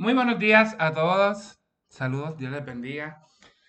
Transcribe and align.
Muy 0.00 0.14
buenos 0.14 0.38
días 0.38 0.76
a 0.78 0.92
todos. 0.92 1.58
Saludos, 1.88 2.36
Dios 2.38 2.52
les 2.52 2.64
bendiga. 2.64 3.20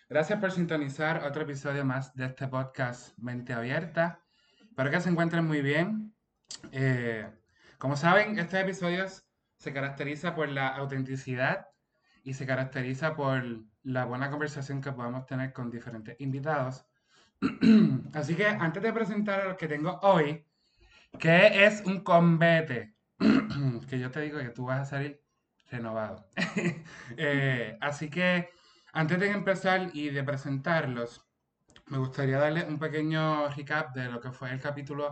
Gracias 0.09 0.39
por 0.39 0.51
sintonizar 0.51 1.23
otro 1.25 1.41
episodio 1.41 1.83
más 1.83 2.13
de 2.13 2.27
este 2.27 2.47
podcast 2.47 3.17
Mente 3.17 3.51
Abierta. 3.51 4.21
Espero 4.61 4.91
que 4.91 5.01
se 5.01 5.09
encuentren 5.09 5.47
muy 5.47 5.63
bien. 5.63 6.13
Eh, 6.71 7.27
como 7.79 7.97
saben, 7.97 8.37
este 8.37 8.59
episodio 8.59 9.07
se 9.57 9.73
caracteriza 9.73 10.35
por 10.35 10.49
la 10.49 10.67
autenticidad 10.67 11.65
y 12.23 12.35
se 12.35 12.45
caracteriza 12.45 13.15
por 13.15 13.43
la 13.81 14.05
buena 14.05 14.29
conversación 14.29 14.81
que 14.81 14.91
podamos 14.91 15.25
tener 15.25 15.51
con 15.51 15.71
diferentes 15.71 16.15
invitados. 16.19 16.85
Así 18.13 18.35
que 18.35 18.45
antes 18.45 18.83
de 18.83 18.93
presentar 18.93 19.39
a 19.39 19.45
los 19.45 19.57
que 19.57 19.67
tengo 19.67 19.99
hoy, 20.03 20.45
que 21.17 21.65
es 21.65 21.81
un 21.87 22.03
combate, 22.03 22.93
que 23.89 23.97
yo 23.97 24.11
te 24.11 24.21
digo 24.21 24.37
que 24.37 24.49
tú 24.49 24.65
vas 24.65 24.81
a 24.81 24.85
salir 24.85 25.19
renovado. 25.69 26.25
Eh, 27.17 27.77
así 27.81 28.09
que 28.09 28.49
antes 28.93 29.19
de 29.19 29.31
empezar 29.31 29.89
y 29.93 30.09
de 30.09 30.23
presentarlos, 30.23 31.25
me 31.87 31.97
gustaría 31.97 32.37
darle 32.37 32.65
un 32.65 32.77
pequeño 32.79 33.49
recap 33.49 33.95
de 33.95 34.09
lo 34.09 34.19
que 34.19 34.31
fue 34.31 34.51
el 34.51 34.61
capítulo 34.61 35.09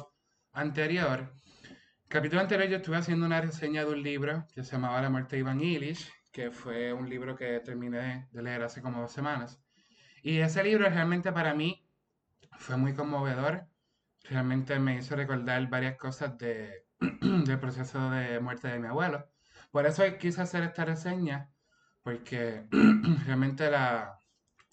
anterior. 0.54 1.34
El 1.64 2.10
capítulo 2.10 2.42
anterior 2.42 2.70
yo 2.70 2.78
estuve 2.78 2.98
haciendo 2.98 3.26
una 3.26 3.42
reseña 3.42 3.84
de 3.84 3.92
un 3.92 4.04
libro 4.04 4.46
que 4.54 4.64
se 4.64 4.74
llamaba 4.74 5.02
La 5.02 5.10
muerte 5.10 5.36
de 5.36 5.42
Iván 5.42 5.60
Illich, 5.60 6.12
que 6.32 6.52
fue 6.52 6.94
un 6.94 7.10
libro 7.10 7.36
que 7.36 7.60
terminé 7.60 8.28
de 8.32 8.44
leer 8.44 8.64
hace 8.64 8.82
como 8.82 9.02
dos 9.02 9.12
semanas. 9.12 9.60
Y 10.22 10.40
ese 10.40 10.64
libro 10.64 10.88
realmente 10.90 11.32
para 11.32 11.54
mí 11.54 11.88
fue 12.58 12.78
muy 12.78 12.94
conmovedor. 12.94 13.68
Realmente 14.24 14.78
me 14.80 14.98
hizo 14.98 15.16
recordar 15.16 15.68
varias 15.70 15.98
cosas 15.98 16.38
de, 16.38 16.86
del 17.00 17.60
proceso 17.60 18.10
de 18.12 18.40
muerte 18.40 18.68
de 18.68 18.80
mi 18.80 18.88
abuelo. 18.88 19.28
Por 19.78 19.86
eso 19.86 20.04
quise 20.18 20.42
hacer 20.42 20.64
esta 20.64 20.86
reseña, 20.86 21.52
porque 22.02 22.66
realmente 23.28 23.70
la, 23.70 24.20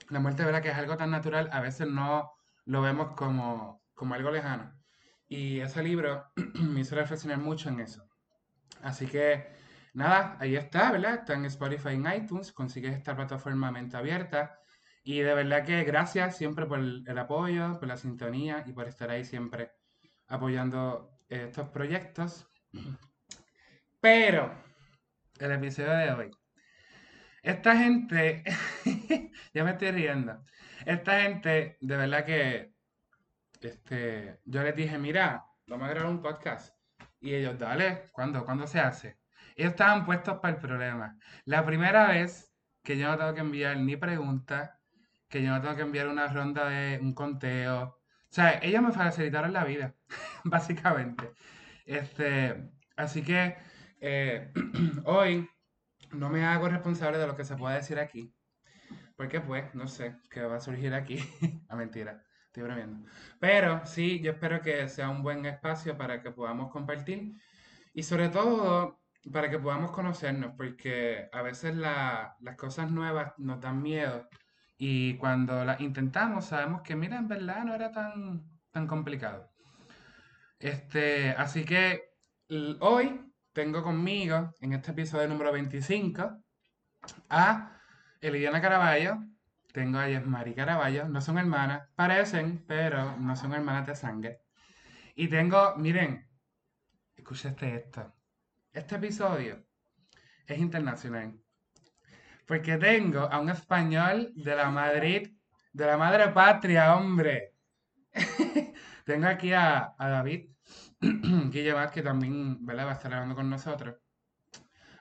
la 0.09 0.19
muerte, 0.19 0.47
¿verdad? 0.47 0.63
Que 0.63 0.71
es 0.71 0.77
algo 0.79 0.97
tan 0.97 1.11
natural, 1.11 1.51
a 1.53 1.61
veces 1.61 1.89
no 1.89 2.33
lo 2.65 2.81
vemos 2.81 3.11
como, 3.15 3.83
como 3.93 4.15
algo 4.15 4.31
lejano. 4.31 4.73
Y 5.29 5.61
ese 5.61 5.83
libro 5.83 6.25
me 6.55 6.81
hizo 6.81 6.95
reflexionar 6.95 7.37
mucho 7.37 7.69
en 7.69 7.81
eso. 7.81 8.09
Así 8.81 9.07
que, 9.07 9.47
nada, 9.93 10.39
ahí 10.41 10.57
está, 10.57 10.91
¿verdad? 10.91 11.17
Está 11.17 11.35
en 11.35 11.45
Spotify 11.45 11.91
en 11.91 12.11
iTunes, 12.11 12.51
consigues 12.53 12.95
esta 12.95 13.15
plataforma 13.15 13.71
mente 13.71 13.99
abierta. 13.99 14.59
Y 15.03 15.21
de 15.21 15.35
verdad 15.35 15.67
que 15.67 15.85
gracias 15.85 16.39
siempre 16.39 16.65
por 16.65 16.79
el 16.79 17.19
apoyo, 17.19 17.79
por 17.79 17.89
la 17.89 17.99
sintonía 17.99 18.65
y 18.67 18.73
por 18.73 18.89
estar 18.89 19.11
ahí 19.11 19.27
siempre 19.27 19.71
apoyando 20.29 21.19
estos 21.29 21.69
proyectos. 21.69 22.49
Pero, 24.01 24.64
el 25.45 25.53
episodio 25.53 25.91
de 25.93 26.13
hoy. 26.13 26.31
Esta 27.43 27.77
gente, 27.77 28.43
ya 29.55 29.65
me 29.65 29.73
estoy 29.73 29.91
riendo. 29.91 30.43
Esta 30.87 31.21
gente, 31.21 31.77
de 31.81 31.97
verdad 31.97 32.25
que, 32.25 32.73
este, 33.61 34.41
yo 34.45 34.63
les 34.63 34.75
dije, 34.75 34.99
mira, 34.99 35.45
vamos 35.67 35.87
a 35.87 35.91
grabar 35.91 36.11
un 36.11 36.23
podcast. 36.23 36.75
Y 37.21 37.35
ellos, 37.35 37.59
dale, 37.59 38.09
¿cuándo? 38.13 38.45
¿Cuándo 38.45 38.67
se 38.67 38.81
hace? 38.81 39.19
Ellos 39.57 39.73
estaban 39.73 40.07
puestos 40.07 40.39
para 40.41 40.55
el 40.55 40.61
problema. 40.61 41.19
La 41.45 41.65
primera 41.65 42.09
vez 42.09 42.55
que 42.83 42.97
yo 42.97 43.11
no 43.11 43.19
tengo 43.19 43.35
que 43.35 43.41
enviar 43.41 43.77
ni 43.77 43.97
preguntas, 43.97 44.71
que 45.29 45.43
yo 45.43 45.51
no 45.51 45.61
tengo 45.61 45.77
que 45.77 45.83
enviar 45.83 46.09
una 46.09 46.29
ronda 46.29 46.69
de 46.69 46.99
un 47.01 47.15
conteo. 47.15 47.83
O 47.83 48.01
sea, 48.31 48.59
ellos 48.63 48.83
me 48.83 48.93
facilitaron 48.93 49.53
la 49.53 49.65
vida, 49.65 49.95
básicamente. 50.45 51.33
Este, 51.85 52.71
así 52.97 53.23
que 53.23 53.57
eh, 54.07 54.53
hoy 55.07 55.49
no 56.13 56.29
me 56.29 56.45
hago 56.45 56.69
responsable 56.69 57.17
de 57.17 57.27
lo 57.27 57.35
que 57.35 57.45
se 57.45 57.57
pueda 57.57 57.75
decir 57.75 57.99
aquí. 57.99 58.35
Porque 59.17 59.41
pues, 59.41 59.75
no 59.75 59.89
sé, 59.89 60.17
qué 60.31 60.43
va 60.43 60.57
a 60.57 60.61
surgir 60.61 60.93
aquí. 60.93 61.19
a 61.69 61.77
mentira, 61.77 62.23
estoy 62.47 62.65
bromeando. 62.65 63.09
Pero 63.41 63.87
sí, 63.87 64.21
yo 64.21 64.33
espero 64.33 64.61
que 64.61 64.89
sea 64.89 65.09
un 65.09 65.23
buen 65.23 65.47
espacio 65.47 65.97
para 65.97 66.21
que 66.21 66.31
podamos 66.31 66.71
compartir. 66.71 67.33
Y 67.95 68.03
sobre 68.03 68.29
todo, 68.29 69.01
para 69.33 69.49
que 69.49 69.59
podamos 69.59 69.91
conocernos, 69.93 70.53
porque 70.55 71.29
a 71.33 71.41
veces 71.41 71.75
las 71.75 72.57
cosas 72.59 72.91
nuevas 72.91 73.33
nos 73.39 73.59
dan 73.61 73.81
miedo. 73.81 74.29
Y 74.77 75.17
cuando 75.17 75.65
las 75.65 75.81
intentamos, 75.81 76.47
sabemos 76.47 76.83
que, 76.83 76.95
mira, 76.95 77.17
en 77.17 77.29
verdad 77.29 77.65
no 77.65 77.75
era 77.75 77.91
tan, 77.91 78.45
tan 78.71 78.87
complicado. 78.87 79.51
Este, 80.59 81.31
así 81.31 81.65
que 81.65 82.03
hoy 82.81 83.34
tengo 83.55 83.83
conmigo, 83.85 84.53
en 84.61 84.73
este 84.73 84.91
episodio 84.91 85.29
número 85.29 85.53
25, 85.53 86.43
a 87.31 87.81
Eliana 88.21 88.61
Caraballo, 88.61 89.19
tengo 89.73 89.99
a 89.99 90.09
Yesmari 90.09 90.55
Caraballo, 90.55 91.09
no 91.09 91.21
son 91.21 91.39
hermanas, 91.39 91.89
parecen, 91.95 92.65
pero 92.67 93.17
no 93.17 93.37
son 93.37 93.55
hermanas 93.55 93.87
de 93.87 93.95
sangre. 93.95 94.41
Y 95.15 95.29
tengo, 95.29 95.77
miren, 95.77 96.29
escuchaste 97.15 97.77
esto, 97.77 98.13
este 98.73 98.97
episodio 98.97 99.65
es 100.47 100.59
internacional, 100.59 101.41
porque 102.47 102.77
tengo 102.77 103.21
a 103.21 103.39
un 103.39 103.51
español 103.51 104.33
de 104.35 104.57
la 104.57 104.69
Madrid, 104.71 105.31
de 105.73 105.87
la 105.87 105.97
madre 105.97 106.29
patria, 106.31 106.97
hombre. 106.97 107.55
tengo 109.05 109.27
aquí 109.27 109.53
a, 109.53 109.95
a 109.99 110.09
David 110.09 110.49
Guille 111.01 111.75
que 111.93 112.03
también 112.03 112.67
va 112.67 112.91
a 112.91 112.93
estar 112.93 113.13
hablando 113.13 113.35
con 113.35 113.51
nosotros. 113.51 113.97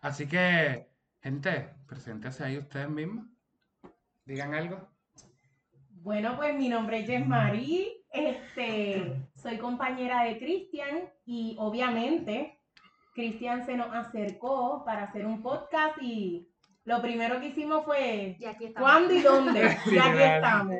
Así 0.01 0.27
que, 0.27 0.89
gente, 1.21 1.73
preséntese 1.87 2.43
ahí 2.43 2.57
ustedes 2.57 2.89
mismos. 2.89 3.25
Digan 4.25 4.53
algo. 4.53 4.89
Bueno, 5.89 6.35
pues 6.35 6.53
mi 6.55 6.67
nombre 6.67 6.99
es 6.99 7.07
Jess 7.07 7.25
Marie, 7.25 8.03
este, 8.11 9.25
soy 9.35 9.57
compañera 9.57 10.23
de 10.23 10.37
Cristian 10.37 11.09
y 11.25 11.55
obviamente 11.57 12.59
Cristian 13.13 13.65
se 13.65 13.77
nos 13.77 13.93
acercó 13.93 14.83
para 14.83 15.03
hacer 15.03 15.25
un 15.25 15.41
podcast 15.41 15.97
y 16.01 16.52
lo 16.85 17.01
primero 17.01 17.39
que 17.39 17.47
hicimos 17.47 17.85
fue 17.85 18.37
cuándo 18.77 19.13
y 19.13 19.21
dónde. 19.21 19.77
y 19.85 19.97
aquí 19.97 20.21
estamos. 20.21 20.75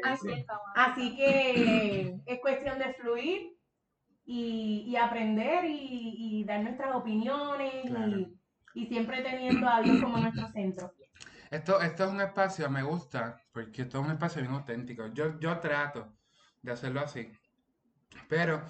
Así 0.75 1.15
que 1.15 2.17
es 2.25 2.39
cuestión 2.41 2.77
de 2.79 2.93
fluir 2.95 3.57
y, 4.25 4.95
aprender 4.95 5.65
y, 5.65 6.43
dar 6.45 6.61
nuestras 6.61 6.95
opiniones 6.95 7.85
y, 8.73 8.85
siempre 8.87 9.21
teniendo 9.21 9.67
a 9.67 9.81
Dios 9.81 10.01
como 10.01 10.17
nuestro 10.17 10.47
centro. 10.51 10.93
Esto, 11.51 11.79
esto 11.81 12.05
es 12.05 12.11
un 12.11 12.21
espacio, 12.21 12.67
me 12.69 12.81
gusta, 12.81 13.39
porque 13.51 13.83
esto 13.83 13.99
es 13.99 14.05
un 14.05 14.11
espacio 14.11 14.41
bien 14.41 14.53
auténtico. 14.53 15.07
Yo, 15.13 15.39
yo 15.39 15.59
trato 15.59 16.13
de 16.61 16.71
hacerlo 16.71 17.01
así. 17.01 17.31
Pero 18.27 18.63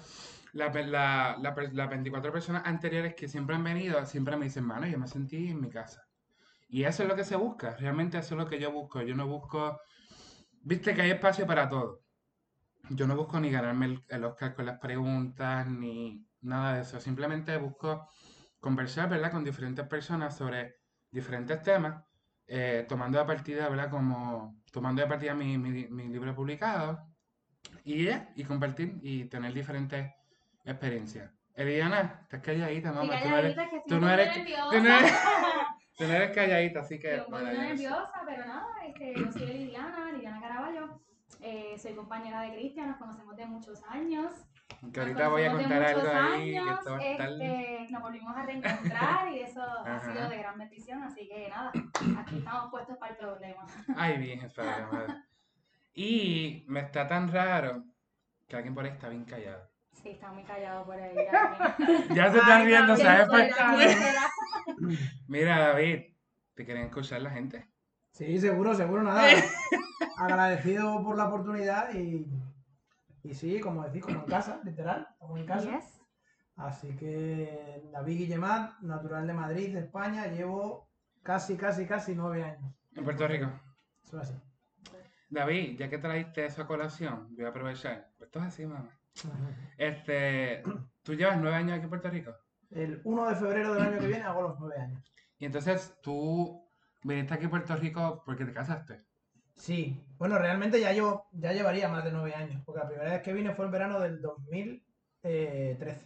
las 0.52 0.74
la, 0.86 1.38
la, 1.40 1.86
24 1.86 2.32
personas 2.32 2.62
anteriores 2.66 3.14
que 3.14 3.26
siempre 3.26 3.56
han 3.56 3.64
venido, 3.64 4.04
siempre 4.04 4.36
me 4.36 4.44
dicen, 4.44 4.64
mano, 4.64 4.86
yo 4.86 4.98
me 4.98 5.08
sentí 5.08 5.48
en 5.48 5.60
mi 5.60 5.70
casa. 5.70 6.03
Y 6.74 6.84
eso 6.84 7.04
es 7.04 7.08
lo 7.08 7.14
que 7.14 7.24
se 7.24 7.36
busca, 7.36 7.76
realmente 7.76 8.18
eso 8.18 8.34
es 8.34 8.38
lo 8.38 8.48
que 8.48 8.58
yo 8.58 8.72
busco. 8.72 9.00
Yo 9.02 9.14
no 9.14 9.26
busco, 9.26 9.80
viste 10.62 10.94
que 10.94 11.02
hay 11.02 11.10
espacio 11.12 11.46
para 11.46 11.68
todo 11.68 12.04
yo 12.90 13.06
no 13.06 13.16
busco 13.16 13.40
ni 13.40 13.50
ganarme 13.50 14.02
el, 14.08 14.24
Oscar 14.24 14.54
con 14.54 14.66
las 14.66 14.78
preguntas 14.78 15.66
ni 15.66 16.26
nada 16.42 16.74
de 16.74 16.82
eso. 16.82 17.00
Simplemente 17.00 17.56
busco 17.56 18.08
conversar, 18.60 19.08
¿verdad? 19.08 19.30
Con 19.30 19.44
diferentes 19.44 19.86
personas 19.86 20.36
sobre 20.36 20.76
diferentes 21.10 21.62
temas, 21.62 22.04
eh, 22.46 22.84
tomando 22.88 23.18
de 23.18 23.24
partida, 23.24 23.68
¿verdad? 23.68 23.90
Como 23.90 24.60
tomando 24.70 25.02
de 25.02 25.08
partida 25.08 25.34
mi, 25.34 25.56
mi, 25.56 26.08
libro 26.08 26.34
publicado 26.34 27.06
y, 27.84 28.08
y 28.08 28.44
compartir 28.44 28.98
y 29.02 29.24
tener 29.26 29.52
diferentes 29.52 30.12
experiencias. 30.64 31.30
Eliana, 31.54 32.20
estás 32.22 32.40
calladita, 32.40 32.92
mamá. 32.92 33.22
tú 33.22 33.28
no 33.28 33.38
eres, 33.38 33.56
tú 33.86 34.00
no 34.00 34.10
eres, 34.10 34.34
tú 34.34 34.80
no 34.80 34.98
eres, 34.98 35.12
tú 35.96 36.04
no 36.04 36.14
eres 36.14 36.30
calladita, 36.32 36.80
así 36.80 36.98
que... 36.98 37.16
Yo 37.16 37.26
un 37.26 37.44
nerviosa, 37.44 38.22
pero 38.26 38.46
nada, 38.46 38.66
este, 38.86 39.14
yo 39.14 39.32
soy 39.32 39.46
Liliana, 39.46 40.12
Liliana 40.12 40.40
Caraballo. 40.40 41.00
Eh, 41.40 41.74
soy 41.78 41.94
compañera 41.94 42.42
de 42.42 42.54
Cristian, 42.54 42.88
nos 42.88 42.98
conocemos 42.98 43.36
de 43.36 43.46
muchos 43.46 43.82
años. 43.88 44.30
Que 44.92 45.00
ahorita 45.00 45.28
voy 45.28 45.44
a 45.44 45.52
contar 45.52 45.82
algo 45.82 46.08
ahí. 46.08 46.56
Años, 46.56 46.80
este, 47.00 47.86
nos 47.90 48.02
volvimos 48.02 48.36
a 48.36 48.42
reencontrar 48.42 49.32
y 49.32 49.40
eso 49.40 49.62
ha 49.62 50.00
sido 50.00 50.28
de 50.28 50.38
gran 50.38 50.58
bendición, 50.58 51.02
así 51.02 51.28
que 51.28 51.48
nada, 51.48 51.72
aquí 52.18 52.38
estamos 52.38 52.70
puestos 52.70 52.96
para 52.98 53.12
el 53.12 53.18
problema. 53.18 53.66
Ay, 53.96 54.18
bien, 54.18 54.40
espera, 54.40 54.88
madre. 54.90 55.14
Y 55.94 56.64
me 56.66 56.80
está 56.80 57.06
tan 57.06 57.30
raro 57.32 57.84
que 58.48 58.56
alguien 58.56 58.74
por 58.74 58.84
ahí 58.84 58.90
está 58.90 59.08
bien 59.08 59.24
callado. 59.24 59.73
Sí, 60.02 60.10
está 60.10 60.32
muy 60.32 60.42
callado 60.44 60.84
por 60.84 60.96
ahí. 60.96 61.14
ya 62.14 62.30
se 62.30 62.38
están 62.38 62.66
riendo, 62.66 62.96
¿sabes? 62.96 63.28
Mira, 65.28 65.58
David, 65.58 66.02
¿te 66.54 66.64
quieren 66.64 66.84
escuchar 66.84 67.22
la 67.22 67.30
gente? 67.30 67.66
Sí, 68.10 68.38
seguro, 68.38 68.74
seguro, 68.74 69.02
nada. 69.02 69.22
Agradecido 70.18 71.02
por 71.02 71.16
la 71.16 71.28
oportunidad 71.28 71.94
y, 71.94 72.26
y 73.22 73.34
sí, 73.34 73.60
como 73.60 73.84
decís, 73.84 74.02
como 74.02 74.20
en 74.20 74.26
casa, 74.26 74.60
literal, 74.64 75.08
como 75.18 75.38
en 75.38 75.46
casa. 75.46 75.80
Así 76.56 76.94
que 76.96 77.82
David 77.92 78.18
Guillemat, 78.18 78.80
natural 78.80 79.26
de 79.26 79.32
Madrid, 79.32 79.74
de 79.74 79.80
España, 79.80 80.26
llevo 80.26 80.88
casi, 81.22 81.56
casi, 81.56 81.86
casi 81.86 82.14
nueve 82.14 82.44
años. 82.44 82.72
En 82.94 83.04
Puerto 83.04 83.26
Rico. 83.26 83.50
Eso 84.04 84.20
es 84.20 84.28
así. 84.28 84.40
David, 85.30 85.78
ya 85.78 85.88
que 85.88 85.98
traíste 85.98 86.46
esa 86.46 86.66
colación, 86.66 87.34
voy 87.34 87.44
a 87.44 87.48
aprovechar. 87.48 88.08
Esto 88.20 88.38
es 88.38 88.44
así, 88.44 88.66
mamá. 88.66 88.88
Este, 89.76 90.62
¿tú 91.02 91.14
llevas 91.14 91.38
nueve 91.38 91.56
años 91.56 91.72
aquí 91.74 91.84
en 91.84 91.88
Puerto 91.88 92.10
Rico? 92.10 92.34
El 92.70 93.00
1 93.04 93.28
de 93.28 93.36
febrero 93.36 93.74
del 93.74 93.82
año 93.82 93.98
que 94.00 94.06
viene 94.06 94.24
hago 94.24 94.42
los 94.42 94.58
nueve 94.58 94.80
años. 94.80 95.14
Y 95.38 95.46
entonces 95.46 95.96
tú 96.02 96.68
viniste 97.02 97.34
aquí 97.34 97.46
a 97.46 97.50
Puerto 97.50 97.76
Rico 97.76 98.22
porque 98.24 98.44
te 98.44 98.52
casaste. 98.52 99.04
Sí, 99.54 100.04
bueno, 100.18 100.38
realmente 100.38 100.80
ya 100.80 100.92
yo 100.92 101.26
ya 101.32 101.52
llevaría 101.52 101.88
más 101.88 102.04
de 102.04 102.12
nueve 102.12 102.34
años, 102.34 102.60
porque 102.64 102.80
la 102.80 102.88
primera 102.88 103.12
vez 103.12 103.22
que 103.22 103.32
vine 103.32 103.54
fue 103.54 103.66
en 103.66 103.70
verano 103.70 104.00
del 104.00 104.20
2013. 104.20 105.96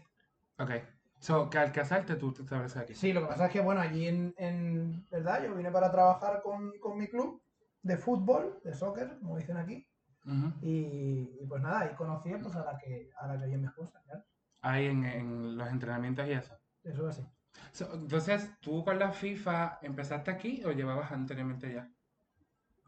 Ok. 0.58 0.70
So, 1.18 1.50
que 1.50 1.58
al 1.58 1.72
casarte 1.72 2.14
tú 2.16 2.32
te 2.32 2.42
estableces 2.42 2.76
aquí. 2.76 2.94
Sí, 2.94 3.12
lo 3.12 3.22
que 3.22 3.28
pasa 3.28 3.46
es 3.46 3.52
que, 3.52 3.60
bueno, 3.60 3.80
allí 3.80 4.06
en, 4.06 4.34
en 4.36 5.04
¿verdad? 5.10 5.42
Yo 5.44 5.54
vine 5.54 5.70
para 5.70 5.90
trabajar 5.90 6.42
con, 6.42 6.78
con 6.78 6.96
mi 6.96 7.08
club 7.08 7.42
de 7.82 7.96
fútbol, 7.96 8.60
de 8.62 8.74
soccer, 8.74 9.18
como 9.18 9.36
dicen 9.36 9.56
aquí, 9.56 9.87
Y, 10.60 11.38
y 11.40 11.46
pues 11.48 11.62
nada, 11.62 11.80
ahí 11.80 11.94
conocí 11.94 12.30
pues, 12.40 12.54
a 12.54 12.64
la 12.64 12.78
que 12.78 13.10
a 13.16 13.26
la 13.26 13.38
que 13.38 13.44
hoy 13.46 13.54
es 13.54 13.58
mi 13.58 13.66
esposa. 13.66 14.02
Ahí 14.60 14.86
en, 14.86 15.04
en 15.04 15.56
los 15.56 15.68
entrenamientos 15.68 16.26
y 16.28 16.32
eso. 16.32 16.54
Eso 16.82 17.08
es 17.08 17.18
así. 17.18 17.28
So, 17.72 17.94
entonces, 17.94 18.52
¿tú 18.60 18.84
con 18.84 18.98
la 18.98 19.12
FIFA 19.12 19.78
empezaste 19.82 20.30
aquí 20.30 20.62
o 20.64 20.72
llevabas 20.72 21.12
anteriormente 21.12 21.72
ya? 21.72 21.90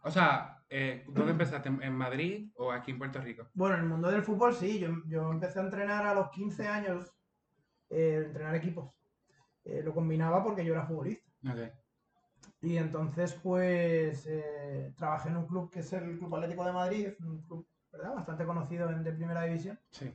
O 0.02 0.10
sea, 0.10 0.62
eh, 0.68 1.04
¿dónde 1.08 1.32
empezaste? 1.32 1.68
¿En, 1.68 1.94
Madrid 1.94 2.50
o 2.56 2.72
aquí 2.72 2.90
en 2.90 2.98
Puerto 2.98 3.20
Rico? 3.20 3.48
Bueno, 3.54 3.76
en 3.76 3.82
el 3.82 3.88
mundo 3.88 4.10
del 4.10 4.22
fútbol 4.22 4.54
sí, 4.54 4.78
yo, 4.78 4.88
yo 5.06 5.30
empecé 5.30 5.58
a 5.58 5.62
entrenar 5.62 6.06
a 6.06 6.14
los 6.14 6.30
15 6.30 6.66
años, 6.66 7.12
eh, 7.90 8.22
entrenar 8.26 8.54
equipos. 8.54 8.94
Eh, 9.64 9.82
lo 9.82 9.92
combinaba 9.92 10.42
porque 10.42 10.64
yo 10.64 10.72
era 10.72 10.86
futbolista. 10.86 11.30
Ok. 11.46 11.72
Y 12.62 12.76
entonces, 12.76 13.32
pues, 13.42 14.26
eh, 14.26 14.92
trabajé 14.96 15.30
en 15.30 15.38
un 15.38 15.46
club 15.46 15.70
que 15.70 15.80
es 15.80 15.92
el 15.94 16.18
Club 16.18 16.34
Atlético 16.34 16.64
de 16.64 16.72
Madrid, 16.72 17.08
un 17.20 17.40
club, 17.42 17.66
¿verdad? 17.90 18.14
Bastante 18.14 18.44
conocido 18.44 18.90
en, 18.90 19.02
de 19.02 19.12
primera 19.12 19.44
división. 19.44 19.78
Sí. 19.90 20.14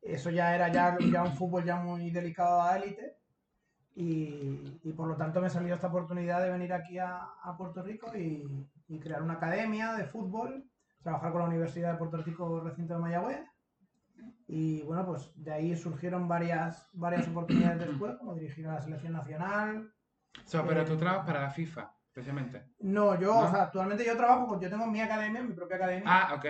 Eso 0.00 0.30
ya 0.30 0.54
era 0.54 0.68
ya, 0.68 0.96
ya 0.98 1.22
un 1.22 1.32
fútbol 1.32 1.64
ya 1.64 1.76
muy 1.76 2.10
delicado 2.10 2.62
a 2.62 2.76
élite. 2.76 3.16
Y, 3.96 4.80
y 4.82 4.92
por 4.92 5.06
lo 5.06 5.16
tanto 5.16 5.40
me 5.40 5.48
salió 5.48 5.74
esta 5.74 5.86
oportunidad 5.86 6.42
de 6.42 6.50
venir 6.50 6.72
aquí 6.72 6.98
a, 6.98 7.28
a 7.42 7.56
Puerto 7.56 7.80
Rico 7.80 8.16
y, 8.16 8.66
y 8.88 8.98
crear 8.98 9.22
una 9.22 9.34
academia 9.34 9.94
de 9.94 10.04
fútbol, 10.04 10.68
trabajar 11.00 11.30
con 11.30 11.42
la 11.42 11.48
Universidad 11.48 11.92
de 11.92 11.98
Puerto 11.98 12.16
Rico 12.16 12.60
Recinto 12.60 12.94
de 12.94 13.00
Mayagüez. 13.00 13.46
Y 14.48 14.82
bueno, 14.82 15.06
pues 15.06 15.30
de 15.36 15.52
ahí 15.52 15.76
surgieron 15.76 16.26
varias, 16.26 16.88
varias 16.92 17.28
oportunidades 17.28 17.86
después, 17.86 18.16
como 18.16 18.34
dirigir 18.34 18.66
a 18.66 18.74
la 18.74 18.80
selección 18.80 19.12
nacional, 19.12 19.93
So, 20.44 20.64
pero 20.66 20.84
tú 20.84 20.96
trabajas 20.96 21.26
para 21.26 21.40
la 21.42 21.50
FIFA, 21.50 21.92
precisamente. 22.12 22.64
No, 22.80 23.18
yo, 23.18 23.32
¿No? 23.34 23.40
o 23.40 23.50
sea, 23.50 23.62
actualmente 23.64 24.04
yo 24.04 24.16
trabajo 24.16 24.46
con, 24.48 24.60
yo 24.60 24.68
tengo 24.68 24.86
mi 24.86 25.00
academia, 25.00 25.42
mi 25.42 25.54
propia 25.54 25.76
academia. 25.76 26.04
Ah, 26.06 26.34
ok. 26.34 26.46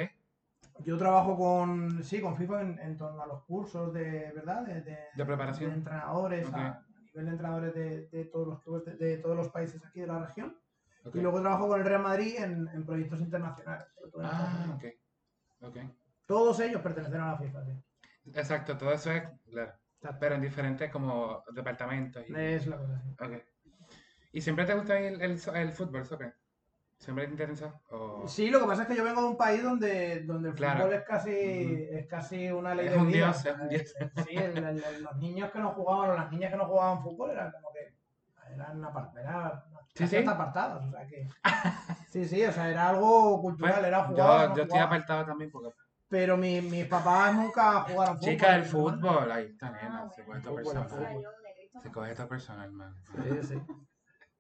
Yo 0.85 0.99
trabajo 0.99 1.37
con, 1.37 2.03
sí, 2.03 2.21
con 2.21 2.37
FIFA 2.37 2.61
en, 2.63 2.79
en 2.81 2.97
torno 2.97 3.23
a 3.23 3.27
los 3.27 3.45
cursos 3.45 3.93
de, 3.93 4.33
¿verdad? 4.35 4.63
De, 4.63 4.81
de, 4.83 4.99
De 5.15 5.25
preparación. 5.25 5.71
de 5.71 5.77
entrenadores, 5.77 6.49
Ok. 6.49 6.55
a, 6.57 6.83
nivel 7.05 7.27
de 7.27 7.31
entrenadores 7.31 7.75
de, 7.75 8.09
de 8.09 8.25
todos 8.25 8.49
los 8.49 8.61
clubes 8.63 8.85
de, 8.87 8.97
de 8.97 9.19
todos 9.19 9.37
los 9.37 9.49
países 9.51 9.85
aquí 9.85 10.01
de 10.01 10.09
la 10.09 10.19
región. 10.27 10.59
ok. 11.05 11.15
Y 11.15 11.21
luego 11.21 11.41
trabajo 11.41 11.69
con 11.69 11.79
el 11.81 11.87
Real 11.87 12.03
Madrid 12.03 12.35
en, 12.39 12.67
en 12.69 12.85
proyectos 12.85 13.21
internacionales. 13.21 13.87
Ah, 14.21 14.65
Unidos. 14.65 14.95
ok. 15.61 15.77
Todos 16.27 16.59
ellos 16.61 16.81
pertenecen 16.81 17.21
a 17.21 17.33
la 17.33 17.39
FIFA, 17.39 17.65
sí. 17.65 17.83
Exacto, 18.35 18.77
todo 18.77 18.93
eso 18.93 19.13
es, 19.13 19.23
claro. 19.49 19.73
Pero 20.19 20.35
en 20.35 20.41
diferentes 20.43 20.91
como 20.91 21.45
departamentos. 21.53 22.29
y- 22.29 22.35
Es 22.35 22.67
la 22.67 22.77
cosa, 22.79 23.01
sí. 23.01 23.11
Ok. 23.21 23.33
¿Y 24.35 24.41
siempre 24.41 24.65
te 24.67 24.75
gusta 24.75 24.99
el, 24.99 25.23
el, 25.23 25.41
el 25.55 25.73
fútbol, 25.73 26.05
soccer? 26.05 26.35
¿Siempre 26.99 27.27
te 27.27 27.31
interesa? 27.33 27.81
O... 27.91 28.27
Sí, 28.27 28.51
lo 28.51 28.59
que 28.61 28.67
pasa 28.67 28.83
es 28.83 28.89
que 28.89 28.97
yo 28.97 29.05
vengo 29.05 29.21
de 29.23 29.29
un 29.29 29.37
país 29.37 29.63
donde, 29.63 30.23
donde 30.25 30.49
el 30.49 30.55
Claro. 30.57 30.81
fútbol 30.81 30.95
es 30.95 31.03
casi, 31.05 31.87
es 31.91 32.07
casi 32.09 32.51
una 32.51 32.75
ley 32.75 32.87
Es 32.87 32.93
de 32.93 32.99
un 32.99 33.07
vida. 33.07 33.27
dios, 33.27 33.45
es 33.47 33.57
un 33.61 33.69
dios. 33.69 33.95
Sí, 34.27 34.37
el- 34.37 34.59
el- 34.59 34.83
el- 34.85 35.03
los 35.05 35.17
niños 35.19 35.51
que 35.53 35.59
no 35.61 35.71
jugaban 35.71 36.11
o 36.11 36.15
las 36.15 36.31
niñas 36.33 36.51
que 36.51 36.57
no 36.57 36.67
jugaban 36.67 37.03
fútbol 37.03 37.31
eran 37.31 37.53
como 37.53 37.69
que 37.73 37.95
eran, 38.53 38.83
apart- 38.83 39.17
eran 39.19 39.63
Sí, 39.95 40.07
sí. 40.09 40.17
apartados. 40.17 40.85
O 40.85 40.91
sea 40.91 41.07
que, 41.07 41.29
sí, 42.09 42.25
sí, 42.27 42.45
o 42.45 42.51
sea, 42.53 42.69
era 42.71 42.89
algo 42.89 43.41
cultural, 43.41 43.75
Pues, 43.75 43.87
era 43.87 43.99
yo, 44.03 44.09
jugar. 44.09 44.47
o 44.47 44.49
no 44.49 44.57
yo 44.57 44.63
estoy 44.65 44.79
apartado 44.81 45.25
también 45.27 45.51
porque... 45.53 45.71
Pero 46.09 46.37
mi- 46.37 46.61
mis 46.61 46.87
papás 46.87 47.35
nunca 47.37 47.83
jugaron 47.83 48.19
fútbol. 48.19 48.31
Chica 48.33 48.53
del 48.53 48.65
fútbol, 48.65 49.31
ahí 49.31 49.45
está, 49.47 49.69
Ah, 49.69 49.79
nena. 49.83 50.11
Se 50.11 50.25
coge 50.25 50.39
esto 50.39 50.55
personal. 50.55 50.89
yo. 51.23 51.81
Se 51.81 51.91
coge 51.91 52.11
esto 52.13 52.29
personal, 52.29 52.73
man. 52.73 52.95
Sí, 53.05 53.43
sí. 53.49 53.63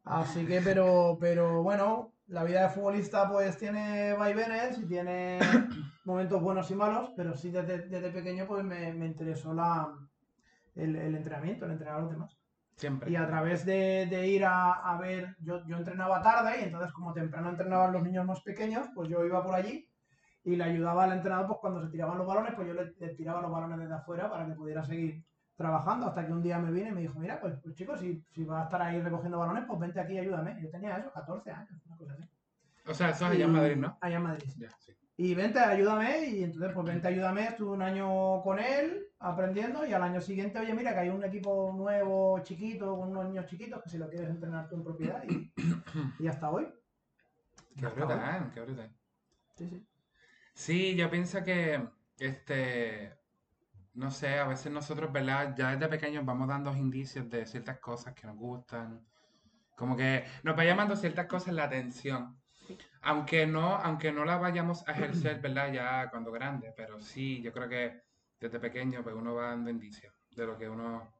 Así 0.04 0.46
que, 0.46 0.60
pero, 0.60 1.16
pero 1.18 1.62
bueno, 1.62 2.12
la 2.26 2.44
vida 2.44 2.62
de 2.62 2.68
futbolista 2.68 3.28
pues 3.28 3.56
tiene 3.58 4.12
vaivenes 4.14 4.78
y 4.78 4.86
tiene 4.86 5.38
momentos 6.04 6.42
buenos 6.42 6.70
y 6.70 6.74
malos, 6.74 7.10
pero 7.16 7.34
sí 7.34 7.50
desde, 7.50 7.88
desde 7.88 8.10
pequeño 8.10 8.46
pues 8.46 8.64
me, 8.64 8.92
me 8.92 9.06
interesó 9.06 9.54
la, 9.54 9.94
el, 10.74 10.96
el 10.96 11.14
entrenamiento, 11.14 11.64
el 11.64 11.72
entrenar 11.72 11.96
a 11.96 12.00
los 12.00 12.10
demás. 12.10 12.38
Siempre. 12.76 13.10
Y 13.10 13.16
a 13.16 13.26
través 13.26 13.64
de, 13.64 14.06
de 14.10 14.26
ir 14.26 14.44
a, 14.44 14.72
a 14.72 14.98
ver, 14.98 15.36
yo, 15.40 15.64
yo 15.66 15.76
entrenaba 15.76 16.20
tarde 16.20 16.60
y 16.60 16.64
entonces 16.64 16.92
como 16.92 17.12
temprano 17.12 17.50
entrenaban 17.50 17.92
los 17.92 18.02
niños 18.02 18.26
más 18.26 18.42
pequeños, 18.42 18.88
pues 18.94 19.08
yo 19.08 19.24
iba 19.24 19.42
por 19.44 19.54
allí 19.54 19.88
y 20.42 20.56
le 20.56 20.64
ayudaba 20.64 21.04
al 21.04 21.12
entrenador 21.12 21.46
pues 21.46 21.58
cuando 21.60 21.80
se 21.82 21.90
tiraban 21.90 22.18
los 22.18 22.26
balones, 22.26 22.52
pues 22.54 22.66
yo 22.66 22.74
le, 22.74 22.92
le 22.98 23.14
tiraba 23.14 23.40
los 23.40 23.50
balones 23.50 23.78
desde 23.78 23.94
afuera 23.94 24.28
para 24.28 24.46
que 24.46 24.54
pudiera 24.54 24.84
seguir 24.84 25.24
trabajando 25.56 26.06
hasta 26.06 26.26
que 26.26 26.32
un 26.32 26.42
día 26.42 26.58
me 26.58 26.70
vine 26.72 26.88
y 26.88 26.92
me 26.92 27.00
dijo, 27.02 27.18
mira, 27.18 27.40
pues, 27.40 27.54
pues 27.62 27.74
chicos, 27.74 28.00
si, 28.00 28.24
si 28.32 28.44
vas 28.44 28.62
a 28.62 28.64
estar 28.64 28.82
ahí 28.82 29.00
recogiendo 29.00 29.38
balones, 29.38 29.64
pues 29.66 29.78
vente 29.78 30.00
aquí 30.00 30.14
y 30.14 30.18
ayúdame. 30.18 30.60
Yo 30.60 30.70
tenía 30.70 30.96
eso, 30.96 31.12
14 31.12 31.50
años, 31.50 31.70
una 31.86 31.96
cosa 31.96 32.12
así. 32.14 32.24
O 32.86 32.94
sea, 32.94 33.10
eso 33.10 33.26
es 33.26 33.32
allá 33.32 33.44
en 33.44 33.52
Madrid, 33.52 33.76
¿no? 33.76 33.96
Allá 34.00 34.16
en 34.16 34.22
Madrid, 34.22 34.44
sí. 34.52 34.60
Ya, 34.60 34.70
sí. 34.78 34.92
Y 35.16 35.32
vente, 35.34 35.60
ayúdame, 35.60 36.26
y 36.26 36.42
entonces 36.42 36.72
pues 36.74 36.86
vente, 36.86 37.06
ayúdame, 37.06 37.44
estuve 37.44 37.70
un 37.70 37.82
año 37.82 38.42
con 38.42 38.58
él 38.58 39.06
aprendiendo 39.20 39.86
y 39.86 39.92
al 39.92 40.02
año 40.02 40.20
siguiente, 40.20 40.58
oye, 40.58 40.74
mira 40.74 40.92
que 40.92 41.00
hay 41.00 41.08
un 41.08 41.22
equipo 41.22 41.72
nuevo, 41.72 42.40
chiquito, 42.42 42.96
con 42.98 43.10
unos 43.10 43.26
niños 43.26 43.46
chiquitos, 43.46 43.80
que 43.82 43.90
si 43.90 43.98
lo 43.98 44.10
quieres 44.10 44.28
entrenar 44.28 44.68
tú 44.68 44.74
en 44.74 44.84
propiedad 44.84 45.22
y, 45.28 45.52
y 46.18 46.26
hasta 46.26 46.50
hoy. 46.50 46.66
Qué 47.78 47.86
Hasta 47.86 48.00
hoy. 48.00 48.06
brutal, 48.06 48.50
qué 48.52 48.60
brutal. 48.60 48.90
Sí, 49.54 49.68
sí. 49.68 49.86
Sí, 50.52 50.96
yo 50.96 51.08
pienso 51.10 51.42
que, 51.44 51.88
este, 52.18 53.12
no 53.94 54.10
sé, 54.10 54.38
a 54.38 54.46
veces 54.46 54.70
nosotros, 54.72 55.10
¿verdad? 55.12 55.54
Ya 55.56 55.70
desde 55.72 55.88
pequeños 55.88 56.24
vamos 56.24 56.48
dando 56.48 56.74
indicios 56.76 57.28
de 57.30 57.46
ciertas 57.46 57.78
cosas 57.80 58.14
que 58.14 58.26
nos 58.26 58.36
gustan. 58.36 59.00
Como 59.76 59.96
que 59.96 60.24
nos 60.42 60.56
va 60.58 60.64
llamando 60.64 60.94
ciertas 60.96 61.26
cosas 61.26 61.54
la 61.54 61.64
atención. 61.64 62.36
Aunque 63.02 63.46
no, 63.46 63.76
aunque 63.76 64.10
no 64.12 64.24
la 64.24 64.36
vayamos 64.38 64.86
a 64.88 64.92
ejercer, 64.92 65.40
¿verdad? 65.40 65.72
Ya 65.72 66.10
cuando 66.10 66.32
grande, 66.32 66.72
pero 66.76 67.00
sí, 67.00 67.42
yo 67.42 67.52
creo 67.52 67.68
que 67.68 68.02
desde 68.40 68.58
pequeño 68.60 69.02
pues 69.02 69.14
uno 69.14 69.34
va 69.34 69.48
dando 69.48 69.70
indicios 69.70 70.12
de 70.34 70.46
lo 70.46 70.56
que 70.58 70.68
uno... 70.68 71.12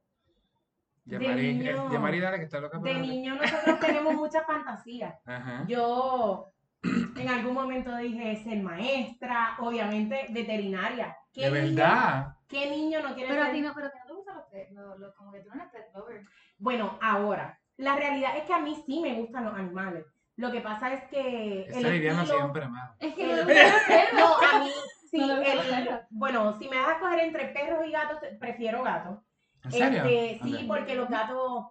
De 1.05 1.19
Yamari, 1.19 1.53
niño- 1.53 2.15
eh, 2.17 2.19
dale, 2.19 2.37
que 2.39 2.45
está 2.45 2.59
loca 2.59 2.79
por 2.79 2.87
De 2.87 2.95
niño 2.99 3.35
nosotros 3.35 3.79
tenemos 3.79 4.15
mucha 4.15 4.43
fantasía. 4.43 5.19
Ajá. 5.25 5.63
Yo 5.67 6.47
en 7.15 7.29
algún 7.29 7.53
momento 7.53 7.95
dije 7.97 8.35
ser 8.37 8.61
maestra, 8.63 9.55
obviamente 9.59 10.25
veterinaria. 10.31 11.15
¿Qué 11.31 11.49
De 11.49 11.61
niño- 11.61 11.75
verdad. 11.75 12.34
¿Qué 12.47 12.69
niño 12.69 13.01
no 13.01 13.13
quiere 13.15 13.29
Pero 13.29 13.41
a 13.41 13.45
ser? 13.45 13.53
ti 13.55 13.61
no, 13.61 13.73
pero 13.73 13.87
a 13.87 13.91
ti 13.91 13.97
no 13.99 14.05
te 14.05 14.13
gustan 14.13 14.35
los 14.35 14.45
pets, 14.45 14.71
lo- 14.71 14.97
lo- 14.97 15.15
como 15.15 15.31
que 15.31 15.39
tú 15.39 15.49
no 15.49 15.55
eres 15.55 15.67
pet 15.71 15.87
lover. 15.95 16.21
Bueno, 16.57 16.97
ahora, 17.01 17.59
la 17.77 17.95
realidad 17.95 18.37
es 18.37 18.43
que 18.43 18.53
a 18.53 18.59
mí 18.59 18.81
sí 18.85 18.99
me 19.01 19.13
gustan 19.15 19.45
los 19.45 19.55
animales. 19.55 20.05
Lo 20.37 20.51
que 20.51 20.61
pasa 20.61 20.93
es 20.93 21.03
que 21.05 21.65
Esa 21.69 21.79
el 21.79 21.91
Viviana 21.93 22.21
estilo- 22.23 22.39
siempre, 22.39 22.67
mano. 22.67 22.93
Es 22.99 23.13
que 23.15 23.23
Eh, 23.23 23.35
no 23.35 23.45
perros. 23.47 24.13
No, 24.13 24.35
a 24.37 24.63
mí 24.63 24.71
sí. 25.09 25.17
No 25.17 25.37
el- 25.41 25.99
bueno, 26.09 26.59
si 26.59 26.69
me 26.69 26.75
das 26.75 26.87
a 26.87 26.91
escoger 26.93 27.19
entre 27.19 27.45
perros 27.47 27.85
y 27.87 27.91
gatos, 27.91 28.19
prefiero 28.39 28.83
gatos. 28.83 29.19
¿En 29.63 29.71
serio? 29.71 30.03
Este, 30.05 30.39
sí, 30.43 30.55
Ok. 30.55 30.67
porque 30.67 30.95
los 30.95 31.09
gatos, 31.09 31.65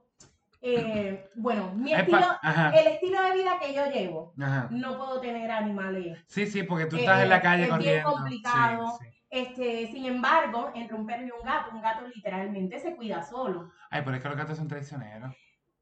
eh, 0.62 1.30
bueno, 1.36 1.72
mi 1.74 1.92
Es 1.92 2.00
estilo, 2.00 2.18
el 2.74 2.86
estilo 2.88 3.22
de 3.22 3.32
vida 3.34 3.58
que 3.60 3.74
yo 3.74 3.86
llevo, 3.90 4.34
ajá. 4.40 4.66
no 4.70 4.96
puedo 4.96 5.20
tener 5.20 5.50
animales. 5.50 6.18
Sí, 6.26 6.46
sí, 6.46 6.62
porque 6.64 6.86
tú 6.86 6.96
Eh, 6.96 7.00
estás 7.00 7.22
en 7.22 7.28
la 7.28 7.40
calle 7.42 7.64
es 7.64 7.68
bien 7.68 7.76
corriendo. 7.78 8.10
Sí, 8.10 8.16
complicado. 8.16 8.98
sí. 8.98 9.06
Este, 9.34 9.88
sin 9.88 10.06
embargo, 10.06 10.70
entre 10.76 10.94
un 10.96 11.06
perro 11.06 11.26
y 11.26 11.30
un 11.32 11.44
gato, 11.44 11.74
un 11.74 11.82
gato 11.82 12.06
literalmente 12.06 12.78
se 12.78 12.94
cuida 12.94 13.20
solo. 13.24 13.72
Ay, 13.90 14.02
pero 14.04 14.16
es 14.16 14.22
que 14.22 14.28
los 14.28 14.38
gatos 14.38 14.56
son 14.56 14.68
traicioneros. 14.68 15.34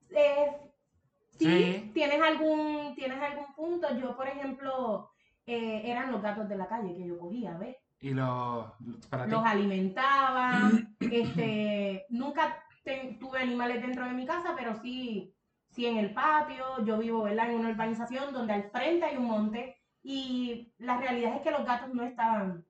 Eh, 0.08 0.46
sí, 1.38 1.44
Sí. 1.46 1.90
¿tienes 1.92 2.22
algún, 2.22 2.94
tienes 2.94 3.20
algún 3.20 3.52
punto. 3.54 3.94
Yo, 3.98 4.16
por 4.16 4.26
ejemplo, 4.26 5.10
eh, 5.44 5.82
eran 5.84 6.10
los 6.10 6.22
gatos 6.22 6.48
de 6.48 6.56
la 6.56 6.66
calle 6.66 6.94
que 6.96 7.06
yo 7.06 7.18
cogía, 7.18 7.52
¿ves? 7.58 7.76
Y 8.00 8.14
los. 8.14 8.72
Para 9.10 9.26
ti. 9.26 9.30
Los 9.32 9.44
alimentaba. 9.44 10.70
este, 11.00 12.06
nunca 12.08 12.56
ten- 12.84 13.18
tuve 13.18 13.38
animales 13.40 13.82
dentro 13.82 14.06
de 14.06 14.12
mi 14.12 14.24
casa, 14.24 14.54
pero 14.56 14.76
sí, 14.80 15.34
sí 15.68 15.84
en 15.84 15.98
el 15.98 16.14
patio. 16.14 16.64
Yo 16.86 16.96
vivo, 16.96 17.24
¿verdad? 17.24 17.50
En 17.50 17.58
una 17.60 17.68
urbanización 17.68 18.32
donde 18.32 18.54
al 18.54 18.70
frente 18.70 19.04
hay 19.04 19.16
un 19.18 19.26
monte. 19.26 19.76
Y 20.02 20.72
la 20.78 20.96
realidad 20.96 21.36
es 21.36 21.42
que 21.42 21.50
los 21.50 21.66
gatos 21.66 21.92
no 21.94 22.02
estaban 22.02 22.64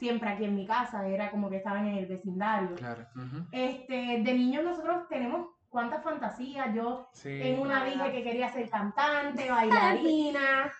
siempre 0.00 0.30
aquí 0.30 0.44
en 0.46 0.56
mi 0.56 0.66
casa, 0.66 1.06
era 1.06 1.30
como 1.30 1.48
que 1.50 1.58
estaban 1.58 1.86
en 1.86 1.96
el 1.98 2.06
vecindario. 2.06 2.74
Claro. 2.74 3.06
Este, 3.52 3.94
de 4.24 4.32
niños 4.34 4.64
nosotros 4.64 5.06
tenemos 5.08 5.46
cuántas 5.68 6.02
fantasías. 6.02 6.74
Yo 6.74 7.08
Sí. 7.12 7.28
en 7.42 7.60
una 7.60 7.84
dije 7.84 8.10
que 8.10 8.24
quería 8.24 8.48
ser 8.48 8.68
cantante, 8.70 9.48
bailarina. 9.50 10.72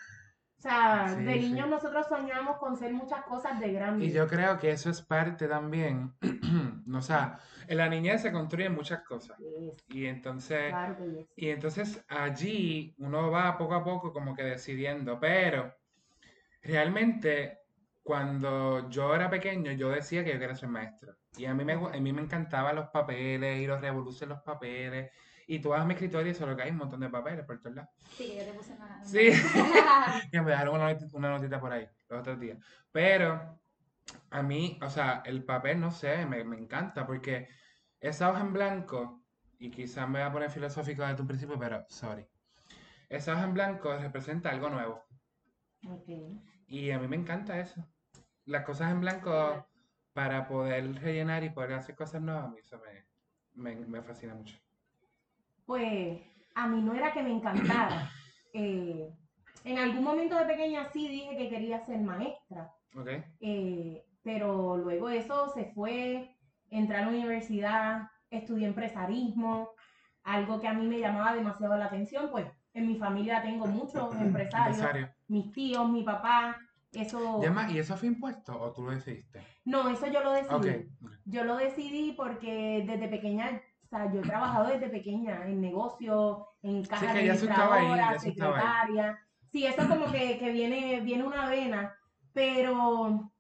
O 0.58 0.62
sea, 0.62 1.08
Sí, 1.16 1.22
de 1.24 1.34
sí. 1.34 1.40
niños 1.40 1.68
nosotros 1.68 2.06
soñamos 2.08 2.56
con 2.58 2.76
ser 2.76 2.92
muchas 2.92 3.22
cosas 3.24 3.60
de 3.60 3.68
Y 3.68 3.72
grandes. 3.72 4.12
yo 4.12 4.26
creo 4.26 4.58
que 4.58 4.70
eso 4.72 4.90
es 4.90 5.00
parte 5.00 5.48
también, 5.48 6.12
no, 6.86 6.98
o 6.98 7.02
sea, 7.02 7.38
en 7.66 7.78
la 7.78 7.88
niñez 7.88 8.20
se 8.22 8.30
construyen 8.32 8.74
muchas 8.74 9.00
cosas. 9.02 9.38
Yes, 9.38 9.84
Y 9.88 10.04
entonces, 10.06 10.68
claro 10.68 10.96
que 10.98 11.04
yes. 11.10 11.26
y 11.36 11.48
entonces 11.48 12.04
allí 12.08 12.94
uno 12.98 13.30
va 13.30 13.56
poco 13.56 13.74
a 13.74 13.82
poco 13.84 14.12
como 14.12 14.34
que 14.34 14.42
decidiendo, 14.42 15.18
pero 15.18 15.74
realmente 16.62 17.59
cuando 18.02 18.88
yo 18.90 19.14
era 19.14 19.28
pequeño 19.30 19.72
yo 19.72 19.90
decía 19.90 20.24
que 20.24 20.32
yo 20.32 20.38
quería 20.38 20.56
ser 20.56 20.68
maestro. 20.68 21.16
Y 21.36 21.44
a 21.46 21.54
mí 21.54 21.64
me, 21.64 21.74
a 21.74 22.00
mí 22.00 22.12
me 22.12 22.22
encantaban 22.22 22.76
los 22.76 22.88
papeles 22.88 23.60
y 23.60 23.66
los 23.66 23.80
revoluces 23.80 24.28
los 24.28 24.40
papeles. 24.42 25.10
Y 25.46 25.58
tú 25.60 25.70
vas 25.70 25.80
a 25.80 25.84
mi 25.84 25.94
escritorio 25.94 26.30
y 26.30 26.34
solo 26.34 26.56
que 26.56 26.62
hay 26.62 26.70
un 26.70 26.76
montón 26.76 27.00
de 27.00 27.08
papeles 27.08 27.44
por 27.44 27.60
todos 27.60 27.74
lados. 27.76 27.90
Sí, 28.16 28.34
yo 28.38 28.44
te 28.44 28.52
puse 28.52 28.72
una. 28.74 29.02
Sí. 29.04 29.30
Que 30.30 30.40
me 30.40 30.50
dejaron 30.50 30.76
una, 30.76 30.92
noti- 30.92 31.08
una 31.12 31.30
notita 31.30 31.60
por 31.60 31.72
ahí 31.72 31.86
los 32.08 32.20
otros 32.20 32.38
días. 32.38 32.58
Pero 32.92 33.60
a 34.30 34.42
mí, 34.42 34.78
o 34.82 34.88
sea, 34.90 35.22
el 35.24 35.44
papel, 35.44 35.80
no 35.80 35.90
sé, 35.90 36.24
me, 36.26 36.44
me 36.44 36.56
encanta 36.56 37.06
porque 37.06 37.48
esa 38.00 38.30
hoja 38.30 38.40
en 38.40 38.52
blanco, 38.52 39.22
y 39.58 39.70
quizás 39.70 40.08
me 40.08 40.20
voy 40.20 40.28
a 40.28 40.32
poner 40.32 40.50
filosófico 40.50 41.04
desde 41.04 41.20
un 41.22 41.28
principio, 41.28 41.58
pero 41.58 41.84
sorry. 41.88 42.26
Esa 43.08 43.34
hoja 43.34 43.44
en 43.44 43.54
blanco 43.54 43.96
representa 43.96 44.50
algo 44.50 44.70
nuevo. 44.70 45.02
Ok. 45.88 46.08
Y 46.70 46.92
a 46.92 47.00
mí 47.00 47.08
me 47.08 47.16
encanta 47.16 47.58
eso. 47.58 47.84
Las 48.46 48.64
cosas 48.64 48.92
en 48.92 49.00
blanco 49.00 49.66
para 50.12 50.46
poder 50.46 50.94
rellenar 51.02 51.42
y 51.42 51.50
poder 51.50 51.74
hacer 51.74 51.96
cosas 51.96 52.22
nuevas, 52.22 52.44
a 52.44 52.48
mí 52.48 52.58
eso 52.60 52.80
me, 53.54 53.74
me, 53.74 53.86
me 53.86 54.02
fascina 54.02 54.34
mucho. 54.34 54.56
Pues 55.66 56.20
a 56.54 56.68
mí 56.68 56.80
no 56.80 56.94
era 56.94 57.12
que 57.12 57.22
me 57.22 57.32
encantara. 57.32 58.10
Eh, 58.52 59.08
en 59.62 59.78
algún 59.78 60.02
momento 60.02 60.36
de 60.36 60.44
pequeña 60.44 60.90
sí 60.92 61.06
dije 61.06 61.36
que 61.36 61.48
quería 61.48 61.86
ser 61.86 62.00
maestra. 62.00 62.74
¿Ok? 62.96 63.08
Eh, 63.38 64.04
pero 64.24 64.76
luego 64.76 65.08
eso 65.08 65.50
se 65.50 65.66
fue, 65.66 66.36
entré 66.68 66.96
a 66.96 67.02
la 67.02 67.10
universidad, 67.10 68.08
estudié 68.28 68.66
empresarismo, 68.66 69.70
algo 70.24 70.60
que 70.60 70.66
a 70.66 70.74
mí 70.74 70.84
me 70.88 70.98
llamaba 70.98 71.32
demasiado 71.32 71.76
la 71.76 71.84
atención, 71.84 72.28
pues 72.32 72.46
en 72.74 72.86
mi 72.86 72.96
familia 72.96 73.42
tengo 73.42 73.66
muchos 73.66 74.14
empresarios, 74.20 74.78
Empresario. 74.78 75.10
mis 75.28 75.52
tíos, 75.52 75.88
mi 75.88 76.02
papá, 76.02 76.56
eso... 76.92 77.40
¿y 77.70 77.78
eso 77.78 77.96
fue 77.96 78.08
impuesto 78.08 78.60
o 78.60 78.72
tú 78.72 78.82
lo 78.82 78.90
decidiste? 78.90 79.40
No, 79.64 79.88
eso 79.88 80.06
yo 80.08 80.22
lo 80.22 80.32
decidí. 80.32 80.54
Ok. 80.54 80.66
ok. 81.04 81.12
Yo 81.24 81.44
lo 81.44 81.56
decidí 81.56 82.12
porque 82.12 82.84
desde 82.86 83.08
pequeña, 83.08 83.62
o 83.84 83.88
sea, 83.88 84.12
yo 84.12 84.20
he 84.20 84.22
trabajado 84.22 84.68
desde 84.68 84.88
pequeña 84.88 85.46
en 85.46 85.60
negocios, 85.60 86.38
en 86.62 86.84
caja 86.84 87.20
estaba 87.20 87.76
ahí. 87.76 88.18
secretaria. 88.18 89.18
Sí, 89.52 89.66
eso 89.66 89.88
como 89.88 90.10
que, 90.10 90.38
que 90.38 90.50
viene, 90.50 91.00
viene 91.00 91.24
una 91.24 91.48
vena, 91.48 91.94
pero 92.32 93.30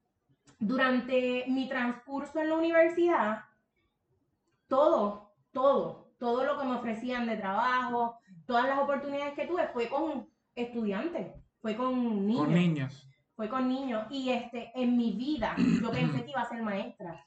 durante 0.58 1.44
mi 1.48 1.68
transcurso 1.68 2.40
en 2.40 2.50
la 2.50 2.56
universidad, 2.56 3.44
todo, 4.68 5.32
todo, 5.52 6.12
todo 6.18 6.44
lo 6.44 6.58
que 6.58 6.66
me 6.66 6.76
ofrecían 6.76 7.26
de 7.26 7.36
trabajo, 7.36 8.19
todas 8.50 8.66
las 8.66 8.80
oportunidades 8.80 9.34
que 9.34 9.46
tuve 9.46 9.68
fue 9.68 9.88
con 9.88 10.28
estudiantes, 10.56 11.28
fue 11.62 11.76
con 11.76 12.26
niños 12.26 12.44
Con 12.46 12.54
niños. 12.54 13.08
fue 13.36 13.48
con 13.48 13.68
niños 13.68 14.06
y 14.10 14.30
este 14.30 14.72
en 14.74 14.96
mi 14.96 15.12
vida 15.12 15.54
yo 15.80 15.88
pensé 15.92 16.24
que 16.24 16.30
iba 16.32 16.40
a 16.42 16.48
ser 16.48 16.60
maestra 16.62 17.24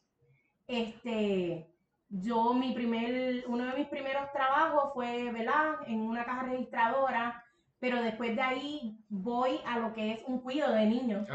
este 0.68 1.70
yo 2.10 2.53
mi 2.53 2.74
primer 2.74 3.44
uno 3.48 3.65
de 3.65 3.74
mis 3.80 3.88
primeros 3.88 4.32
trabajos 4.34 4.92
fue 4.94 5.32
¿verdad? 5.32 5.75
en 5.88 6.01
una 6.01 6.25
caja 6.25 6.44
registradora 6.44 7.42
pero 7.80 8.01
después 8.01 8.36
de 8.36 8.42
ahí 8.42 8.98
voy 9.10 9.60
a 9.65 9.80
lo 9.80 9.94
que 9.94 10.12
es 10.13 10.24
un 10.27 10.42
cuido 10.42 10.72
de 10.74 10.86
niños 10.86 11.25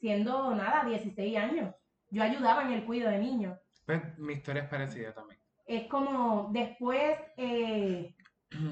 siendo 0.00 0.54
nada 0.54 0.84
16 0.84 1.36
años 1.36 1.74
yo 2.10 2.22
ayudaba 2.22 2.62
en 2.62 2.72
el 2.72 2.84
cuido 2.84 3.10
de 3.10 3.18
niños 3.18 3.58
Pues 3.84 4.00
mi 4.18 4.32
historia 4.34 4.62
es 4.62 4.68
parecida 4.70 5.12
también. 5.12 5.38
es 5.66 5.86
como 5.88 6.48
después 6.52 7.18
eh, 7.36 8.14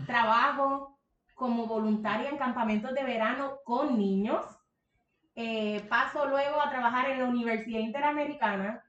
trabajo 0.06 0.98
como 1.34 1.66
voluntaria 1.66 2.28
en 2.28 2.38
campamentos 2.38 2.94
de 2.94 3.04
verano 3.04 3.58
con 3.64 3.98
niños. 3.98 4.44
Eh, 5.34 5.84
paso 5.88 6.26
luego 6.26 6.60
a 6.60 6.70
trabajar 6.70 7.10
en 7.10 7.20
la 7.20 7.24
Universidad 7.24 7.80
Interamericana 7.80 8.84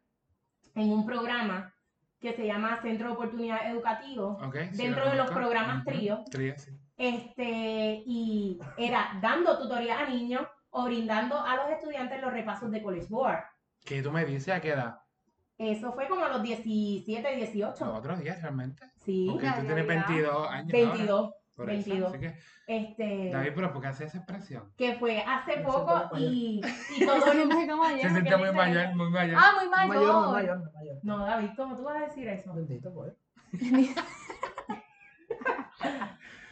en 0.76 0.92
un 0.92 1.06
programa 1.06 1.74
que 2.20 2.34
se 2.34 2.46
llama 2.46 2.82
Centro 2.82 3.08
de 3.08 3.14
Oportunidad 3.14 3.70
Educativo. 3.70 4.40
Ok. 4.44 4.56
sí, 4.72 4.78
Dentro 4.78 5.06
lo 5.06 5.12
de 5.12 5.18
los 5.18 5.32
programas. 5.32 5.84
Trío, 5.84 6.24
sí. 6.30 6.56
Este, 6.98 8.04
y 8.06 8.60
era 8.78 9.18
dando 9.22 9.58
tutoría 9.58 10.00
a 10.00 10.10
niños 10.10 10.48
o 10.70 10.86
brindando 10.86 11.40
a 11.40 11.56
los 11.56 11.70
estudiantes 11.70 12.22
los 12.22 12.32
repasos 12.32 12.72
de 12.72 12.82
College 12.82 13.08
Board. 13.10 13.44
¿Qué 13.86 14.02
tú 14.02 14.12
me 14.12 14.26
dices 14.26 14.54
a 14.54 14.62
qué 14.62 14.70
edad? 14.70 15.03
Eso 15.58 15.94
fue 15.94 16.08
como 16.08 16.26
a 16.26 16.30
los 16.30 16.42
17, 16.44 17.22
Los 17.38 17.52
18. 17.54 17.94
otros 17.94 18.20
días 18.20 18.42
realmente. 18.42 18.84
Sí, 19.06 19.28
Porque 19.32 19.48
tú 19.48 19.54
tienes 19.66 19.86
realidad. 19.86 20.08
22 20.08 20.50
años. 20.50 20.74
ahora, 20.74 20.88
22. 20.94 21.34
por 21.56 21.70
eso. 21.70 21.90
22. 21.90 22.10
Así 22.14 22.20
que, 22.20 22.36
Este, 22.66 23.30
David, 23.32 23.52
pero 23.56 23.72
¿por 23.74 23.82
qué 23.82 23.88
hace 23.90 24.06
esa 24.06 24.18
expresión? 24.18 24.74
que 24.78 24.96
fue 24.96 25.20
hace 25.22 25.58
poco 25.62 26.18
y, 26.18 26.62
y 26.98 27.06
todo 27.06 27.32
el 27.32 27.48
mundo... 27.48 27.74
Como 27.74 27.84
ayer, 27.84 28.02
Se 28.02 28.08
¿qué 28.08 28.14
siente 28.14 28.36
muy 28.38 28.46
dice? 28.48 28.58
mayor, 28.58 28.96
muy 28.96 29.10
mayor. 29.12 29.38
Ah, 29.40 29.52
muy 29.60 29.70
mayor. 29.70 29.96
mayor, 29.96 30.14
no 30.14 30.32
mayor, 30.32 30.58
no 30.60 30.72
mayor. 30.72 30.98
No, 31.04 31.26
David, 31.26 31.50
¿cómo 31.56 31.78
tú 31.78 31.84
vas 31.84 31.98
a 32.02 32.06
decir 32.08 32.28
eso? 32.28 32.54
Bendito, 32.54 32.94
pues. 32.94 33.14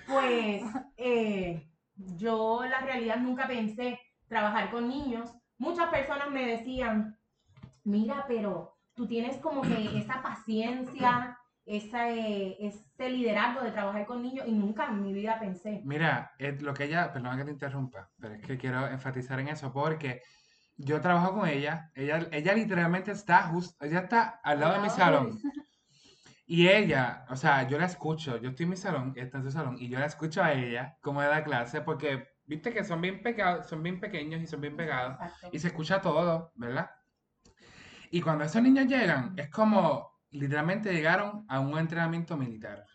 Pues 0.08 0.62
eh, 0.98 1.66
yo 1.96 2.64
la 2.70 2.82
realidad 2.82 3.18
nunca 3.18 3.48
pensé 3.48 4.00
trabajar 4.28 4.70
con 4.72 4.88
niños. 4.90 5.30
Muchas 5.58 5.90
personas 5.90 6.30
me 6.32 6.46
decían, 6.46 7.18
mira, 7.86 8.26
pero 8.28 8.71
tú 8.96 9.08
tienes 9.08 9.38
como 9.38 9.62
que 9.62 9.98
esa 9.98 10.22
paciencia, 10.22 11.38
esa, 11.66 12.10
eh, 12.10 12.58
ese 12.60 13.10
liderazgo 13.10 13.62
de 13.62 13.72
trabajar 13.72 14.06
con 14.06 14.22
niños 14.22 14.46
y 14.48 14.52
nunca 14.52 14.88
en 14.88 15.04
mi 15.04 15.14
vida 15.14 15.40
pensé. 15.40 15.82
Mira, 15.86 16.32
es 16.38 16.62
lo 16.62 16.74
que 16.74 16.86
ella, 16.86 17.12
perdona 17.12 17.38
que 17.38 17.46
te 17.46 17.52
interrumpa, 17.52 18.10
pero 18.20 18.36
es 18.36 18.42
que 18.46 18.58
quiero 18.58 18.88
enfatizar 18.88 19.40
en 19.40 19.50
eso 19.50 19.72
porque 19.72 20.22
yo 20.78 21.00
trabajo 21.02 21.34
con 21.40 21.48
ella, 21.48 21.92
ella, 21.94 22.28
ella 22.32 22.54
literalmente 22.54 23.12
está 23.12 23.44
justo, 23.44 23.84
ella 23.86 24.00
está 24.00 24.40
al 24.44 24.60
lado 24.60 24.74
de 24.74 24.80
mi 24.80 24.90
salón. 24.90 25.40
Y 26.52 26.68
ella, 26.68 27.26
o 27.30 27.38
sea, 27.38 27.66
yo 27.66 27.80
la 27.80 27.86
escucho, 27.86 28.36
yo 28.36 28.50
estoy 28.50 28.66
en 28.66 28.72
mi 28.72 28.76
salón, 28.76 29.14
está 29.16 29.38
en 29.38 29.46
su 29.46 29.52
salón, 29.52 29.78
y 29.80 29.88
yo 29.88 29.98
la 30.00 30.08
escucho 30.08 30.44
a 30.44 30.52
ella 30.52 30.98
como 31.00 31.22
da 31.22 31.46
clase, 31.46 31.80
porque 31.80 32.28
viste 32.46 32.74
que 32.74 32.84
son 32.84 33.00
bien 33.00 33.24
pegados, 33.24 33.70
son 33.70 33.82
bien 33.82 34.02
pequeños 34.02 34.42
y 34.42 34.48
son 34.48 34.60
bien 34.60 34.76
pegados, 34.76 35.14
Exacto. 35.14 35.50
y 35.54 35.60
se 35.60 35.68
escucha 35.68 36.02
todo, 36.02 36.52
¿verdad? 36.56 36.92
Y 38.12 38.22
cuando 38.22 38.44
esos 38.44 38.62
niños 38.62 38.86
llegan, 38.88 39.34
es 39.38 39.50
como 39.50 40.20
literalmente 40.32 40.94
llegaron 40.94 41.46
a 41.48 41.60
un 41.60 41.78
entrenamiento 41.78 42.38
militar. 42.38 42.86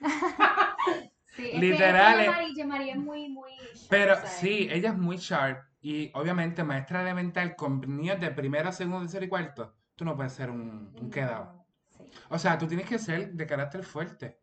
Sí, 1.36 1.50
es 1.52 1.60
Literal, 1.60 2.18
Es 2.20 2.26
que 2.26 2.32
Yemari- 2.32 2.54
Yemari 2.56 2.90
es 2.90 2.96
muy, 2.96 3.28
muy. 3.28 3.50
sharp, 3.52 3.86
Pero 3.90 4.14
¿sabes? 4.16 4.30
sí, 4.32 4.68
ella 4.72 4.88
es 4.90 4.98
muy 4.98 5.18
sharp 5.18 5.68
y 5.80 6.10
obviamente 6.14 6.64
maestra 6.64 7.00
elemental 7.02 7.54
con 7.54 7.80
niños 7.80 8.18
de 8.18 8.32
primero, 8.32 8.72
segundo, 8.72 9.02
tercero 9.02 9.24
y 9.24 9.28
cuarto. 9.28 9.72
Tú 9.94 10.04
no 10.04 10.16
puedes 10.16 10.32
ser 10.32 10.50
un, 10.50 10.92
un 11.00 11.10
quedado. 11.10 11.64
Sí. 11.90 12.02
O 12.30 12.38
sea, 12.40 12.58
tú 12.58 12.66
tienes 12.66 12.88
que 12.88 12.98
ser 12.98 13.32
de 13.34 13.46
carácter 13.46 13.84
fuerte. 13.84 14.40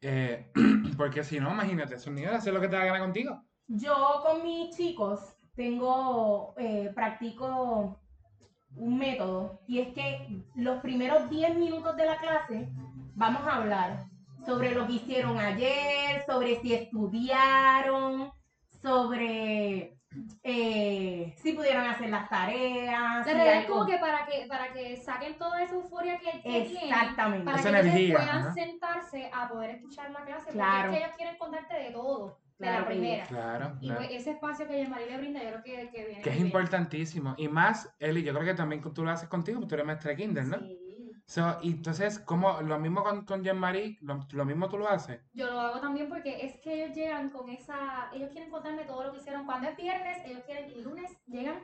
Eh, 0.00 0.50
porque 0.96 1.22
si 1.24 1.38
no, 1.40 1.50
imagínate, 1.52 1.96
esos 1.96 2.10
niños 2.14 2.32
hacen 2.32 2.54
lo 2.54 2.60
que 2.62 2.68
te 2.68 2.76
da 2.76 2.86
gana 2.86 3.00
contigo. 3.00 3.44
Yo 3.66 4.22
con 4.24 4.42
mis 4.42 4.74
chicos 4.74 5.20
tengo, 5.54 6.54
eh, 6.56 6.90
practico 6.94 8.00
un 8.76 8.98
método 8.98 9.60
y 9.66 9.80
es 9.80 9.88
que 9.94 10.42
los 10.54 10.80
primeros 10.80 11.28
10 11.28 11.56
minutos 11.56 11.96
de 11.96 12.06
la 12.06 12.16
clase 12.18 12.68
vamos 13.14 13.42
a 13.46 13.56
hablar 13.56 14.04
sobre 14.46 14.74
lo 14.74 14.86
que 14.86 14.94
hicieron 14.94 15.38
ayer, 15.38 16.24
sobre 16.26 16.60
si 16.60 16.72
estudiaron, 16.74 18.32
sobre 18.80 19.96
eh, 20.42 21.34
si 21.36 21.52
pudieron 21.52 21.84
hacer 21.86 22.08
las 22.10 22.28
tareas. 22.28 23.18
La 23.18 23.24
si 23.24 23.30
realidad 23.32 23.60
es 23.62 23.66
como 23.66 23.86
que 23.86 23.98
para 23.98 24.26
que 24.26 24.46
para 24.48 24.72
que 24.72 24.96
saquen 24.96 25.36
toda 25.38 25.62
esa 25.62 25.74
euforia 25.74 26.18
que, 26.18 26.30
que 26.40 26.62
tienen, 26.62 26.88
Exactamente. 26.90 27.44
para 27.44 27.58
Esa 27.60 27.70
que 27.70 27.78
energía, 27.78 28.16
puedan 28.16 28.54
sentarse 28.54 29.30
a 29.32 29.48
poder 29.48 29.70
escuchar 29.70 30.10
la 30.10 30.24
clase, 30.24 30.50
Claro. 30.52 30.90
porque 30.90 30.96
es 30.96 30.98
que 31.00 31.04
ellos 31.04 31.16
quieren 31.16 31.38
contarte 31.38 31.74
de 31.74 31.90
todo, 31.90 32.38
de 32.60 32.66
la 32.70 32.86
primera. 32.86 33.24
Claro, 33.26 33.76
Y 33.80 33.86
claro. 33.86 34.00
pues 34.00 34.10
ese 34.12 34.30
espacio 34.32 34.66
que 34.68 34.76
Yemari 34.76 35.06
le 35.06 35.18
brinda, 35.18 35.42
yo 35.42 35.50
creo 35.50 35.62
que, 35.62 35.90
que 35.90 36.04
viene 36.06 36.22
Que 36.22 36.30
es 36.30 36.36
bien. 36.36 36.46
importantísimo. 36.46 37.34
Y 37.38 37.48
más, 37.48 37.94
Eli, 37.98 38.22
yo 38.22 38.32
creo 38.34 38.44
que 38.44 38.54
también 38.54 38.82
tú 38.94 39.04
lo 39.04 39.10
haces 39.10 39.28
contigo, 39.28 39.58
porque 39.60 39.68
tú 39.70 39.74
eres 39.76 39.86
maestra 39.86 40.10
de 40.10 40.16
kinder, 40.16 40.44
¿no? 40.46 40.58
Sí. 40.58 40.76
So, 41.26 41.58
y 41.62 41.70
entonces, 41.70 42.18
como 42.18 42.60
lo 42.60 42.78
mismo 42.80 43.04
con, 43.04 43.24
con 43.24 43.44
Jean-Marie, 43.44 43.98
lo, 44.00 44.26
lo 44.32 44.44
mismo 44.44 44.68
tú 44.68 44.78
lo 44.78 44.88
haces. 44.88 45.20
Yo 45.32 45.46
lo 45.46 45.60
hago 45.60 45.80
también 45.80 46.08
porque 46.08 46.44
es 46.44 46.56
que 46.60 46.82
ellos 46.84 46.96
llegan 46.96 47.30
con 47.30 47.48
esa, 47.50 48.10
ellos 48.12 48.30
quieren 48.32 48.50
contarme 48.50 48.82
todo 48.84 49.04
lo 49.04 49.12
que 49.12 49.18
hicieron 49.20 49.46
cuando 49.46 49.68
es 49.68 49.76
viernes, 49.76 50.18
ellos 50.26 50.42
quieren, 50.44 50.70
y 50.76 50.82
lunes 50.82 51.10
llegan 51.28 51.62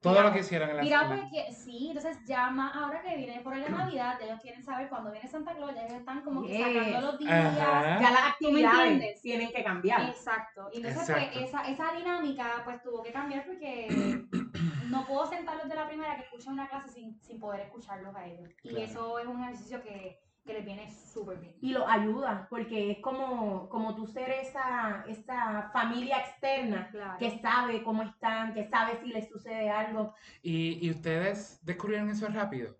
Todo 0.00 0.22
lo 0.22 0.32
que 0.32 0.40
hicieron 0.40 0.70
en 0.70 0.76
la 0.76 0.82
Mira, 0.82 1.00
escuela. 1.02 1.22
pues 1.30 1.46
que 1.46 1.52
sí, 1.52 1.88
entonces 1.88 2.18
ya 2.26 2.50
más 2.50 2.76
ahora 2.76 3.02
que 3.02 3.16
viene 3.16 3.40
por 3.40 3.56
la 3.56 3.68
Navidad, 3.68 4.16
ya 4.20 4.26
ellos 4.26 4.40
quieren 4.40 4.62
saber 4.62 4.88
cuándo 4.88 5.10
viene 5.10 5.26
Santa 5.26 5.54
Claus, 5.54 5.74
ya 5.74 5.82
ellos 5.86 5.98
están 5.98 6.20
como 6.22 6.42
que 6.42 6.48
Yes. 6.48 6.66
sacando 6.66 7.00
los 7.00 7.18
días. 7.18 7.58
Ajá. 7.58 8.00
Ya 8.00 8.10
las 8.10 8.22
actividades 8.28 8.92
entiendes? 8.92 9.22
tienen 9.22 9.50
que 9.52 9.64
cambiar. 9.64 10.02
Exacto. 10.10 10.68
Y 10.72 10.76
entonces 10.76 11.08
Exacto. 11.08 11.30
pues, 11.32 11.48
esa, 11.48 11.62
esa 11.68 11.92
dinámica 11.96 12.62
pues 12.64 12.82
tuvo 12.82 13.02
que 13.02 13.10
cambiar 13.10 13.44
porque 13.46 14.22
no 14.90 15.04
puedo 15.06 15.26
sentarlos 15.26 15.68
de 15.68 15.74
la 15.74 15.88
primera 15.88 16.14
que 16.16 16.22
escuchan 16.22 16.52
una 16.52 16.68
clase 16.68 16.88
sin, 16.90 17.20
sin 17.22 17.40
poder 17.40 17.62
escucharlos 17.62 18.14
a 18.14 18.26
ellos. 18.26 18.48
Y 18.62 18.68
Claro. 18.68 18.84
eso 18.84 19.18
es 19.18 19.26
un 19.26 19.42
ejercicio 19.42 19.82
que, 19.82 20.20
que 20.46 20.52
les 20.54 20.64
viene 20.64 20.90
súper 20.90 21.38
bien. 21.38 21.54
y 21.60 21.72
lo 21.72 21.86
ayuda, 21.88 22.46
porque 22.48 22.92
es 22.92 22.98
como, 23.00 23.68
como 23.68 23.94
tú 23.96 24.06
ser 24.06 24.30
esa, 24.30 25.04
esa 25.08 25.70
familia 25.72 26.18
externa 26.18 26.88
Claro. 26.90 27.18
que 27.18 27.38
sabe 27.40 27.82
cómo 27.82 28.02
están, 28.02 28.54
que 28.54 28.68
sabe 28.68 28.98
si 29.02 29.08
les 29.08 29.28
sucede 29.28 29.68
algo. 29.70 30.14
¿Y, 30.42 30.86
y 30.86 30.90
ustedes 30.90 31.58
descubrieron 31.64 32.08
eso 32.10 32.28
rápido? 32.28 32.76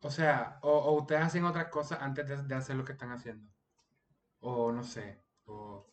O 0.00 0.10
sea, 0.10 0.58
o, 0.62 0.70
o 0.70 0.92
ustedes 1.00 1.22
hacen 1.22 1.44
otras 1.44 1.68
cosas 1.68 2.00
antes 2.02 2.28
de, 2.28 2.42
de 2.42 2.54
hacer 2.54 2.76
lo 2.76 2.84
que 2.84 2.92
están 2.92 3.10
haciendo. 3.12 3.50
O 4.40 4.70
no 4.72 4.82
sé. 4.82 5.18
O, 5.46 5.86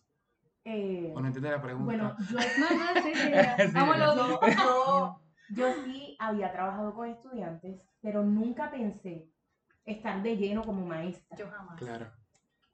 Eh, 0.66 1.12
o 1.16 1.22
no 1.22 1.28
entiendo 1.28 1.50
la 1.50 1.62
pregunta. 1.62 1.86
bueno, 1.86 2.16
yo, 2.30 2.38
No, 2.60 2.70
no, 2.70 3.02
sí, 3.02 3.14
sí, 3.16 3.32
yo 5.56 5.74
sí 5.84 6.16
había 6.20 6.52
trabajado 6.52 6.94
con 6.94 7.10
estudiantes, 7.10 7.88
pero 8.02 8.24
nunca 8.24 8.70
pensé 8.72 9.28
estar 9.86 10.22
de 10.24 10.38
lleno 10.38 10.64
como 10.64 10.86
maestra. 10.86 11.38
Yo 11.38 11.50
jamás. 11.50 11.78
Claro. 11.80 12.12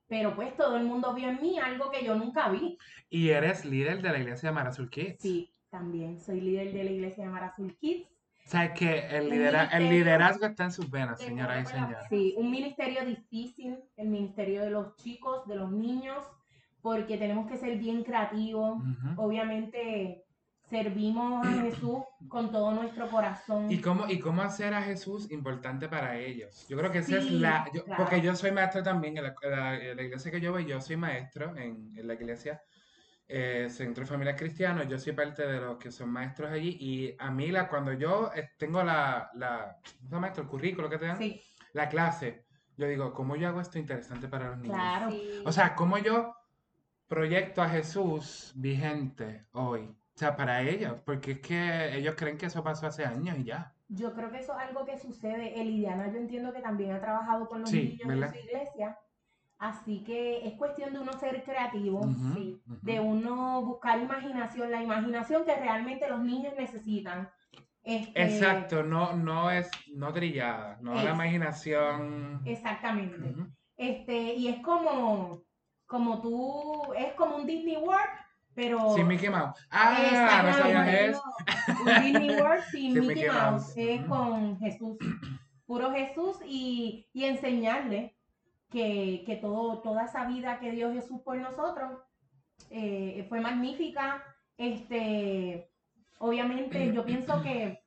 Pero 0.07 0.35
pues 0.35 0.55
todo 0.55 0.77
el 0.77 0.85
mundo 0.85 1.13
vio 1.13 1.29
en 1.29 1.41
mí 1.41 1.59
algo 1.59 1.91
que 1.91 2.03
yo 2.05 2.15
nunca 2.15 2.49
vi. 2.49 2.77
Y 3.09 3.29
eres 3.29 3.65
líder 3.65 4.01
de 4.01 4.09
la 4.11 4.19
iglesia 4.19 4.49
de 4.49 4.55
Marazul 4.55 4.89
Kids. 4.89 5.17
Sí, 5.21 5.53
también 5.69 6.19
soy 6.21 6.39
líder 6.41 6.71
de 6.71 6.83
la 6.85 6.91
iglesia 6.91 7.25
de 7.25 7.29
Marazul 7.29 7.75
Kids. 7.77 8.07
¿Sabes 8.45 8.71
que 8.79 8.99
el, 9.09 9.29
lidera- 9.29 9.65
el 9.73 9.89
liderazgo 9.89 10.45
está 10.45 10.63
en 10.63 10.71
sus 10.71 10.89
venas, 10.89 11.19
El 11.19 11.27
señoras 11.27 11.63
y 11.69 11.73
señores? 11.73 11.97
Sí, 12.09 12.33
un 12.37 12.49
ministerio 12.49 13.03
difícil, 13.05 13.77
el 13.97 14.07
ministerio 14.07 14.61
de 14.61 14.69
los 14.69 14.95
chicos, 14.95 15.45
de 15.47 15.55
los 15.57 15.69
niños, 15.69 16.25
porque 16.81 17.17
tenemos 17.17 17.45
que 17.49 17.57
ser 17.57 17.77
bien 17.77 18.03
creativos. 18.05 18.81
Obviamente 19.17 20.23
servimos 20.69 21.45
a 21.47 21.51
Jesús 21.61 21.99
con 22.27 22.51
todo 22.51 22.71
nuestro 22.73 23.07
corazón. 23.09 23.71
¿Y 23.71 23.79
cómo, 23.79 24.07
¿Y 24.09 24.19
cómo 24.19 24.41
hacer 24.41 24.73
a 24.73 24.81
Jesús 24.81 25.31
importante 25.31 25.87
para 25.87 26.17
ellos? 26.17 26.65
Yo 26.67 26.77
creo 26.77 26.91
que 26.91 26.99
esa 26.99 27.17
es 27.17 27.31
la... 27.31 27.69
yo- 27.73 27.85
claro. 27.85 28.03
Porque 28.03 28.21
yo 28.21 28.35
soy 28.35 28.51
maestro 28.51 28.83
también 28.83 29.17
en 29.17 29.23
la, 29.23 29.75
en 29.75 29.99
iglesia 29.99 30.31
que 30.31 30.41
yo 30.41 30.51
voy, 30.51 30.65
yo 30.65 30.81
soy 30.81 30.97
maestro 30.97 31.55
en, 31.55 31.93
en 31.97 32.07
la 32.07 32.13
iglesia 32.15 32.61
eh, 33.29 33.67
Centro 33.69 34.03
de 34.03 34.09
Familias 34.09 34.37
Cristianos, 34.37 34.87
yo 34.87 34.97
soy 34.97 35.13
parte 35.13 35.45
de 35.45 35.59
los 35.59 35.77
que 35.77 35.91
son 35.91 36.09
maestros 36.09 36.49
allí 36.51 36.77
y 36.79 37.15
a 37.19 37.29
mí 37.29 37.51
la, 37.51 37.67
cuando 37.67 37.91
yo 37.93 38.31
eh, 38.33 38.51
tengo 38.57 38.81
la, 38.83 39.29
la, 39.35 39.77
¿cómo 39.97 40.09
se 40.09 40.15
llama 40.15 40.27
esto? 40.27 40.41
El 40.41 40.47
currículo 40.47 40.89
que 40.89 40.97
te 40.97 41.07
dan, 41.07 41.17
Sí, 41.17 41.41
la 41.73 41.89
clase, 41.89 42.45
yo 42.77 42.87
digo, 42.87 43.13
¿cómo 43.13 43.35
yo 43.35 43.49
hago 43.49 43.59
esto 43.59 43.79
interesante 43.79 44.27
para 44.29 44.49
los 44.51 44.59
niños? 44.59 44.77
claro. 44.77 45.11
Sí. 45.11 45.41
O 45.45 45.51
sea, 45.51 45.75
¿cómo 45.75 45.97
yo 45.97 46.33
proyecto 47.07 47.61
a 47.61 47.69
Jesús 47.69 48.51
vigente 48.55 49.45
hoy? 49.51 49.93
O 50.17 50.19
sea, 50.19 50.35
para 50.35 50.63
ellos, 50.63 50.95
porque 51.05 51.33
es 51.33 51.39
que 51.41 51.95
ellos 51.95 52.15
creen 52.17 52.39
que 52.39 52.47
eso 52.47 52.63
pasó 52.63 52.87
hace 52.87 53.05
años 53.05 53.37
y 53.37 53.43
ya. 53.43 53.71
Yo 53.87 54.15
creo 54.15 54.31
que 54.31 54.39
eso 54.39 54.53
es 54.57 54.67
algo 54.67 54.83
que 54.83 54.97
sucede. 54.97 55.61
Elidiana, 55.61 56.11
yo 56.11 56.17
entiendo 56.17 56.51
que 56.51 56.59
también 56.59 56.93
ha 56.93 56.99
trabajado 56.99 57.47
con 57.47 57.61
los 57.61 57.69
Sí, 57.69 57.99
niños 57.99 58.07
¿verdad? 58.07 58.33
en 58.35 58.41
su 58.41 58.47
iglesia. 58.47 58.97
Así 59.59 60.03
que 60.03 60.47
es 60.47 60.53
cuestión 60.55 60.91
de 60.93 61.01
uno 61.01 61.13
ser 61.13 61.43
creativo, 61.43 62.01
sí, 62.33 62.59
de 62.65 62.99
uno 62.99 63.61
buscar 63.61 63.99
imaginación, 63.99 64.71
la 64.71 64.81
imaginación 64.81 65.45
que 65.45 65.55
realmente 65.55 66.09
los 66.09 66.21
niños 66.21 66.55
necesitan. 66.57 67.29
Este, 67.83 68.23
Exacto, 68.23 68.81
no, 68.81 69.13
no 69.13 69.51
es 69.51 69.69
no 69.93 70.11
trillada, 70.11 70.79
no 70.81 70.95
la 70.95 71.11
imaginación. 71.11 72.41
Exactamente. 72.43 73.35
Este, 73.75 74.33
y 74.33 74.47
es 74.47 74.63
como, 74.63 75.43
como 75.85 76.21
tú, 76.23 76.91
es 76.97 77.13
como 77.13 77.35
un 77.35 77.45
Disney 77.45 77.77
World, 77.77 78.26
pero 78.57 78.95
Sí, 78.95 79.03
Mickey 79.03 79.29
Mouse. 79.29 79.55
Ah, 79.69 79.95
no 79.99 80.03
Exactamente. 80.03 80.59
sabían 80.59 80.89
eso. 80.89 81.23
Disney 82.01 82.29
World 82.41 82.63
sin 82.71 82.99
Mickey, 83.07 83.27
Mouse, 83.27 83.41
Mouse. 83.51 83.77
es 83.77 83.99
Ujú. 84.01 84.09
con 84.09 84.59
Jesús, 84.59 84.97
puro 85.67 85.91
Jesús 85.91 86.37
y, 86.43 87.07
y 87.13 87.25
enseñarle 87.25 88.17
que, 88.71 89.21
que 89.27 89.35
todo, 89.35 89.79
toda 89.83 90.05
esa 90.05 90.25
vida 90.25 90.59
que 90.59 90.71
dio 90.71 90.91
Jesús 90.91 91.21
por 91.23 91.37
nosotros 91.37 92.01
eh, 92.71 93.25
fue 93.29 93.41
magnífica. 93.41 94.23
Este, 94.57 95.69
obviamente 96.17 96.91
yo 96.91 97.05
pienso 97.05 97.43
que 97.43 97.83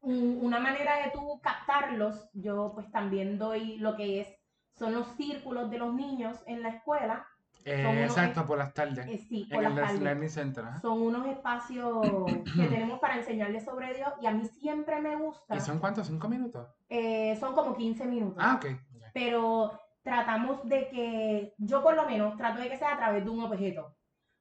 un- 0.00 0.38
una 0.40 0.58
manera 0.58 1.04
de 1.04 1.10
tú 1.10 1.38
captarlos, 1.42 2.30
yo 2.32 2.72
pues 2.74 2.90
también 2.90 3.38
doy 3.38 3.76
lo 3.76 3.94
que 3.94 4.22
es, 4.22 4.28
son 4.72 4.94
los 4.94 5.06
círculos 5.16 5.70
de 5.70 5.76
los 5.78 5.92
niños 5.92 6.38
en 6.46 6.62
la 6.62 6.70
escuela, 6.70 7.26
Eh, 7.70 7.86
unos- 7.86 8.16
exacto, 8.16 8.46
por 8.46 8.58
las 8.58 8.72
tardes. 8.74 9.06
eh, 9.06 9.18
sí, 9.28 9.46
en 9.50 9.64
el 9.64 9.74
tardes. 9.74 10.32
Center. 10.32 10.64
Son 10.80 11.00
unos 11.02 11.26
espacios 11.26 11.98
que 12.56 12.66
tenemos 12.68 12.98
para 13.00 13.16
enseñarles 13.16 13.64
sobre 13.64 13.94
Dios 13.94 14.10
y 14.20 14.26
a 14.26 14.30
mí 14.32 14.44
siempre 14.46 15.00
me 15.00 15.16
gusta. 15.16 15.56
¿Y 15.56 15.60
son 15.60 15.78
cuántos? 15.78 16.06
¿Cinco 16.06 16.28
minutos? 16.28 16.66
eh, 16.88 17.36
son 17.40 17.54
como 17.54 17.76
15 17.76 18.06
minutos. 18.06 18.42
Ah, 18.44 18.54
ok. 18.56 18.66
Pero 19.12 19.78
tratamos 20.02 20.66
de 20.68 20.88
que, 20.88 21.54
yo 21.58 21.82
por 21.82 21.94
lo 21.94 22.06
menos 22.06 22.36
trato 22.36 22.60
de 22.60 22.68
que 22.70 22.78
sea 22.78 22.94
a 22.94 22.96
través 22.96 23.24
de 23.24 23.30
un 23.30 23.42
objeto. 23.42 23.94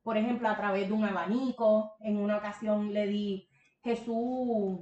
Por 0.03 0.15
ejemplo, 0.15 0.47
a 0.47 0.55
través 0.55 0.87
de 0.87 0.93
un 0.93 1.03
abanico. 1.03 1.95
En 1.99 2.17
una 2.17 2.37
ocasión 2.37 2.93
le 2.93 3.07
di, 3.07 3.49
Jesús, 3.83 4.79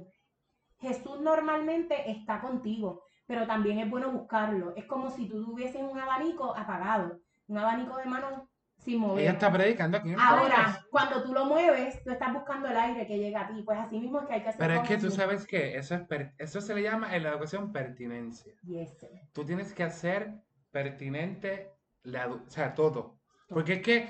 Jesús 0.78 1.20
normalmente 1.20 2.10
está 2.10 2.40
contigo, 2.40 3.02
pero 3.26 3.46
también 3.46 3.78
es 3.80 3.90
bueno 3.90 4.10
buscarlo. 4.12 4.74
Es 4.76 4.84
como 4.84 5.10
si 5.10 5.26
tú 5.28 5.44
tuvieses 5.44 5.82
un 5.82 5.98
abanico 5.98 6.54
apagado, 6.56 7.18
un 7.48 7.58
abanico 7.58 7.96
de 7.96 8.04
mano 8.06 8.50
sin 8.78 9.00
mover. 9.00 9.22
Ella 9.22 9.32
está 9.32 9.52
predicando 9.52 9.98
aquí 9.98 10.08
en 10.08 10.14
el 10.14 10.20
Ahora, 10.20 10.84
cuando 10.90 11.22
tú 11.22 11.32
lo 11.32 11.46
mueves, 11.46 12.02
tú 12.04 12.10
estás 12.10 12.32
buscando 12.32 12.68
el 12.68 12.76
aire 12.76 13.06
que 13.06 13.18
llega 13.18 13.42
a 13.42 13.48
ti. 13.48 13.62
Pues 13.64 13.78
así 13.78 13.98
mismo 13.98 14.20
es 14.20 14.26
que 14.26 14.34
hay 14.34 14.42
que 14.42 14.48
hacer 14.50 14.58
Pero 14.60 14.74
es 14.82 14.88
que 14.88 14.98
tú 14.98 15.10
sabes 15.10 15.46
que 15.46 15.76
eso, 15.76 15.94
es 15.94 16.02
per- 16.02 16.34
eso 16.38 16.60
se 16.60 16.74
le 16.74 16.82
llama 16.82 17.14
en 17.16 17.22
la 17.22 17.30
educación 17.30 17.72
pertinencia. 17.72 18.52
Yes. 18.62 18.96
Tú 19.32 19.44
tienes 19.44 19.72
que 19.72 19.82
hacer 19.82 20.34
pertinente 20.70 21.72
la, 22.02 22.28
o 22.28 22.48
sea, 22.48 22.74
todo. 22.74 23.18
Porque 23.48 23.74
es 23.74 23.82
que 23.82 24.08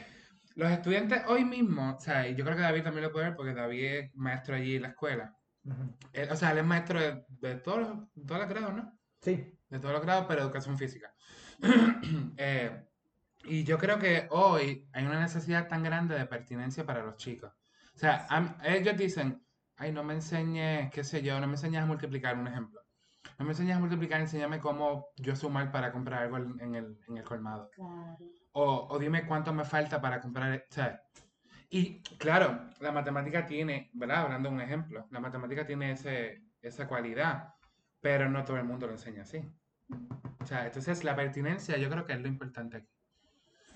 los 0.56 0.70
estudiantes 0.70 1.22
hoy 1.28 1.44
mismo, 1.44 1.94
o 1.96 2.00
sea, 2.00 2.26
y 2.28 2.34
yo 2.34 2.44
creo 2.44 2.56
que 2.56 2.62
David 2.62 2.82
también 2.82 3.04
lo 3.04 3.12
puede 3.12 3.26
ver 3.26 3.36
porque 3.36 3.54
David 3.54 3.84
es 3.84 4.14
maestro 4.14 4.56
allí 4.56 4.76
en 4.76 4.82
la 4.82 4.88
escuela. 4.88 5.34
Él- 6.12 6.28
o 6.30 6.36
sea, 6.36 6.50
él 6.52 6.58
es 6.58 6.64
maestro 6.64 7.00
de, 7.00 7.24
de 7.28 7.54
todos 7.56 7.78
los, 7.80 8.14
de 8.14 8.24
todos 8.26 8.40
los 8.40 8.48
grados, 8.50 8.74
¿no? 8.74 8.92
Sí. 9.20 9.52
De 9.68 9.78
todos 9.78 9.94
los 9.94 10.02
grados, 10.02 10.26
pero 10.28 10.42
educación 10.42 10.76
física. 10.76 11.12
Eh, 12.38 12.85
y 13.46 13.64
yo 13.64 13.78
creo 13.78 13.98
que 13.98 14.26
hoy 14.30 14.88
hay 14.92 15.04
una 15.04 15.20
necesidad 15.20 15.68
tan 15.68 15.82
grande 15.82 16.16
de 16.16 16.26
pertinencia 16.26 16.84
para 16.84 17.04
los 17.04 17.16
chicos. 17.16 17.52
O 17.94 17.98
sea, 17.98 18.26
a 18.28 18.56
ellos 18.74 18.96
dicen, 18.96 19.42
ay, 19.76 19.92
no 19.92 20.04
me 20.04 20.14
enseñes, 20.14 20.90
qué 20.92 21.04
sé 21.04 21.22
yo, 21.22 21.40
no 21.40 21.46
me 21.46 21.54
enseñas 21.54 21.84
a 21.84 21.86
multiplicar, 21.86 22.36
un 22.36 22.46
ejemplo. 22.46 22.80
No 23.38 23.44
me 23.44 23.52
enseñas 23.52 23.76
a 23.76 23.80
multiplicar, 23.80 24.20
enséñame 24.20 24.60
cómo 24.60 25.08
yo 25.16 25.34
sumar 25.36 25.72
para 25.72 25.92
comprar 25.92 26.24
algo 26.24 26.36
en 26.38 26.60
en 26.60 26.74
el, 26.74 26.98
en 27.08 27.18
el 27.18 27.24
colmado. 27.24 27.70
Claro. 27.74 28.18
O, 28.52 28.88
o 28.90 28.98
dime 28.98 29.26
cuánto 29.26 29.52
me 29.52 29.64
falta 29.64 30.00
para 30.00 30.20
comprar, 30.20 30.64
o 30.70 30.74
sea, 30.74 31.02
y 31.68 32.00
claro, 32.18 32.70
la 32.80 32.92
matemática 32.92 33.46
tiene, 33.46 33.90
¿verdad? 33.92 34.22
Hablando 34.22 34.48
de 34.48 34.54
un 34.54 34.60
ejemplo, 34.60 35.06
la 35.10 35.20
matemática 35.20 35.66
tiene 35.66 35.92
ese, 35.92 36.42
esa 36.62 36.86
cualidad, 36.86 37.54
pero 38.00 38.28
no 38.28 38.44
todo 38.44 38.56
el 38.56 38.64
mundo 38.64 38.86
lo 38.86 38.92
enseña 38.92 39.22
así. 39.22 39.42
O 40.40 40.46
sea, 40.46 40.66
entonces 40.66 41.02
la 41.02 41.16
pertinencia 41.16 41.76
yo 41.76 41.90
creo 41.90 42.04
que 42.06 42.12
es 42.12 42.20
lo 42.20 42.28
importante 42.28 42.78
aquí. 42.78 42.95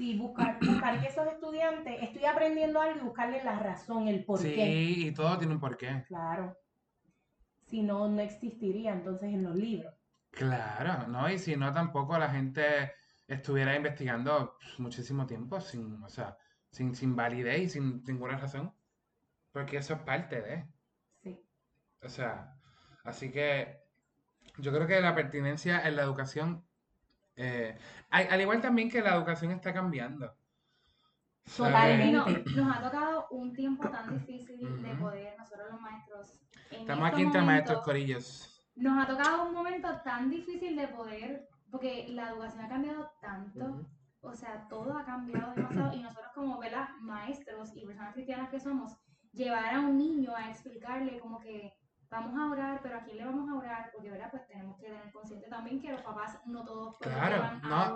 Sí, 0.01 0.17
buscar, 0.17 0.59
buscar 0.65 0.99
que 0.99 1.09
esos 1.09 1.27
estudiantes, 1.27 2.03
estoy 2.03 2.25
aprendiendo 2.25 2.81
algo 2.81 3.01
y 3.01 3.03
buscarle 3.03 3.45
la 3.45 3.59
razón, 3.59 4.09
el 4.09 4.25
por 4.25 4.39
sí, 4.39 4.55
qué. 4.55 4.67
y 4.67 5.13
todo 5.13 5.37
tiene 5.37 5.53
un 5.53 5.61
porqué. 5.61 6.07
Claro. 6.09 6.57
Si 7.67 7.83
no, 7.83 8.09
no 8.09 8.23
existiría 8.23 8.95
entonces 8.95 9.29
en 9.29 9.43
los 9.43 9.55
libros. 9.55 9.95
Claro, 10.31 11.07
¿no? 11.07 11.29
Y 11.29 11.39
si 11.39 11.55
no, 11.55 11.75
tampoco 11.75 12.17
la 12.17 12.31
gente 12.31 12.95
estuviera 13.29 13.77
investigando 13.77 14.57
muchísimo 14.79 15.27
tiempo 15.27 15.61
sin, 15.61 16.03
o 16.03 16.09
sea, 16.09 16.35
sin, 16.71 16.95
sin 16.95 17.15
validez 17.15 17.61
y 17.61 17.69
sin 17.69 18.03
ninguna 18.05 18.39
razón. 18.39 18.75
Porque 19.53 19.77
eso 19.77 19.93
es 19.93 20.01
parte 20.01 20.41
de... 20.41 20.67
Sí. 21.23 21.39
O 22.01 22.09
sea, 22.09 22.55
así 23.05 23.31
que 23.31 23.83
yo 24.57 24.73
creo 24.73 24.87
que 24.87 24.99
la 25.03 25.15
pertinencia 25.15 25.87
en 25.87 25.97
la 25.97 26.05
educación, 26.05 26.67
eh, 27.41 27.79
al, 28.11 28.29
al 28.31 28.41
igual 28.41 28.61
también 28.61 28.91
que 28.91 29.01
la 29.01 29.15
educación 29.15 29.51
está 29.53 29.73
cambiando. 29.73 30.35
Totalmente. 31.57 32.45
No, 32.55 32.65
nos 32.65 32.77
ha 32.77 32.83
tocado 32.83 33.29
un 33.31 33.53
tiempo 33.55 33.89
tan 33.89 34.19
difícil 34.19 34.83
de 34.83 34.93
Ujú. 34.93 35.01
poder, 35.01 35.39
nosotros 35.39 35.69
los 35.71 35.81
maestros. 35.81 36.41
En 36.71 36.81
Estamos 36.83 37.09
aquí 37.11 37.23
entre 37.23 37.43
maestros 37.43 37.81
corillos. 37.83 38.69
Nos 38.77 39.03
ha 39.03 39.07
tocado 39.07 39.45
un 39.49 39.55
momento 39.55 39.89
tan 40.05 40.31
difícil 40.31 40.77
de 40.77 40.89
poder, 40.89 41.49
porque 41.71 42.07
la 42.11 42.31
educación 42.31 42.65
ha 42.65 42.69
cambiado 42.69 43.11
tanto, 43.21 43.65
Ujú. 43.65 43.87
o 44.21 44.35
sea, 44.35 44.67
todo 44.69 44.97
ha 44.97 45.05
cambiado 45.05 45.55
demasiado 45.55 45.95
y 45.95 46.01
nosotros 46.03 46.31
como 46.35 46.59
¿verdad? 46.59 46.91
maestros 47.01 47.71
y 47.75 47.85
personas 47.85 48.13
cristianas 48.15 48.51
que 48.51 48.61
somos, 48.61 48.97
llevar 49.33 49.75
a 49.75 49.81
un 49.81 49.97
niño 49.97 50.35
a 50.37 50.51
explicarle 50.51 51.19
como 51.21 51.41
que 51.41 51.73
vamos 52.11 52.39
a 52.39 52.51
orar, 52.51 52.81
pero 52.83 52.97
¿a 52.97 53.01
quién 53.03 53.17
le 53.19 53.25
vamos 53.25 53.49
a 53.49 53.55
orar? 53.55 53.91
Porque, 53.93 54.11
¿verdad? 54.11 54.29
Pues 54.31 54.47
tenemos 54.49 54.77
que 54.79 54.87
tener 54.87 55.13
consciente 55.13 55.49
también 55.49 55.81
que 55.81 55.93
los 55.93 56.03
papás 56.03 56.41
no 56.47 56.65
todos 56.65 56.99
Claro, 56.99 57.37
llevan 57.37 57.61
no. 57.63 57.75
a, 57.77 57.95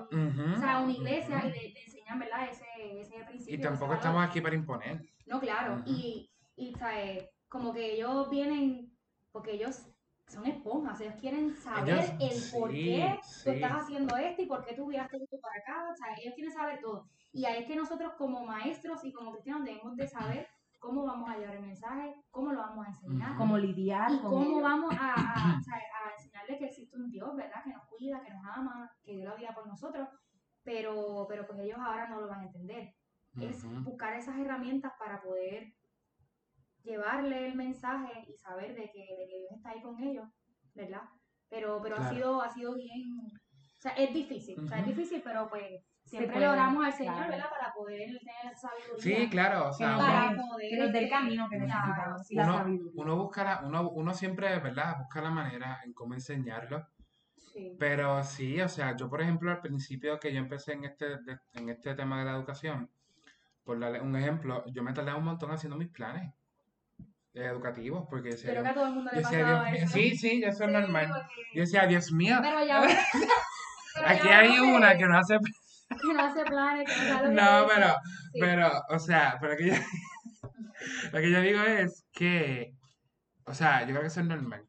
o 0.56 0.60
sea, 0.60 0.76
a 0.76 0.82
una 0.82 0.92
iglesia 0.92 1.44
y 1.46 1.50
le, 1.50 1.72
le 1.72 1.82
enseñan, 1.84 2.18
¿verdad? 2.18 2.48
Ese, 2.50 3.00
ese 3.00 3.24
principio. 3.24 3.54
Y 3.54 3.58
tampoco 3.60 3.86
valor. 3.88 3.96
estamos 3.96 4.24
aquí 4.24 4.40
para 4.40 4.54
imponer. 4.54 5.02
No, 5.26 5.40
claro. 5.40 5.74
Ujú. 5.74 5.90
Y, 5.90 6.30
y 6.56 6.74
¿sabes? 6.74 7.28
como 7.48 7.72
que 7.72 7.94
ellos 7.94 8.30
vienen, 8.30 8.92
porque 9.32 9.52
ellos 9.52 9.86
son 10.26 10.46
esponjas, 10.46 11.00
ellos 11.00 11.14
quieren 11.20 11.54
saber 11.54 11.98
Ellos- 11.98 12.10
el 12.54 12.58
por 12.60 12.70
sí, 12.70 12.84
qué 12.84 13.18
tú 13.22 13.28
sí. 13.28 13.50
estás 13.50 13.72
haciendo 13.82 14.16
esto 14.16 14.42
y 14.42 14.46
por 14.46 14.64
qué 14.64 14.74
tú 14.74 14.86
viraste 14.86 15.18
esto 15.18 15.38
para 15.40 15.58
acá, 15.60 15.88
o 15.92 15.94
sea, 15.94 16.14
ellos 16.20 16.34
quieren 16.34 16.52
saber 16.52 16.80
todo. 16.80 17.06
Y 17.32 17.44
ahí 17.44 17.62
es 17.62 17.66
que 17.66 17.76
nosotros 17.76 18.14
como 18.14 18.44
maestros 18.46 19.04
y 19.04 19.12
como 19.12 19.32
cristianos 19.32 19.64
debemos 19.64 19.96
de 19.96 20.06
saber 20.08 20.48
cómo 20.94 21.06
vamos 21.06 21.30
a 21.30 21.36
llevar 21.36 21.56
el 21.56 21.62
mensaje, 21.62 22.14
cómo 22.30 22.52
lo 22.52 22.60
vamos 22.60 22.86
a 22.86 22.90
enseñar. 22.90 23.36
Cómo 23.36 23.58
lidiar 23.58 24.12
Y 24.12 24.18
con 24.18 24.30
cómo 24.30 24.60
vamos 24.60 24.94
a, 24.98 25.14
a, 25.54 25.58
o 25.58 25.60
sea, 25.60 25.74
a 25.76 26.12
enseñarle 26.16 26.58
que 26.58 26.66
existe 26.66 26.96
un 26.96 27.10
Dios, 27.10 27.34
¿verdad? 27.34 27.62
Que 27.64 27.72
nos 27.72 27.86
cuida, 27.86 28.22
que 28.22 28.32
nos 28.32 28.44
ama, 28.46 28.90
que 29.02 29.16
dio 29.16 29.24
la 29.24 29.34
vida 29.34 29.54
por 29.54 29.66
nosotros, 29.66 30.08
pero, 30.62 31.26
pero 31.28 31.46
pues 31.46 31.58
ellos 31.60 31.78
ahora 31.78 32.08
no 32.08 32.20
lo 32.20 32.28
van 32.28 32.40
a 32.40 32.46
entender 32.46 32.94
es 33.40 33.64
buscar 33.82 34.14
esas 34.14 34.38
herramientas 34.38 34.92
para 34.98 35.20
poder 35.22 35.72
llevarle 36.82 37.48
el 37.48 37.54
mensaje 37.54 38.24
y 38.28 38.36
saber 38.36 38.74
de 38.74 38.90
que, 38.90 39.00
de 39.00 39.26
que 39.28 39.38
Dios 39.38 39.52
está 39.56 39.70
ahí 39.70 39.82
con 39.82 39.98
ellos, 40.02 40.28
¿verdad? 40.74 41.02
Pero, 41.48 41.80
pero 41.82 41.96
ha 41.96 42.10
sido, 42.10 42.40
ha 42.40 42.50
sido 42.50 42.74
bien, 42.74 43.10
o 43.18 43.80
sea, 43.80 43.92
es 43.92 44.12
difícil, 44.12 44.60
o 44.60 44.66
sea, 44.66 44.80
es 44.80 44.86
difícil, 44.86 45.22
pero 45.22 45.48
pues 45.48 45.64
siempre 46.18 46.40
le 46.40 46.48
oramos 46.48 46.84
al 46.86 46.92
Señor, 46.92 47.14
claro. 47.16 47.30
¿verdad? 47.30 47.50
Para 47.50 47.72
poder 47.74 47.98
tener 47.98 48.52
esa 48.52 48.68
sabiduría. 48.68 49.16
Sí, 49.18 49.28
claro, 49.30 49.64
o 49.66 49.70
Que 49.70 49.74
sea, 49.76 49.88
nos 49.90 50.00
para 50.04 50.24
uno, 50.30 50.30
dé- 50.42 50.48
poder, 50.48 50.68
que 50.70 50.76
nos 50.76 50.92
dé 50.92 50.98
el 50.98 51.04
este, 51.04 51.16
camino 51.16 51.48
que 51.50 51.58
claro, 51.58 51.86
necesitamos. 51.86 52.26
sí, 52.26 52.34
la 52.34 52.42
uno, 52.44 52.58
sabiduría. 52.58 52.92
uno 53.02 53.16
busca 53.16 53.44
la, 53.44 53.60
uno, 53.64 53.90
uno 53.90 54.14
siempre, 54.14 54.58
¿verdad? 54.58 54.98
Busca 54.98 55.20
la 55.22 55.30
manera 55.30 55.80
en 55.84 55.92
cómo 55.92 56.14
enseñarlo. 56.14 56.86
sí. 57.52 57.76
Pero 57.78 58.22
sí, 58.24 58.60
o 58.60 58.68
sea, 58.68 58.96
yo 58.96 59.08
por 59.08 59.20
ejemplo 59.22 59.50
al 59.50 59.60
principio 59.60 60.18
que 60.18 60.32
yo 60.32 60.38
empecé 60.40 60.72
en 60.72 60.84
este, 60.84 61.18
de- 61.18 61.38
en 61.54 61.68
este 61.68 61.94
tema 61.94 62.18
de 62.18 62.24
la 62.24 62.32
educación, 62.32 62.90
por 63.64 63.78
darle 63.78 64.00
un 64.00 64.14
ejemplo, 64.16 64.64
yo 64.66 64.82
me 64.82 64.92
tardé 64.92 65.14
un 65.14 65.24
montón 65.24 65.50
haciendo 65.52 65.76
mis 65.76 65.88
planes 65.88 66.32
educativos, 67.32 68.06
porque 68.08 68.30
decía, 68.30 68.50
Creo 68.50 68.62
yo- 68.62 68.64
que 68.64 68.68
a 68.70 68.74
todo 68.74 68.86
el 68.86 68.92
mundo 68.94 69.10
yo 69.12 69.16
le 69.16 69.22
decía, 69.22 69.46
Dios 69.72 69.82
eso. 69.82 69.92
sí, 69.94 70.16
sí, 70.16 70.42
eso 70.44 70.64
es 70.64 70.70
normal. 70.70 71.08
porque- 71.08 71.42
Yo 71.54 71.60
decía, 71.62 71.86
Dios 71.86 72.12
mío, 72.12 72.36
Pero 72.42 72.64
ya 72.64 72.80
pero 73.94 74.06
aquí 74.08 74.28
ya 74.28 74.38
hay 74.38 74.58
una 74.58 74.96
que 74.96 75.04
no 75.06 75.18
hace... 75.18 75.38
que 76.00 76.12
no 76.14 76.22
hace 76.24 76.44
planes, 76.44 76.88
que 76.90 77.02
no 77.02 77.08
sabe 77.08 77.22
lo 77.28 77.28
que 77.30 77.42
No, 77.42 77.62
dice. 77.62 77.74
pero, 77.74 77.94
Sí. 78.32 78.40
pero, 78.40 78.82
o 78.88 78.98
sea, 78.98 79.38
pero 79.40 79.56
que 79.56 79.66
yo, 79.68 79.74
lo 81.12 81.18
que 81.20 81.30
yo 81.30 81.40
digo 81.40 81.62
es 81.62 82.04
que, 82.12 82.74
o 83.46 83.54
sea, 83.54 83.80
yo 83.82 83.88
creo 83.88 84.00
que 84.02 84.06
eso 84.08 84.20
es 84.20 84.26
normal. 84.26 84.64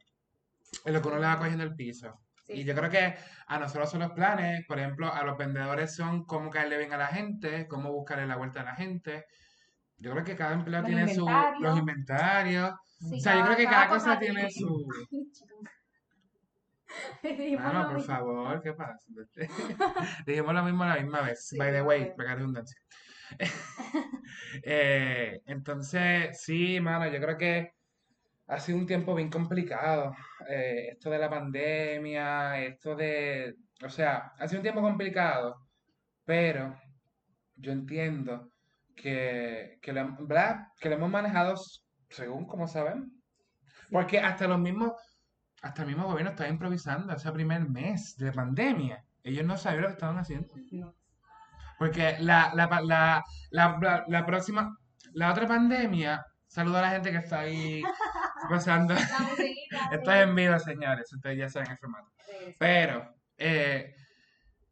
Es 0.83 0.93
lo 0.93 1.01
que 1.01 1.07
uno 1.07 1.17
le 1.19 1.25
va 1.27 1.37
cogiendo 1.37 1.63
el 1.63 1.75
piso. 1.75 2.19
Sí. 2.45 2.53
Y 2.53 2.63
yo 2.63 2.75
creo 2.75 2.89
que 2.91 3.15
a 3.47 3.57
nosotros 3.59 3.89
son 3.89 4.01
los 4.01 4.11
planes, 4.11 4.65
por 4.67 4.77
ejemplo, 4.77 5.11
a 5.11 5.23
los 5.23 5.37
vendedores 5.37 5.95
son 5.95 6.25
cómo 6.25 6.49
caerle 6.51 6.77
bien 6.77 6.93
a 6.93 6.97
la 6.97 7.07
gente, 7.07 7.67
cómo 7.67 7.91
buscarle 7.91 8.27
la 8.27 8.35
vuelta 8.35 8.61
a 8.61 8.65
la 8.65 8.75
gente. 8.75 9.25
Yo 9.97 10.11
creo 10.11 10.23
que 10.23 10.35
cada 10.35 10.53
empleado 10.53 10.83
Los 10.87 10.95
tiene 10.95 11.13
su, 11.15 11.21
inventarios. 11.21 11.61
los 11.61 11.79
inventarios. 11.79 12.71
Sí, 12.99 13.15
O 13.15 13.19
sea, 13.19 13.37
yo 13.37 13.45
creo 13.45 13.57
que 13.57 13.65
cada 13.65 13.87
cosa 13.87 14.19
tiene 14.19 14.47
tiene- 14.47 14.51
su... 14.51 14.87
Dijimos 17.23 17.61
Mano, 17.63 17.83
lo 17.83 17.87
por 17.87 17.95
mismo. 17.97 18.15
favor, 18.15 18.61
¿qué 18.61 18.73
pasa? 18.73 19.05
Dijimos 20.25 20.53
lo 20.53 20.63
mismo 20.63 20.83
a 20.83 20.87
la 20.95 21.01
misma 21.01 21.21
vez. 21.21 21.47
Sí, 21.47 21.57
By 21.57 21.71
the 21.71 21.81
way, 21.81 22.13
para 22.15 22.35
redundancia. 22.35 22.79
Eh, 24.63 25.41
entonces, 25.45 26.41
sí, 26.41 26.79
mano, 26.79 27.07
yo 27.07 27.19
creo 27.19 27.37
que 27.37 27.71
ha 28.47 28.59
sido 28.59 28.77
un 28.77 28.85
tiempo 28.87 29.15
bien 29.15 29.29
complicado. 29.29 30.15
Eh, 30.49 30.89
esto 30.93 31.09
de 31.09 31.19
la 31.19 31.29
pandemia, 31.29 32.59
esto 32.63 32.95
de... 32.95 33.55
O 33.83 33.89
sea, 33.89 34.33
ha 34.37 34.47
sido 34.47 34.59
un 34.59 34.63
tiempo 34.63 34.81
complicado, 34.81 35.67
pero 36.25 36.79
yo 37.55 37.71
entiendo 37.71 38.51
que, 38.95 39.79
que, 39.81 39.93
lo, 39.93 40.17
que 40.79 40.89
lo 40.89 40.95
hemos 40.95 41.09
manejado 41.09 41.55
según 42.09 42.45
como 42.47 42.67
sabemos. 42.67 43.09
Porque 43.91 44.19
hasta 44.19 44.47
los 44.47 44.59
mismos, 44.59 44.93
hasta 45.65 45.81
el 45.81 45.87
mismo 45.87 46.05
gobierno 46.05 46.29
estaba 46.29 46.47
improvisando 46.47 47.11
ese 47.11 47.31
primer 47.31 47.67
mes 47.67 48.15
de 48.17 48.31
pandemia. 48.31 49.03
Ellos 49.23 49.43
no 49.43 49.57
sabían 49.57 49.81
lo 49.81 49.87
que 49.87 49.93
estaban 49.93 50.19
haciendo. 50.19 50.53
Porque 51.79 52.17
la, 52.19 52.51
la, 52.53 53.23
la, 53.49 54.05
la, 54.07 54.25
próxima, 54.27 54.77
la 55.13 55.31
otra 55.31 55.47
pandemia, 55.47 56.23
saludo 56.45 56.77
a 56.77 56.81
la 56.81 56.89
gente 56.91 57.09
que 57.09 57.17
está 57.17 57.39
ahí 57.39 57.81
pasando. 58.49 58.93
Esto 59.91 60.11
es 60.11 60.21
en 60.21 60.35
vivo, 60.35 60.59
señores, 60.59 61.11
ustedes 61.11 61.37
ya 61.39 61.49
saben 61.49 61.71
el 61.71 61.77
formato. 61.79 62.11
Pero, 62.59 63.15
eh, 63.35 63.95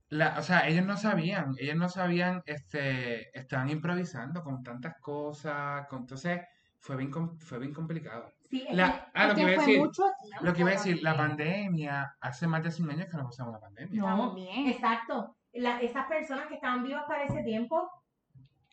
la, 0.09 0.37
o 0.37 0.43
sea, 0.43 0.67
ellos 0.67 0.85
no 0.85 0.95
sabían, 0.95 1.55
ellos 1.57 1.75
no 1.75 1.89
sabían, 1.89 2.43
este, 2.45 3.35
estaban 3.37 3.71
improvisando 3.71 4.43
con 4.43 4.61
tantas 4.61 4.93
cosas, 5.01 5.87
con, 5.87 6.01
entonces 6.01 6.41
fue 6.77 6.97
bien, 6.97 7.11
fue 7.39 7.57
bien 7.57 7.73
complicado. 7.73 8.31
Sí, 8.53 8.63
es 8.69 8.75
La- 8.75 8.91
que- 8.93 9.01
ah, 9.15 9.27
lo 9.27 9.33
que 9.35 9.41
iba 9.41 9.49
a 9.49 9.55
fue 9.55 9.65
decir, 9.65 9.79
mucho 9.79 10.03
Lo 10.41 10.53
que 10.53 10.61
iba 10.61 10.69
a 10.69 10.73
decir, 10.73 11.01
la 11.01 11.17
pandemia, 11.17 12.15
hace 12.21 12.45
más 12.45 12.61
de 12.61 12.69
100 12.69 12.87
años 12.91 13.07
que 13.09 13.17
no 13.17 13.23
pasamos 13.25 13.49
una 13.49 13.59
pandemia. 13.59 13.99
No, 13.99 14.27
También. 14.27 14.67
exacto. 14.67 15.35
La- 15.53 15.81
esas 15.81 16.05
personas 16.05 16.45
que 16.47 16.53
estaban 16.55 16.83
vivas 16.83 17.03
para 17.07 17.23
ese 17.23 17.41
tiempo, 17.41 17.89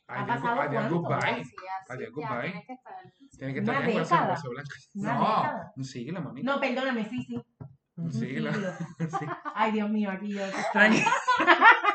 ha 0.06 0.26
pasado 0.26 0.60
adiós, 0.60 0.72
cuánto? 0.88 1.00
goodbye. 1.00 1.16
Así, 1.30 1.40
así, 1.40 1.92
Adiós, 1.92 2.10
ya 2.14 2.28
goodbye. 2.28 2.42
tienes 2.50 2.66
que 2.66 2.72
estar. 2.74 2.94
Tiene 3.38 3.54
que 3.54 3.60
Una 3.60 3.72
estar 3.72 3.86
bien 3.86 4.02
década. 4.02 4.38
Una 4.94 5.14
No, 5.14 5.20
década. 5.20 5.72
un 5.76 5.84
siglo, 5.84 6.20
mami. 6.20 6.42
no, 6.42 6.60
perdóname, 6.60 7.04
sí, 7.06 7.22
sí. 7.22 7.42
Un 7.96 8.04
Un 8.04 8.12
siglo. 8.12 8.52
siglo. 8.52 8.70
Sí. 9.18 9.26
Ay, 9.54 9.72
Dios 9.72 9.88
mío, 9.88 10.10
aquí 10.10 10.28
yo. 10.34 10.42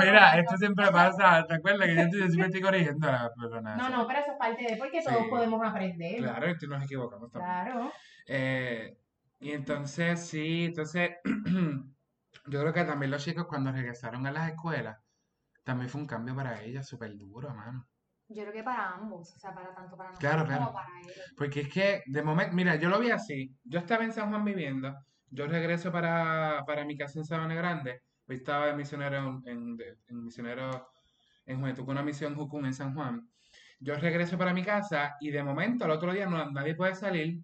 Mira, 0.00 0.38
esto 0.38 0.56
siempre 0.56 0.90
pasa. 0.90 1.44
¿Te 1.46 1.54
acuerdas 1.54 1.86
que 1.88 1.96
yo 1.96 2.26
siempre 2.26 2.46
estoy 2.46 2.60
corrigiendo 2.60 3.08
a 3.08 3.12
la 3.12 3.30
persona? 3.34 3.76
No, 3.76 3.88
no, 3.88 4.06
pero 4.06 4.20
eso 4.20 4.32
es 4.32 4.38
parte 4.38 4.64
de 4.64 4.76
porque 4.76 5.00
Sí. 5.02 5.08
todos 5.08 5.26
podemos 5.28 5.60
aprender. 5.66 6.16
Claro, 6.18 6.50
y 6.50 6.58
tú 6.58 6.66
nos 6.66 6.82
equivocamos 6.84 7.30
también. 7.30 7.64
Claro. 7.64 7.92
Eh, 8.26 8.96
y 9.40 9.52
entonces, 9.52 10.26
sí, 10.26 10.66
entonces, 10.66 11.10
yo 12.46 12.60
creo 12.60 12.72
que 12.72 12.84
también 12.84 13.10
los 13.10 13.22
chicos 13.24 13.46
cuando 13.46 13.72
regresaron 13.72 14.26
a 14.26 14.32
las 14.32 14.50
escuelas, 14.50 14.98
también 15.64 15.88
fue 15.88 16.00
un 16.00 16.06
cambio 16.06 16.34
para 16.34 16.62
ellos 16.62 16.86
súper 16.86 17.16
duro, 17.16 17.54
mano. 17.54 17.86
Yo 18.28 18.42
creo 18.42 18.54
que 18.54 18.62
para 18.62 18.92
ambos, 18.94 19.34
o 19.34 19.38
sea, 19.38 19.54
para 19.54 19.74
tanto 19.74 19.96
para 19.96 20.10
nosotros 20.10 20.44
Claro, 20.44 20.58
como 20.64 20.72
para 20.72 20.88
ellos. 21.02 21.32
Porque 21.36 21.60
es 21.60 21.68
que, 21.68 22.02
de 22.06 22.22
momento, 22.22 22.54
mira, 22.54 22.76
yo 22.76 22.88
lo 22.88 22.98
vi 22.98 23.10
así. 23.10 23.54
Yo 23.64 23.78
estaba 23.80 24.04
en 24.04 24.12
San 24.12 24.30
Juan 24.30 24.44
viviendo, 24.44 24.94
yo 25.30 25.46
regreso 25.46 25.92
para, 25.92 26.64
para 26.66 26.84
mi 26.86 26.96
casa 26.96 27.18
en 27.18 27.26
Sabana 27.26 27.54
Grande, 27.54 28.00
estaba 28.28 28.66
de 28.66 28.74
misionero 28.74 29.16
en, 29.18 29.42
en, 29.48 29.76
de- 29.76 29.98
en 30.08 30.24
misionero 30.24 30.88
en 31.46 31.60
Juventud 31.60 31.84
con 31.84 31.92
una 31.92 32.02
misión 32.02 32.34
Jucún 32.34 32.64
en 32.66 32.74
San 32.74 32.94
Juan. 32.94 33.28
Yo 33.80 33.94
regreso 33.96 34.38
para 34.38 34.54
mi 34.54 34.62
casa 34.62 35.16
y 35.20 35.30
de 35.30 35.42
momento 35.42 35.84
al 35.84 35.90
otro 35.90 36.12
día 36.12 36.26
no, 36.26 36.50
nadie 36.50 36.74
puede 36.74 36.94
salir. 36.94 37.40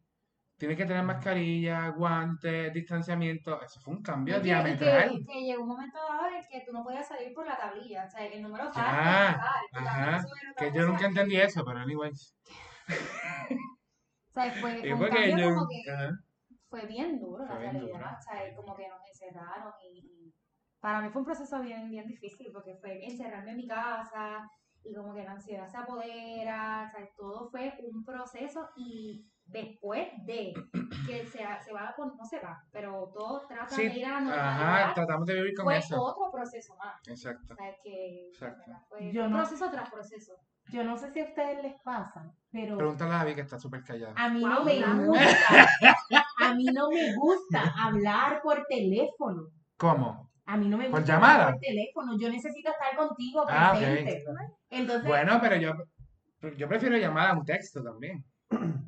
Tiene 0.56 0.76
que 0.76 0.84
tener 0.84 1.02
mascarilla, 1.02 1.88
guantes, 1.88 2.72
distanciamiento. 2.74 3.60
Eso 3.62 3.80
fue 3.80 3.94
un 3.94 4.02
cambio 4.02 4.36
Y 4.38 4.40
diametral. 4.42 5.10
que, 5.10 5.24
que 5.32 5.40
llegó 5.42 5.62
un 5.62 5.68
momento 5.68 5.98
dado 5.98 6.28
en 6.28 6.34
el 6.34 6.46
que 6.48 6.62
tú 6.66 6.72
no 6.72 6.82
podías 6.82 7.08
salir 7.08 7.32
por 7.34 7.46
la 7.46 7.56
tablilla, 7.56 8.04
o 8.04 8.10
sea, 8.10 8.26
el 8.26 8.42
número 8.42 8.70
tal, 8.70 8.84
Ah, 8.86 9.54
ajá, 9.72 10.24
Que 10.58 10.70
yo 10.72 10.86
nunca 10.86 11.06
entendí 11.06 11.36
eso, 11.36 11.64
pero 11.64 11.78
anyways. 11.80 12.34
O 12.88 14.32
sea, 14.32 14.50
fue, 14.52 14.80
Y 14.86 14.92
un 14.92 14.98
porque 14.98 15.28
cambio 15.30 15.38
yo, 15.48 15.54
como 15.54 15.68
que 15.68 16.10
fue 16.68 16.86
bien 16.86 17.18
duro 17.18 17.46
Fue 17.46 17.54
la 17.54 17.60
bien 17.60 17.72
realidad, 17.72 17.98
duro. 17.98 18.06
o 18.18 18.22
sea, 18.22 18.54
como 18.56 18.76
que 18.76 18.88
nos 18.88 19.00
encerraron 19.08 19.72
y 19.82 20.19
para 20.80 21.00
mí 21.00 21.08
fue 21.10 21.20
un 21.20 21.26
proceso 21.26 21.60
bien, 21.60 21.90
bien 21.90 22.06
difícil 22.06 22.48
porque 22.52 22.74
fue 22.80 23.04
encerrarme 23.04 23.50
en 23.52 23.56
mi 23.58 23.66
casa 23.68 24.48
y 24.82 24.94
como 24.94 25.14
que 25.14 25.22
la 25.24 25.32
ansiedad 25.32 25.68
se 25.68 25.76
apodera, 25.76 26.86
o 26.88 26.90
sea, 26.96 27.08
todo 27.16 27.50
fue 27.50 27.72
un 27.92 28.02
proceso 28.04 28.68
y 28.76 29.26
después 29.44 30.08
de 30.24 30.54
que 31.06 31.26
se, 31.26 31.38
se 31.64 31.72
va, 31.72 31.92
por- 31.96 32.16
no 32.16 32.24
se 32.24 32.38
va, 32.40 32.62
pero 32.72 33.10
todo 33.12 33.46
trata 33.46 33.74
Sí, 33.74 33.88
de 33.88 33.98
ir 33.98 34.06
a 34.06 34.20
la 34.20 34.78
ajá, 34.84 34.94
tratamos 34.94 35.26
de 35.26 35.34
vivir 35.34 35.54
con 35.54 35.64
fue 35.64 35.76
eso. 35.78 36.00
otro 36.02 36.30
proceso 36.32 36.74
más. 36.76 36.96
Exacto. 37.08 37.52
O 37.52 37.56
sea, 37.56 37.74
que 37.82 38.28
Exacto. 38.28 38.62
¿verdad? 38.66 38.82
fue 38.88 39.12
Yo 39.12 39.28
no- 39.28 39.36
proceso 39.38 39.70
tras 39.70 39.90
proceso. 39.90 40.32
Yo 40.70 40.84
no 40.84 40.96
sé 40.96 41.10
si 41.12 41.20
a 41.20 41.24
ustedes 41.24 41.62
les 41.64 41.74
pasa, 41.82 42.32
pero 42.52 42.76
Pregúntale 42.78 43.12
a 43.12 43.18
David 43.18 43.34
que 43.34 43.40
está 43.40 43.58
súper 43.58 43.82
callada. 43.82 44.14
a 44.16 44.28
mí 44.28 44.40
no 44.44 44.64
me 44.64 44.80
gusta. 45.06 45.68
A 46.38 46.54
mí 46.54 46.64
no 46.66 46.88
me 46.90 47.14
gusta 47.16 47.74
hablar 47.82 48.40
por 48.40 48.64
teléfono. 48.66 49.48
¿Cómo? 49.76 50.29
A 50.52 50.56
mí 50.56 50.68
no 50.68 50.76
me 50.76 50.90
¿Por 50.90 50.98
gusta 51.00 51.14
llamada? 51.14 51.50
por 51.52 51.60
teléfono. 51.60 52.18
Yo 52.18 52.28
necesito 52.28 52.70
estar 52.70 52.96
contigo 52.96 53.44
Ah, 53.48 53.72
ok. 53.72 53.78
presente. 53.78 54.24
Entonces, 54.70 55.04
Bueno, 55.06 55.38
pero 55.40 55.56
yo, 55.56 55.74
yo 56.56 56.68
prefiero 56.68 56.96
llamar 56.96 57.30
a 57.30 57.32
un 57.34 57.44
texto 57.44 57.82
también. 57.84 58.24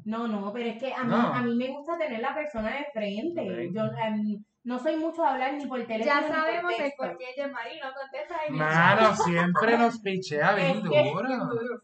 no, 0.05 0.27
no, 0.27 0.53
pero 0.53 0.68
es 0.70 0.79
que 0.83 0.92
a 0.92 1.05
mí, 1.05 1.11
No. 1.11 1.33
a 1.33 1.40
mí 1.40 1.55
me 1.55 1.68
gusta 1.68 1.96
tener 1.96 2.18
la 2.20 2.35
persona 2.35 2.70
de 2.77 2.87
frente. 2.92 3.70
Yo, 3.72 3.85
em, 3.85 4.42
no 4.64 4.79
soy 4.81 4.96
mucho 4.96 5.22
de 5.22 5.29
hablar 5.29 5.55
ni 5.55 5.66
por 5.66 5.79
teléfono. 5.87 6.05
Ya 6.05 6.20
ni 6.20 6.27
por 6.27 6.37
sabemos 6.37 6.72
el 6.72 6.79
texto. 6.79 7.03
por 7.05 7.18
qué 7.18 7.25
Yemari 7.37 7.81
no 7.81 7.92
contesta 7.94 8.35
en 8.48 8.55
el 8.55 8.59
Mano, 8.59 9.14
siempre 9.16 9.79
nos 9.79 10.01
pichea 10.01 10.55
bien 10.55 10.83
duro. 10.83 11.29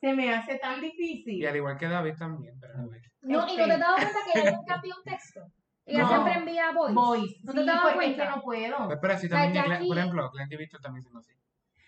Se 0.01 0.13
me 0.13 0.35
hace 0.35 0.59
tan 0.59 0.81
difícil. 0.81 1.35
Y 1.41 1.47
al 1.47 1.55
igual 1.55 1.77
que 1.77 1.87
David 1.87 2.15
también, 2.19 2.59
pero 2.61 2.75
anyway. 2.79 3.01
No, 3.23 3.47
y 3.49 3.57
no 3.57 3.65
te 3.67 3.73
has 3.73 3.79
dado 3.81 3.97
cuenta 3.97 4.19
que 4.33 4.41
ella 4.41 4.51
nunca 4.57 4.75
envía 4.75 4.95
un 4.97 5.05
texto. 5.05 5.41
Ella 5.89 6.03
No. 6.03 6.09
siempre 6.09 6.33
envía 6.35 6.71
voice. 6.73 6.95
Voice. 6.95 7.37
¿No 7.43 7.53
sí, 7.53 7.57
te 7.57 7.61
has 7.61 7.67
dado 7.67 7.81
porque 7.81 7.93
es 7.93 7.97
cuenta? 8.17 8.25
que 8.31 8.37
no 8.37 8.43
puedo. 8.43 8.87
Pues, 8.87 8.99
pero 9.01 9.19
sea, 9.19 9.29
también, 9.31 9.65
Glenn- 9.65 9.73
aquí- 9.73 9.89
por 9.89 9.99
ejemplo, 9.99 10.31
Glenn 10.31 10.49
y 10.53 10.57
Víctor 10.57 10.81
también 10.81 11.03
son 11.05 11.17
así. 11.17 11.33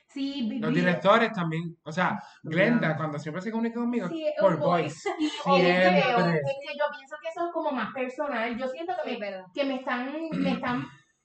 Sí, 0.08 0.58
Los 0.58 0.74
directores 0.74 1.32
también, 1.32 1.76
o 1.84 1.92
sea, 1.92 2.20
Glenda, 2.42 2.80
Claro. 2.80 2.96
cuando 2.96 3.18
siempre 3.20 3.42
se 3.42 3.52
comunica 3.52 3.78
conmigo, 3.78 4.08
Sí, 4.08 4.26
por 4.40 4.56
voice. 4.58 5.08
Es 5.20 5.32
que 5.44 5.52
Siempre. 5.54 5.90
veo, 5.92 6.18
es 6.18 6.40
que 6.42 6.78
yo 6.78 6.84
pienso 6.96 7.16
que 7.22 7.28
eso 7.28 7.46
es 7.46 7.52
como 7.52 7.70
más 7.70 7.92
personal. 7.94 8.56
Yo 8.58 8.66
siento 8.66 8.92
que 9.04 9.10
Sí, 9.10 9.16
me, 9.20 9.30
verdad. 9.30 9.44
que 9.54 9.64
me 9.64 9.74
están, 9.76 10.12
me 10.32 10.50
están 10.52 10.84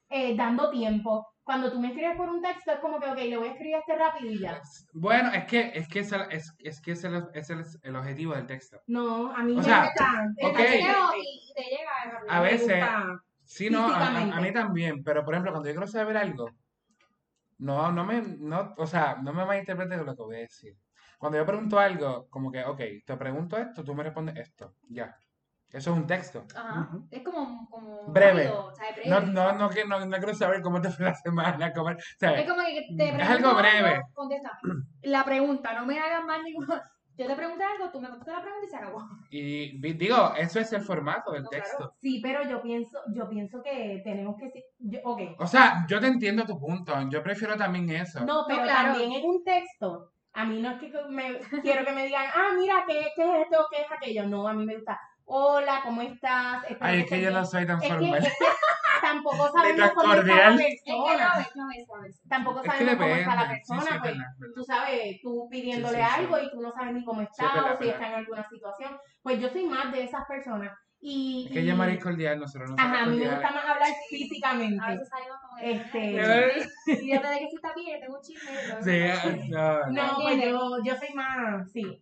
eh, 0.09 0.35
dando 0.35 0.69
tiempo. 0.69 1.25
Cuando 1.45 1.71
tú 1.71 1.79
me 1.79 1.89
escribes 1.89 2.17
por 2.17 2.29
un 2.29 2.41
texto 2.41 2.71
es 2.71 2.79
como 2.79 2.99
que, 2.99 3.07
ok, 3.07 3.17
le 3.17 3.37
voy 3.37 3.47
a 3.47 3.51
escribir 3.51 3.75
este 3.77 3.95
rápido 3.95 4.31
y 4.31 4.39
ya. 4.39 4.61
Bueno, 4.93 5.31
es 5.31 5.45
que 5.45 5.71
es 5.75 5.87
que 5.87 5.99
es 5.99 6.11
el, 6.11 6.21
es, 6.31 6.53
es 6.59 6.81
que 6.81 6.91
es 6.93 7.03
el, 7.03 7.23
es 7.33 7.49
el, 7.49 7.63
el 7.83 7.95
objetivo 7.95 8.33
del 8.33 8.47
texto. 8.47 8.79
No, 8.87 9.31
a 9.31 9.43
mí 9.43 9.53
O 9.55 9.57
me 9.57 9.63
sea, 9.63 9.83
gusta. 9.85 10.27
ok. 10.41 10.57
Te 10.57 10.77
llega 10.77 11.07
y 11.17 11.53
te 11.55 11.63
llega. 11.63 11.91
A 12.29 12.41
me 12.41 12.49
veces, 12.49 12.67
gusta. 12.67 13.21
sí, 13.45 13.69
no, 13.69 13.85
a, 13.87 14.07
a- 14.07 14.37
a 14.37 14.41
mí 14.41 14.51
también, 14.53 15.03
pero 15.03 15.23
por 15.23 15.33
ejemplo, 15.33 15.51
cuando 15.51 15.69
yo 15.69 15.75
quiero 15.75 15.87
saber 15.87 16.17
algo, 16.17 16.49
no, 17.57 17.91
no 17.91 18.03
me, 18.05 18.21
no, 18.21 18.73
o 18.77 18.87
sea, 18.87 19.15
no 19.21 19.33
me 19.33 19.45
malinterpretes 19.45 19.99
lo 20.05 20.15
que 20.15 20.23
voy 20.23 20.35
a 20.37 20.39
decir. 20.39 20.73
Cuando 21.17 21.37
yo 21.37 21.45
pregunto 21.45 21.79
algo, 21.79 22.27
como 22.29 22.51
que, 22.51 22.63
ok, 22.63 22.81
te 23.05 23.17
pregunto 23.17 23.57
esto, 23.57 23.83
tú 23.83 23.95
me 23.95 24.03
respondes 24.03 24.35
esto, 24.37 24.75
ya. 24.89 25.15
Eso 25.71 25.91
es 25.91 25.97
un 25.97 26.07
texto. 26.07 26.45
Ajá. 26.55 26.89
Es 27.11 27.21
como, 27.23 27.67
como 27.69 28.05
Breve. 28.07 28.43
rápido, 28.45 28.65
o 28.67 28.71
sea, 28.75 28.91
breve. 28.93 29.09
No, 29.09 29.19
no, 29.21 29.51
no, 29.53 29.69
que- 29.69 29.85
no, 29.85 30.05
no 30.05 30.17
quiero 30.17 30.33
saber 30.33 30.61
cómo 30.61 30.79
te 30.81 30.89
fue 30.89 31.05
la 31.05 31.15
semana, 31.15 31.73
cómo, 31.73 31.89
o 31.89 31.95
sea, 32.17 32.39
Es 32.39 32.49
como 32.49 32.61
que 32.65 32.85
te 32.95 33.03
Es 33.09 33.13
pregunto 33.13 33.47
algo 33.49 33.55
breve. 33.59 34.01
Contesta. 34.13 34.57
La 35.03 35.25
pregunta, 35.25 35.73
no 35.73 35.85
me 35.85 35.99
hagas 35.99 36.23
más 36.25 36.41
ninguna. 36.43 36.91
Yo 37.17 37.27
te 37.27 37.35
pregunté 37.37 37.63
algo, 37.63 37.89
tú 37.91 38.01
me 38.01 38.09
contestas 38.09 38.35
la 38.35 38.41
pregunta 38.41 38.65
y 38.65 38.69
se 38.69 38.75
acabó. 38.75 39.07
y 39.29 39.93
digo, 39.93 40.33
eso 40.37 40.59
es 40.59 40.73
el 40.73 40.81
formato 40.81 41.31
del 41.31 41.43
No, 41.43 41.49
claro. 41.49 41.63
texto. 41.63 41.93
Sí, 42.01 42.19
pero 42.21 42.43
yo 42.43 42.61
pienso, 42.61 42.99
yo 43.13 43.29
pienso 43.29 43.61
que 43.63 44.01
tenemos 44.03 44.35
que... 44.37 44.49
si- 44.51 44.65
yo- 44.79 44.99
ok. 45.05 45.21
O 45.39 45.47
sea, 45.47 45.85
yo 45.87 46.01
te 46.01 46.07
entiendo 46.07 46.43
tu 46.45 46.59
punto, 46.59 46.93
yo 47.09 47.23
prefiero 47.23 47.55
también 47.55 47.89
eso. 47.89 48.19
No, 48.25 48.43
pero 48.47 48.63
claro. 48.63 48.89
también 48.89 49.13
en 49.13 49.29
un 49.29 49.43
texto, 49.45 50.11
a 50.33 50.43
mí 50.43 50.61
no 50.61 50.71
es 50.71 50.79
que 50.81 50.91
me, 51.09 51.39
quiero 51.61 51.85
que 51.85 51.93
me 51.93 52.05
digan, 52.05 52.25
ah, 52.35 52.49
mira, 52.59 52.83
¿qué, 52.85 53.07
qué 53.15 53.23
es 53.23 53.43
esto? 53.45 53.65
¿Qué 53.71 53.81
es 53.83 53.87
aquello? 53.91 54.27
No, 54.27 54.45
a 54.45 54.53
mí 54.53 54.65
me 54.65 54.75
gusta, 54.75 54.99
hola, 55.25 55.81
¿cómo 55.83 56.01
estás? 56.01 56.63
Espero 56.63 56.77
Ay, 56.81 56.99
es 57.01 57.09
que 57.09 57.21
yo 57.21 57.29
no 57.31 57.37
bien". 57.39 57.45
soy 57.45 57.65
tan 57.67 57.77
Es 57.77 57.81
que, 57.83 57.87
formal. 57.89 58.17
es 58.25 58.29
que 58.37 58.45
tampoco 59.01 59.51
sabemos 59.53 59.91
cómo 59.95 60.13
está 60.13 60.35
la 60.35 60.55
Es 60.65 60.81
que 60.83 60.91
no 60.91 61.05
persona. 61.05 61.45
no 61.55 61.65
no. 61.67 62.05
Tampoco 62.29 62.63
sabemos 62.63 62.95
cómo 62.95 63.15
está 63.15 63.35
la 63.35 63.47
persona, 63.49 64.01
sí, 64.03 64.19
pues 64.39 64.53
tú 64.55 64.63
sabes, 64.63 65.21
tú 65.21 65.47
pidiéndole 65.49 65.97
Sí, 65.97 66.03
sí, 66.03 66.09
sí. 66.15 66.19
algo 66.21 66.39
y 66.39 66.51
tú 66.51 66.61
no 66.61 66.71
sabes 66.71 66.93
ni 66.93 67.03
cómo 67.03 67.21
está 67.21 67.73
o 67.73 67.77
si 67.81 67.89
está 67.89 68.07
en 68.07 68.13
alguna 68.15 68.47
situación. 68.49 68.97
Pues 69.21 69.39
yo 69.39 69.49
soy 69.49 69.65
más 69.65 69.91
de 69.91 70.03
esas 70.03 70.25
personas. 70.25 70.71
Y, 71.07 71.45
Es 71.47 71.51
que 71.53 71.59
y- 71.61 71.69
ella 71.69 71.87
es 71.91 72.03
cordial, 72.03 72.39
nosotros 72.39 72.71
no 72.71 72.77
somos 72.77 72.91
Ajá, 72.93 73.03
a 73.03 73.05
mí 73.07 73.17
me 73.17 73.29
gusta 73.29 73.51
más 73.51 73.65
hablar 73.65 73.89
físicamente. 74.09 74.83
A 74.83 74.89
veces 74.91 75.09
salimos 75.09 75.37
como 75.41 75.57
que. 75.57 75.71
Este- 75.71 77.01
Y 77.03 77.11
yo 77.13 77.21
te 77.21 77.27
digo 77.27 77.39
que 77.41 77.49
si 77.49 77.55
está 77.55 77.73
bien, 77.75 77.99
tengo 77.99 78.15
un 78.15 78.21
chisme. 78.21 78.51
Sí, 78.81 78.89
eh, 78.91 79.47
no, 79.49 79.85
no. 79.87 79.91
No, 79.91 80.15
pues 80.23 80.41
yo, 80.41 80.83
yo 80.83 80.95
soy 80.95 81.13
más, 81.13 81.71
sí. 81.71 81.99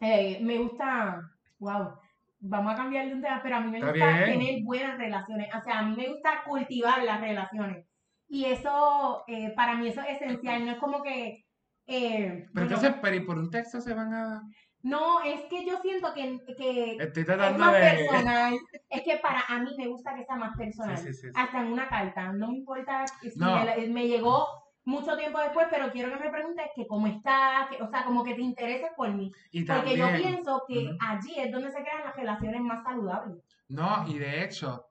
Eh, 0.00 0.38
me 0.42 0.58
gusta, 0.58 1.20
wow, 1.60 1.94
vamos 2.40 2.72
a 2.72 2.76
cambiar 2.76 3.06
de 3.06 3.14
un 3.14 3.22
tema, 3.22 3.40
pero 3.42 3.56
a 3.56 3.60
mí 3.60 3.70
me 3.70 3.78
Está 3.78 3.90
gusta 3.92 4.06
bien. 4.24 4.38
tener 4.38 4.62
buenas 4.64 4.98
relaciones. 4.98 5.54
O 5.54 5.62
sea, 5.62 5.78
a 5.78 5.82
mí 5.82 5.94
me 5.96 6.08
gusta 6.08 6.42
cultivar 6.44 7.02
las 7.04 7.20
relaciones. 7.20 7.86
Y 8.28 8.44
eso, 8.46 9.24
eh, 9.26 9.52
para 9.56 9.74
mí 9.76 9.88
eso 9.88 10.00
es 10.02 10.20
esencial. 10.20 10.64
No 10.64 10.72
es 10.72 10.78
como 10.78 11.02
que... 11.02 11.44
eh, 11.86 12.26
Pero 12.28 12.50
bueno, 12.52 12.62
entonces, 12.74 12.94
pero 13.02 13.16
y 13.16 13.20
por 13.20 13.38
un 13.38 13.50
texto 13.50 13.80
se 13.80 13.92
van 13.94 14.14
a... 14.14 14.42
no, 14.82 15.20
es 15.22 15.40
que 15.50 15.66
yo 15.66 15.78
siento 15.82 16.14
que, 16.14 16.38
que 16.56 16.96
Estoy 17.00 17.22
es 17.22 17.26
tratando 17.26 17.58
más 17.58 17.72
de... 17.74 17.80
personal. 17.80 18.54
Es 18.88 19.02
que 19.02 19.16
para 19.16 19.40
a 19.48 19.58
mí 19.58 19.74
me 19.76 19.88
gusta 19.88 20.14
que 20.14 20.24
sea 20.24 20.36
más 20.36 20.56
personal. 20.56 20.96
Sí, 20.96 21.08
sí, 21.08 21.12
sí, 21.14 21.20
sí. 21.26 21.32
Hasta 21.34 21.60
en 21.60 21.72
una 21.72 21.88
carta. 21.88 22.32
No 22.32 22.48
me 22.52 22.58
importa 22.58 23.04
si 23.20 23.30
No. 23.38 23.64
me, 23.64 23.86
me 23.88 24.06
llegó 24.08 24.46
mucho 24.90 25.16
tiempo 25.16 25.38
después, 25.38 25.68
pero 25.70 25.90
quiero 25.90 26.10
que 26.10 26.24
me 26.24 26.30
preguntes 26.30 26.66
que 26.74 26.86
cómo 26.86 27.06
estás, 27.06 27.68
que, 27.68 27.82
o 27.82 27.88
sea, 27.88 28.04
como 28.04 28.24
que 28.24 28.34
te 28.34 28.42
intereses 28.42 28.90
por 28.96 29.12
mí. 29.12 29.32
Y 29.50 29.64
Porque 29.64 29.96
yo 29.96 30.08
pienso 30.16 30.64
que 30.66 30.96
allí 31.00 31.34
es 31.36 31.52
donde 31.52 31.70
se 31.70 31.80
crean 31.80 32.04
las 32.04 32.16
relaciones 32.16 32.60
más 32.60 32.82
saludables. 32.84 33.38
No, 33.68 34.06
y 34.08 34.18
de 34.18 34.44
hecho, 34.44 34.86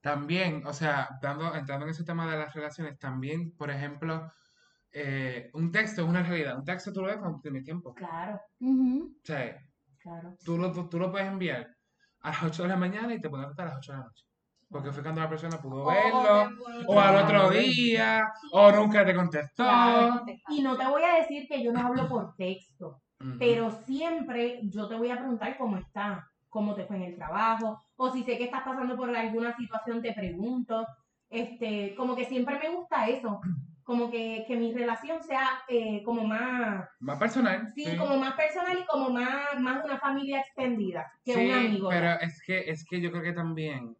también, 0.00 0.66
o 0.66 0.72
sea, 0.72 1.08
dando, 1.22 1.54
entrando 1.54 1.86
en 1.86 1.92
ese 1.92 2.04
tema 2.04 2.30
de 2.30 2.38
las 2.38 2.52
relaciones, 2.52 2.98
también, 2.98 3.56
por 3.56 3.70
ejemplo, 3.70 4.30
eh, 4.92 5.50
un 5.54 5.72
texto 5.72 6.02
es 6.02 6.08
una 6.08 6.22
realidad. 6.22 6.58
Un 6.58 6.64
texto 6.64 6.92
tú 6.92 7.00
lo 7.00 7.06
ves 7.06 7.18
cuando 7.18 7.40
tienes 7.40 7.64
tiempo. 7.64 7.94
Claro, 7.94 8.40
O 8.60 9.08
sea, 9.22 9.56
claro. 9.98 10.34
tú 10.44 10.58
lo, 10.58 10.72
tú, 10.72 10.88
tú 10.88 10.98
lo 10.98 11.10
puedes 11.10 11.28
enviar 11.28 11.68
a 12.20 12.30
las 12.30 12.42
8 12.42 12.62
de 12.62 12.68
la 12.68 12.76
mañana 12.76 13.14
y 13.14 13.20
te 13.20 13.28
puedes 13.28 13.46
contestar 13.46 13.66
a 13.66 13.70
las 13.70 13.78
8 13.78 13.92
de 13.92 13.98
la 13.98 14.04
noche. 14.04 14.23
Porque 14.74 14.90
fue 14.90 15.04
cuando 15.04 15.20
la 15.20 15.28
persona 15.28 15.56
pudo 15.62 15.84
verlo, 15.84 16.50
o 16.88 17.00
al 17.00 17.24
otro 17.24 17.48
día, 17.50 18.26
o 18.50 18.72
nunca 18.72 19.06
te 19.06 19.14
contestó. 19.14 19.64
Y 20.48 20.62
no 20.62 20.76
te 20.76 20.84
voy 20.88 21.02
a 21.04 21.14
decir 21.20 21.46
que 21.46 21.62
yo 21.62 21.72
no 21.72 21.78
hablo 21.86 22.08
por 22.08 22.34
texto, 22.34 23.00
pero 23.38 23.70
siempre 23.86 24.58
yo 24.64 24.88
te 24.88 24.96
voy 24.96 25.12
a 25.12 25.18
preguntar 25.18 25.56
cómo 25.58 25.76
estás, 25.76 26.24
cómo 26.48 26.74
te 26.74 26.86
fue 26.86 26.96
en 26.96 27.02
el 27.04 27.14
trabajo, 27.14 27.80
o 27.94 28.10
si 28.10 28.24
sé 28.24 28.36
que 28.36 28.46
estás 28.46 28.62
pasando 28.64 28.96
por 28.96 29.16
alguna 29.16 29.56
situación, 29.56 30.02
te 30.02 30.12
pregunto. 30.12 30.84
Este, 31.30 31.94
como 31.96 32.16
que 32.16 32.24
siempre 32.24 32.58
me 32.58 32.70
gusta 32.74 33.06
eso, 33.06 33.40
como 33.84 34.10
que, 34.10 34.44
que 34.48 34.56
mi 34.56 34.72
relación 34.72 35.22
sea 35.22 35.62
eh, 35.68 36.02
como 36.04 36.24
más, 36.24 36.88
Más 36.98 37.18
personal. 37.18 37.72
sí, 37.76 37.96
como 37.96 38.16
más 38.16 38.34
personal 38.34 38.76
y 38.76 38.86
como 38.86 39.10
más, 39.10 39.58
más 39.60 39.84
una 39.84 39.98
familia 39.98 40.40
extendida 40.40 41.12
que 41.24 41.34
Sí, 41.34 41.46
un 41.46 41.52
amigo. 41.52 41.88
pero 41.90 42.10
es 42.20 42.42
que, 42.44 42.68
es 42.70 42.84
que 42.84 43.00
yo 43.00 43.10
creo 43.12 43.22
que 43.22 43.32
también 43.32 43.96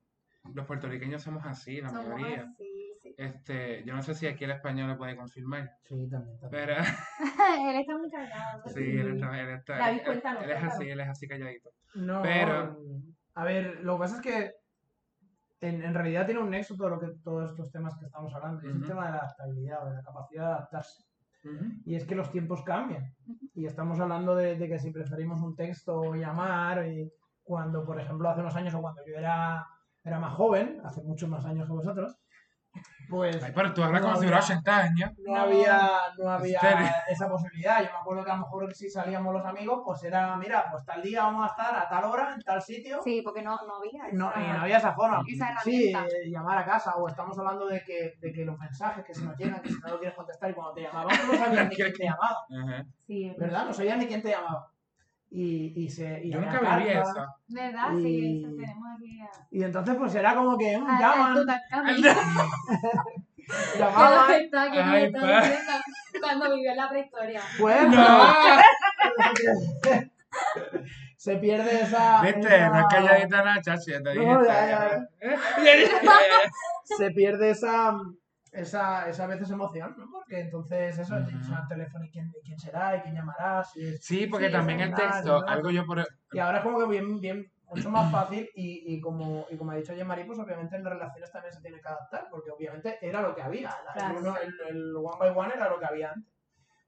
los 0.52 0.66
puertorriqueños 0.66 1.22
somos 1.22 1.44
así, 1.46 1.80
la 1.80 1.88
Somos 1.88 2.08
mayoría. 2.08 2.42
así, 2.42 2.92
sí. 3.02 3.14
Este, 3.16 3.82
yo 3.84 3.94
no 3.94 4.02
sé 4.02 4.14
si 4.14 4.26
aquí 4.26 4.44
el 4.44 4.50
español 4.50 4.88
lo 4.88 4.98
puede 4.98 5.16
confirmar, 5.16 5.70
Sí, 5.84 6.08
también. 6.10 6.38
también. 6.40 6.50
pero 6.66 6.74
Él 7.70 7.76
está 7.80 7.96
muy 7.98 8.10
cargado. 8.10 8.62
sí, 8.68 8.80
él 8.98 9.14
está, 9.14 9.40
él 9.40 9.48
está, 9.50 9.76
David, 9.78 9.98
él- 10.00 10.04
cuéntanos, 10.04 10.42
él 10.42 10.50
es 10.50 10.56
cuéntanos. 10.56 10.74
así, 10.80 10.88
él 10.90 11.00
es 11.00 11.08
así 11.08 11.28
calladito. 11.28 11.70
No, 11.94 12.22
Pero- 12.22 12.78
a 13.36 13.44
ver, 13.44 13.80
lo 13.82 13.94
que 13.94 13.98
pasa 14.00 14.16
es 14.16 14.22
que 14.22 14.52
en, 15.60 15.82
en 15.82 15.94
realidad 15.94 16.26
tiene 16.26 16.40
un 16.40 16.50
nexo 16.50 16.76
todo 16.76 16.90
lo 16.90 17.00
que 17.00 17.08
todos 17.24 17.50
estos 17.50 17.72
temas 17.72 17.96
que 17.98 18.04
estamos 18.04 18.34
hablando, 18.34 18.62
y 18.62 18.70
es 18.70 18.76
el 18.76 18.86
tema 18.86 19.06
de 19.06 19.12
la 19.12 19.18
adaptabilidad, 19.18 19.84
de 19.88 19.94
la 19.94 20.02
capacidad 20.02 20.42
de 20.42 20.48
adaptarse. 20.52 21.04
Ujú. 21.44 21.64
Y 21.84 21.94
es 21.94 22.04
que 22.06 22.14
los 22.14 22.30
tiempos 22.30 22.62
cambian. 22.62 23.12
Y 23.54 23.66
estamos 23.66 23.98
hablando 24.00 24.36
de, 24.36 24.56
de 24.56 24.68
que 24.68 24.78
si 24.78 24.90
preferimos 24.90 25.40
un 25.40 25.56
texto 25.56 25.96
o 26.00 26.14
llamar, 26.14 26.86
y 26.86 27.10
cuando, 27.42 27.84
por 27.84 27.98
ejemplo, 28.00 28.28
hace 28.28 28.40
unos 28.40 28.54
años 28.56 28.74
o 28.74 28.80
cuando 28.80 29.02
yo 29.06 29.16
era, 29.16 29.66
era 30.04 30.18
más 30.18 30.34
joven, 30.34 30.80
hace 30.84 31.02
muchos 31.02 31.28
más 31.28 31.44
años 31.44 31.66
que 31.66 31.72
vosotros, 31.72 32.16
pues 33.08 33.40
Ay, 33.42 33.52
pero 33.54 33.72
tú 33.72 33.82
hablas 33.84 34.00
No 34.02 34.08
como 34.08 34.20
si 34.20 34.26
había- 34.26 34.38
hubiera 34.38 34.44
80 34.44 34.76
años. 34.78 35.10
no 35.18 35.36
había, 35.36 35.90
no 36.18 36.28
había 36.30 36.58
serio? 36.60 36.86
esa 37.08 37.28
posibilidad. 37.28 37.78
Yo 37.84 37.92
me 37.92 37.98
acuerdo 37.98 38.24
que 38.24 38.30
a 38.30 38.34
lo 38.34 38.40
mejor 38.40 38.74
si 38.74 38.90
salíamos 38.90 39.32
los 39.32 39.44
amigos, 39.44 39.82
pues 39.84 40.02
era, 40.02 40.36
mira, 40.36 40.64
pues 40.70 40.84
tal 40.84 41.00
día 41.02 41.22
vamos 41.22 41.44
a 41.44 41.50
estar 41.50 41.76
a 41.76 41.88
tal 41.88 42.04
hora, 42.04 42.34
en 42.34 42.40
tal 42.42 42.60
sitio. 42.62 43.00
Sí, 43.04 43.20
porque 43.22 43.42
no, 43.42 43.56
no 43.66 43.76
había. 43.76 44.08
No, 44.12 44.30
esa- 44.30 44.40
y 44.40 44.52
no 44.52 44.60
había 44.62 44.78
esa 44.78 44.92
forma. 44.94 45.22
Esa 45.28 45.54
sí, 45.62 45.92
eh, 45.92 46.28
llamar 46.30 46.58
a 46.58 46.64
casa, 46.64 46.96
o 46.96 47.06
estamos 47.06 47.38
hablando 47.38 47.66
de 47.68 47.82
que, 47.84 48.14
de 48.18 48.32
que 48.32 48.44
los 48.44 48.58
mensajes 48.58 49.04
que 49.04 49.14
se 49.14 49.22
nos 49.24 49.36
llegan, 49.36 49.62
que 49.62 49.68
si 49.68 49.78
no 49.78 49.88
lo 49.90 49.98
quieres 50.00 50.16
contestar 50.16 50.50
y 50.50 50.54
cuando 50.54 50.72
te 50.72 50.82
llamaban 50.82 51.16
no 51.30 51.34
sabías 51.38 51.68
ni 51.68 51.76
quién 51.76 51.92
te 51.92 52.04
llamaba. 52.04 52.46
Sí, 53.06 53.32
¿verdad? 53.38 53.66
No 53.66 53.72
sabías 53.72 53.98
ni 53.98 54.06
quién 54.08 54.22
te 54.22 54.30
llamaba. 54.30 54.68
Y, 55.36 55.72
y 55.74 55.88
se, 55.90 56.20
y 56.22 56.30
Yo 56.30 56.40
nunca 56.40 56.76
viví 56.78 56.90
eso. 56.90 57.26
¿Verdad? 57.48 57.92
Y- 57.98 58.02
Sí, 58.02 58.44
eso 58.44 58.54
tenemos 58.54 58.84
aquí 58.96 59.20
a... 59.20 59.28
Y 59.50 59.62
entonces 59.64 59.94
pues 59.96 60.14
era 60.14 60.32
como 60.36 60.56
que 60.56 60.76
a- 60.76 60.78
llaman, 60.78 61.44
llamaban, 63.76 64.26
Que 64.28 64.44
está 64.44 64.62
aquí, 64.62 64.78
Ay, 64.80 65.04
está 65.06 65.20
pa. 65.20 65.40
diciendo 65.40 65.72
cuando 66.22 66.54
vivió 66.54 66.70
en 66.70 66.76
la 66.76 66.88
prehistoria. 66.88 67.40
pues 67.58 67.88
No, 67.88 68.18
se 71.16 71.36
pierde 71.38 71.80
esa... 71.82 72.22
viste, 72.22 72.40
esa- 72.46 72.68
no 72.68 72.78
es 72.80 72.86
calladita 72.90 73.44
nada, 73.44 73.60
chachi, 73.60 73.90
ya 73.92 74.02
te 74.02 74.10
dije. 74.10 74.24
No, 74.26 74.44
ya, 74.46 74.66
ya, 74.68 74.98
ya. 75.24 76.96
se 76.96 77.10
pierde 77.10 77.50
esa, 77.50 77.92
esa, 78.54 79.08
esa 79.08 79.26
veces 79.26 79.50
emoción, 79.50 79.94
¿no? 79.98 80.06
Porque 80.10 80.40
entonces 80.40 80.98
eso, 80.98 81.16
tienes 81.26 81.50
al 81.50 81.68
teléfono 81.68 82.04
y 82.04 82.10
quién, 82.10 82.32
y 82.40 82.46
quién 82.46 82.58
será 82.58 82.96
y 82.96 83.00
quién 83.00 83.14
llamará. 83.14 83.62
Si 83.64 83.84
es- 83.86 84.04
Sí, 84.04 84.26
porque 84.26 84.48
también 84.48 84.80
el 84.80 84.94
texto, 84.94 85.36
algo 85.48 85.70
yo 85.70 85.84
por... 85.86 86.06
Y 86.32 86.38
ahora 86.38 86.58
es 86.58 86.64
como 86.64 86.78
que 86.78 86.86
bien, 86.86 87.20
bien, 87.20 87.52
mucho 87.66 87.90
más 87.90 88.10
fácil 88.10 88.48
y, 88.54 88.94
y 88.94 89.00
como, 89.00 89.46
y 89.50 89.56
como 89.56 89.70
ha 89.72 89.76
dicho 89.76 89.92
Jean-Marie, 89.94 90.24
pues 90.24 90.38
obviamente 90.38 90.76
en 90.76 90.84
las 90.84 90.92
relaciones 90.92 91.30
también 91.32 91.52
se 91.52 91.60
tiene 91.60 91.80
que 91.80 91.88
adaptar, 91.88 92.28
porque 92.30 92.50
obviamente 92.50 92.98
era 93.00 93.20
lo 93.22 93.34
que 93.34 93.42
había. 93.42 93.70
el 94.10 94.16
uno- 94.18 94.36
el, 94.38 94.54
el 94.76 94.96
one 94.96 95.16
by 95.18 95.30
one 95.30 95.54
era 95.54 95.68
lo 95.68 95.78
que 95.78 95.86
había 95.86 96.12
antes. 96.12 96.32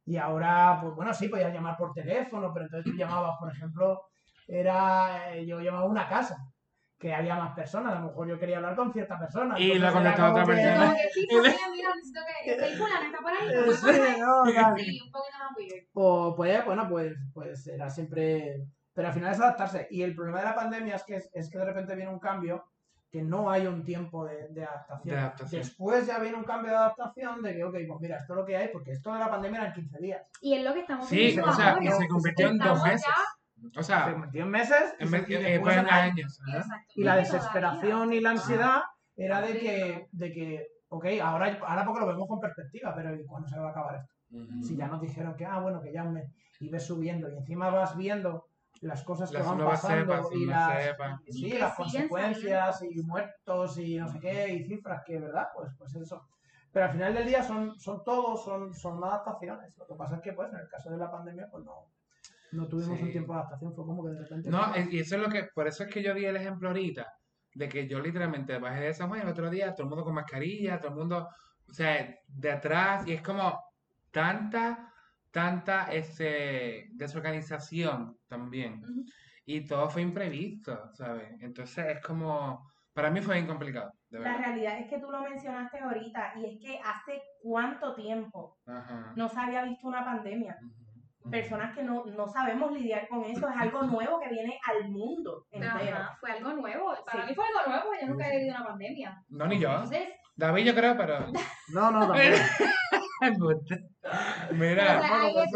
Y 0.05 0.16
ahora, 0.18 0.79
pues 0.81 0.94
bueno, 0.94 1.12
sí, 1.12 1.29
podías 1.29 1.52
llamar 1.52 1.76
por 1.76 1.92
teléfono, 1.92 2.52
pero 2.52 2.66
entonces 2.66 2.90
tú 2.92 2.96
llamabas, 2.96 3.37
por 3.40 3.50
ejemplo, 3.52 4.02
era, 4.46 5.35
eh, 5.35 5.44
yo 5.46 5.61
llamaba 5.61 5.85
a 5.85 5.88
una 5.88 6.09
casa. 6.09 6.37
Que 6.99 7.15
había 7.15 7.37
más 7.37 7.55
personas. 7.55 7.93
A 7.95 8.01
lo 8.01 8.07
mejor 8.09 8.29
yo 8.29 8.39
quería 8.39 8.57
hablar 8.57 8.75
con 8.77 8.93
cierta 8.93 9.19
persona. 9.19 9.59
Y 9.59 9.79
contestaba 9.81 10.15
como 10.17 10.31
otra 10.31 10.45
que- 10.45 10.53
persona. 10.53 10.95
Que 10.95 11.09
sí, 11.13 11.27
familia, 11.31 11.53
mira, 11.71 11.89
necesito 11.95 12.21
que 12.45 12.55
el 12.55 12.77
fulano 12.79 13.05
está 13.07 13.19
por 13.19 13.33
ahí, 13.33 13.47
¿me 13.49 13.63
puedes 13.63 13.81
Sí, 13.81 13.87
pasar? 13.87 14.19
no, 14.19 14.43
claro. 14.53 14.77
Sí, 14.79 15.01
un 15.05 15.11
poquito 15.13 15.39
más 15.39 15.57
weird. 15.59 15.85
O 15.95 16.35
pues, 16.37 16.65
bueno, 16.65 16.89
pues, 16.89 17.15
pues 17.35 17.67
era 17.67 17.91
siempre. 17.91 18.67
Pero 18.95 19.09
al 19.09 19.15
final 19.15 19.33
es 19.33 19.41
adaptarse. 19.41 19.87
Y 19.91 20.03
el 20.03 20.15
problema 20.15 20.39
de 20.39 20.45
la 20.47 20.55
pandemia 20.55 20.97
es 20.97 21.05
que, 21.05 21.17
es 21.33 21.51
que 21.51 21.59
de 21.59 21.65
repente 21.67 21.95
viene 21.95 22.11
un 22.11 22.19
cambio 22.19 22.65
que 23.11 23.23
no 23.23 23.51
hay 23.51 23.67
un 23.67 23.85
tiempo 23.85 24.25
de, 24.25 24.49
de 24.49 24.65
adaptación. 24.65 25.15
De 25.15 25.21
adaptación. 25.21 25.63
Después 25.63 26.07
ya 26.07 26.19
viene 26.19 26.37
un 26.39 26.45
cambio 26.45 26.71
de 26.73 26.79
adaptación 26.79 27.43
de 27.43 27.55
que, 27.55 27.65
ok, 27.65 27.77
pues 27.89 28.01
mira, 28.01 28.17
esto 28.19 28.33
es 28.33 28.37
lo 28.39 28.45
que 28.47 28.57
hay, 28.57 28.69
porque 28.69 28.93
esto 28.93 29.13
de 29.13 29.19
la 29.21 29.31
pandemia 29.31 29.59
era 29.61 29.69
en 29.69 29.75
15 29.75 29.99
días. 30.01 30.23
Y 30.41 30.55
es 30.55 30.65
lo 30.65 30.73
que 30.75 30.81
estamos 30.81 31.07
Sí, 31.09 31.39
o 31.39 31.53
sea, 31.53 31.73
ahora. 31.73 31.85
y 31.85 31.89
se 31.93 32.09
convirtió 32.09 32.49
en 32.49 32.59
dos 32.59 32.83
meses. 32.83 33.07
ya- 33.07 33.23
O 33.64 33.83
Se 33.83 33.85
sea, 33.85 34.12
convirtió 34.12 34.42
en 34.42 34.51
meses 34.51 34.95
y, 34.99 35.03
en 35.05 35.09
se- 35.11 35.25
y 35.29 35.35
eh, 35.35 35.61
pues 35.61 35.77
en 35.77 35.87
en 35.87 35.90
años. 35.90 36.40
Y 36.95 37.03
la 37.05 37.16
desesperación 37.16 38.12
y 38.12 38.21
la 38.21 38.31
ansiedad 38.31 38.83
era 39.16 39.40
de 39.40 39.59
que, 39.59 40.09
de 40.12 40.33
que 40.33 40.66
ok, 40.88 41.07
ahora, 41.23 41.59
ahora 41.66 41.85
porque 41.85 42.01
lo 42.01 42.07
vemos 42.07 42.29
con 42.29 42.38
perspectiva, 42.40 42.95
pero 42.95 43.14
¿y 43.14 43.25
cuándo 43.25 43.49
se 43.49 43.59
va 43.59 43.69
a 43.69 43.71
acabar 43.71 43.97
esto? 43.97 44.12
Ujú. 44.31 44.62
Si 44.62 44.77
ya 44.77 44.88
nos 44.88 45.01
dijeron 45.01 45.35
que, 45.37 45.47
ah, 45.47 45.59
bueno, 45.61 45.81
que 45.81 45.92
ya 45.92 46.05
mes, 46.05 46.31
y 46.61 46.69
ves 46.69 46.87
subiendo, 46.87 47.31
y 47.31 47.37
encima 47.37 47.71
vas 47.71 47.97
viendo 47.97 48.47
las 48.83 49.03
cosas 49.05 49.31
que 49.31 49.38
Las 49.38 49.47
van 49.47 49.57
nuevas 49.57 49.81
pasando 49.81 50.12
cepas, 50.14 50.33
y 50.33 50.47
las, 50.47 50.85
cepas. 50.85 51.21
Y 51.27 51.33
sí, 51.33 51.51
que 51.51 51.59
las 51.59 51.75
consecuencias 51.75 52.79
saliendo. 52.79 53.01
y 53.01 53.05
muertos 53.07 53.79
y 53.79 53.97
no 53.97 54.09
sé 54.09 54.21
qué, 54.21 54.49
y 54.53 54.64
cifras 54.64 55.03
que, 55.07 55.19
¿verdad? 55.19 55.49
Pues, 55.55 55.73
pues 55.79 55.95
eso. 55.97 56.23
Pero 56.73 56.85
al 56.87 56.92
final 56.92 57.14
del 57.14 57.27
día 57.27 57.42
son, 57.42 57.75
son 57.81 58.05
todos, 58.05 58.45
son, 58.45 58.75
son 58.75 59.03
adaptaciones. 59.03 59.77
Lo 59.79 59.87
que 59.87 59.95
pasa 59.95 60.16
es 60.16 60.23
que, 60.23 60.35
pues, 60.35 60.53
en 60.53 60.59
el 60.59 60.69
caso 60.69 60.90
de 60.90 60.99
la 60.99 61.11
pandemia, 61.11 61.49
pues 61.51 61.64
no, 61.64 61.87
no 62.53 62.67
tuvimos 62.69 62.97
Sí. 62.99 63.05
un 63.05 63.11
tiempo 63.13 63.33
de 63.33 63.39
adaptación, 63.41 63.75
fue 63.75 63.85
como 63.85 64.05
que 64.05 64.11
de 64.11 64.23
repente... 64.23 64.51
No, 64.51 64.75
es- 64.75 64.93
y 64.93 64.99
eso 65.01 65.17
es 65.17 65.23
lo 65.23 65.29
que, 65.29 65.49
por 65.55 65.67
eso 65.67 65.85
es 65.85 65.93
que 65.93 66.03
yo 66.03 66.15
di 66.15 66.25
el 66.25 66.37
ejemplo 66.37 66.69
ahorita, 66.69 67.07
de 67.55 67.69
que 67.69 67.87
yo 67.89 68.01
literalmente 68.01 68.59
bajé 68.59 68.81
de 68.85 68.95
San 68.95 69.09
Juan 69.09 69.21
y 69.21 69.23
el 69.25 69.29
otro 69.31 69.49
día 69.51 69.75
todo 69.75 69.85
el 69.85 69.89
mundo 69.89 70.05
con 70.05 70.15
mascarilla, 70.15 70.79
todo 70.79 70.91
el 70.93 70.99
mundo, 70.99 71.29
o 71.69 71.73
sea, 71.73 72.15
de 72.29 72.51
atrás, 72.53 73.07
y 73.07 73.13
es 73.15 73.23
como 73.23 73.59
tanta, 74.11 74.93
tanta 75.31 75.85
este, 75.93 76.89
desorganización 76.93 78.17
también. 78.27 78.83
Y 79.45 79.65
todo 79.67 79.89
fue 79.89 80.03
imprevisto, 80.03 80.91
¿sabes? 80.95 81.29
Entonces 81.41 81.87
es 81.97 82.01
como, 82.01 82.71
para 82.93 83.11
mí 83.11 83.21
fue 83.21 83.35
bien 83.35 83.47
complicado, 83.47 83.91
de 84.09 84.21
La 84.21 84.37
realidad 84.39 84.79
es 84.79 84.89
que 84.89 84.99
tú 84.99 85.11
lo 85.11 85.21
mencionaste 85.23 85.79
ahorita 85.79 86.33
y 86.37 86.47
es 86.47 86.61
que 86.61 86.79
hace 86.79 87.21
cuánto 87.43 87.95
tiempo 87.95 88.59
Ajá. 88.67 89.13
no 89.17 89.29
se 89.29 89.39
había 89.41 89.65
visto 89.65 89.87
una 89.89 90.05
pandemia. 90.05 90.57
Personas 91.31 91.75
que 91.75 91.83
no, 91.83 92.05
no 92.05 92.27
sabemos 92.29 92.73
lidiar 92.73 93.09
con 93.09 93.25
eso, 93.25 93.49
es 93.49 93.57
algo 93.57 93.83
nuevo 93.83 94.21
que 94.21 94.29
viene 94.29 94.59
al 94.67 94.89
mundo 94.91 95.45
entero. 95.51 95.97
Ajá, 95.97 96.17
fue 96.21 96.31
algo 96.33 96.53
nuevo. 96.53 96.95
Para 97.05 97.23
Sí. 97.23 97.29
mí 97.29 97.35
fue 97.35 97.45
algo 97.47 97.61
nuevo, 97.71 97.91
yo 98.01 98.07
nunca 98.09 98.29
he 98.29 98.37
vivido 98.39 98.57
una 98.57 98.67
pandemia. 98.67 99.25
No, 99.29 99.47
ni 99.47 99.59
yo. 99.59 99.71
Entonces, 99.71 100.09
David 100.37 100.65
yo 100.67 100.75
creo, 100.75 100.97
pero... 100.97 101.27
No, 101.75 101.91
no, 101.91 102.07
o 102.07 102.15
Mira, 104.53 105.01
sea, 105.03 105.23
ahí 105.23 105.33
pues, 105.35 105.51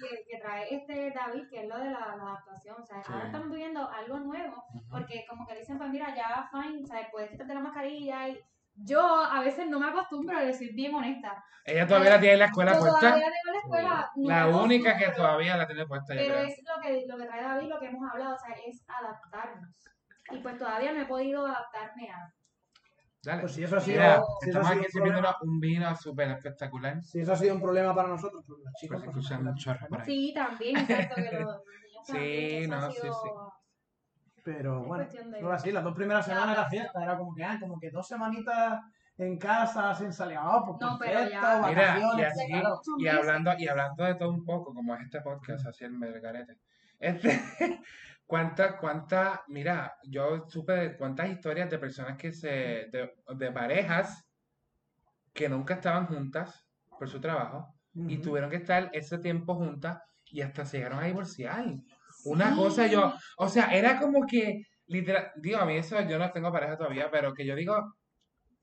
que, 0.00 0.24
que 0.30 0.38
trae 0.40 0.74
este 0.74 1.10
David, 1.12 1.42
que 1.50 1.62
es 1.62 1.68
lo 1.68 1.76
de 1.78 1.90
la, 1.90 2.16
la 2.16 2.22
adaptación. 2.22 2.76
O 2.80 2.84
sea, 2.84 3.02
Sí. 3.02 3.12
ahora 3.12 3.26
estamos 3.26 3.50
viviendo 3.50 3.88
algo 3.90 4.18
nuevo, 4.20 4.64
porque 4.90 5.24
como 5.28 5.46
que 5.46 5.56
dicen, 5.56 5.78
pues 5.78 5.90
mira, 5.90 6.14
ya, 6.14 6.48
fine, 6.50 6.86
sea, 6.86 7.08
puedes 7.10 7.30
quitarte 7.30 7.54
la 7.54 7.60
mascarilla 7.60 8.28
y 8.28 8.40
yo 8.76 9.00
a 9.24 9.40
veces 9.42 9.66
no 9.68 9.80
me 9.80 9.88
acostumbro 9.88 10.36
a 10.38 10.42
decir 10.42 10.72
bien 10.74 10.94
honesta. 10.94 11.42
ella 11.64 11.86
todavía 11.86 12.10
la 12.10 12.20
tiene 12.20 12.32
en 12.34 12.38
la 12.40 12.44
escuela 12.46 12.72
Yo 12.74 12.80
puesta. 12.80 13.00
todavía 13.00 13.26
tengo 13.26 13.52
la 13.52 13.58
escuela. 13.60 14.10
no 14.16 14.28
La 14.28 14.46
me 14.46 14.54
única 14.64 14.96
que 14.96 15.08
todavía 15.10 15.56
la 15.56 15.66
tiene 15.66 15.86
puesta, 15.86 16.14
Pero 16.14 16.34
creo. 16.34 16.46
es 16.46 16.56
lo 16.64 16.82
que, 16.82 17.06
lo 17.06 17.16
que 17.16 17.24
trae 17.26 17.42
David, 17.42 17.68
lo 17.68 17.78
que 17.80 17.86
hemos 17.86 18.10
hablado, 18.10 18.34
o 18.34 18.38
sea, 18.38 18.54
es 18.66 18.84
adaptarnos. 18.88 19.76
Y 20.32 20.38
pues 20.38 20.58
todavía 20.58 20.92
no 20.92 21.00
he 21.02 21.06
podido 21.06 21.46
adaptarme 21.46 22.10
a... 22.10 22.32
Dale. 23.22 23.40
Pues 23.40 23.52
si 23.54 23.64
eso 23.64 23.76
ha 23.76 23.80
sido, 23.80 23.96
Mira, 23.98 24.22
si 24.40 24.48
estamos 24.50 24.70
aquí 24.70 24.84
sirviéndonos 24.88 25.34
un 25.42 25.58
vino 25.60 25.96
súper 25.96 26.30
espectacular. 26.30 27.02
si 27.02 27.20
eso 27.20 27.32
ha 27.32 27.36
sido 27.36 27.54
un 27.54 27.60
problema 27.60 27.94
para 27.94 28.08
nosotros, 28.08 28.44
pues 28.46 28.60
los 28.64 28.72
chicos... 28.74 29.02
Pues 29.04 29.16
escuchan 29.16 29.46
un 29.48 29.54
chorro 29.56 29.86
por 29.88 30.00
ahí. 30.00 30.06
Sí, 30.06 30.32
también, 30.34 30.76
exacto, 30.76 31.14
que 31.16 31.40
los, 31.40 31.56
Sí, 32.04 32.12
también, 32.12 32.30
que 32.30 32.62
eso 32.64 32.76
no, 32.76 32.90
sí, 32.90 33.00
sido... 33.00 33.12
sí. 33.14 33.30
Pero 34.46 34.80
Es 34.82 34.86
bueno, 34.86 35.08
no 35.40 35.50
así, 35.50 35.72
las 35.72 35.82
dos 35.82 35.92
primeras 35.94 36.24
semanas 36.24 36.56
era 36.56 36.68
fiesta, 36.68 37.02
era 37.02 37.18
como 37.18 37.34
que, 37.34 37.42
ah, 37.44 37.58
como 37.60 37.80
que 37.80 37.90
dos 37.90 38.06
semanitas 38.06 38.80
en 39.18 39.38
casa 39.38 39.92
sin 39.92 40.12
salir, 40.12 40.38
ah, 40.40 40.62
pues 40.64 40.78
No, 40.80 40.96
pero 41.00 41.18
perfecto, 41.18 41.30
ya- 41.40 41.66
Mira, 41.66 41.70
y 41.70 41.74
vacaciones, 41.74 42.26
así, 42.32 42.46
claro. 42.52 42.80
y 42.98 43.08
hablando, 43.08 43.52
y 43.58 43.66
hablando 43.68 44.04
de 44.04 44.14
todo 44.14 44.30
un 44.30 44.44
poco, 44.44 44.72
como 44.72 44.94
es 44.94 45.00
este 45.02 45.20
podcast, 45.20 45.66
así 45.66 45.84
el 45.84 45.92
mergarete. 45.94 46.58
Este, 47.00 47.28
cuántas, 48.24 48.76
cuántas, 48.76 49.40
mira, 49.48 49.96
yo 50.04 50.46
supe 50.48 50.72
de 50.74 50.96
cuántas 50.96 51.28
historias 51.28 51.68
de 51.68 51.78
personas 51.80 52.16
que 52.16 52.30
se, 52.32 52.48
de, 52.48 53.10
de 53.34 53.50
parejas 53.50 54.24
que 55.32 55.48
nunca 55.48 55.74
estaban 55.74 56.06
juntas 56.06 56.64
por 56.96 57.08
su 57.08 57.20
trabajo 57.20 57.74
y 57.94 58.14
Ujú. 58.14 58.22
tuvieron 58.22 58.48
que 58.50 58.56
estar 58.56 58.90
ese 58.92 59.18
tiempo 59.18 59.56
juntas 59.56 60.00
y 60.26 60.40
hasta 60.40 60.64
se 60.64 60.76
llegaron 60.78 61.00
a 61.00 61.06
divorciar. 61.06 61.64
Una 62.26 62.50
Sí. 62.50 62.56
cosa 62.56 62.86
yo, 62.86 63.14
o 63.38 63.48
sea, 63.48 63.66
era 63.72 63.98
como 63.98 64.26
que, 64.26 64.62
literal, 64.86 65.32
digo, 65.36 65.58
a 65.58 65.64
mí 65.64 65.76
eso, 65.76 66.00
yo 66.02 66.18
no 66.18 66.30
tengo 66.32 66.52
pareja 66.52 66.76
todavía, 66.76 67.10
pero 67.10 67.32
que 67.34 67.44
yo 67.46 67.54
digo, 67.54 67.94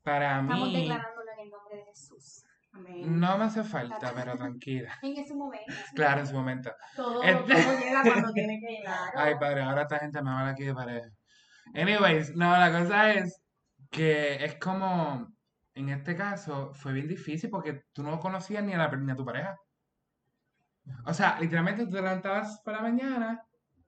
para 0.03 0.41
Estamos 0.41 0.67
mí, 0.69 0.81
declarándolo 0.81 1.31
en 1.31 1.39
el 1.39 1.49
nombre 1.49 1.75
de 1.77 1.83
Jesús. 1.85 2.43
Amén. 2.75 3.19
no 3.19 3.37
me 3.37 3.45
hace 3.45 3.63
falta, 3.63 4.11
pero 4.15 4.35
tranquila. 4.35 4.97
En 5.03 5.15
ese 5.17 5.35
momento. 5.35 5.71
Claro, 5.93 6.21
en 6.21 6.27
su 6.27 6.33
momento. 6.33 6.71
Todo, 6.95 7.21
Este- 7.21 7.53
todo 7.53 7.79
llega 7.79 8.01
cuando 8.01 8.33
tiene 8.33 8.59
que 8.59 8.67
llegar. 8.77 9.11
Ay, 9.15 9.35
padre, 9.39 9.61
ahora 9.61 9.83
esta 9.83 9.99
gente 9.99 10.21
me 10.23 10.31
habla 10.31 10.49
aquí 10.49 10.63
de 10.63 10.73
pareja. 10.73 11.07
Anyways, 11.75 12.35
no, 12.35 12.49
la 12.57 12.71
cosa 12.79 13.13
es 13.13 13.39
que 13.91 14.43
es 14.43 14.55
como, 14.55 15.27
en 15.75 15.89
este 15.89 16.15
caso, 16.15 16.73
fue 16.73 16.93
bien 16.93 17.07
difícil 17.07 17.51
porque 17.51 17.83
tú 17.93 18.01
no 18.01 18.19
conocías 18.19 18.63
ni 18.63 18.73
a, 18.73 18.77
la, 18.79 18.87
ni 18.89 19.11
a 19.11 19.15
tu 19.15 19.23
pareja. 19.23 19.55
O 21.05 21.13
sea, 21.13 21.37
literalmente 21.39 21.85
tú 21.85 21.91
te 21.91 22.01
levantabas 22.01 22.59
por 22.65 22.73
la 22.73 22.81
mañana, 22.81 23.41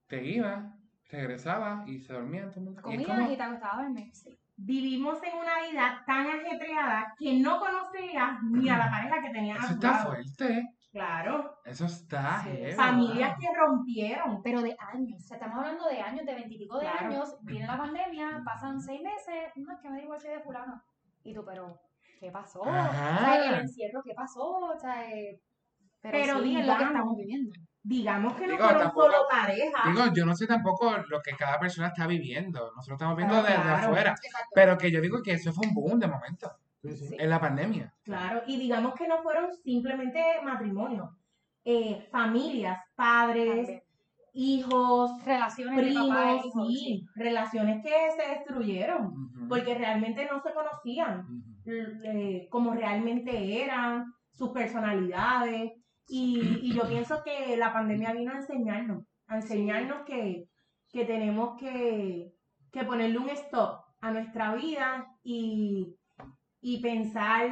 te 0.07 0.23
ibas, 0.23 0.65
regresabas 1.09 1.87
y 1.87 1.99
se 1.99 2.13
dormían 2.13 2.49
todo 2.49 2.59
el 2.59 2.65
mundo. 2.65 2.79
Y 2.79 2.83
Comías 2.83 3.07
como, 3.17 3.31
y 3.31 3.37
te 3.37 3.43
acostabas 3.43 3.77
a 3.79 3.81
dormir. 3.83 4.13
Sí. 4.13 4.29
Vivimos 4.57 5.21
en 5.23 5.37
una 5.37 5.67
vida 5.69 6.03
tan 6.07 6.27
ajetreada 6.27 7.13
que 7.17 7.39
no 7.39 7.59
conocías 7.59 8.41
ni 8.43 8.69
a 8.69 8.77
la 8.77 8.89
pareja 8.89 9.21
que 9.21 9.29
tenías 9.31 9.57
a 9.59 9.65
eso 9.65 9.67
tu 9.67 9.73
está 9.75 9.91
lado. 9.91 10.05
fuerte. 10.11 10.69
Claro. 10.91 11.57
Eso 11.65 11.85
está 11.85 12.41
Sí. 12.43 12.71
Familias 12.73 13.35
que 13.37 13.47
rompieron. 13.53 14.41
Pero 14.41 14.61
de 14.61 14.75
años. 14.93 15.21
O 15.21 15.27
sea, 15.27 15.35
estamos 15.37 15.57
hablando 15.57 15.89
de 15.89 15.99
años, 15.99 16.25
de 16.25 16.35
veintipico 16.35 16.79
de 16.79 16.85
Claro. 16.89 17.07
años. 17.07 17.35
Viene 17.41 17.67
la 17.67 17.77
pandemia, 17.77 18.41
pasan 18.45 18.79
seis 18.79 19.01
meses. 19.01 19.51
No, 19.57 19.73
es 19.73 19.79
que 19.81 19.89
me 19.89 19.99
divorcié 19.99 20.29
de 20.31 20.39
fulano. 20.39 20.81
Y 21.23 21.33
tú, 21.33 21.43
pero, 21.45 21.81
¿qué 22.21 22.31
pasó? 22.31 22.61
O 22.61 22.69
Ajá. 22.69 23.19
sea, 23.19 23.45
el 23.49 23.55
encierro, 23.61 24.01
¿qué 24.05 24.13
pasó? 24.15 24.41
O 24.45 24.77
sea, 24.79 25.11
eh, 25.11 25.41
pero, 26.01 26.17
Pero 26.17 26.43
sí, 26.43 26.55
es 26.57 26.65
lo 26.65 26.77
que 26.77 26.83
estamos 26.85 27.17
viviendo. 27.17 27.51
Digamos 27.87 28.33
que 28.33 28.47
no 28.47 28.57
fueron 28.57 28.79
tampoco- 28.81 29.05
solo 29.05 29.17
parejas. 29.29 29.81
Digo, 29.85 30.13
yo 30.15 30.25
no 30.25 30.35
sé 30.35 30.47
tampoco 30.47 30.91
lo 31.07 31.21
que 31.21 31.35
cada 31.35 31.59
persona 31.59 31.89
está 31.89 32.07
viviendo. 32.07 32.71
Nosotros 32.75 32.95
estamos 32.97 33.15
viendo 33.15 33.35
Ah, 33.35 33.41
desde 33.43 33.61
claro. 33.61 33.87
afuera. 33.87 34.11
Exacto. 34.23 34.49
Pero 34.55 34.77
que 34.77 34.91
yo 34.91 35.01
digo 35.01 35.21
que 35.21 35.33
eso 35.33 35.53
fue 35.53 35.67
un 35.67 35.73
boom 35.75 35.99
de 35.99 36.07
momento. 36.07 36.51
Sí. 36.83 37.15
En 37.17 37.29
la 37.29 37.39
pandemia. 37.39 37.93
Claro, 38.03 38.41
y 38.47 38.57
digamos 38.57 38.93
que 38.95 39.07
no 39.07 39.21
fueron 39.23 39.51
simplemente 39.63 40.23
matrimonios, 40.43 41.09
eh, 41.63 42.07
familias, 42.11 42.79
padres, 42.95 43.55
También. 43.67 43.81
hijos, 44.33 45.11
Relaciones 45.25 45.77
de 45.77 45.93
papá 45.93 46.33
e 46.33 46.39
primos, 46.41 46.67
sí, 46.67 47.05
relaciones 47.15 47.83
que 47.83 47.93
se 48.21 48.29
destruyeron 48.35 49.47
porque 49.49 49.73
realmente 49.75 50.27
no 50.31 50.41
se 50.41 50.53
conocían 50.53 51.25
eh, 51.67 52.47
como 52.51 52.73
realmente 52.73 53.63
eran, 53.63 54.05
sus 54.31 54.49
personalidades, 54.49 55.71
y, 56.07 56.59
y 56.61 56.73
yo 56.73 56.87
pienso 56.87 57.23
que 57.23 57.57
la 57.57 57.73
pandemia 57.73 58.13
vino 58.13 58.31
a 58.31 58.37
enseñarnos, 58.37 59.05
a 59.27 59.37
enseñarnos 59.37 60.05
que, 60.05 60.47
que 60.89 61.05
tenemos 61.05 61.57
que, 61.59 62.31
que 62.71 62.83
ponerle 62.83 63.17
un 63.17 63.29
stop 63.29 63.85
a 64.01 64.11
nuestra 64.11 64.53
vida 64.55 65.07
y, 65.23 65.95
y 66.61 66.81
pensar 66.81 67.49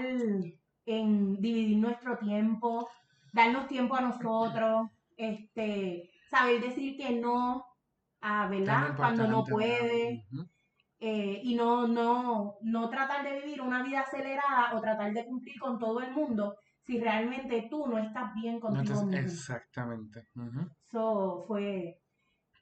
en 0.85 1.41
dividir 1.41 1.77
nuestro 1.77 2.17
tiempo, 2.17 2.89
darnos 3.31 3.67
tiempo 3.67 3.95
a 3.95 4.01
nosotros, 4.01 4.89
este, 5.17 6.11
saber 6.29 6.61
decir 6.61 6.97
que 6.97 7.11
no, 7.11 7.65
a, 8.21 8.47
¿verdad? 8.47 8.95
Cuando 8.95 9.27
no 9.27 9.43
puede, 9.43 10.25
eh, 10.99 11.41
y 11.43 11.55
no, 11.55 11.87
no, 11.87 12.57
no 12.61 12.89
tratar 12.89 13.23
de 13.23 13.41
vivir 13.41 13.61
una 13.61 13.83
vida 13.83 14.01
acelerada 14.01 14.75
o 14.75 14.81
tratar 14.81 15.11
de 15.11 15.25
cumplir 15.25 15.59
con 15.59 15.77
todo 15.79 16.01
el 16.01 16.11
mundo 16.11 16.55
si 16.85 16.99
realmente 16.99 17.67
tú 17.69 17.87
no 17.87 17.97
estás 17.97 18.33
bien 18.35 18.55
No, 18.55 18.61
contigo 18.61 18.81
entonces, 18.93 19.07
mismo. 19.07 19.29
exactamente. 19.29 20.27
ujú. 20.35 20.69
Eso 20.87 21.43
fue, 21.47 21.97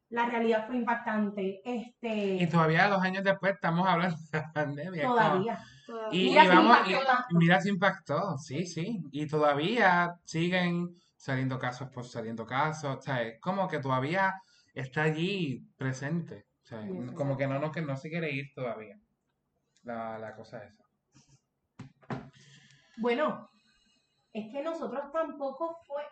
la 0.09 0.25
realidad 0.27 0.67
fue 0.67 0.77
impactante. 0.77 1.61
Y 1.63 2.41
Este, 2.43 2.47
todavía 2.51 2.87
dos 2.87 3.01
años 3.01 3.23
después 3.23 3.53
estamos 3.53 3.87
hablando 3.87 4.17
de 4.31 4.39
la 4.39 4.51
pandemia. 4.53 5.03
todavía. 5.07 5.59
Y, 6.11 6.23
Mira 6.29 6.43
y 6.43 6.47
si 6.47 6.49
vamos, 6.55 6.77
impactó 6.77 6.89
y- 7.03 7.05
tanto. 7.05 7.25
mira 7.31 7.61
si 7.61 7.69
impactó, 7.69 8.37
sí, 8.37 8.65
sí. 8.65 9.03
Y 9.11 9.27
todavía 9.27 10.13
siguen 10.23 10.95
saliendo 11.17 11.59
casos 11.59 11.89
por 11.89 12.05
saliendo 12.05 12.45
casos. 12.45 12.97
O 12.97 13.01
sea, 13.01 13.21
es 13.23 13.39
como 13.41 13.67
que 13.67 13.79
todavía 13.79 14.33
está 14.73 15.03
allí 15.03 15.65
presente. 15.77 16.45
O 16.63 16.67
sea, 16.67 16.85
Y 16.85 17.13
como 17.15 17.35
que 17.37 17.47
no, 17.47 17.59
no, 17.59 17.71
que 17.71 17.81
no 17.81 17.97
se 17.97 18.09
quiere 18.09 18.31
ir 18.31 18.45
todavía. 18.55 18.95
La, 19.83 20.17
la 20.19 20.35
cosa 20.35 20.63
esa. 20.63 20.83
Bueno, 22.97 23.49
es 24.33 24.51
que 24.51 24.63
nosotros 24.63 25.11
tampoco 25.11 25.77
fue, 25.85 26.03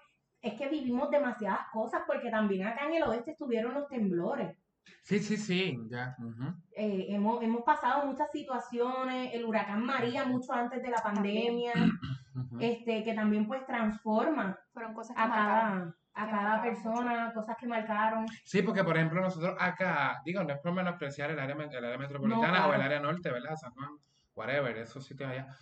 es 0.41 0.53
que 0.55 0.69
vivimos 0.69 1.09
demasiadas 1.09 1.67
cosas 1.71 2.01
porque 2.05 2.29
también 2.29 2.67
acá 2.67 2.87
en 2.87 2.95
el 2.95 3.03
oeste 3.03 3.31
estuvieron 3.31 3.73
los 3.73 3.87
temblores. 3.87 4.57
Sí, 5.03 5.19
sí, 5.19 5.37
sí, 5.37 5.77
ya. 5.89 6.15
Eh, 6.75 7.07
hemos, 7.09 7.41
hemos 7.43 7.63
pasado 7.63 8.05
muchas 8.05 8.31
situaciones, 8.31 9.33
el 9.33 9.45
huracán 9.45 9.83
María 9.83 10.25
mucho 10.25 10.53
antes 10.53 10.81
de 10.81 10.89
la 10.89 11.01
pandemia, 11.01 11.73
este, 12.59 13.03
que 13.03 13.13
también 13.13 13.47
pues 13.47 13.65
transforman 13.65 14.55
Fueron 14.73 14.93
cosas 14.93 15.15
que 15.15 15.21
a 15.21 15.29
cada, 15.29 15.95
a 16.13 16.25
que 16.25 16.31
cada 16.31 16.61
persona, 16.61 17.31
cosas 17.33 17.55
que 17.57 17.67
marcaron. 17.67 18.25
Sí, 18.45 18.61
porque 18.61 18.83
por 18.83 18.97
ejemplo 18.97 19.21
nosotros 19.21 19.55
acá, 19.59 20.21
digo, 20.25 20.43
no 20.43 20.53
es 20.53 20.59
por 20.59 20.73
menospreciar 20.73 21.31
el 21.31 21.39
área, 21.39 21.55
el 21.55 21.85
área 21.85 21.97
metropolitana 21.97 22.49
claro. 22.49 22.69
o 22.69 22.73
el 22.73 22.81
área 22.81 22.99
norte, 22.99 23.31
¿verdad? 23.31 23.55
San 23.55 23.71
Juan, 23.73 23.89
whatever, 24.35 24.77
esos 24.77 25.05
sitios 25.05 25.29
allá. 25.29 25.55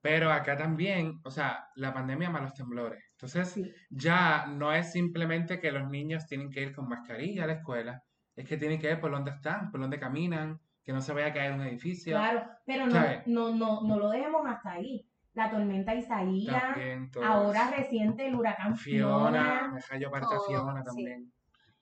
Pero 0.00 0.30
acá 0.32 0.56
también, 0.56 1.20
o 1.24 1.30
sea, 1.30 1.68
la 1.74 1.92
pandemia 1.92 2.30
más 2.30 2.42
los 2.42 2.54
temblores. 2.54 3.02
Entonces, 3.12 3.48
Sí. 3.50 3.72
ya 3.90 4.46
no 4.46 4.72
es 4.72 4.92
simplemente 4.92 5.58
que 5.60 5.72
los 5.72 5.88
niños 5.90 6.26
tienen 6.26 6.50
que 6.50 6.62
ir 6.62 6.74
con 6.74 6.88
mascarilla 6.88 7.44
a 7.44 7.46
la 7.48 7.54
escuela, 7.54 8.02
es 8.36 8.46
que 8.48 8.56
tienen 8.56 8.78
que 8.80 8.86
ver 8.86 9.00
por 9.00 9.10
dónde 9.10 9.32
están, 9.32 9.70
por 9.72 9.80
dónde 9.80 9.98
caminan, 9.98 10.60
que 10.84 10.92
no 10.92 11.00
se 11.00 11.12
vaya 11.12 11.26
a 11.26 11.32
caer 11.32 11.52
un 11.52 11.62
edificio. 11.62 12.16
Claro, 12.16 12.44
pero 12.64 12.86
no, 12.86 13.00
no, 13.26 13.54
no, 13.54 13.80
no 13.82 13.98
lo 13.98 14.10
dejemos 14.10 14.42
hasta 14.46 14.72
ahí. 14.72 15.04
La 15.34 15.50
tormenta 15.50 15.94
Isaías, 15.94 16.62
También 16.62 17.10
ahora 17.22 17.70
reciente 17.76 18.26
el 18.26 18.34
huracán 18.34 18.74
Fiona, 18.76 19.30
Fiona, 19.30 19.72
me 19.74 19.80
hallo 19.90 20.10
parte 20.10 20.26
todo, 20.30 20.46
Fiona 20.46 20.80
sí. 20.80 20.86
también. 20.86 21.32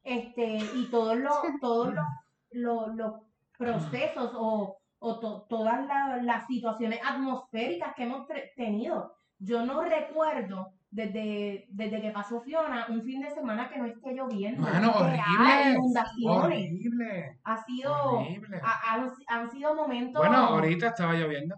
este, 0.03 0.57
y 0.57 0.89
todos 0.91 1.17
los, 1.17 1.33
todos 1.61 1.95
los, 1.95 2.05
los, 2.51 2.95
los 2.97 3.12
procesos 3.57 4.33
o, 4.35 4.79
o 4.99 5.18
to- 5.20 5.47
todas 5.49 5.86
la- 5.86 6.18
las 6.22 6.47
situaciones 6.47 7.01
atmosféricas 7.05 7.94
que 7.94 8.05
hemos 8.05 8.26
tenido. 8.57 9.14
Yo 9.38 9.64
no 9.66 9.82
recuerdo 9.82 10.72
desde, 10.90 11.66
desde 11.68 12.01
que 12.01 12.11
pasó 12.11 12.40
Fiona 12.40 12.86
un 12.88 13.03
fin 13.03 13.20
de 13.20 13.30
semana 13.30 13.68
que 13.68 13.78
no 13.78 13.84
esté 13.84 14.14
lloviendo. 14.14 14.62
Mano, 14.62 14.92
horrible. 14.92 15.72
Inundaciones. 15.72 16.44
Horrible. 16.44 17.38
Ha 17.44 17.57
sido, 17.64 17.94
Horrible. 18.20 18.61
ha- 18.62 18.94
han, 18.94 19.11
han 19.28 19.51
sido 19.51 19.74
momentos. 19.74 20.20
Bueno, 20.26 20.36
ahorita 20.38 20.88
estaba 20.88 21.12
lloviendo. 21.14 21.57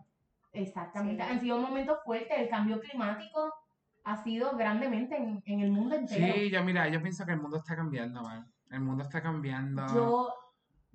Exactamente, 0.53 1.22
Sí. 1.22 1.30
han 1.30 1.41
sido 1.41 1.59
momentos 1.59 1.99
fuertes. 2.05 2.36
El 2.39 2.49
cambio 2.49 2.80
climático 2.80 3.53
ha 4.05 4.16
sido 4.24 4.57
grandemente 4.57 5.16
en, 5.16 5.43
en 5.45 5.61
el 5.61 5.70
mundo 5.70 5.95
entero. 5.95 6.32
Sí, 6.34 6.51
yo 6.51 6.64
mira, 6.64 6.89
yo 6.89 7.01
pienso 7.01 7.24
que 7.26 7.32
el 7.32 7.41
mundo 7.41 7.59
está 7.59 7.76
cambiando, 7.76 8.22
man. 8.22 8.51
El 8.70 8.80
mundo 8.80 9.05
está 9.05 9.22
cambiando. 9.22 9.86
Yo, 9.95 10.34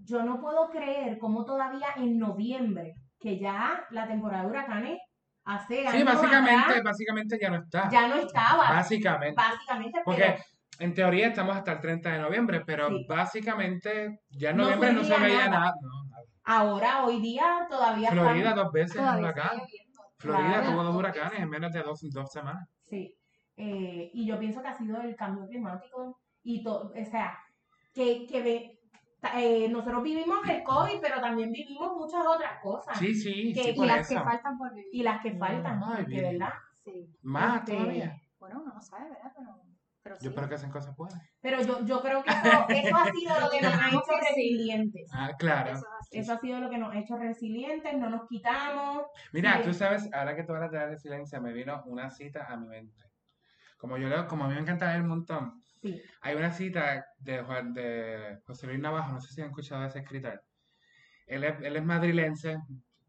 yo 0.04 0.24
no 0.24 0.40
puedo 0.42 0.70
creer 0.70 1.18
cómo 1.18 1.46
todavía 1.46 1.88
en 1.96 2.18
noviembre, 2.20 2.94
que 3.20 3.40
ya 3.40 3.86
la 3.92 4.08
temporada 4.08 4.44
de 4.44 4.50
huracanes 4.50 5.00
hace 5.46 5.86
Sí, 5.92 6.04
básicamente, 6.04 6.62
atrás, 6.72 6.84
básicamente 6.84 7.38
ya 7.42 7.50
no 7.50 7.58
está. 7.58 7.90
ya 7.90 8.08
no 8.08 8.16
estaba, 8.16 8.70
Básicamente. 8.70 9.36
básicamente, 9.36 10.02
Porque 10.06 10.22
pero 10.22 10.44
en 10.80 10.94
teoría 10.94 11.28
estamos 11.28 11.56
hasta 11.56 11.74
el 11.74 11.80
30 11.80 12.10
de 12.12 12.20
noviembre, 12.20 12.64
pero 12.66 12.88
Sí. 12.90 13.06
básicamente 13.08 14.20
ya 14.30 14.50
en 14.52 14.58
No 14.58 14.64
noviembre 14.64 14.94
no 14.94 15.04
se 15.04 15.18
veía 15.20 15.48
nada. 15.48 15.50
nada. 15.60 15.74
No, 15.82 16.04
nada. 16.10 16.24
ahora, 16.46 17.06
hoy 17.06 17.22
día, 17.22 17.66
todavía 17.70 18.10
Florida 18.12 18.50
están- 18.50 18.56
dos 18.64 18.72
veces 18.74 18.96
un 18.98 19.02
Todavía 19.04 19.24
huracán. 19.24 19.62
Florida 20.18 20.50
Claro. 20.60 20.72
tuvo 20.72 20.84
dos 20.84 20.96
huracanes 20.96 21.40
en 21.40 21.50
menos 21.50 21.72
de 21.74 21.82
dos, 21.84 22.00
dos 22.12 22.32
semanas. 22.32 22.68
Sí, 22.90 23.16
eh, 23.58 24.10
y 24.14 24.26
yo 24.26 24.38
pienso 24.40 24.62
que 24.62 24.68
ha 24.68 24.74
sido 24.78 25.02
el 25.02 25.16
cambio 25.16 25.46
climático 25.48 26.20
y 26.44 26.62
todo, 26.64 26.92
o 26.94 27.06
sea, 27.06 27.38
que, 27.94 28.26
que 28.28 28.42
ve- 28.42 28.80
eh, 29.36 29.68
nosotros 29.70 30.04
vivimos 30.04 30.40
el 30.50 30.64
COVID, 30.64 31.00
pero 31.02 31.22
también 31.22 31.52
vivimos 31.52 31.94
muchas 31.96 32.26
otras 32.26 32.60
cosas 32.62 32.98
Sí, 33.00 33.14
sí, 33.16 33.54
Que- 33.54 33.74
sí, 33.74 33.76
y 33.78 33.86
las 33.86 34.08
que 34.08 34.16
faltan 34.20 34.58
por 34.58 34.74
vivir. 34.74 34.90
y 34.92 35.04
las 35.04 35.22
que 35.22 35.34
faltan, 35.38 35.82
Ay, 35.84 35.96
porque, 36.04 36.20
bien. 36.20 36.40
¿verdad? 36.40 36.54
Sí. 36.84 37.10
Más 37.22 37.60
este, 37.60 37.74
todavía. 37.78 38.22
Bueno, 38.40 38.62
uno 38.62 38.74
no 38.74 38.82
sabe, 38.82 39.10
¿verdad? 39.10 39.32
Pero, 39.36 39.62
pero 40.04 40.16
sí. 40.18 40.24
Yo 40.26 40.30
espero 40.32 40.50
que 40.50 40.56
hacen 40.56 40.70
cosas 40.70 40.96
buenas. 40.98 41.22
Pero 41.40 41.62
yo, 41.62 41.86
yo 41.86 42.02
creo 42.02 42.24
que 42.24 42.30
eso, 42.32 42.40
eso 42.70 42.96
ha 42.98 43.12
sido 43.12 43.40
lo 43.40 43.50
que 43.50 43.62
nos 43.62 43.74
ha 43.74 43.88
hecho 43.90 44.20
resilientes. 44.30 45.10
Ah, 45.14 45.32
claro. 45.40 45.80
Eso 46.12 46.34
ha 46.34 46.40
sido 46.40 46.60
lo 46.60 46.70
que 46.70 46.78
nos 46.78 46.94
ha 46.94 47.00
hecho 47.00 47.18
resilientes, 47.18 47.98
no 47.98 48.10
nos 48.10 48.28
quitamos. 48.28 49.06
Mira, 49.32 49.58
Sí. 49.60 49.64
tú 49.64 49.74
sabes, 49.74 50.10
ahora 50.14 50.36
que 50.36 50.44
tú 50.44 50.54
hablas 50.54 50.72
de 50.72 50.78
la 50.80 50.88
resiliencia, 50.88 51.40
me 51.40 51.54
vino 51.54 51.82
una 51.86 52.10
cita 52.12 52.46
a 52.52 52.58
mi 52.58 52.68
mente. 52.68 53.02
Como 53.78 53.98
yo 53.98 54.08
leo, 54.10 54.28
como 54.28 54.44
a 54.44 54.48
mí 54.50 54.54
me 54.56 54.62
encanta 54.62 54.88
leer 54.88 55.02
un 55.02 55.08
montón, 55.10 55.63
Sí, 55.84 56.02
hay 56.22 56.36
una 56.36 56.50
cita 56.52 57.06
de, 57.20 57.42
Juan- 57.44 57.74
de 57.74 58.40
José 58.46 58.68
Luis 58.68 58.80
Navajo, 58.80 59.12
no 59.12 59.20
sé 59.22 59.34
si 59.34 59.42
han 59.42 59.50
escuchado 59.50 59.82
de 59.82 59.90
ese 59.90 60.00
escritor. 60.00 60.42
Él 61.28 61.44
es, 61.44 61.62
él 61.62 61.76
es 61.76 61.84
madrilense, 61.84 62.58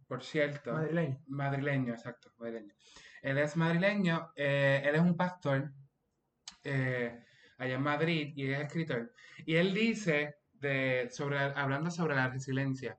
por 0.09 0.25
cierto. 0.25 0.73
Madrileño. 0.73 1.21
Madrileño, 1.29 1.93
exacto, 1.95 2.33
madrileño. 2.37 2.75
Él 3.23 3.39
es 3.39 3.57
madrileño, 3.57 4.33
eh, 4.35 4.83
él 4.85 4.95
es 4.97 5.01
un 5.01 5.17
pastor 5.17 5.73
eh, 6.65 7.23
allá 7.59 7.75
en 7.77 7.83
Madrid 7.83 8.33
y 8.35 8.51
es 8.51 8.61
escritor. 8.61 9.13
Y 9.47 9.55
él 9.55 9.73
dice, 9.73 10.35
de, 10.53 11.09
sobre, 11.11 11.39
hablando 11.39 11.91
sobre 11.93 12.17
la 12.17 12.29
resiliencia, 12.29 12.99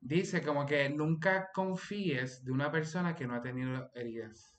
dice 0.00 0.42
como 0.42 0.64
que 0.64 0.88
nunca 0.88 1.50
confíes 1.52 2.42
de 2.42 2.52
una 2.52 2.72
persona 2.72 3.14
que 3.14 3.26
no 3.26 3.34
ha 3.34 3.42
tenido 3.42 3.90
heridas 3.94 4.58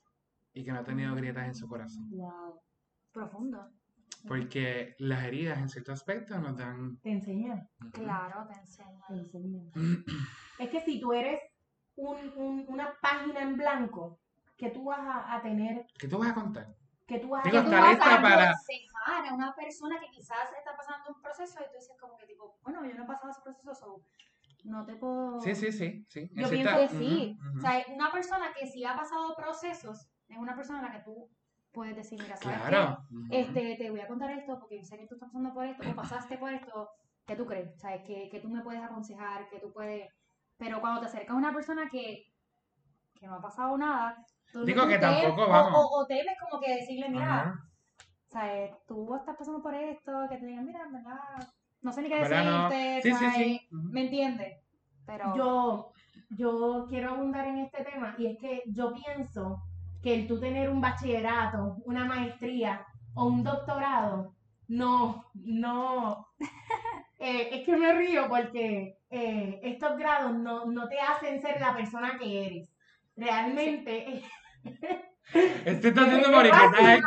y 0.53 0.63
que 0.63 0.71
no 0.71 0.79
ha 0.79 0.83
tenido 0.83 1.15
grietas 1.15 1.47
en 1.47 1.55
su 1.55 1.67
corazón. 1.67 2.07
Wow. 2.11 2.61
Profundo. 3.11 3.80
Porque 4.27 4.95
las 4.99 5.23
heridas 5.23 5.57
en 5.59 5.69
cierto 5.69 5.91
aspecto 5.93 6.37
nos 6.39 6.57
dan... 6.57 6.97
te 7.01 7.11
enseña, 7.11 7.67
Claro, 7.93 8.47
te 8.47 8.53
enseña. 8.59 9.01
te 9.07 9.13
enseña. 9.13 9.63
Es 10.59 10.69
que 10.69 10.81
si 10.81 10.99
tú 10.99 11.11
eres 11.13 11.41
un- 11.95 12.31
un- 12.35 12.65
una 12.67 12.93
página 13.01 13.41
en 13.41 13.57
blanco, 13.57 14.19
que 14.55 14.69
tú 14.69 14.85
vas 14.85 14.99
a, 14.99 15.33
a 15.35 15.41
tener, 15.41 15.87
¿Qué 15.97 16.07
tú 16.07 16.19
vas 16.19 16.29
a 16.29 16.33
contar? 16.35 16.67
que 17.07 17.17
tú 17.19 17.29
vas 17.29 17.43
Digo, 17.43 17.57
a 17.57 17.63
tú 17.65 17.71
vas 17.71 17.89
lista 17.89 18.17
a 18.17 18.21
para- 18.21 18.43
aconsejar 18.51 19.25
a 19.27 19.33
una 19.33 19.53
persona 19.55 19.99
que 19.99 20.07
quizás 20.11 20.37
está 20.57 20.77
pasando 20.77 21.09
un 21.15 21.21
proceso 21.21 21.59
y 21.59 21.63
tú 21.65 21.71
dices 21.79 21.97
como 21.99 22.15
que 22.17 22.27
tipo, 22.27 22.57
bueno, 22.63 22.85
yo 22.85 22.93
no 22.93 23.03
he 23.03 23.07
pasado 23.07 23.31
ese 23.31 23.41
proceso, 23.41 23.73
so, 23.73 24.05
no 24.63 24.85
te 24.85 24.95
puedo... 24.95 25.41
Sí, 25.41 25.55
sí, 25.55 25.71
sí. 25.71 26.05
sí. 26.07 26.29
Yo 26.33 26.47
pienso 26.49 26.77
que 26.77 26.87
sí. 26.89 27.35
Ujú, 27.39 27.49
ujú. 27.49 27.57
O 27.57 27.61
sea, 27.61 27.85
una 27.93 28.11
persona 28.11 28.53
que 28.57 28.67
sí 28.67 28.85
ha 28.85 28.95
pasado 28.95 29.35
procesos 29.35 30.07
es 30.29 30.37
una 30.37 30.55
persona 30.55 30.79
a 30.79 30.83
la 30.83 30.91
que 30.91 30.99
tú 31.03 31.27
puedes 31.71 31.95
decir, 31.95 32.21
mira, 32.21 32.35
¿sabes 32.37 32.59
Claro. 32.61 32.97
qué? 33.29 33.39
Este, 33.41 33.75
te 33.77 33.89
voy 33.89 33.99
a 34.01 34.07
contar 34.07 34.31
esto 34.31 34.59
porque 34.59 34.83
sé 34.83 34.97
que 34.97 35.07
tú 35.07 35.15
estás 35.15 35.29
pasando 35.29 35.53
por 35.53 35.65
esto 35.65 35.89
o 35.89 35.95
pasaste 35.95 36.37
por 36.37 36.51
esto. 36.53 36.89
¿Qué 37.25 37.35
tú 37.35 37.45
crees? 37.45 37.79
¿Sabes? 37.79 38.01
Que, 38.05 38.29
que 38.29 38.39
tú 38.39 38.49
me 38.49 38.61
puedes 38.61 38.81
aconsejar, 38.83 39.47
que 39.49 39.59
tú 39.59 39.71
puedes... 39.71 40.09
Pero 40.57 40.81
cuando 40.81 41.01
te 41.01 41.07
acercas 41.07 41.31
a 41.35 41.37
una 41.37 41.53
persona 41.53 41.87
que, 41.89 42.25
que 43.15 43.27
no 43.27 43.35
ha 43.35 43.41
pasado 43.41 43.77
nada... 43.77 44.17
tú- 44.51 44.65
Digo 44.65 44.83
tú 44.83 44.89
que 44.89 44.99
temes- 44.99 45.21
tampoco, 45.23 45.43
o- 45.43 45.49
vamos. 45.49 45.73
O, 45.79 45.99
o 46.01 46.05
temes 46.07 46.35
como 46.49 46.61
que 46.61 46.75
decirle, 46.75 47.09
mira, 47.09 47.39
Ajá. 47.41 47.55
¿sabes? 48.27 48.71
Tú 48.87 49.15
estás 49.15 49.37
pasando 49.37 49.61
por 49.61 49.73
esto, 49.73 50.11
que 50.29 50.37
te 50.37 50.45
digan, 50.45 50.65
mira, 50.65 50.87
verdad, 50.91 51.47
no 51.81 51.91
sé 51.93 52.01
ni 52.01 52.09
qué 52.09 52.15
¿Verdad? 52.19 52.43
No. 52.45 52.69
decirte, 52.69 53.01
Sí, 53.01 53.13
sí, 53.15 53.25
¿sabes? 53.25 53.35
sí. 53.37 53.67
Ujú. 53.71 53.89
¿Me 53.91 54.01
entiendes? 54.01 54.57
Pero... 55.05 55.35
Yo, 55.35 55.91
yo 56.31 56.85
quiero 56.89 57.11
abundar 57.11 57.45
en 57.47 57.57
este 57.59 57.83
tema 57.83 58.15
y 58.17 58.27
es 58.27 58.37
que 58.39 58.63
yo 58.67 58.93
pienso 58.93 59.61
que 60.01 60.13
el 60.15 60.27
tú 60.27 60.39
tener 60.39 60.69
un 60.69 60.81
bachillerato, 60.81 61.77
una 61.85 62.05
maestría 62.05 62.85
o 63.13 63.25
un 63.25 63.43
doctorado, 63.43 64.35
no, 64.67 65.25
no, 65.33 66.27
eh, 67.19 67.49
es 67.51 67.65
que 67.65 67.75
me 67.75 67.93
río 67.93 68.27
porque 68.29 68.97
eh, 69.09 69.59
estos 69.63 69.97
grados 69.97 70.33
no, 70.33 70.65
no 70.65 70.87
te 70.87 70.99
hacen 70.99 71.41
ser 71.41 71.59
la 71.59 71.75
persona 71.75 72.17
que 72.17 72.45
eres. 72.45 72.69
Realmente, 73.15 74.23
Este 75.33 75.87
está 75.89 76.01
haciendo 76.01 76.27
¿Qué 76.29 76.35
moriquetas 76.35 76.73
aquí, 76.73 77.01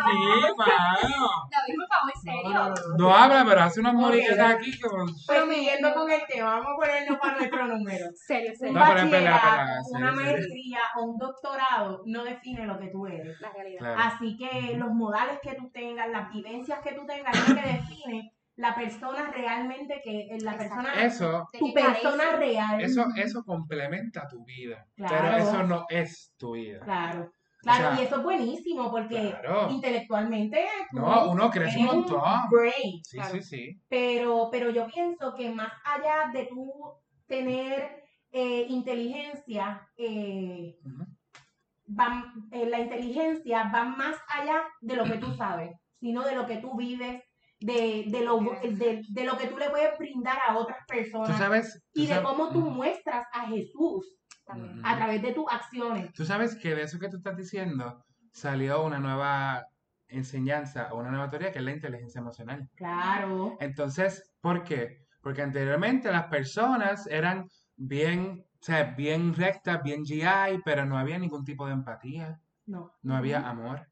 mano. 0.57 1.29
David, 1.51 1.75
por 1.77 1.89
favor, 1.89 2.13
en 2.15 2.25
No, 2.25 2.33
serio. 2.33 2.51
no, 2.55 2.69
no, 2.69 2.75
no. 2.75 2.97
No 2.97 3.15
habla, 3.15 3.45
pero 3.47 3.61
hace 3.61 3.81
unas 3.81 3.95
moriquetas 3.95 4.55
aquí 4.55 4.73
pues 4.81 5.45
siguiendo 5.51 5.95
con 5.95 6.11
el 6.11 6.21
tema, 6.27 6.55
vamos 6.61 6.69
a 6.73 6.77
ponernos 6.77 7.19
para 7.19 7.37
nuestro 7.37 7.67
número. 7.67 8.07
Serio, 8.15 8.51
Un 8.53 8.57
serio. 8.57 8.75
Pero 8.75 9.11
verdad, 9.11 9.41
bachillerato, 9.41 9.91
una 9.91 10.13
maestría 10.13 10.81
o 10.97 11.03
un 11.05 11.19
doctorado 11.19 12.03
no 12.07 12.25
define 12.25 12.67
lo 12.67 12.79
que 12.79 12.89
tú 12.89 13.07
eres. 13.07 13.39
La 13.41 13.53
realidad. 13.53 13.79
Claro. 13.81 14.01
Así 14.01 14.37
que 14.39 14.77
los 14.77 14.91
modales 14.93 15.39
que 15.43 15.55
tú 15.55 15.71
tengas, 15.71 16.09
las 16.09 16.33
vivencias 16.33 16.81
que 16.81 16.93
tú 16.95 17.05
tengas, 17.07 17.37
es 17.37 17.49
lo 17.49 17.55
que 17.57 17.69
define 17.73 18.33
la 18.57 18.75
persona 18.75 19.31
realmente 19.33 20.01
que 20.03 20.29
es 20.31 20.43
la 20.45 20.57
persona, 20.57 20.95
Eso, 21.05 21.49
¿De 21.53 21.59
tu 21.59 21.75
persona 21.75 22.37
real. 22.37 22.81
eso, 22.81 23.05
eso 23.17 23.43
complementa 23.45 24.29
tu 24.29 24.45
vida. 24.45 24.87
Claro. 24.97 25.15
Pero 25.21 25.37
eso 25.37 25.63
no 25.65 25.85
es 25.91 26.33
tu 26.39 26.53
vida. 26.53 26.79
Claro, 26.85 27.33
claro, 27.65 27.89
O 27.89 27.95
sea, 27.97 28.01
y 28.01 28.07
eso 28.07 28.17
es 28.17 28.23
buenísimo 28.23 28.91
porque 28.91 29.31
Claro. 29.41 29.71
intelectualmente 29.71 30.67
No, 30.93 31.31
uno 31.31 31.51
crece 31.51 31.79
un 31.79 31.85
montón. 31.87 32.23
brain, 32.51 33.01
Sí, 33.05 33.17
claro. 33.17 33.35
sí, 33.35 33.43
sí. 33.43 33.81
pero, 33.89 34.49
pero 34.53 34.71
yo 34.71 34.87
pienso 34.87 35.35
que 35.35 35.51
más 35.51 35.73
allá 35.85 36.31
de 36.33 36.47
tú 36.47 36.73
tener 37.27 38.03
eh, 38.31 38.67
inteligencia, 38.69 39.89
eh, 39.97 40.77
va- 41.89 42.33
eh, 42.51 42.67
la 42.67 42.81
inteligencia 42.81 43.71
va 43.75 43.85
más 43.85 44.17
allá 44.29 44.63
de 44.81 44.97
lo 44.97 45.05
que 45.05 45.19
tú 45.19 45.27
sabes, 45.37 45.71
sino 46.01 46.23
de 46.25 46.35
lo 46.35 46.47
que 46.47 46.57
tú 46.59 46.77
vives, 46.77 47.23
de, 47.61 48.05
de, 48.09 48.21
lo, 48.23 48.41
de, 48.41 49.03
de 49.09 49.25
lo 49.25 49.39
que 49.39 49.47
tú 49.47 49.57
le 49.57 49.71
puedes 49.71 49.97
brindar 49.99 50.37
a 50.47 50.57
otras 50.59 50.79
Tú 50.87 50.95
personas 50.95 51.39
sabes. 51.39 51.83
tú 51.93 52.01
y 52.03 52.07
de 52.07 52.15
sabes- 52.15 52.29
cómo 52.29 52.51
tú 52.51 52.61
muestras 52.61 53.27
a 53.33 53.47
Jesús 53.47 54.19
También. 54.45 54.81
A 54.85 54.97
través 54.97 55.23
de 55.23 55.33
tus 55.33 55.45
acciones. 55.51 56.13
Tú 56.13 56.25
sabes 56.25 56.57
que 56.57 56.75
de 56.75 56.83
eso 56.83 56.99
que 56.99 57.09
tú 57.09 57.17
estás 57.17 57.37
diciendo 57.37 58.05
salió 58.31 58.83
una 58.85 58.99
nueva 58.99 59.67
enseñanza 60.09 60.93
o 60.93 60.99
una 61.01 61.11
nueva 61.11 61.31
teoría 61.31 61.51
que 61.53 61.59
es 61.59 61.65
la 61.65 61.73
inteligencia 61.73 62.21
emocional. 62.21 62.69
Claro. 62.75 63.57
Entonces, 63.61 64.31
¿por 64.41 64.63
qué? 64.63 65.05
Porque 65.23 65.43
anteriormente 65.43 66.11
las 66.13 66.27
personas 66.27 67.07
eran 67.07 67.49
bien, 67.77 68.45
o 68.61 68.65
sea, 68.65 68.85
bien 68.97 69.35
rectas, 69.35 69.83
bien 69.83 70.05
GI, 70.05 70.61
pero 70.65 70.85
no 70.85 70.99
había 70.99 71.19
ningún 71.19 71.45
tipo 71.45 71.67
de 71.67 71.73
empatía, 71.73 72.39
No. 72.67 72.93
no 73.03 73.17
había 73.17 73.49
amor. 73.49 73.89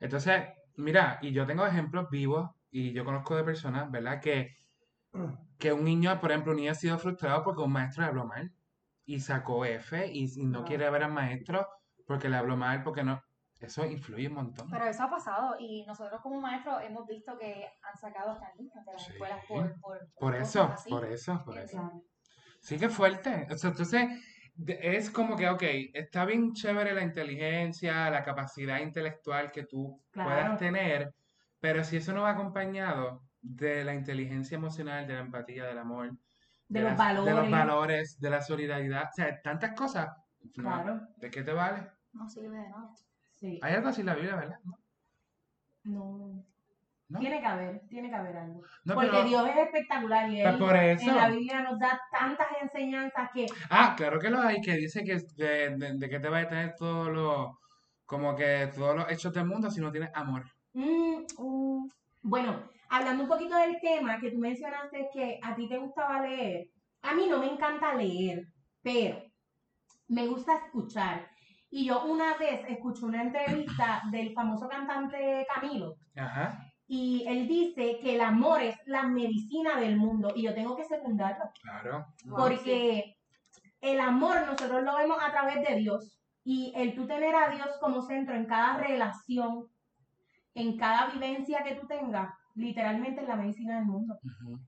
Entonces, 0.00 0.42
mira, 0.76 1.18
y 1.20 1.32
yo 1.32 1.44
tengo 1.46 1.66
ejemplos 1.66 2.08
vivos 2.10 2.50
y 2.70 2.92
yo 2.92 3.04
conozco 3.04 3.36
de 3.36 3.44
personas, 3.44 3.90
¿verdad? 3.90 4.20
Que, 4.20 4.56
que 5.58 5.72
un 5.72 5.84
niño, 5.84 6.20
por 6.20 6.30
ejemplo, 6.30 6.52
un 6.52 6.58
niño 6.58 6.70
ha 6.72 6.76
sido 6.76 6.98
frustrado 6.98 7.42
porque 7.42 7.62
un 7.62 7.72
maestro 7.72 8.02
le 8.02 8.08
habló 8.08 8.26
mal 8.26 8.52
y 9.08 9.20
sacó 9.20 9.64
F 9.64 10.06
y, 10.12 10.24
y 10.40 10.44
no 10.44 10.58
Wow. 10.60 10.68
quiere 10.68 10.90
ver 10.90 11.02
al 11.02 11.12
maestro 11.12 11.66
porque 12.06 12.28
le 12.28 12.36
habló 12.36 12.56
mal, 12.56 12.82
porque 12.82 13.02
no. 13.02 13.22
Eso 13.58 13.84
influye 13.86 14.28
un 14.28 14.34
montón. 14.34 14.68
Pero 14.70 14.84
eso 14.84 15.02
ha 15.02 15.10
pasado 15.10 15.56
y 15.58 15.84
nosotros 15.86 16.20
como 16.22 16.40
maestros 16.40 16.82
hemos 16.82 17.06
visto 17.06 17.36
que 17.38 17.66
han 17.82 17.96
sacado 17.96 18.32
hasta 18.32 18.52
niños 18.56 18.84
de 18.84 18.92
las 18.92 19.06
Sí. 19.06 19.12
escuelas 19.14 19.40
por, 19.48 19.74
por, 19.80 20.36
eso, 20.36 20.74
por 20.88 21.04
eso, 21.06 21.42
por 21.44 21.58
eso. 21.58 21.90
Sí 22.60 22.78
que 22.78 22.88
fuerte. 22.90 23.46
O 23.50 23.56
sea, 23.56 23.70
entonces, 23.70 24.08
es 24.66 25.10
como 25.10 25.36
que, 25.36 25.48
ok, 25.48 25.62
está 25.94 26.24
bien 26.26 26.52
chévere 26.52 26.92
la 26.92 27.02
inteligencia, 27.02 28.10
la 28.10 28.22
capacidad 28.22 28.78
intelectual 28.80 29.50
que 29.50 29.64
tú 29.64 30.02
Claro. 30.10 30.28
puedas 30.30 30.58
tener, 30.58 31.14
pero 31.60 31.82
si 31.82 31.96
eso 31.96 32.12
no 32.12 32.22
va 32.22 32.30
acompañado 32.32 33.22
de 33.40 33.84
la 33.84 33.94
inteligencia 33.94 34.56
emocional, 34.56 35.06
de 35.06 35.14
la 35.14 35.20
empatía, 35.20 35.64
del 35.64 35.78
amor, 35.78 36.10
De 36.68 36.80
los 36.80 36.90
las- 36.96 37.08
de 37.08 37.14
los 37.14 37.24
valores. 37.24 37.50
valores, 37.50 38.20
de 38.20 38.30
la 38.30 38.40
solidaridad, 38.42 39.04
o 39.04 39.12
sea, 39.14 39.40
tantas 39.42 39.72
cosas, 39.74 40.08
no, 40.56 40.62
Claro. 40.62 41.00
¿de 41.16 41.30
qué 41.30 41.42
te 41.42 41.52
vale? 41.52 41.88
No 42.12 42.28
sirve 42.28 42.56
de 42.58 42.68
nada. 42.68 42.90
Sí. 43.36 43.58
Hay 43.62 43.74
algo 43.74 43.88
así 43.88 44.00
en 44.00 44.06
la 44.08 44.14
Biblia, 44.14 44.36
¿verdad? 44.36 44.58
¿No? 44.64 44.78
No. 45.84 46.44
¿No? 47.10 47.20
Tiene 47.20 47.40
que 47.40 47.46
haber, 47.46 47.80
tiene 47.88 48.10
que 48.10 48.14
haber 48.16 48.36
algo. 48.36 48.60
No, 48.84 48.94
Porque 48.94 49.08
pero- 49.10 49.24
Dios 49.24 49.48
es 49.48 49.56
espectacular 49.56 50.28
y 50.30 50.42
él 50.42 50.58
por 50.58 50.76
eso. 50.76 51.08
en 51.08 51.16
la 51.16 51.28
Biblia 51.30 51.62
nos 51.62 51.78
da 51.78 51.98
tantas 52.12 52.48
enseñanzas 52.60 53.30
que 53.32 53.46
Ah, 53.70 53.94
claro 53.96 54.18
que 54.20 54.28
lo 54.28 54.42
hay, 54.42 54.60
que 54.60 54.74
dice 54.74 55.02
que 55.04 55.16
de, 55.36 55.74
de, 55.78 55.94
de 55.96 56.08
que 56.10 56.20
te 56.20 56.28
va 56.28 56.40
a 56.40 56.48
tener 56.48 56.74
todo 56.76 57.08
lo, 57.08 57.58
como 58.04 58.36
que 58.36 58.70
todos 58.74 58.94
los 58.94 59.10
hechos 59.10 59.32
del 59.32 59.46
mundo 59.46 59.70
si 59.70 59.80
no 59.80 59.90
tienes 59.90 60.10
amor. 60.12 60.44
Mm, 60.74 61.22
uh, 61.38 61.88
bueno, 62.20 62.62
hablando 62.88 63.24
un 63.24 63.28
poquito 63.28 63.56
del 63.56 63.80
tema 63.80 64.20
que 64.20 64.30
tú 64.30 64.38
mencionaste 64.38 65.08
que 65.12 65.38
a 65.42 65.54
ti 65.54 65.68
te 65.68 65.78
gustaba 65.78 66.22
leer, 66.22 66.68
a 67.02 67.14
mí 67.14 67.26
no 67.28 67.38
me 67.38 67.50
encanta 67.50 67.94
leer, 67.94 68.46
pero 68.82 69.22
me 70.08 70.26
gusta 70.26 70.56
escuchar. 70.56 71.28
Y 71.70 71.86
yo 71.86 72.04
una 72.04 72.36
vez 72.38 72.62
escuché 72.68 73.04
una 73.04 73.22
entrevista 73.22 74.02
del 74.10 74.32
famoso 74.32 74.68
cantante 74.68 75.46
Camilo 75.52 75.96
Ajá, 76.16 76.58
y 76.90 77.26
él 77.28 77.46
dice 77.46 77.98
que 78.00 78.14
el 78.14 78.22
amor 78.22 78.62
es 78.62 78.74
la 78.86 79.02
medicina 79.02 79.78
del 79.78 79.98
mundo 79.98 80.32
y 80.34 80.42
yo 80.42 80.54
tengo 80.54 80.74
que 80.74 80.86
secundarlo 80.86 81.44
claro. 81.60 82.06
porque 82.30 83.18
el 83.82 84.00
amor 84.00 84.46
nosotros 84.46 84.82
lo 84.82 84.96
vemos 84.96 85.18
a 85.22 85.30
través 85.30 85.68
de 85.68 85.76
Dios 85.76 86.18
y 86.44 86.72
el 86.74 86.94
tú 86.94 87.06
tener 87.06 87.34
a 87.34 87.50
Dios 87.50 87.68
como 87.78 88.00
centro 88.00 88.34
en 88.34 88.46
cada 88.46 88.78
relación, 88.78 89.66
en 90.54 90.78
cada 90.78 91.08
vivencia 91.08 91.62
que 91.62 91.74
tú 91.74 91.86
tengas, 91.86 92.32
literalmente 92.58 93.22
es 93.22 93.28
la 93.28 93.36
medicina 93.36 93.76
del 93.76 93.86
mundo. 93.86 94.18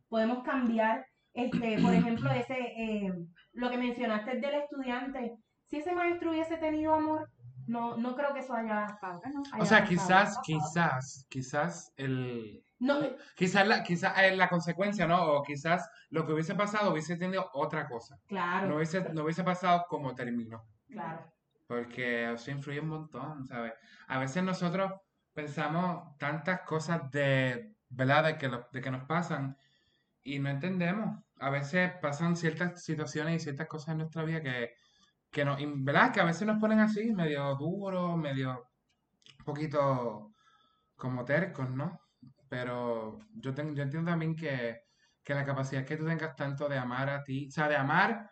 Podemos 0.09 0.43
cambiar, 0.45 1.05
este, 1.35 1.79
por 1.81 1.95
ejemplo, 1.95 2.31
ese, 2.31 2.55
eh, 2.59 3.13
lo 3.53 3.71
que 3.71 3.79
mencionaste 3.79 4.39
del 4.41 4.55
estudiante. 4.55 5.33
Si 5.67 5.79
ese 5.79 5.95
maestro 5.95 6.31
hubiese 6.31 6.57
tenido 6.57 6.95
amor, 6.95 7.29
no, 7.67 7.97
no 7.97 8.17
creo 8.17 8.33
que 8.33 8.41
eso 8.41 8.55
haya, 8.55 8.87
no. 9.33 9.49
haya 9.53 9.63
O 9.63 9.67
sea, 9.67 9.79
pasado. 9.81 9.89
quizás, 9.89 10.39
quizás, 10.43 11.27
quizás 11.29 11.93
el, 11.97 12.65
No, 12.79 13.01
quizás 13.37 13.67
la, 13.67 13.83
quizás 13.83 14.19
eh, 14.19 14.35
la 14.37 14.49
consecuencia, 14.49 15.07
¿no? 15.07 15.23
O 15.35 15.43
quizás 15.43 15.89
lo 16.11 16.27
que 16.27 16.33
hubiese 16.33 16.55
pasado 16.55 16.91
hubiese 16.93 17.17
tenido 17.17 17.49
otra 17.53 17.87
cosa. 17.89 18.17
claro, 18.27 18.69
No 18.69 18.77
hubiese, 18.77 19.01
no 19.13 19.23
hubiese 19.25 19.45
pasado 19.45 19.85
como 19.89 20.15
terminó. 20.15 20.63
claro. 20.89 21.25
Porque 21.67 22.33
eso 22.33 22.51
influye 22.51 22.81
un 22.81 22.89
montón, 22.89 23.47
¿sabes? 23.47 23.73
A 24.09 24.19
veces 24.19 24.43
nosotros 24.43 24.91
pensamos 25.33 26.17
tantas 26.19 26.63
cosas 26.63 27.09
de, 27.13 27.77
¿verdad? 27.91 28.25
De 28.25 28.39
que, 28.39 28.49
lo- 28.49 28.67
de 28.73 28.81
que 28.81 28.91
nos 28.91 29.05
pasan 29.05 29.57
y 30.23 30.39
no 30.39 30.51
entendemos. 30.51 31.23
A 31.41 31.51
veces 31.51 31.93
pasan 32.03 32.37
ciertas 32.37 32.83
situaciones 32.85 33.37
y 33.37 33.45
ciertas 33.45 33.69
cosas 33.69 33.91
en 33.91 33.99
nuestra 33.99 34.25
vida 34.25 34.43
que, 34.43 34.73
que 35.31 35.45
nos, 35.45 35.59
¿verdad? 35.85 36.13
Que 36.13 36.21
a 36.21 36.25
veces 36.25 36.47
nos 36.47 36.59
ponen 36.61 36.81
así, 36.81 37.13
medio 37.15 37.55
duros, 37.57 38.17
medio 38.19 38.69
un 39.39 39.45
poquito 39.45 40.33
como 40.97 41.25
tercos, 41.25 41.71
¿no? 41.71 42.01
Pero 42.49 43.19
yo, 43.35 43.55
tengo, 43.55 43.75
yo 43.75 43.83
entiendo 43.85 44.11
también 44.11 44.37
que, 44.37 44.83
que 45.25 45.35
la 45.35 45.45
capacidad 45.45 45.85
que 45.85 45.97
tú 45.97 46.07
tengas 46.07 46.35
tanto 46.37 46.69
de 46.69 46.79
amar 46.79 47.09
a 47.11 47.23
ti, 47.25 47.49
o 47.49 47.51
sea, 47.51 47.69
de 47.69 47.77
amar, 47.77 48.31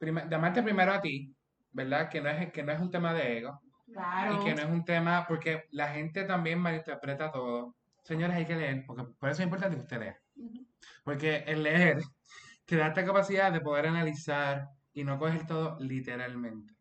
de 0.00 0.34
amarte 0.36 0.62
primero 0.62 0.92
a 0.92 1.00
ti, 1.00 1.34
¿verdad? 1.72 2.08
Que 2.10 2.20
no 2.20 2.28
es, 2.30 2.52
que 2.52 2.62
no 2.62 2.72
es 2.72 2.80
un 2.80 2.90
tema 2.90 3.12
de 3.14 3.38
ego 3.38 3.60
Claro. 3.86 4.40
y 4.40 4.44
que 4.44 4.54
no 4.54 4.62
es 4.62 4.68
un 4.70 4.84
tema, 4.84 5.26
porque 5.26 5.64
la 5.72 5.88
gente 5.88 6.24
también 6.24 6.58
malinterpreta 6.60 7.30
todo. 7.32 7.74
Señores, 8.04 8.36
hay 8.36 8.46
que 8.46 8.54
leer, 8.56 8.84
porque 8.86 9.04
por 9.18 9.30
eso 9.30 9.40
es 9.42 9.46
importante 9.46 9.76
que 9.76 9.82
usted 9.82 9.98
lea. 10.00 10.18
Porque 11.02 11.36
el 11.46 11.62
leer 11.62 11.98
te 12.66 12.76
da 12.76 12.88
esta 12.88 13.04
capacidad 13.04 13.50
de 13.52 13.60
poder 13.60 13.86
analizar 13.86 14.68
y 14.92 15.04
no 15.04 15.18
coger 15.18 15.46
todo 15.46 15.76
literalmente. 15.80 16.74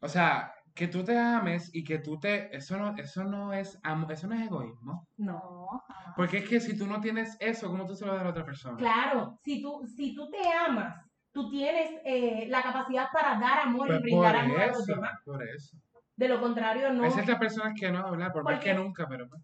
O 0.00 0.08
sea, 0.08 0.52
que 0.74 0.88
tú 0.88 1.02
te 1.04 1.18
ames 1.18 1.70
y 1.74 1.82
que 1.84 1.98
tú 1.98 2.18
te... 2.18 2.54
Eso 2.54 2.76
no, 2.76 2.94
eso 2.96 3.24
no 3.24 3.52
es 3.52 3.78
amo- 3.82 4.10
eso 4.10 4.26
no 4.26 4.34
es 4.34 4.42
egoísmo. 4.42 5.08
No. 5.16 5.66
Jamás. 5.88 6.14
Porque 6.16 6.38
es 6.38 6.48
que 6.48 6.60
si 6.60 6.76
tú 6.76 6.86
no 6.86 7.00
tienes 7.00 7.36
eso, 7.40 7.68
¿cómo 7.70 7.86
tú 7.86 7.94
se 7.94 8.04
lo 8.04 8.12
das 8.12 8.20
a 8.20 8.24
la 8.24 8.30
otra 8.30 8.44
persona? 8.44 8.76
Claro, 8.76 9.38
si 9.44 9.62
tú, 9.62 9.86
si 9.86 10.14
tú 10.14 10.28
te 10.30 10.46
amas, 10.52 10.96
tú 11.32 11.48
tienes 11.48 11.90
eh, 12.04 12.46
la 12.48 12.62
capacidad 12.62 13.06
para 13.12 13.38
dar 13.38 13.60
amor 13.60 13.86
Pues 13.86 14.00
y 14.00 14.02
brindar 14.02 14.34
por 14.34 14.40
amor 14.44 14.60
a 14.60 14.66
los 14.66 14.84
demás. 14.86 15.12
por 15.24 15.42
eso. 15.48 15.76
De 16.16 16.28
lo 16.28 16.40
contrario, 16.40 16.92
no. 16.92 17.04
Hay 17.04 17.10
ciertas 17.12 17.38
personas 17.38 17.72
que 17.78 17.90
no 17.90 18.00
hablan, 18.06 18.30
por 18.32 18.44
más 18.44 18.60
que 18.60 18.74
nunca, 18.74 19.06
pero 19.08 19.28
pues. 19.28 19.42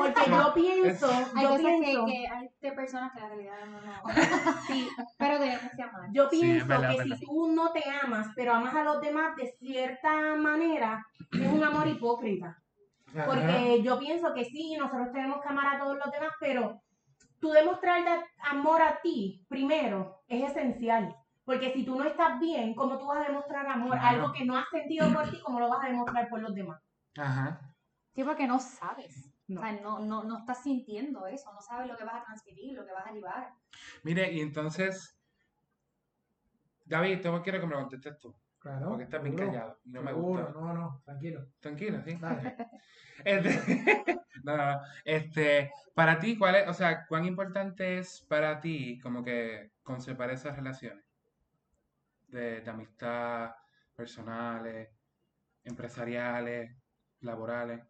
Porque 0.00 0.30
yo 0.30 0.54
pienso, 0.54 1.10
Hay 1.34 1.42
yo 1.44 1.56
que, 1.56 1.62
pienso, 1.62 2.06
que 2.06 2.28
hay 2.28 2.50
de 2.60 2.72
personas 2.72 3.12
que 3.12 3.20
la 3.20 3.28
realidad 3.28 3.54
no, 3.66 3.80
no. 3.80 4.02
sí, 4.66 4.88
Pero 5.18 5.38
debemos 5.38 5.72
de 5.76 5.82
amar. 5.82 6.08
yo 6.12 6.28
Sí, 6.30 6.40
pienso 6.40 6.66
verdad, 6.66 6.90
que 6.90 6.96
verdad. 6.98 7.16
si 7.16 7.24
tú 7.26 7.48
no 7.52 7.72
te 7.72 7.82
amas, 8.02 8.28
pero 8.34 8.54
amas 8.54 8.74
a 8.74 8.84
los 8.84 9.00
demás 9.00 9.36
de 9.36 9.52
cierta 9.58 10.36
manera, 10.36 11.06
es 11.32 11.46
un 11.52 11.62
amor 11.64 11.86
hipócrita. 11.88 12.56
Ajá. 13.14 13.26
Porque 13.26 13.82
yo 13.82 13.98
pienso 13.98 14.32
que 14.34 14.44
sí, 14.44 14.76
nosotros 14.78 15.12
tenemos 15.12 15.40
que 15.42 15.48
amar 15.48 15.74
a 15.74 15.78
todos 15.80 15.96
los 15.96 16.10
demás, 16.12 16.30
pero 16.38 16.80
tú 17.40 17.50
demostrar 17.50 18.04
da- 18.04 18.24
amor 18.50 18.80
a 18.82 19.00
ti 19.02 19.44
primero 19.48 20.22
es 20.28 20.50
esencial. 20.50 21.14
Porque 21.44 21.72
si 21.72 21.84
tú 21.84 21.96
no 21.96 22.04
estás 22.04 22.38
bien, 22.38 22.74
¿cómo 22.74 22.96
tú 22.98 23.06
vas 23.06 23.18
a 23.24 23.28
demostrar 23.28 23.66
amor? 23.66 23.92
Claro. 23.98 24.06
Algo 24.06 24.32
que 24.32 24.44
no 24.44 24.56
has 24.56 24.68
sentido 24.68 25.12
por 25.12 25.28
ti, 25.30 25.40
¿cómo 25.42 25.58
lo 25.58 25.68
vas 25.68 25.82
a 25.84 25.88
demostrar 25.88 26.28
por 26.28 26.40
los 26.40 26.54
demás? 26.54 26.80
Ajá. 27.18 27.60
Sí, 28.14 28.22
porque 28.22 28.46
no 28.46 28.60
sabes. 28.60 29.32
No. 29.50 29.60
O 29.60 29.64
sea, 29.64 29.72
no, 29.80 29.98
no, 29.98 30.22
no 30.22 30.38
estás 30.38 30.62
sintiendo 30.62 31.26
eso, 31.26 31.52
no 31.52 31.60
sabes 31.60 31.88
lo 31.88 31.96
que 31.96 32.04
vas 32.04 32.22
a 32.22 32.24
transmitir, 32.24 32.76
lo 32.76 32.86
que 32.86 32.92
vas 32.92 33.06
a 33.06 33.12
llevar. 33.12 33.52
Mire, 34.04 34.32
y 34.32 34.40
entonces, 34.40 35.18
David, 36.84 37.20
te 37.20 37.42
quiero 37.42 37.60
que 37.60 37.66
me 37.66 37.74
lo 37.74 37.80
contestes 37.80 38.16
tú, 38.18 38.32
Claro. 38.60 38.90
porque 38.90 39.04
estás 39.04 39.20
bien 39.22 39.36
callado 39.36 39.80
y 39.84 39.90
no 39.90 40.02
me 40.02 40.12
gusta. 40.12 40.50
No, 40.52 40.72
no, 40.72 41.02
tranquilo. 41.04 41.48
Tranquilo, 41.58 42.00
¿sí? 42.04 42.14
Dale. 42.14 42.56
Este, 43.22 43.50
no, 44.44 44.56
no, 44.56 44.72
no. 44.72 44.80
Este, 45.04 45.70
para 45.94 46.18
ti, 46.18 46.38
¿cuál 46.38 46.54
es, 46.54 46.68
o 46.68 46.72
sea, 46.72 47.06
cuán 47.06 47.26
importante 47.26 47.98
es 47.98 48.22
para 48.22 48.60
ti 48.60 48.98
como 49.00 49.22
que 49.22 49.72
conservar 49.82 50.30
esas 50.30 50.56
relaciones 50.56 51.04
de, 52.28 52.62
de 52.62 52.70
amistad, 52.70 53.50
personales, 53.94 54.88
empresariales, 55.64 56.74
laborales? 57.20 57.89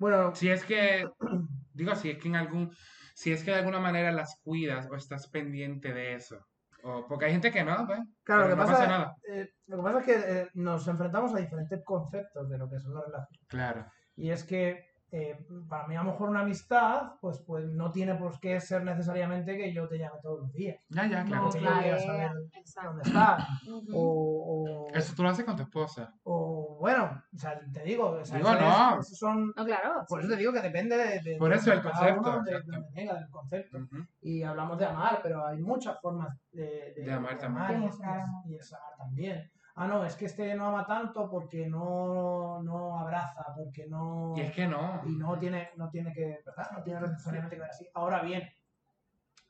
Bueno, 0.00 0.34
Si 0.34 0.50
es 0.50 0.64
que, 0.64 1.08
digo, 1.74 1.94
si 1.94 2.10
es 2.10 2.18
que 2.18 2.28
en 2.28 2.36
algún, 2.36 2.74
si 3.14 3.32
es 3.32 3.44
que 3.44 3.50
de 3.50 3.58
alguna 3.58 3.78
manera 3.78 4.10
las 4.10 4.40
cuidas 4.42 4.88
o 4.90 4.96
estás 4.96 5.28
pendiente 5.28 5.92
de 5.92 6.14
eso. 6.14 6.38
O, 6.82 7.06
porque 7.06 7.26
hay 7.26 7.32
gente 7.32 7.52
que 7.52 7.62
no, 7.62 7.86
pues. 7.86 8.00
claro, 8.24 8.44
lo 8.44 8.48
que, 8.48 8.56
no 8.56 8.62
pasa, 8.62 8.72
pasa 8.72 8.86
nada. 8.86 9.16
eh, 9.30 9.50
lo 9.66 9.76
que 9.76 9.82
pasa 9.82 9.98
es 9.98 10.04
que 10.06 10.14
eh, 10.40 10.48
nos 10.54 10.88
enfrentamos 10.88 11.34
a 11.34 11.38
diferentes 11.38 11.84
conceptos 11.84 12.48
de 12.48 12.56
lo 12.56 12.70
que 12.70 12.80
son 12.80 12.94
las 12.94 13.04
relaciones. 13.04 13.46
Claro. 13.48 13.86
Y 14.16 14.30
es 14.30 14.42
que 14.42 14.89
eh, 15.12 15.44
para 15.68 15.86
mí 15.88 15.96
a 15.96 16.02
lo 16.04 16.12
mejor 16.12 16.28
una 16.28 16.40
amistad, 16.40 17.14
pues, 17.20 17.40
pues 17.40 17.64
no 17.66 17.90
tiene 17.90 18.14
por 18.14 18.38
qué 18.38 18.60
ser 18.60 18.84
necesariamente 18.84 19.56
que 19.56 19.72
yo 19.72 19.88
te 19.88 19.98
llame 19.98 20.18
todos 20.22 20.40
los 20.40 20.52
días. 20.52 20.78
Ya, 20.88 21.06
ya, 21.08 21.24
claro. 21.24 21.44
No, 21.46 21.50
que 21.50 21.58
claro. 21.58 21.76
yo 21.76 21.82
quiera 21.82 21.98
saber 21.98 22.30
Exacto. 22.54 22.88
dónde 22.90 23.02
estás. 23.08 23.48
O, 23.92 24.86
o, 24.88 24.94
Eso 24.94 25.14
tú 25.16 25.22
lo 25.22 25.28
haces 25.30 25.44
con 25.44 25.56
tu 25.56 25.62
esposa. 25.62 26.14
o, 26.22 26.76
bueno, 26.80 27.22
o 27.34 27.38
sea, 27.38 27.60
te 27.72 27.82
digo, 27.82 28.10
o 28.10 28.24
sea, 28.24 28.36
Digo, 28.38 28.50
eso 28.50 28.60
no. 28.60 29.00
es- 29.00 29.06
esos 29.06 29.18
son, 29.18 29.52
No, 29.56 29.64
claro. 29.64 30.04
por 30.08 30.20
eso 30.20 30.28
te 30.30 30.36
digo 30.36 30.52
que 30.52 30.60
depende 30.60 30.96
de, 30.96 31.20
de- 31.20 31.36
Por 31.36 31.50
de 31.50 31.56
eso 31.56 31.72
el 31.72 31.82
cada 31.82 31.92
concepto, 31.94 32.20
uno, 32.30 32.42
de 32.42 32.50
exacto. 32.52 32.72
donde 32.72 32.88
venga, 32.94 33.14
del 33.14 33.28
concepto. 33.30 33.78
Y 34.20 34.42
hablamos 34.42 34.78
de 34.78 34.86
amar, 34.86 35.20
pero 35.22 35.46
hay 35.46 35.58
muchas 35.58 36.00
formas 36.00 36.36
de, 36.52 36.94
De 36.96 37.12
amar 37.12 37.36
también. 37.38 37.82
y- 37.82 38.50
y 38.50 38.52
desamar 38.56 38.92
también. 38.96 39.50
Ah, 39.80 39.86
no, 39.86 40.04
es 40.04 40.14
que 40.14 40.26
este 40.26 40.54
no 40.54 40.66
ama 40.66 40.86
tanto 40.86 41.30
porque 41.30 41.66
no, 41.66 42.62
no 42.62 42.98
abraza, 42.98 43.46
porque 43.56 43.86
no... 43.86 44.34
Y 44.36 44.42
es 44.42 44.52
que 44.52 44.66
no. 44.66 45.00
y 45.06 45.16
no 45.16 45.38
tiene, 45.38 45.70
no 45.76 45.88
tiene 45.88 46.12
que, 46.12 46.42
¿verdad? 46.44 46.70
No 46.76 46.82
tiene 46.82 47.00
necesariamente 47.00 47.56
que 47.56 47.62
ver 47.62 47.70
así. 47.70 47.88
Ahora 47.94 48.20
bien, 48.20 48.42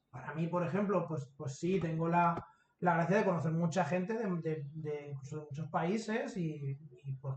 para 0.08 0.32
mí, 0.34 0.46
por 0.46 0.64
ejemplo, 0.64 1.04
pues, 1.08 1.28
pues 1.36 1.58
sí, 1.58 1.80
tengo 1.80 2.08
la, 2.08 2.46
la 2.78 2.94
gracia 2.94 3.16
de 3.16 3.24
conocer 3.24 3.50
mucha 3.50 3.84
gente 3.84 4.14
de, 4.14 4.24
de- 4.40 4.66
de 4.72 5.08
incluso 5.08 5.38
de 5.38 5.46
muchos 5.46 5.66
países 5.68 6.36
y, 6.36 6.78
y, 7.02 7.12
pues, 7.14 7.34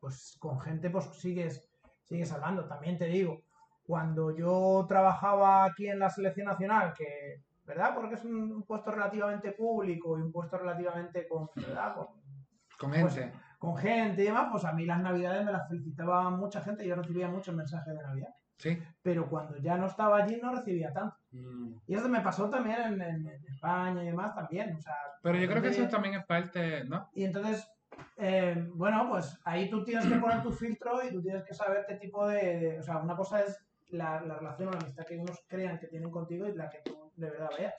pues 0.00 0.36
con 0.40 0.58
gente 0.58 0.88
pues 0.88 1.04
sigues, 1.18 1.70
sigues 2.04 2.32
hablando. 2.32 2.64
También 2.66 2.96
te 2.96 3.08
digo, 3.08 3.42
cuando 3.82 4.34
yo 4.34 4.86
trabajaba 4.88 5.64
aquí 5.64 5.86
en 5.86 5.98
la 5.98 6.08
selección 6.08 6.46
nacional, 6.46 6.94
que, 6.94 7.42
¿verdad? 7.66 7.94
Porque 7.94 8.14
es 8.14 8.24
un, 8.24 8.62
puesto 8.62 8.90
relativamente 8.90 9.52
público 9.52 10.18
y 10.18 10.22
un 10.22 10.32
puesto 10.32 10.56
relativamente 10.58 11.28
con, 11.28 11.48
¿verdad? 11.56 11.94
Con, 11.94 12.21
Con 12.82 13.00
Pues, 13.00 13.14
gente. 13.14 13.38
con 13.58 13.76
gente 13.76 14.22
y 14.22 14.26
demás, 14.26 14.48
pues 14.50 14.64
a 14.64 14.72
mí 14.72 14.84
las 14.84 15.00
navidades 15.00 15.44
me 15.44 15.52
las 15.52 15.68
felicitaba 15.68 16.28
mucha 16.30 16.60
gente 16.62 16.84
yo 16.86 16.96
recibía 16.96 17.28
muchos 17.28 17.54
mensajes 17.54 17.94
de 17.96 18.02
Navidad 18.02 18.28
Sí. 18.58 18.78
pero 19.02 19.28
cuando 19.28 19.56
ya 19.58 19.76
no 19.76 19.86
estaba 19.86 20.18
allí 20.18 20.38
no 20.42 20.52
recibía 20.54 20.92
tanto. 20.92 21.16
Mm. 21.32 21.74
Y 21.86 21.94
eso 21.96 22.08
me 22.08 22.20
pasó 22.20 22.48
también 22.50 22.80
en, 22.80 23.02
en- 23.02 23.26
en 23.26 23.44
España 23.48 24.02
y 24.02 24.06
demás 24.06 24.34
también. 24.34 24.76
O 24.76 24.80
sea, 24.80 24.94
Pero 25.22 25.38
yo 25.38 25.48
creo 25.48 25.62
que 25.62 25.68
eso 25.68 25.88
también 25.88 26.14
es 26.14 26.24
parte, 26.26 26.84
¿no? 26.84 27.08
Y 27.14 27.24
entonces, 27.24 27.68
eh, 28.18 28.68
bueno, 28.74 29.08
pues 29.08 29.36
ahí 29.44 29.68
tú 29.70 29.82
tienes 29.84 30.06
que 30.06 30.14
poner 30.16 30.42
tu 30.42 30.52
filtro 30.52 31.02
y 31.04 31.10
tú 31.12 31.20
tienes 31.22 31.42
que 31.44 31.54
saber 31.54 31.84
qué 31.88 31.96
tipo 31.96 32.26
de... 32.28 32.58
de- 32.60 32.78
o 32.78 32.82
sea, 32.82 32.98
una 32.98 33.16
cosa 33.16 33.42
es 33.42 33.58
la, 33.88 34.20
la 34.20 34.34
relación 34.38 34.68
o 34.68 34.72
la 34.72 34.78
amistad 34.78 35.04
que 35.06 35.18
unos 35.18 35.40
crean 35.48 35.78
que 35.78 35.88
tienen 35.88 36.10
contigo 36.10 36.46
y 36.46 36.54
la 36.54 36.68
que 36.70 36.78
tú 36.84 37.10
de 37.16 37.30
verdad 37.30 37.50
veas. 37.58 37.74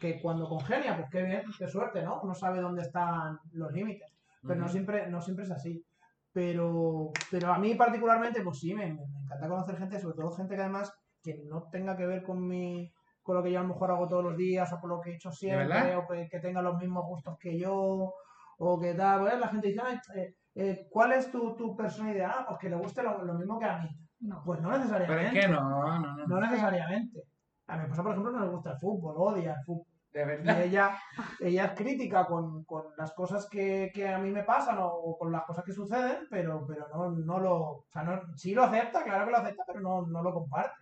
Que 0.00 0.20
cuando 0.20 0.48
congenia, 0.48 0.96
pues 0.96 1.08
qué 1.10 1.22
bien, 1.22 1.42
qué 1.58 1.68
suerte, 1.68 2.02
¿no? 2.02 2.20
Uno 2.22 2.34
sabe 2.34 2.60
dónde 2.60 2.82
están 2.82 3.38
los 3.52 3.72
límites. 3.72 4.12
Pero 4.46 4.60
no 4.60 4.66
Ujú. 4.66 4.72
siempre, 4.72 5.06
no 5.08 5.20
siempre 5.20 5.44
es 5.44 5.50
así. 5.50 5.84
Pero, 6.32 7.10
pero 7.30 7.52
a 7.52 7.58
mí 7.58 7.74
particularmente, 7.74 8.42
pues 8.42 8.58
sí, 8.58 8.74
me, 8.74 8.86
encanta 8.86 9.48
conocer 9.48 9.78
gente, 9.78 9.98
sobre 9.98 10.16
todo 10.16 10.30
gente 10.32 10.54
que 10.54 10.60
además 10.60 10.92
que 11.22 11.42
no 11.48 11.68
tenga 11.70 11.96
que 11.96 12.06
ver 12.06 12.22
con 12.22 12.46
mi 12.46 12.92
con 13.22 13.36
lo 13.36 13.42
que 13.42 13.50
yo 13.50 13.58
a 13.58 13.62
lo 13.62 13.70
mejor 13.70 13.90
hago 13.90 14.06
todos 14.06 14.22
los 14.22 14.36
días 14.36 14.72
o 14.72 14.78
con 14.78 14.90
lo 14.90 15.00
que 15.00 15.10
he 15.10 15.14
hecho 15.16 15.32
siempre, 15.32 15.96
o 15.96 16.06
que, 16.06 16.28
que 16.28 16.38
tenga 16.38 16.62
los 16.62 16.78
mismos 16.78 17.04
gustos 17.06 17.36
que 17.40 17.58
yo, 17.58 18.14
o 18.58 18.80
que 18.80 18.94
tal, 18.94 19.22
pues 19.22 19.40
la 19.40 19.48
gente 19.48 19.66
dice, 19.66 19.80
"Ay, 19.84 19.98
eh, 20.14 20.34
eh, 20.54 20.86
¿cuál 20.88 21.12
es 21.12 21.30
tu, 21.30 21.56
tu 21.56 21.76
personalidad? 21.76 22.30
Ah, 22.32 22.44
pues 22.48 22.60
que 22.60 22.70
le 22.70 22.76
guste 22.76 23.02
lo, 23.02 23.24
lo 23.24 23.34
mismo 23.34 23.58
que 23.58 23.64
a 23.66 23.78
mí. 23.78 23.88
No. 24.20 24.42
Pues 24.44 24.60
no 24.60 24.70
Pero 24.70 24.78
necesariamente. 24.78 25.38
es 25.38 25.46
que 25.46 25.52
no, 25.52 25.60
no, 25.60 25.98
no. 26.16 26.26
No 26.26 26.40
necesariamente. 26.40 27.22
A 27.66 27.76
mi 27.76 27.82
esposa, 27.82 28.02
por 28.02 28.12
ejemplo, 28.12 28.32
no 28.32 28.44
le 28.44 28.50
gusta 28.50 28.70
el 28.70 28.78
fútbol, 28.78 29.14
odia 29.18 29.52
el 29.52 29.64
fútbol. 29.64 29.95
De 30.16 30.22
Y 30.22 30.26
verdad. 30.26 30.62
ella, 30.62 30.98
ella 31.40 31.64
es 31.66 31.72
crítica 31.72 32.26
con, 32.26 32.64
con 32.64 32.84
las 32.96 33.12
cosas 33.12 33.48
que, 33.50 33.90
que 33.94 34.08
a 34.08 34.18
mí 34.18 34.30
me 34.30 34.44
pasan 34.44 34.78
o, 34.78 34.86
o 34.88 35.18
con 35.18 35.30
las 35.30 35.44
cosas 35.44 35.64
que 35.64 35.72
suceden, 35.72 36.26
pero, 36.30 36.66
pero 36.66 36.88
no, 36.88 37.10
no 37.10 37.38
lo. 37.40 37.54
O 37.56 37.86
sea, 37.92 38.02
no, 38.02 38.22
sí 38.36 38.54
lo 38.54 38.64
acepta, 38.64 39.04
claro 39.04 39.24
que 39.26 39.30
lo 39.32 39.38
acepta, 39.38 39.64
pero 39.66 39.80
no, 39.80 40.06
no 40.06 40.22
lo 40.22 40.32
comparte. 40.32 40.76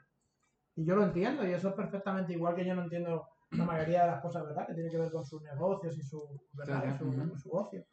Y 0.76 0.84
yo 0.84 0.96
lo 0.96 1.04
entiendo, 1.04 1.46
y 1.46 1.52
eso 1.52 1.68
es 1.68 1.74
perfectamente 1.74 2.32
igual 2.32 2.54
que 2.54 2.64
yo 2.64 2.74
no 2.74 2.82
entiendo 2.84 3.28
la 3.50 3.64
mayoría 3.64 4.02
de 4.04 4.10
las 4.12 4.20
cosas, 4.20 4.44
¿verdad? 4.44 4.66
Que 4.66 4.74
tiene 4.74 4.90
que 4.90 4.98
ver 4.98 5.10
con 5.12 5.24
sus 5.24 5.40
negocios 5.42 5.96
y 5.98 6.02
su, 6.02 6.40
¿verdad? 6.52 6.82
Sí, 6.84 6.90
Y 6.94 6.98
su, 6.98 7.04
ujú. 7.08 7.36
su 7.38 7.50
ocio. 7.52 7.84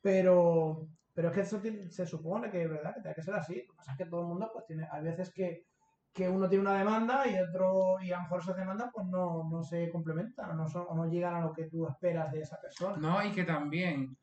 Pero, 0.00 0.86
pero 1.14 1.28
es 1.28 1.34
que 1.34 1.40
eso 1.42 1.58
tiene- 1.60 1.90
se 1.90 2.06
supone 2.06 2.50
que, 2.50 2.66
¿verdad? 2.66 2.94
Que 2.94 3.00
tiene 3.02 3.14
que 3.14 3.22
ser 3.22 3.34
así. 3.34 3.54
Lo 3.56 3.72
que 3.72 3.76
pasa 3.76 3.92
es 3.92 3.98
que 3.98 4.06
todo 4.06 4.22
el 4.22 4.26
mundo, 4.28 4.50
pues 4.52 4.64
tiene, 4.66 4.88
hay 4.90 5.02
veces 5.02 5.32
que, 5.32 5.66
que 6.12 6.28
uno 6.28 6.48
tiene 6.48 6.62
una 6.62 6.74
demanda 6.78 7.26
y 7.28 7.38
otro, 7.38 8.00
y 8.00 8.10
a 8.12 8.16
lo 8.16 8.22
mejor 8.22 8.40
esas 8.40 8.56
demandas 8.56 8.90
pues 8.92 9.06
no, 9.06 9.48
no 9.48 9.62
se 9.62 9.88
complementan 9.90 10.50
o 10.50 10.54
no, 10.54 10.68
son, 10.68 10.86
o 10.88 10.94
no 10.94 11.06
llegan 11.06 11.34
a 11.34 11.40
lo 11.40 11.52
que 11.52 11.66
tú 11.68 11.86
esperas 11.86 12.32
de 12.32 12.40
esa 12.40 12.60
persona. 12.60 12.96
No, 12.96 13.24
y 13.24 13.30
que 13.30 13.44
también, 13.44 14.16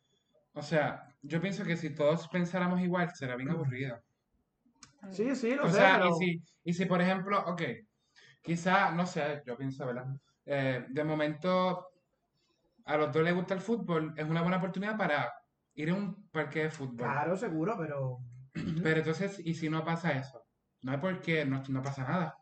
o 0.53 0.61
sea, 0.61 1.07
yo 1.21 1.39
pienso 1.39 1.63
que 1.63 1.77
si 1.77 1.95
todos 1.95 2.27
pensáramos 2.27 2.81
igual, 2.81 3.09
será 3.15 3.35
bien 3.35 3.49
aburrido. 3.51 3.97
Sí, 5.11 5.35
sí, 5.35 5.55
lo 5.55 5.63
O 5.65 5.69
sé, 5.69 5.75
sea, 5.75 5.95
pero- 5.95 6.09
y 6.09 6.13
si, 6.13 6.41
y 6.63 6.73
si 6.73 6.85
por 6.85 7.01
ejemplo, 7.01 7.39
ok, 7.45 7.61
quizá, 8.41 8.91
no 8.91 9.05
sé, 9.05 9.41
yo 9.45 9.55
pienso, 9.57 9.85
¿verdad? 9.85 10.07
Eh, 10.45 10.85
de 10.89 11.03
momento, 11.03 11.88
a 12.85 12.97
los 12.97 13.11
dos 13.13 13.23
les 13.23 13.33
gusta 13.33 13.53
el 13.53 13.61
fútbol, 13.61 14.13
es 14.17 14.25
una 14.25 14.41
buena 14.41 14.57
oportunidad 14.57 14.97
para 14.97 15.31
ir 15.75 15.89
a 15.91 15.93
un 15.93 16.27
parque 16.29 16.63
de 16.63 16.69
fútbol. 16.71 16.97
Claro, 16.97 17.38
seguro, 17.38 17.75
pero... 17.77 18.17
Pero 18.81 18.99
entonces, 18.99 19.39
¿y 19.45 19.53
si 19.53 19.69
no 19.69 19.85
pasa 19.85 20.13
eso? 20.13 20.43
No 20.82 20.91
hay 20.91 20.97
por 20.99 21.19
qué, 21.21 21.45
no, 21.45 21.63
no 21.69 21.82
pasa 21.82 22.03
nada. 22.03 22.38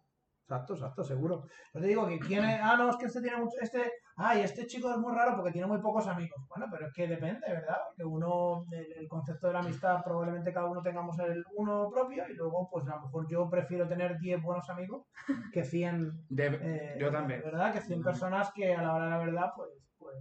Exacto, 0.48 0.74
exacto, 0.76 1.04
seguro. 1.04 1.44
Yo 1.74 1.82
te 1.82 1.88
digo 1.88 2.08
que 2.08 2.20
tiene... 2.20 2.60
Ah, 2.62 2.76
no, 2.78 2.92
es 2.92 2.98
que 2.98 3.08
este 3.08 3.20
tiene 3.22 3.38
mucho... 3.38 3.58
Este... 3.60 3.92
Ah, 4.18 4.38
y 4.38 4.42
este 4.42 4.68
chico 4.68 4.92
es 4.92 4.98
muy 4.98 5.12
raro 5.12 5.36
porque 5.36 5.52
tiene 5.52 5.66
muy 5.66 5.80
pocos 5.80 6.06
amigos. 6.08 6.40
Bueno, 6.48 6.68
pero 6.70 6.86
es 6.86 6.94
que 6.94 7.08
depende, 7.08 7.48
¿verdad? 7.48 7.78
Porque 7.88 8.06
uno, 8.06 8.64
el, 8.72 8.92
el 8.94 9.08
concepto 9.08 9.48
de 9.48 9.54
la 9.54 9.60
amistad, 9.60 10.04
probablemente 10.04 10.54
cada 10.54 10.68
uno 10.68 10.84
tengamos 10.84 11.18
el 11.18 11.44
uno 11.56 11.90
propio 11.90 12.30
y 12.30 12.36
luego, 12.36 12.70
pues 12.72 12.86
a 12.88 12.96
lo 12.96 13.02
mejor 13.02 13.28
yo 13.28 13.50
prefiero 13.50 13.88
tener 13.88 14.20
10 14.20 14.40
buenos 14.44 14.70
amigos 14.70 15.08
que 15.52 15.64
100... 15.64 16.26
De- 16.30 16.60
eh, 16.62 16.98
yo 17.00 17.12
también. 17.12 17.42
¿Verdad? 17.44 17.74
Que 17.74 17.82
100 17.82 18.00
Ujú. 18.00 18.06
personas 18.10 18.52
que 18.54 18.76
a 18.76 18.84
la 18.84 18.94
hora 18.94 19.06
de 19.06 19.12
la 19.12 19.18
verdad, 19.18 19.52
pues... 19.56 19.70
pues 19.98 20.16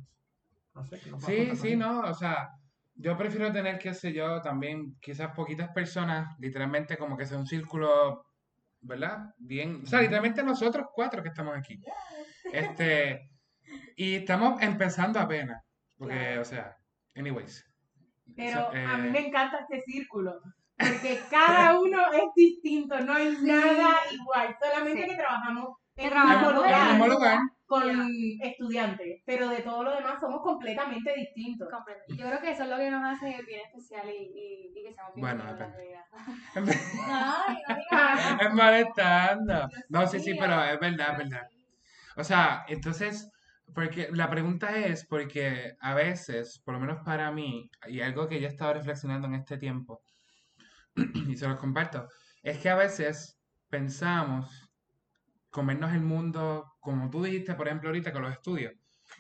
no 0.75 0.85
sé, 0.85 1.01
que 1.01 1.11
no 1.11 1.21
Sí, 1.21 1.55
sí, 1.55 1.77
no, 1.77 2.01
o 2.01 2.15
sea, 2.15 2.49
yo 2.95 3.16
prefiero 3.16 3.53
tener, 3.53 3.78
qué 3.78 3.92
sé 3.95 4.12
yo, 4.12 4.40
también 4.40 4.97
quizás 5.01 5.32
poquitas 5.34 5.70
personas, 5.70 6.36
literalmente 6.38 6.97
como 6.97 7.16
que 7.16 7.26
sea 7.26 7.38
un 7.38 7.47
círculo, 7.47 8.24
¿verdad? 8.80 9.34
Bien, 9.38 9.80
o 9.82 9.86
sea, 9.86 10.01
literalmente 10.01 10.42
nosotros 10.42 10.86
cuatro 10.92 11.22
que 11.22 11.28
estamos 11.30 11.57
aquí. 11.57 11.80
Este, 12.53 13.30
y 13.97 14.16
estamos 14.16 14.61
empezando 14.62 15.18
apenas, 15.18 15.61
porque, 15.97 16.14
Claro. 16.14 16.42
o 16.42 16.45
sea, 16.45 16.76
anyways. 17.16 17.64
Pero 18.36 18.61
So, 18.61 18.68
a 18.68 18.97
mí 18.99 19.09
eh, 19.09 19.11
me 19.11 19.26
encanta 19.26 19.59
este 19.61 19.80
círculo, 19.80 20.40
porque 20.76 21.20
cada 21.30 21.80
uno 21.80 22.12
es 22.12 22.24
distinto, 22.36 23.01
no 23.01 23.14
hay 23.14 23.36
nada 23.40 23.90
igual, 24.12 24.57
solamente 24.62 25.03
Sí. 25.03 25.11
que 25.11 25.16
trabajamos 25.16 25.78
en 25.97 26.12
el 26.12 26.88
mismo 26.92 27.07
lugar 27.09 27.38
con 27.67 27.83
estudiantes, 28.43 29.23
pero 29.25 29.49
de 29.49 29.61
todo 29.61 29.85
lo 29.85 29.95
demás 29.95 30.21
somos 30.21 30.43
completamente 30.43 31.15
distintos. 31.15 31.69
Y 32.09 32.17
yo 32.17 32.27
creo 32.27 32.41
que 32.41 32.51
eso 32.51 32.65
es 32.65 32.69
lo 32.69 32.77
que 32.77 32.91
nos 32.91 33.03
hace 33.05 33.43
bien 33.43 33.61
especial 33.67 34.09
y, 34.09 34.12
y, 34.12 34.79
y 34.79 34.85
que 34.85 34.93
seamos 34.93 35.15
bien 35.15 35.27
Bueno, 35.27 35.45
realidad. 35.57 36.05
Ay, 36.55 37.57
no 37.69 37.77
digas. 37.77 38.41
Es 38.43 38.55
molestando. 38.55 39.69
No, 39.89 40.07
sí, 40.07 40.21
sí, 40.21 40.35
pero 40.39 40.62
es 40.62 40.79
verdad, 40.79 41.12
es 41.12 41.19
verdad. 41.19 41.49
O 42.17 42.25
sea, 42.25 42.65
entonces, 42.69 43.31
porque 43.75 44.09
la 44.12 44.31
pregunta 44.31 44.77
es 44.77 45.07
porque 45.07 45.75
a 45.81 45.95
veces, 45.95 46.61
por 46.65 46.75
lo 46.75 46.81
menos 46.81 46.99
para 47.05 47.33
mí, 47.33 47.71
y 47.89 48.01
algo 48.01 48.29
que 48.29 48.41
yo 48.41 48.47
he 48.47 48.51
estado 48.51 48.75
reflexionando 48.75 49.27
en 49.29 49.35
este 49.35 49.59
tiempo, 49.59 50.03
y 51.29 51.37
se 51.37 51.49
los 51.49 51.59
comparto, 51.59 52.09
es 52.43 52.59
que 52.59 52.69
a 52.71 52.77
veces 52.77 53.39
pensamos 53.69 54.64
comernos 55.55 55.93
el 55.93 56.01
mundo, 56.01 56.75
como 56.81 57.09
tú 57.11 57.23
dijiste, 57.23 57.55
por 57.55 57.69
ejemplo, 57.69 57.89
ahorita 57.89 58.13
con 58.13 58.23
los 58.23 58.33
estudios, 58.33 58.73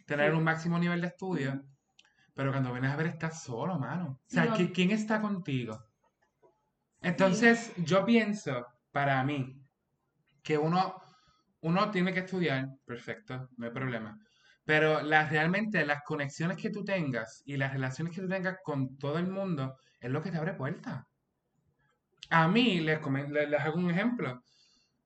tener 0.04 0.32
Sí. 0.32 0.36
un 0.36 0.42
máximo 0.42 0.76
nivel 0.80 1.00
de 1.00 1.06
estudio, 1.06 1.62
pero 2.34 2.50
cuando 2.50 2.72
vienes 2.72 2.90
a 2.90 2.96
ver 2.96 3.06
estás 3.06 3.44
solo, 3.44 3.78
mano. 3.78 4.18
O 4.20 4.20
sea, 4.26 4.46
No. 4.46 4.56
¿qui- 4.56 4.72
¿quién 4.74 4.90
está 4.90 5.20
contigo? 5.20 5.78
Entonces, 7.02 7.72
yo 7.76 8.04
pienso, 8.04 8.66
para 8.90 9.22
mí, 9.22 9.60
que 10.42 10.58
uno, 10.58 10.96
uno 11.60 11.90
tiene 11.92 12.12
que 12.12 12.20
estudiar, 12.20 12.68
perfecto, 12.84 13.48
no 13.56 13.66
hay 13.66 13.72
problema. 13.72 14.18
Pero 14.64 15.02
las, 15.02 15.30
realmente 15.30 15.86
las 15.86 16.02
conexiones 16.02 16.56
que 16.56 16.70
tú 16.70 16.82
tengas 16.84 17.42
y 17.44 17.56
las 17.56 17.72
relaciones 17.72 18.12
que 18.12 18.22
tú 18.22 18.28
tengas 18.28 18.56
con 18.64 18.98
todo 18.98 19.18
el 19.18 19.28
mundo 19.28 19.76
es 20.00 20.10
lo 20.10 20.20
que 20.20 20.32
te 20.32 20.38
abre 20.38 20.54
puertas. 20.54 21.04
A 22.30 22.48
mí, 22.48 22.80
les, 22.80 22.98
les, 23.30 23.48
les 23.50 23.60
hago 23.60 23.78
un 23.78 23.90
ejemplo. 23.90 24.42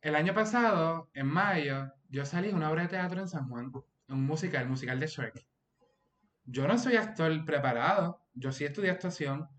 El 0.08 0.16
año 0.16 0.32
pasado, 0.32 1.10
en 1.12 1.26
mayo, 1.26 1.92
yo 2.08 2.24
salí 2.24 2.50
a 2.50 2.56
una 2.56 2.70
obra 2.70 2.84
de 2.84 2.88
teatro 2.88 3.20
en 3.20 3.28
San 3.28 3.46
Juan, 3.46 3.70
un 4.08 4.24
musical, 4.24 4.62
el 4.62 4.70
musical 4.70 4.98
de 4.98 5.06
Shrek. 5.06 5.46
Yo 6.44 6.66
no 6.66 6.78
soy 6.78 6.96
actor 6.96 7.44
preparado, 7.44 8.22
yo 8.32 8.50
sí 8.50 8.64
estudié 8.64 8.90
actuación 8.90 9.50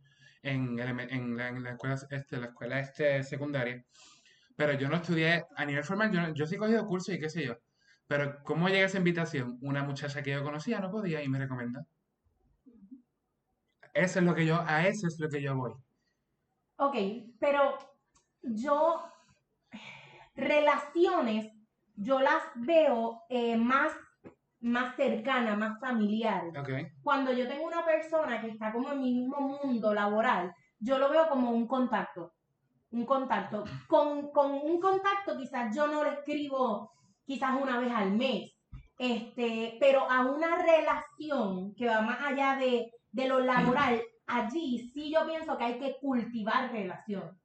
en, 0.42 0.80
en 0.80 1.38
la, 1.38 1.50
en 1.50 1.64
la 1.64 1.70
escuela, 1.70 2.00
este, 2.10 2.40
este, 2.80 3.24
secundaria, 3.24 3.86
pero 4.56 4.74
yo 4.74 4.90
no 4.90 4.96
estudié 4.96 5.46
a 5.56 5.66
nivel 5.66 5.84
formal, 5.84 6.34
yo 6.34 6.48
sí 6.48 6.56
he 6.56 6.58
cogido 6.58 6.88
cursos 6.88 7.14
y 7.14 7.20
qué 7.20 7.30
sé 7.30 7.46
yo. 7.46 7.56
Pero 8.08 8.42
¿cómo 8.42 8.70
llega 8.70 8.88
esa 8.88 8.98
invitación? 8.98 9.60
Una 9.62 9.84
muchacha 9.84 10.24
que 10.24 10.32
yo 10.32 10.44
conocía 10.44 10.80
no 10.80 10.90
podía 10.90 11.22
y 11.22 11.30
me 11.30 11.38
recomendó. 11.38 11.86
Eso 13.94 14.18
es 14.18 14.26
lo 14.26 14.34
que 14.34 14.48
yo, 14.48 14.60
a 14.66 14.88
eso 14.88 15.06
es 15.06 15.20
lo 15.20 15.30
que 15.30 15.44
yo 15.44 15.56
voy. 15.56 15.74
Ok, 16.78 16.96
pero 17.40 17.78
yo 18.42 19.04
Relaciones, 20.40 21.52
yo 21.96 22.20
las 22.20 22.42
veo 22.56 23.24
eh, 23.30 23.58
más, 23.58 23.92
más 24.62 24.96
cercanas, 24.96 25.58
más 25.58 25.80
familiares. 25.80 26.54
Ok. 26.58 26.70
Cuando 27.02 27.32
yo 27.34 27.48
tengo 27.48 27.66
una 27.66 27.86
persona 27.86 28.42
que 28.42 28.48
está 28.48 28.72
como 28.72 28.92
en 28.92 29.02
mi 29.02 29.14
mismo 29.14 29.40
mundo 29.40 29.94
laboral, 29.94 30.54
yo 30.80 30.98
lo 30.98 31.10
veo 31.10 31.28
como 31.30 31.52
un 31.52 31.68
contacto. 31.68 32.34
Un 32.92 33.06
contacto. 33.06 33.66
Con, 33.88 34.32
con 34.32 34.52
un 34.52 34.80
contacto 34.80 35.38
quizás 35.38 35.76
yo 35.76 35.88
no 35.88 36.04
le 36.04 36.12
escribo 36.12 36.92
quizás 37.26 37.62
una 37.62 37.80
vez 37.80 37.92
al 37.92 38.12
mes. 38.12 38.52
Este, 38.98 39.78
pero 39.80 40.10
a 40.10 40.26
una 40.26 40.58
relación 40.58 41.74
que 41.76 41.88
va 41.88 42.02
más 42.02 42.20
allá 42.22 42.56
de, 42.56 42.92
de 43.12 43.28
lo 43.28 43.40
laboral, 43.40 44.02
allí 44.28 44.92
sí 44.94 45.12
yo 45.12 45.26
pienso 45.26 45.58
que 45.58 45.64
hay 45.64 45.80
que 45.80 45.98
cultivar 46.02 46.72
relación. 46.72 47.40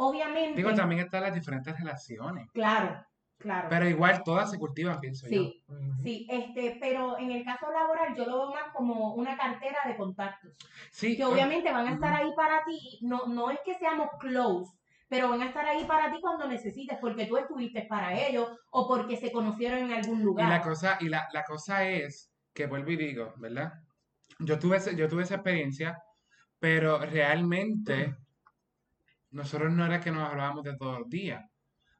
Obviamente. 0.00 0.56
Digo, 0.56 0.72
también 0.74 1.00
están 1.00 1.22
las 1.24 1.34
diferentes 1.34 1.76
relaciones. 1.76 2.48
Claro, 2.52 3.04
claro. 3.36 3.66
Pero 3.68 3.88
igual 3.88 4.22
todas 4.24 4.50
se 4.50 4.58
cultivan, 4.58 5.00
pienso 5.00 5.26
yo. 5.26 5.42
sí, 5.42 5.64
sí, 6.04 6.26
este, 6.30 6.76
pero 6.80 7.18
en 7.18 7.32
el 7.32 7.44
caso 7.44 7.70
laboral 7.72 8.14
yo 8.16 8.24
lo 8.24 8.38
veo 8.38 8.50
más 8.52 8.72
como 8.72 9.14
una 9.14 9.36
cartera 9.36 9.78
de 9.86 9.96
contactos. 9.96 10.52
Sí, 10.92 11.16
que 11.16 11.24
obviamente 11.24 11.72
van 11.72 11.88
a 11.88 11.92
estar 11.94 12.14
ahí 12.14 12.30
para 12.36 12.64
ti, 12.64 12.98
no, 13.02 13.26
no 13.26 13.50
es 13.50 13.58
que 13.64 13.74
seamos 13.74 14.08
close, 14.20 14.72
pero 15.08 15.28
van 15.30 15.42
a 15.42 15.46
estar 15.46 15.66
ahí 15.66 15.84
para 15.84 16.12
ti 16.12 16.18
cuando 16.20 16.46
necesites, 16.46 16.96
porque 17.00 17.26
tú 17.26 17.36
estuviste 17.36 17.82
para 17.82 18.14
ellos 18.26 18.48
o 18.70 18.86
porque 18.86 19.16
se 19.16 19.32
conocieron 19.32 19.80
en 19.80 19.92
algún 19.92 20.18
Y 20.20 20.22
la 20.22 20.24
lugar. 20.26 20.62
cosa, 20.62 20.96
y 21.00 21.08
la, 21.08 21.26
la 21.32 21.42
cosa 21.42 21.84
es 21.88 22.30
que 22.54 22.66
vuelvo 22.66 22.90
y 22.92 22.96
digo, 22.96 23.34
¿verdad? 23.38 23.72
Yo 24.38 24.60
tuve, 24.60 24.76
ese- 24.76 24.94
yo 24.94 25.08
tuve 25.08 25.24
esa 25.24 25.34
experiencia, 25.36 25.98
pero 26.60 26.98
realmente 26.98 28.14
nosotros 29.30 29.72
no 29.72 29.84
era 29.86 30.00
que 30.00 30.10
nos 30.10 30.28
hablábamos 30.28 30.64
de 30.64 30.76
todos 30.76 31.00
los 31.00 31.08
días, 31.08 31.44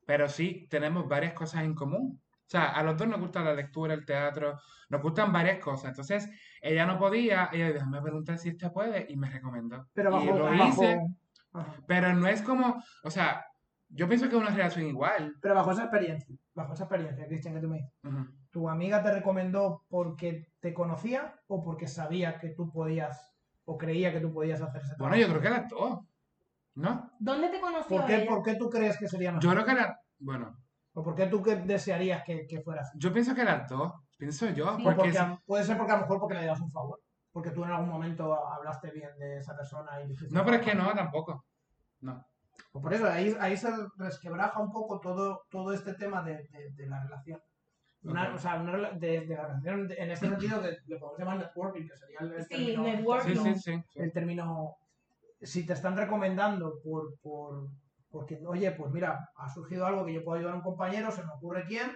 pero 0.07 0.29
sí 0.29 0.67
tenemos 0.71 1.07
varias 1.09 1.33
cosas 1.35 1.65
en 1.65 1.75
común. 1.75 2.21
O 2.23 2.51
sea, 2.51 2.71
a 2.71 2.83
los 2.83 2.97
dos 2.97 3.07
nos 3.09 3.21
gusta 3.21 3.43
la 3.43 3.53
lectura, 3.53 3.93
el 3.93 4.07
teatro, 4.07 4.59
nos 4.89 5.03
gustan 5.03 5.31
varias 5.33 5.59
cosas. 5.59 5.91
Entonces, 5.91 6.31
ella 6.63 6.87
no 6.87 6.99
podía, 6.99 7.51
ella 7.53 7.67
dijo, 7.67 7.75
déjame 7.75 8.01
preguntar 8.01 8.39
si 8.39 8.49
esta 8.49 8.73
puede, 8.73 9.07
y 9.09 9.17
me 9.17 9.29
recomendó. 9.29 9.87
Pero 9.93 10.11
y 10.11 10.27
bajo, 10.27 10.39
lo 10.39 10.45
bajo- 10.47 10.65
hice, 10.69 10.99
ajá. 11.53 11.75
pero 11.87 12.15
no 12.15 12.27
es 12.27 12.41
como, 12.41 12.83
o 13.05 13.11
sea, 13.11 13.45
yo 13.91 14.09
pienso 14.09 14.29
que 14.29 14.37
es 14.37 14.41
una 14.41 14.51
relación 14.51 14.87
igual. 14.87 15.35
pero 15.43 15.55
bajo 15.55 15.73
esa 15.73 15.83
experiencia, 15.85 16.35
bajo 16.55 16.73
esa 16.73 16.85
experiencia, 16.85 17.27
Cristian, 17.27 17.55
que 17.55 17.61
tú 17.61 17.69
me 17.69 17.77
dices. 17.79 17.93
¿tu 18.51 18.69
amiga 18.71 19.03
te 19.03 19.13
recomendó 19.13 19.85
porque 19.91 20.49
te 20.61 20.73
conocía 20.73 21.39
o 21.49 21.63
porque 21.63 21.87
sabía 21.87 22.39
que 22.39 22.49
tú 22.49 22.73
podías 22.73 23.35
o 23.67 23.77
creía 23.77 24.11
que 24.11 24.21
tú 24.21 24.33
podías 24.33 24.63
hacer 24.63 24.81
ese 24.81 24.95
Bueno, 24.99 25.17
yo 25.17 25.29
creo 25.29 25.41
que 25.43 25.51
las 25.51 25.69
dos, 25.69 26.01
¿no? 26.79 27.11
¿Dónde 27.19 27.49
te 27.49 27.61
conoció 27.61 27.97
¿Por 27.97 28.07
qué, 28.07 28.17
ella? 28.23 28.31
¿Por 28.31 28.43
qué 28.43 28.55
tú 28.55 28.69
crees 28.71 28.97
que 28.99 29.09
sería 29.09 29.33
mejor? 29.33 29.43
Yo 29.45 29.51
creo 29.51 29.65
que 29.65 29.75
las, 29.75 29.97
bueno, 30.19 30.57
¿O 30.95 31.03
por 31.03 31.15
qué 31.15 31.27
tú 31.27 31.43
que 31.43 31.57
desearías 31.57 32.25
que, 32.25 32.47
que 32.47 32.61
fuera 32.61 32.83
así? 32.83 32.99
yo 32.99 33.13
pienso 33.13 33.35
que 33.35 33.45
las 33.45 33.69
dos, 33.69 33.93
pienso 34.17 34.49
yo, 34.51 34.77
Sí. 34.77 34.83
Porque 34.85 35.13
puede 35.47 35.65
ser 35.65 35.77
porque 35.77 35.93
a 35.93 35.97
lo 35.97 36.03
mejor 36.03 36.19
porque 36.21 36.35
le 36.37 36.47
das 36.47 36.61
un 36.61 36.71
favor. 36.73 37.01
Porque 37.31 37.51
tú 37.51 37.63
en 37.65 37.71
algún 37.71 37.91
momento 37.91 38.35
hablaste 38.53 38.91
bien 38.91 39.11
de 39.19 39.39
esa 39.39 39.55
persona 39.57 40.01
y 40.03 40.09
dijiste, 40.09 40.35
no, 40.35 40.45
pero 40.45 40.57
es 40.57 40.63
que 40.63 40.75
no, 40.75 40.93
tampoco, 40.95 41.45
no. 42.01 42.25
Pues 42.73 42.83
por 42.83 42.93
eso, 42.95 43.07
ahí, 43.09 43.37
ahí 43.39 43.57
se 43.57 43.69
resquebraja 43.97 44.59
un 44.61 44.73
poco 44.73 44.99
todo, 44.99 45.43
todo 45.51 45.73
este 45.73 45.95
tema 45.95 46.23
de, 46.23 46.35
de- 46.51 46.71
de 46.75 46.87
la 46.87 47.01
relación. 47.05 47.41
Una-. 48.03 48.35
O 48.35 48.39
sea, 48.39 48.57
una 48.57 48.91
de, 48.93 49.21
de 49.21 49.35
la 49.37 49.47
relación 49.47 49.87
de- 49.87 49.95
en 49.97 50.11
ese 50.11 50.27
sentido 50.29 50.61
que 50.63 50.77
le 50.87 50.97
podemos 50.99 51.19
llamar 51.19 51.39
networking, 51.39 51.87
que 51.87 51.97
sería 51.97 52.19
el, 52.21 52.33
el 52.33 52.43
Sí, 52.43 52.49
término, 52.49 52.83
networking. 52.83 53.37
Sí. 53.37 53.55
sí. 53.55 53.83
el 53.97 54.13
término, 54.13 54.77
si 55.41 55.65
te 55.67 55.73
están 55.73 55.97
recomendando 55.97 56.75
por, 56.83 57.15
por, 57.23 57.69
porque, 58.11 58.39
oye, 58.47 58.71
pues 58.73 58.91
mira, 58.93 59.19
ha 59.37 59.49
surgido 59.49 59.87
algo 59.87 60.05
que 60.05 60.15
yo 60.15 60.25
puedo 60.25 60.39
ayudar 60.39 60.55
a 60.55 60.57
un 60.59 60.63
compañero, 60.63 61.11
se 61.11 61.23
me 61.23 61.33
ocurre 61.33 61.65
quién, 61.67 61.91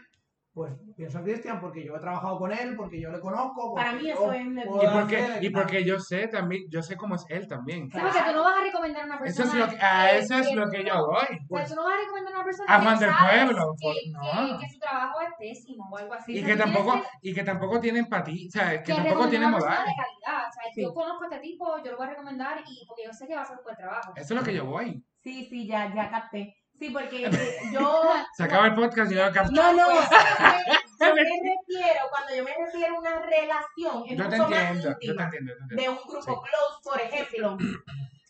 pues 0.54 0.74
pienso 0.94 1.16
en 1.18 1.24
Cristian 1.24 1.60
porque 1.62 1.82
yo 1.82 1.96
he 1.96 2.00
trabajado 2.00 2.36
con 2.38 2.52
él, 2.52 2.76
porque 2.76 3.00
yo 3.00 3.08
le 3.10 3.18
conozco. 3.20 3.72
Para 3.74 3.94
mí 3.94 4.10
eso 4.10 4.30
es. 4.34 4.42
Y 4.46 4.86
porque, 4.92 5.38
y 5.40 5.48
porque 5.48 5.82
yo 5.82 5.98
sé 5.98 6.28
también, 6.28 6.64
yo 6.70 6.82
sé 6.82 6.94
cómo 6.94 7.14
es 7.14 7.24
él 7.30 7.48
también. 7.48 7.88
Sí, 7.90 7.98
porque 7.98 8.18
tú 8.18 8.32
no 8.36 8.42
vas 8.44 8.58
a 8.60 8.62
recomendar 8.62 9.02
a 9.02 9.06
una 9.06 9.14
Eso 9.24 9.42
persona. 9.44 9.64
es 9.64 9.70
lo 9.72 9.78
que, 9.78 9.82
a 9.82 10.12
eso 10.12 10.34
es 10.34 10.48
que 10.48 10.54
lo 10.54 10.68
que 10.68 10.84
yo 10.84 11.06
voy. 11.06 11.38
O 11.48 11.56
sea, 11.56 11.66
tú 11.68 11.74
no 11.74 11.84
vas 11.84 11.94
a 11.94 12.00
recomendar 12.02 12.32
a 12.34 12.36
una 12.36 12.44
persona 12.44 12.74
A 12.76 12.82
Juan 12.82 12.98
del 12.98 13.10
Pueblo, 13.18 13.74
que, 13.80 13.86
por- 13.86 13.94
que- 13.94 14.10
no. 14.52 14.58
que 14.58 14.68
su 14.68 14.78
trabajo 14.78 15.20
es 15.22 15.28
pésimo 15.38 15.88
o 15.90 15.96
algo 15.96 16.12
así. 16.12 16.32
Y 16.34 16.42
O 16.42 16.44
sea, 16.46 16.54
que 16.54 16.60
tampoco, 16.62 16.92
que- 17.00 17.28
y 17.30 17.34
que 17.34 17.42
tampoco 17.44 17.80
tiene 17.80 17.98
empatía, 18.00 18.46
o 18.46 18.50
sea, 18.50 18.82
que 18.82 18.92
que 18.92 18.94
tampoco 18.94 19.28
tiene 19.28 19.48
moral. 19.48 19.70
de 19.86 19.92
calidad. 19.96 20.41
Sea, 20.62 20.72
Sí. 20.74 20.82
yo 20.82 20.94
conozco 20.94 21.24
a 21.24 21.26
este 21.26 21.40
tipo, 21.40 21.82
yo 21.84 21.90
lo 21.92 21.96
voy 21.98 22.06
a 22.06 22.10
recomendar 22.10 22.62
y 22.66 22.86
porque 22.86 23.04
yo 23.04 23.12
sé 23.12 23.26
que 23.26 23.34
va 23.34 23.40
a 23.40 23.44
hacer 23.44 23.58
un 23.58 23.64
buen 23.64 23.76
trabajo. 23.76 24.12
Eso 24.16 24.34
es 24.34 24.40
lo 24.40 24.44
que 24.44 24.54
yo 24.54 24.64
voy. 24.66 25.04
Sí, 25.22 25.46
sí, 25.50 25.66
ya, 25.66 25.92
ya 25.94 26.10
capté. 26.10 26.56
Sí, 26.78 26.90
porque 26.90 27.26
eh, 27.26 27.30
yo... 27.72 28.02
Se 28.36 28.44
acaba 28.44 28.66
el 28.66 28.74
podcast 28.74 29.12
y 29.12 29.14
yo 29.16 29.32
capto. 29.32 29.52
No, 29.52 29.72
no, 29.72 29.86
yo 29.92 29.94
me, 29.94 31.08
yo 31.08 31.14
me 31.14 31.22
refiero, 31.22 32.00
cuando 32.10 32.34
yo 32.36 32.44
me 32.44 32.54
refiero 32.66 32.96
a 32.96 32.98
una 32.98 33.18
relación, 33.20 34.04
es 34.08 34.16
Yo 34.18 34.28
te 34.28 34.36
mucho 34.36 34.50
más 34.50 34.58
entiendo, 34.60 34.98
yo 35.00 35.16
te 35.16 35.22
entiendo, 35.22 35.52
yo 35.52 35.56
te 35.58 35.62
entiendo. 35.64 35.82
de 35.82 35.88
un 35.88 35.96
grupo 36.08 36.22
Sí. 36.22 36.32
close, 36.50 36.80
por 36.84 37.00
ejemplo, 37.00 37.56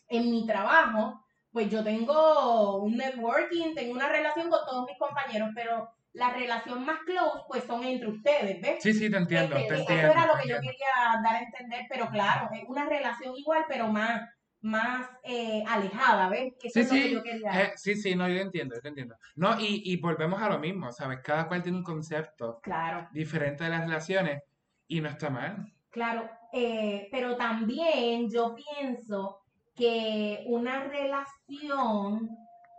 en 0.09 0.31
mi 0.31 0.45
trabajo, 0.45 1.19
pues 1.51 1.69
yo 1.69 1.83
tengo 1.83 2.77
un 2.83 2.97
networking, 2.97 3.73
tengo 3.75 3.93
una 3.93 4.09
relación 4.09 4.49
con 4.49 4.59
todos 4.65 4.85
mis 4.85 4.97
compañeros, 4.97 5.49
pero 5.55 5.89
la 6.13 6.31
relación 6.33 6.85
más 6.85 6.99
close, 7.01 7.43
pues 7.47 7.63
son 7.65 7.83
entre 7.83 8.07
ustedes, 8.09 8.61
¿ves? 8.61 8.83
Sí, 8.83 8.93
sí, 8.93 9.09
te 9.09 9.17
entiendo, 9.17 9.55
Este, 9.55 9.67
te 9.67 9.73
eso 9.81 9.81
entiendo. 9.91 10.11
era 10.13 10.27
lo 10.27 10.33
que 10.41 10.49
yo 10.49 10.55
quería 10.59 11.21
dar 11.23 11.35
a 11.35 11.39
entender, 11.41 11.85
pero 11.89 12.07
claro, 12.09 12.49
es 12.53 12.63
una 12.67 12.85
relación 12.85 13.35
igual, 13.35 13.65
pero 13.67 13.87
más, 13.87 14.29
más 14.61 15.09
eh, 15.23 15.63
alejada, 15.67 16.29
¿ves? 16.29 16.53
Que 16.59 16.67
eso 16.67 16.79
Sí, 16.81 16.81
es 16.81 16.89
lo 16.89 16.93
que 16.95 17.01
sí, 17.07 17.13
yo 17.13 17.23
quería. 17.23 17.61
eh, 17.63 17.73
sí, 17.75 17.95
sí, 17.95 18.15
no, 18.15 18.27
yo 18.29 18.39
entiendo, 18.41 18.75
yo 18.75 18.81
te 18.81 18.87
entiendo. 18.89 19.15
No, 19.35 19.59
y, 19.59 19.81
y 19.91 19.97
volvemos 19.97 20.41
a 20.41 20.49
lo 20.49 20.59
mismo, 20.59 20.91
¿sabes? 20.91 21.19
Cada 21.23 21.47
cual 21.47 21.63
tiene 21.63 21.79
un 21.79 21.83
concepto 21.83 22.59
Claro. 22.61 23.07
diferente 23.11 23.63
de 23.63 23.69
las 23.71 23.81
relaciones 23.81 24.43
y 24.87 25.01
no 25.01 25.09
está 25.09 25.29
mal. 25.31 25.65
Claro, 25.89 26.29
eh, 26.53 27.07
pero 27.11 27.35
también 27.37 28.29
yo 28.31 28.55
pienso 28.55 29.39
que 29.75 30.43
una 30.47 30.83
relación 30.83 32.29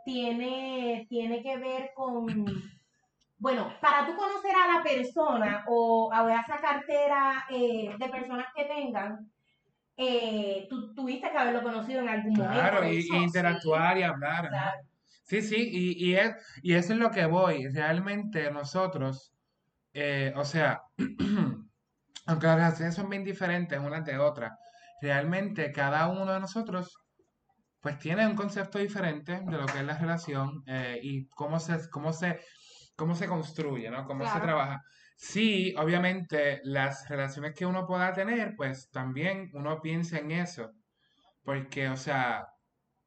tiene, 0.05 1.07
tiene 1.09 1.43
que 1.43 1.57
ver 1.57 1.91
con, 1.95 2.37
bueno, 3.45 3.74
para 3.78 4.07
tú 4.07 4.16
conocer 4.16 4.53
a 4.57 4.74
la 4.74 4.82
persona 4.82 5.66
o 5.68 6.11
a 6.11 6.40
esa 6.40 6.57
cartera 6.57 7.45
eh, 7.51 7.95
de 7.99 8.09
personas 8.09 8.47
que 8.57 8.64
tengan, 8.64 9.30
eh, 9.99 10.66
tú 10.70 10.95
tuviste 10.95 11.30
que 11.30 11.36
haberlo 11.36 11.62
conocido 11.62 12.01
en 12.01 12.09
algún 12.09 12.32
momento. 12.32 12.55
Claro, 12.55 12.90
y, 12.90 13.07
interactuar 13.14 13.99
y 13.99 14.03
hablar. 14.03 14.51
Sí, 15.24 15.42
sí, 15.42 15.57
y, 15.59 16.07
y, 16.09 16.16
es, 16.16 16.34
y 16.62 16.72
eso 16.72 16.95
es 16.95 16.99
lo 16.99 17.11
que 17.11 17.26
voy. 17.26 17.68
Realmente 17.68 18.51
nosotros, 18.51 19.34
eh, 19.92 20.32
o 20.36 20.45
sea, 20.47 20.80
aunque 22.26 22.47
las 22.47 22.57
relaciones 22.57 22.95
son 22.95 23.11
bien 23.11 23.24
diferentes 23.24 23.78
unas 23.78 24.07
de 24.07 24.16
otras, 24.16 24.53
realmente 25.03 25.70
cada 25.70 26.09
uno 26.09 26.32
de 26.32 26.40
nosotros 26.40 26.97
pues 27.82 27.99
tiene 27.99 28.26
un 28.26 28.36
concepto 28.36 28.78
diferente 28.78 29.42
de 29.45 29.59
lo 29.59 29.66
que 29.66 29.80
es 29.80 29.84
la 29.84 29.99
relación 29.99 30.64
eh, 30.66 30.99
y 31.03 31.26
cómo 31.26 31.61
se, 31.61 31.90
cómo 31.90 32.14
se, 32.14 32.40
cómo 32.97 33.14
se 33.14 33.26
construye, 33.28 33.90
¿no? 33.90 34.05
Cómo 34.07 34.26
se 34.26 34.32
Claro. 34.32 34.47
trabaja. 34.47 34.82
Sí, 35.16 35.74
obviamente 35.78 36.61
las 36.64 37.09
relaciones 37.09 37.55
que 37.55 37.66
uno 37.66 37.86
pueda 37.86 38.12
tener, 38.12 38.55
pues 38.57 38.90
también 38.90 39.51
uno 39.55 39.80
piensa 39.80 40.18
en 40.18 40.30
eso, 40.32 40.72
porque, 41.45 41.88
o 41.88 41.97
sea, 41.97 42.47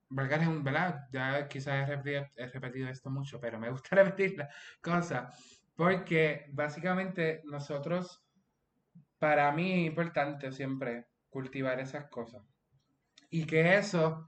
valga 0.09 0.37
la- 0.37 0.49
¿verdad? 0.49 1.01
Ya 1.11 1.47
quizás 1.47 1.75
he 1.83 1.85
repetido, 1.87 2.25
he 2.37 2.47
repetido 2.47 2.89
esto 2.89 3.09
mucho, 3.11 3.39
pero 3.41 3.59
me 3.59 3.69
gusta 3.71 3.95
repetir 4.15 4.37
la 4.37 4.49
cosa, 4.81 5.29
porque 5.75 6.47
básicamente 6.53 7.41
nosotros, 7.45 8.23
para 9.19 9.51
mí 9.51 9.71
es 9.73 9.87
importante 9.87 10.51
siempre 10.51 11.07
cultivar 11.29 11.79
esas 11.79 12.09
cosas. 12.09 12.43
Y 13.29 13.45
que 13.45 13.77
eso, 13.77 14.25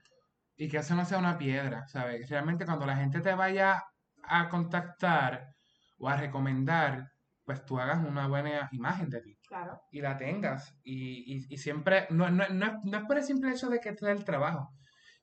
y 0.57 0.69
que 0.69 0.77
eso 0.77 0.95
no 0.95 1.05
sea 1.05 1.19
una 1.19 1.37
piedra, 1.37 1.87
¿sabes? 1.87 2.29
Realmente 2.29 2.65
cuando 2.65 2.85
la 2.85 2.97
gente 2.97 3.21
te 3.21 3.33
vaya 3.35 3.83
a 4.29 4.47
contactar 4.49 5.53
o 5.97 6.07
a 6.07 6.15
recomendar, 6.17 7.11
pues 7.43 7.65
tú 7.65 7.79
hagas 7.79 8.05
una 8.05 8.27
buena 8.27 8.69
imagen 8.71 9.09
de 9.09 9.21
ti 9.21 9.37
Claro. 9.47 9.81
y 9.91 10.01
la 10.01 10.17
tengas. 10.17 10.73
Y, 10.83 11.35
y- 11.37 11.45
y 11.53 11.57
siempre, 11.57 12.05
no, 12.11 12.29
no, 12.29 12.47
no, 12.49 12.65
es- 12.67 12.83
no 12.83 12.97
es 12.99 13.03
por 13.05 13.17
el 13.17 13.23
simple 13.23 13.51
hecho 13.51 13.69
de 13.69 13.79
que 13.79 13.93
te 13.93 14.05
dé 14.05 14.11
el 14.11 14.23
trabajo, 14.23 14.69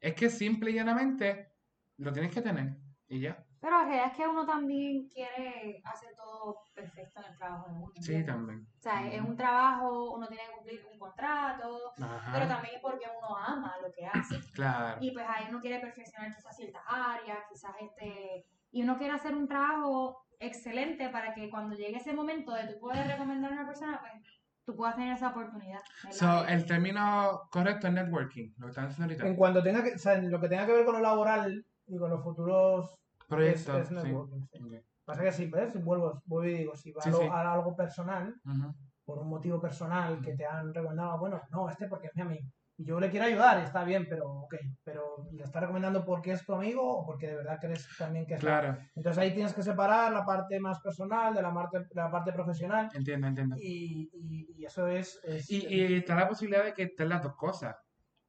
es 0.01 0.15
que 0.15 0.29
simple 0.29 0.71
y 0.71 0.75
llanamente 0.75 1.53
lo 1.99 2.13
tienes 2.13 2.33
que 2.33 2.43
tener 2.43 2.77
y 3.09 3.21
ya. 3.21 3.43
Pero 3.61 3.79
la 3.79 3.85
realidad 3.85 4.11
es 4.13 4.17
que 4.17 4.29
uno 4.29 4.45
también 4.47 5.09
quiere 5.09 5.81
hacer 5.85 6.11
todo 6.15 6.59
perfecto 6.75 7.21
en 7.21 7.33
el 7.33 7.39
trabajo 7.39 7.69
de 7.71 7.75
uno. 7.79 7.93
Sí, 8.01 8.25
también. 8.25 8.61
O 8.79 8.83
sea, 8.83 9.09
es 9.11 9.21
un 9.21 9.35
trabajo, 9.37 10.13
uno 10.15 10.29
tiene 10.29 10.45
que 10.45 10.53
cumplir 10.57 10.87
un 10.93 10.99
contrato, 10.99 11.93
pero 11.97 12.47
también 12.47 12.75
es 12.77 12.81
porque 12.83 13.07
uno 13.19 13.37
ama 13.37 13.75
lo 13.83 13.91
que 13.93 14.07
hace. 14.07 14.39
claro. 14.53 14.99
Y 15.01 15.11
pues 15.13 15.27
ahí 15.29 15.47
uno 15.49 15.61
quiere 15.61 15.81
perfeccionar 15.81 16.35
quizás 16.37 16.55
ciertas 16.57 16.83
áreas, 16.87 17.39
quizás 17.51 17.73
este, 17.81 18.45
y 18.71 18.83
uno 18.83 18.99
quiere 18.99 19.15
hacer 19.15 19.35
un 19.35 19.49
trabajo 19.49 20.19
excelente 20.39 21.09
para 21.09 21.35
que 21.35 21.49
cuando 21.51 21.75
llegue 21.75 21.97
ese 21.97 22.13
momento 22.13 22.53
de 22.53 22.67
tú 22.69 22.79
poder 22.81 23.07
recomendar 23.07 23.51
a 23.53 23.55
una 23.55 23.67
persona, 23.67 24.01
pues 24.01 24.13
tú 24.65 24.77
puedas 24.77 24.97
tener 24.97 25.15
esa 25.15 25.29
oportunidad. 25.29 25.81
So, 26.11 26.45
el 26.47 26.67
término 26.67 27.43
correcto 27.51 27.87
es 27.87 27.93
networking, 27.95 28.53
lo 28.59 28.67
que 28.67 28.71
están 28.71 28.89
diciendo 28.89 29.15
En 29.15 29.21
ahorita. 29.21 29.39
cuanto 29.39 29.63
tenga 29.63 29.83
que, 29.83 29.95
o 29.95 29.99
sea, 29.99 30.15
en 30.15 30.31
lo 30.31 30.41
que 30.41 30.49
tenga 30.49 30.67
que 30.67 30.73
ver 30.73 30.85
con 30.85 30.95
lo 30.97 31.01
laboral 31.01 31.65
y 31.87 31.99
con 31.99 32.11
los 32.11 32.23
futuros 32.23 32.95
Proyecto, 33.29 33.79
es 33.79 33.89
sí. 33.89 33.95
networking, 33.95 34.47
sí. 34.53 34.61
Pasa 35.05 35.23
que 35.23 35.33
si 35.33 35.47
ves, 35.47 35.83
vuelvo, 35.85 36.21
vuelvo 36.27 36.49
y 36.51 36.59
digo, 36.59 36.75
si 36.77 36.91
va 36.93 37.01
Sí, 37.03 37.11
a, 37.11 37.13
sí. 37.13 37.29
algo 37.33 37.77
personal, 37.77 38.35
por 39.05 39.19
un 39.21 39.29
motivo 39.29 39.61
personal 39.61 40.21
que 40.21 40.35
te 40.35 40.45
han 40.45 40.75
recomendado, 40.75 41.17
bueno, 41.19 41.41
no, 41.51 41.69
este 41.71 41.87
porque 41.87 42.09
es 42.09 42.17
mi 42.17 42.23
amigo. 42.23 42.49
Y 42.79 42.85
yo 42.85 43.01
le 43.01 43.09
quiero 43.11 43.25
ayudar, 43.25 43.59
está 43.59 43.85
bien, 43.85 44.07
pero 44.09 44.31
ok, 44.31 44.55
pero 44.85 45.29
le 45.33 45.45
está 45.45 45.61
recomendando 45.61 46.05
porque 46.05 46.33
es 46.33 46.45
tu 46.45 46.53
amigo 46.53 46.83
o 46.99 47.07
porque 47.07 47.29
de 47.29 47.37
verdad 47.37 47.59
crees 47.59 47.89
también 47.97 48.27
que 48.27 48.35
es 48.35 48.45
Entonces 48.95 49.19
ahí 49.19 49.33
tienes 49.33 49.55
que 49.55 49.63
separar 49.63 50.13
la 50.13 50.27
parte 50.27 50.61
más 50.61 50.81
personal 50.81 51.35
de 51.35 51.41
la 51.41 51.55
parte, 51.55 51.79
de 51.79 51.87
la 51.95 52.11
parte 52.11 52.33
profesional 52.33 52.91
entiendo, 52.93 53.29
entiendo. 53.29 53.57
y, 53.59 54.11
y- 54.13 54.55
y 54.59 54.65
eso 54.67 54.87
es... 54.89 55.19
es- 55.25 55.51
Y, 55.51 55.67
y 55.67 55.95
está 55.97 56.15
la 56.17 56.29
posibilidad 56.29 56.65
de 56.65 56.75
que 56.75 56.83
estén 56.83 57.09
las 57.09 57.23
dos 57.23 57.35
cosas. 57.35 57.77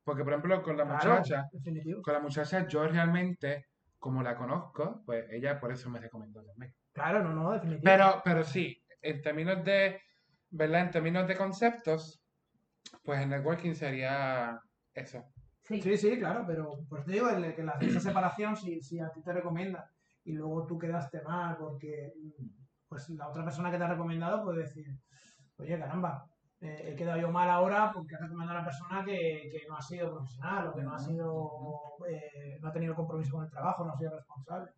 Porque, 0.06 0.24
por 0.24 0.32
ejemplo, 0.32 0.62
con 0.64 0.78
la 0.78 0.86
claro, 0.86 1.16
muchacha, 1.18 1.44
definitivo. 1.52 2.02
con 2.02 2.14
la 2.14 2.22
muchacha 2.22 2.66
yo 2.68 2.88
realmente, 2.88 3.66
como 4.00 4.24
la 4.24 4.38
conozco, 4.38 5.02
pues 5.06 5.26
ella 5.30 5.60
por 5.60 5.74
eso 5.74 5.90
me 5.90 6.00
recomendó 6.00 6.42
también. 6.46 6.74
Claro, 6.94 7.22
no, 7.22 7.34
no, 7.34 7.52
definitivo. 7.52 7.82
Pero, 7.84 8.22
pero 8.24 8.44
sí, 8.46 8.82
en 9.02 9.22
términos 9.22 9.62
de, 9.66 10.00
¿verdad? 10.52 10.82
En 10.84 10.92
términos 10.92 11.28
de 11.28 11.36
conceptos, 11.36 12.24
pues 13.04 13.22
el 13.22 13.30
networking 13.30 13.74
sería 13.74 14.60
eso. 14.94 15.24
Sí. 15.64 15.82
Sí, 15.82 15.98
sí, 15.98 16.18
claro, 16.18 16.46
pero 16.48 16.80
pues 16.88 17.04
te 17.06 17.12
digo 17.12 17.30
el- 17.30 17.54
que 17.56 17.64
la, 17.64 17.74
esa 17.82 18.00
separación, 18.00 18.56
si, 18.56 18.82
si 18.82 19.00
a 19.00 19.10
ti 19.12 19.22
te 19.22 19.34
recomienda 19.34 19.90
y 20.24 20.34
luego 20.34 20.66
tú 20.66 20.78
quedaste 20.78 21.22
mal 21.24 21.58
porque 21.58 22.14
pues 22.88 23.10
la 23.10 23.28
otra 23.28 23.44
persona 23.44 23.70
que 23.70 23.78
te 23.78 23.84
ha 23.84 23.88
recomendado 23.90 24.44
puede 24.44 24.60
decir, 24.60 24.86
oye, 25.58 25.78
caramba, 25.78 26.26
eh, 26.62 26.92
he 26.92 26.96
quedado 26.96 27.20
yo 27.20 27.30
mal 27.32 27.50
ahora 27.50 27.92
porque 27.94 28.16
has 28.16 28.22
recomendado 28.22 28.58
a 28.58 28.62
una 28.62 28.66
persona 28.70 29.04
que, 29.04 29.50
que 29.52 29.68
no 29.68 29.76
ha 29.76 29.82
sido 29.82 30.14
profesional 30.16 30.68
o 30.68 30.74
que 30.74 30.84
no 30.84 30.94
ha 30.94 31.00
sido, 31.00 31.52
eh, 32.10 32.58
no 32.62 32.70
ha 32.70 32.72
tenido 32.72 32.96
compromiso 32.96 33.34
con 33.36 33.44
el 33.46 33.52
trabajo, 33.52 33.84
no 33.86 33.92
ha 33.94 33.98
sido 33.98 34.16
responsable. 34.16 34.72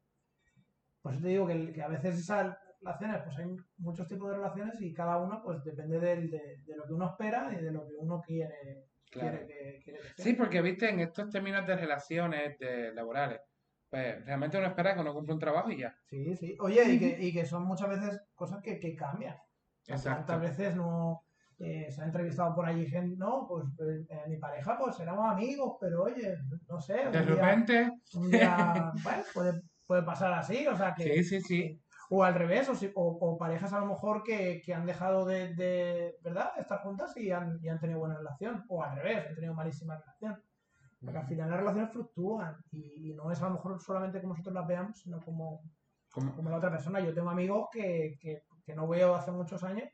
Por 1.01 1.13
eso 1.13 1.21
te 1.21 1.27
digo 1.29 1.47
que, 1.47 1.71
que 1.71 1.81
a 1.81 1.87
veces 1.87 2.19
esas 2.19 2.57
relaciones, 2.81 3.21
pues 3.23 3.37
hay 3.37 3.55
muchos 3.77 4.07
tipos 4.07 4.29
de 4.29 4.35
relaciones 4.37 4.81
y 4.81 4.93
cada 4.93 5.17
uno 5.17 5.41
pues 5.43 5.63
depende 5.63 5.99
del- 5.99 6.29
de, 6.29 6.57
de 6.65 6.75
lo 6.75 6.85
que 6.85 6.93
uno 6.93 7.07
espera 7.09 7.49
y 7.53 7.63
de 7.63 7.71
lo 7.71 7.85
que 7.87 7.93
uno 7.97 8.21
quiere, 8.21 8.85
Claro. 9.11 9.37
quiere 9.39 9.47
que, 9.47 9.81
quiere 9.83 9.99
que 9.99 10.07
sea. 10.15 10.25
Sí, 10.25 10.33
porque 10.33 10.61
viste, 10.61 10.89
en 10.89 10.99
estos 10.99 11.29
términos 11.29 11.65
de 11.65 11.75
relaciones 11.75 12.57
de 12.59 12.93
laborales, 12.93 13.41
pues 13.89 14.23
realmente 14.25 14.57
uno 14.57 14.67
espera 14.67 14.93
que 14.93 15.01
uno 15.01 15.13
cumpla 15.13 15.33
un 15.33 15.39
trabajo 15.39 15.71
y 15.71 15.79
ya. 15.79 15.95
Sí, 16.05 16.35
sí. 16.35 16.55
Oye, 16.59 16.83
y 16.93 16.99
que, 16.99 17.17
y 17.19 17.33
que 17.33 17.45
son 17.45 17.63
muchas 17.63 17.89
veces 17.89 18.21
cosas 18.35 18.61
que, 18.61 18.79
que 18.79 18.95
cambian. 18.95 19.35
Exacto. 19.87 20.25
¿Cuántas 20.27 20.41
veces 20.41 20.75
no 20.75 21.23
eh, 21.57 21.89
se 21.89 22.01
ha 22.01 22.05
entrevistado 22.05 22.53
por 22.53 22.67
allí 22.67 22.85
gente? 22.85 23.17
No, 23.17 23.47
pues 23.49 23.65
eh, 23.79 24.05
mi 24.27 24.37
pareja, 24.37 24.77
pues 24.77 24.99
éramos 24.99 25.29
amigos, 25.31 25.77
pero 25.81 26.03
oye, 26.03 26.35
no 26.69 26.79
sé. 26.79 26.93
De 27.09 27.09
día- 27.09 27.21
repente, 27.21 27.91
un 28.13 28.29
día, 28.29 28.91
bueno, 29.03 29.23
puede, 29.33 29.61
puede 29.87 30.03
pasar 30.03 30.33
así, 30.33 30.67
o 30.67 30.75
sea 30.77 30.93
que. 30.95 31.03
sí, 31.03 31.23
sí, 31.23 31.41
sí. 31.41 31.81
O 32.11 32.23
al 32.23 32.33
revés, 32.33 32.67
o, 32.69 32.75
si- 32.75 32.91
o, 32.95 33.17
o 33.21 33.37
parejas 33.37 33.71
a 33.73 33.79
lo 33.79 33.85
mejor 33.85 34.23
que, 34.23 34.61
que 34.65 34.73
han 34.73 34.85
dejado 34.85 35.25
de, 35.25 35.53
de, 35.53 36.15
¿verdad? 36.23 36.53
de 36.55 36.61
estar 36.61 36.79
juntas 36.81 37.15
y 37.17 37.31
han, 37.31 37.59
y 37.61 37.69
han 37.69 37.79
tenido 37.79 37.99
buena 37.99 38.17
relación. 38.17 38.65
O 38.67 38.81
al 38.83 38.95
revés, 38.95 39.27
han 39.27 39.35
tenido 39.35 39.53
malísima 39.53 39.97
relación. 39.97 40.41
Porque 41.01 41.17
al 41.17 41.27
final 41.27 41.49
las 41.49 41.59
relaciones 41.59 41.91
fluctúan 41.91 42.57
y, 42.71 43.11
y 43.11 43.13
no 43.13 43.31
es 43.31 43.41
a 43.41 43.45
lo 43.47 43.53
mejor 43.55 43.79
solamente 43.79 44.19
como 44.19 44.33
nosotros 44.33 44.53
las 44.55 44.67
veamos, 44.67 44.99
sino 44.99 45.21
como, 45.21 45.61
Como- 46.11 46.35
como 46.35 46.49
la 46.49 46.57
otra 46.57 46.71
persona. 46.71 46.99
Yo 46.99 47.13
tengo 47.13 47.29
amigos 47.29 47.67
que, 47.71 48.17
que, 48.19 48.41
que 48.65 48.73
no 48.75 48.87
veo 48.87 49.13
hace 49.15 49.31
muchos 49.31 49.63
años, 49.63 49.87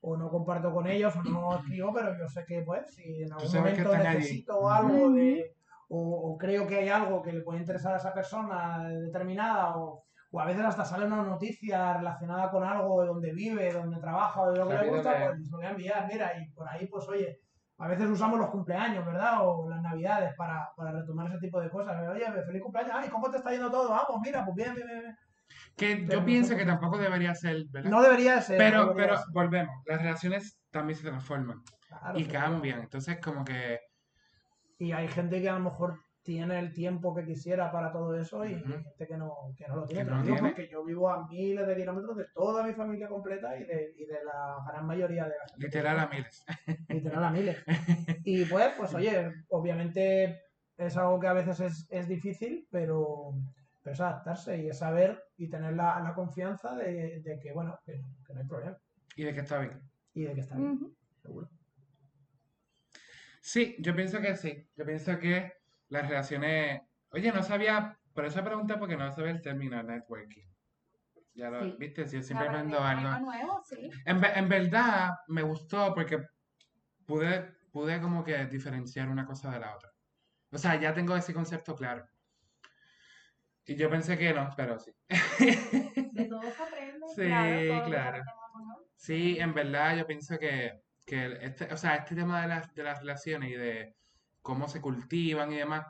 o 0.00 0.16
no 0.16 0.28
comparto 0.30 0.72
con 0.72 0.86
ellos, 0.86 1.14
o 1.16 1.22
no 1.22 1.54
escribo, 1.60 1.92
pero 1.92 2.18
yo 2.18 2.26
sé 2.28 2.44
que, 2.46 2.62
pues, 2.62 2.94
si 2.94 3.22
en 3.22 3.32
algún 3.32 3.48
momento 3.54 3.92
allí. 3.92 4.16
necesito 4.18 4.68
algo 4.70 5.10
de. 5.12 5.54
O, 5.88 6.32
o 6.32 6.38
creo 6.38 6.66
que 6.66 6.76
hay 6.78 6.88
algo 6.88 7.22
que 7.22 7.32
le 7.32 7.42
puede 7.42 7.60
interesar 7.60 7.94
a 7.94 7.98
esa 7.98 8.12
persona 8.12 8.88
determinada, 8.88 9.76
o, 9.76 10.02
o 10.36 10.40
a 10.40 10.44
veces 10.44 10.64
hasta 10.66 10.84
sale 10.84 11.06
una 11.06 11.22
noticia 11.22 11.94
relacionada 11.94 12.50
con 12.50 12.62
algo 12.62 13.00
de 13.00 13.06
donde 13.08 13.32
vive, 13.32 13.72
donde 13.72 13.98
trabaja, 13.98 14.42
o 14.42 14.52
de 14.52 14.58
lo 14.58 14.68
que 14.68 14.74
le 14.76 14.88
gusta, 14.90 15.28
pues 15.34 15.50
lo 15.50 15.56
voy 15.56 15.66
a 15.66 15.70
enviar. 15.70 16.06
Mira, 16.12 16.32
y 16.38 16.50
por 16.50 16.68
ahí, 16.68 16.86
pues, 16.86 17.08
oye. 17.08 17.40
A 17.78 17.88
veces 17.88 18.08
usamos 18.08 18.38
los 18.38 18.48
cumpleaños, 18.48 19.04
¿verdad? 19.04 19.46
O 19.46 19.68
las 19.68 19.82
navidades 19.82 20.34
para, 20.36 20.70
para 20.76 20.92
retomar 20.92 21.26
ese 21.28 21.38
tipo 21.40 21.60
de 21.60 21.68
cosas. 21.68 21.94
Oye, 22.10 22.24
feliz 22.46 22.62
cumpleaños. 22.62 22.94
Ay, 22.94 23.08
¿cómo 23.10 23.30
te 23.30 23.36
está 23.36 23.50
yendo 23.50 23.70
todo? 23.70 23.90
Vamos, 23.90 24.20
mira, 24.22 24.44
pues 24.46 24.56
bien, 24.56 24.74
bien, 24.74 24.86
bien. 24.88 25.16
Que 25.76 26.04
Pero 26.06 26.20
yo 26.20 26.24
pienso 26.24 26.56
que 26.56 26.64
tampoco 26.64 26.96
debería 26.98 27.34
ser, 27.34 27.64
¿verdad? 27.70 27.90
No 27.90 28.02
debería 28.02 28.40
ser. 28.40 28.56
no 28.58 28.64
Pero, 28.64 28.80
debería 28.88 29.06
pero 29.06 29.16
ser. 29.18 29.26
volvemos, 29.32 29.74
las 29.86 30.00
relaciones 30.02 30.58
también 30.70 30.98
se 30.98 31.06
transforman 31.08 31.62
Claro, 31.88 32.18
y 32.18 32.24
cambian. 32.26 32.80
Entonces, 32.80 33.18
como 33.22 33.44
que, 33.44 33.78
Y 34.78 34.92
hay 34.92 35.08
gente 35.08 35.40
que 35.40 35.48
a 35.48 35.54
lo 35.54 35.60
mejor 35.60 36.00
tiene 36.26 36.58
el 36.58 36.72
tiempo 36.72 37.14
que 37.14 37.24
quisiera 37.24 37.70
para 37.70 37.92
todo 37.92 38.18
eso 38.18 38.44
y 38.44 38.54
hay 38.54 38.60
gente 38.64 39.06
que 39.06 39.16
no, 39.16 39.54
que 39.56 39.68
no 39.68 39.76
lo 39.76 39.86
tiene. 39.86 40.10
No 40.10 40.22
tiene. 40.24 40.40
porque 40.40 40.68
yo 40.68 40.84
vivo 40.84 41.08
a 41.08 41.24
miles 41.28 41.64
de 41.68 41.76
kilómetros 41.76 42.16
de 42.16 42.24
toda 42.34 42.66
mi 42.66 42.74
familia 42.74 43.06
completa 43.08 43.56
y 43.56 43.62
de, 43.64 43.94
y 43.96 44.04
de 44.06 44.24
la 44.24 44.56
gran 44.66 44.84
mayoría 44.86 45.22
de 45.22 45.30
la 45.38 45.46
gente. 45.48 45.64
literal 45.64 46.00
a 46.00 46.08
miles. 46.08 46.44
Literal 46.88 47.24
a 47.24 47.30
miles. 47.30 47.56
Y 48.24 48.44
pues, 48.46 48.72
pues 48.76 48.92
oye, 48.94 49.32
obviamente 49.50 50.42
es 50.76 50.96
algo 50.96 51.20
que 51.20 51.28
a 51.28 51.32
veces 51.32 51.60
es, 51.60 51.86
es 51.90 52.08
difícil, 52.08 52.66
pero, 52.72 53.32
pero 53.84 53.94
es 53.94 54.00
adaptarse 54.00 54.58
y 54.60 54.68
es 54.68 54.78
saber 54.78 55.22
y 55.36 55.48
tener 55.48 55.74
la, 55.74 56.00
la 56.00 56.12
confianza 56.12 56.74
de, 56.74 57.20
de 57.20 57.38
que, 57.38 57.52
bueno, 57.52 57.78
que, 57.86 57.92
que 58.26 58.34
no 58.34 58.40
hay 58.40 58.46
problema 58.48 58.76
Y 59.14 59.22
de 59.22 59.32
que 59.32 59.40
está 59.42 59.60
bien. 59.60 59.80
y 60.12 60.24
de 60.24 60.34
que 60.34 60.40
está 60.40 60.56
bien, 60.56 60.92
seguro. 61.22 61.48
Sí, 63.40 63.76
yo 63.78 63.94
pienso 63.94 64.20
que 64.20 64.34
sí. 64.34 64.68
Yo 64.76 64.84
pienso 64.84 65.16
que 65.20 65.52
las 65.88 66.08
relaciones. 66.08 66.82
Oye, 67.10 67.32
no 67.32 67.42
sabía, 67.42 67.98
por 68.14 68.24
eso 68.26 68.42
pregunté 68.44 68.76
porque 68.76 68.96
no 68.96 69.10
sabía 69.12 69.30
el 69.32 69.40
término 69.42 69.82
networking. 69.82 70.46
Ya 71.34 71.50
lo 71.50 71.62
Sí. 71.62 71.76
viste, 71.78 72.06
si 72.08 72.16
yo 72.16 72.22
siempre 72.22 72.48
aprendo 72.48 72.80
algo. 72.80 73.18
nuevo, 73.20 73.62
sí. 73.62 73.90
En, 74.06 74.24
en 74.24 74.48
verdad 74.48 75.10
me 75.28 75.42
gustó 75.42 75.94
porque 75.94 76.26
pude, 77.04 77.56
pude 77.70 78.00
como 78.00 78.24
que 78.24 78.46
diferenciar 78.46 79.08
una 79.08 79.26
cosa 79.26 79.50
de 79.50 79.60
la 79.60 79.74
otra. 79.76 79.90
O 80.50 80.58
sea, 80.58 80.80
ya 80.80 80.94
tengo 80.94 81.14
ese 81.16 81.34
concepto 81.34 81.74
claro. 81.76 82.06
Y 83.66 83.74
yo 83.76 83.90
pensé 83.90 84.16
que 84.16 84.32
no, 84.32 84.48
pero 84.56 84.78
sí. 84.78 84.92
De 85.08 86.24
todo 86.30 86.42
se 86.42 86.62
aprende. 86.62 87.06
Sí, 87.14 87.26
claro. 87.26 87.84
claro. 87.86 88.24
Sí, 88.94 89.38
en 89.38 89.52
verdad 89.52 89.96
yo 89.98 90.06
pienso 90.06 90.38
que, 90.38 90.80
que 91.04 91.36
este, 91.42 91.72
o 91.72 91.76
sea, 91.76 91.96
este 91.96 92.14
tema 92.14 92.42
de 92.42 92.48
las, 92.48 92.72
de 92.74 92.82
las 92.82 93.00
relaciones 93.00 93.50
y 93.50 93.54
de 93.54 93.96
cómo 94.46 94.68
se 94.68 94.80
cultivan 94.80 95.52
y 95.52 95.56
demás, 95.56 95.84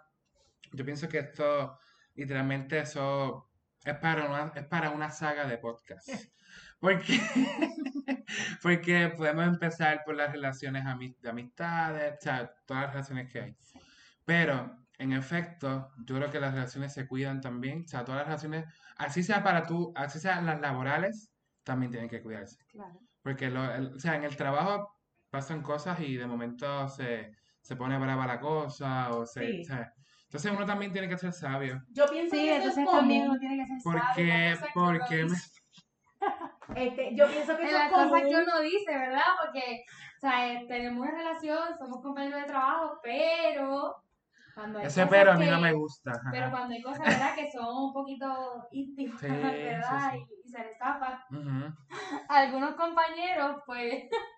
yo 0.72 0.82
pienso 0.84 1.09
que 1.11 1.18
esto, 1.18 1.78
literalmente 2.14 2.78
eso 2.78 3.50
es 3.84 3.94
para 3.98 4.24
una, 4.26 4.50
es 4.54 4.64
para 4.64 4.90
una 4.90 5.11
saga 5.11 5.46
de 5.46 5.59
podcast. 5.59 6.09
Porque, 6.78 7.18
porque 8.62 9.09
podemos 9.16 9.46
empezar 9.46 10.02
por 10.04 10.14
las 10.14 10.30
relaciones 10.30 10.84
de 11.22 11.28
amistades, 11.30 12.14
o 12.18 12.20
sea, 12.20 12.50
todas 12.66 12.82
las 12.84 12.92
relaciones 12.92 13.32
que 13.32 13.40
hay. 13.40 13.57
Pero, 14.26 14.76
en 14.98 15.12
efecto, 15.12 15.90
yo 16.04 16.16
creo 16.16 16.30
que 16.30 16.38
las 16.38 16.52
relaciones 16.52 16.92
se 16.92 17.07
cuidan 17.09 17.40
también, 17.40 17.84
o 17.84 17.88
sea, 17.88 18.04
todas 18.04 18.18
las 18.20 18.26
relaciones, 18.26 18.66
así 18.98 19.22
sea 19.22 19.42
para 19.42 19.62
tú, 19.62 19.90
así 19.96 20.18
sean 20.18 20.44
las 20.44 20.61
laborales, 20.61 21.32
también 21.64 21.90
tienen 21.92 22.11
que 22.11 22.22
cuidarse. 22.22 22.59
Claro. 22.68 23.00
Porque 23.22 23.48
lo, 23.50 23.64
el- 23.74 23.94
o 23.94 23.98
sea, 23.98 24.14
en 24.16 24.24
el 24.24 24.36
trabajo 24.36 24.98
pasan 25.30 25.62
cosas 25.62 25.98
y 26.00 26.16
de 26.16 26.26
momento 26.26 26.88
se, 26.90 27.32
se 27.66 27.74
pone 27.76 27.98
brava 27.98 28.26
la 28.26 28.38
cosa 28.38 29.10
o 29.10 29.26
se, 29.26 29.40
Sí. 29.40 29.60
o 29.62 29.64
sea, 29.64 29.92
entonces 30.26 30.52
uno 30.52 30.64
también 30.66 30.92
tiene 30.92 31.08
que 31.08 31.18
ser 31.18 31.32
sabio. 31.32 31.82
Yo 31.90 32.06
pienso 32.06 32.36
Sí, 32.36 32.42
que 32.42 32.56
eso 32.56 32.68
es 32.68 32.76
entonces 32.76 32.98
también 33.00 33.28
uno 33.28 33.38
tiene 33.40 33.56
que 33.56 33.66
ser 33.66 33.76
¿Por 33.82 33.98
sabio. 34.00 34.58
Porque 34.74 35.16
me- 35.24 35.30
dice. 35.30 35.50
Este, 36.74 37.14
yo 37.14 37.28
pienso 37.28 37.56
que 37.56 37.62
es 37.64 37.72
las 37.72 37.92
cosas 37.92 38.22
que 38.22 38.34
uno 38.36 38.60
dice, 38.60 38.90
¿verdad? 38.98 39.22
Porque, 39.44 39.84
o 40.16 40.20
sea, 40.20 40.52
eh, 40.52 40.66
tenemos 40.68 41.00
una 41.06 41.16
relación, 41.16 41.58
somos 41.78 42.02
compañeros 42.02 42.40
de 42.40 42.46
trabajo, 42.46 42.98
pero 43.02 43.96
cuando 44.54 44.78
hay 44.80 44.86
ese 44.86 45.02
cosas 45.02 45.10
pero 45.10 45.32
a 45.32 45.36
mí 45.36 45.46
no 45.46 45.56
que- 45.56 45.62
me 45.62 45.72
gusta. 45.72 46.10
ajá. 46.12 46.28
Pero 46.32 46.50
cuando 46.50 46.74
hay 46.74 46.82
cosas, 46.82 47.06
¿verdad? 47.06 47.34
Que 47.36 47.50
son 47.52 47.76
un 47.84 47.92
poquito 47.92 48.66
íntimas, 48.72 49.20
Sí, 49.20 49.26
¿verdad? 49.28 50.10
sí, 50.12 50.18
Y, 50.44 50.48
y 50.48 50.50
se 50.50 50.58
les 50.58 50.78
zapa. 50.78 51.24
Ujú. 51.30 51.74
Algunos 52.28 52.74
compañeros, 52.74 53.62
pues, 53.64 54.04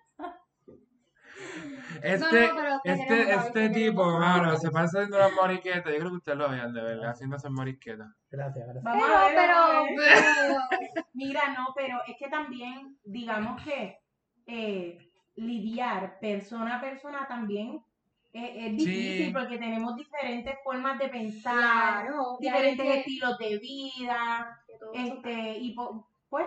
Este, 2.01 2.49
este, 2.83 3.33
este 3.33 3.51
te 3.51 3.69
tipo, 3.69 4.19
mano, 4.19 4.55
se 4.57 4.69
pasa 4.71 4.99
haciendo 4.99 5.17
las 5.17 5.33
moriquetas. 5.33 5.91
Yo 5.91 5.99
creo 5.99 6.09
que 6.11 6.17
ustedes 6.17 6.37
lo 6.37 6.49
vean 6.49 6.73
de 6.73 6.81
verdad, 6.81 7.09
haciendo 7.11 7.35
esas 7.35 7.51
moriquetas. 7.51 8.07
Gracias, 8.31 8.63
gracias. 8.65 8.83
Vamos 8.83 9.03
pero, 9.03 9.17
a 9.17 9.25
ver, 9.25 9.35
pero, 9.35 9.85
pero, 9.97 11.05
Mira, 11.13 11.41
no, 11.57 11.67
pero 11.75 11.99
es 12.07 12.15
que 12.17 12.29
también, 12.29 12.97
digamos 13.03 13.61
que 13.63 13.97
eh, 14.47 14.97
lidiar 15.35 16.19
persona 16.19 16.77
a 16.77 16.81
persona 16.81 17.27
también 17.27 17.81
es, 18.31 18.49
es 18.55 18.71
difícil 18.77 19.25
Sí. 19.27 19.33
porque 19.33 19.57
tenemos 19.57 19.95
diferentes 19.95 20.55
formas 20.63 20.99
de 20.99 21.09
pensar, 21.09 22.05
claro, 22.05 22.37
diferentes 22.39 22.85
que- 22.85 22.99
estilos 22.99 23.37
de 23.39 23.57
vida, 23.57 24.59
este, 24.93 25.57
y 25.57 25.73
po- 25.73 26.07
pues 26.29 26.45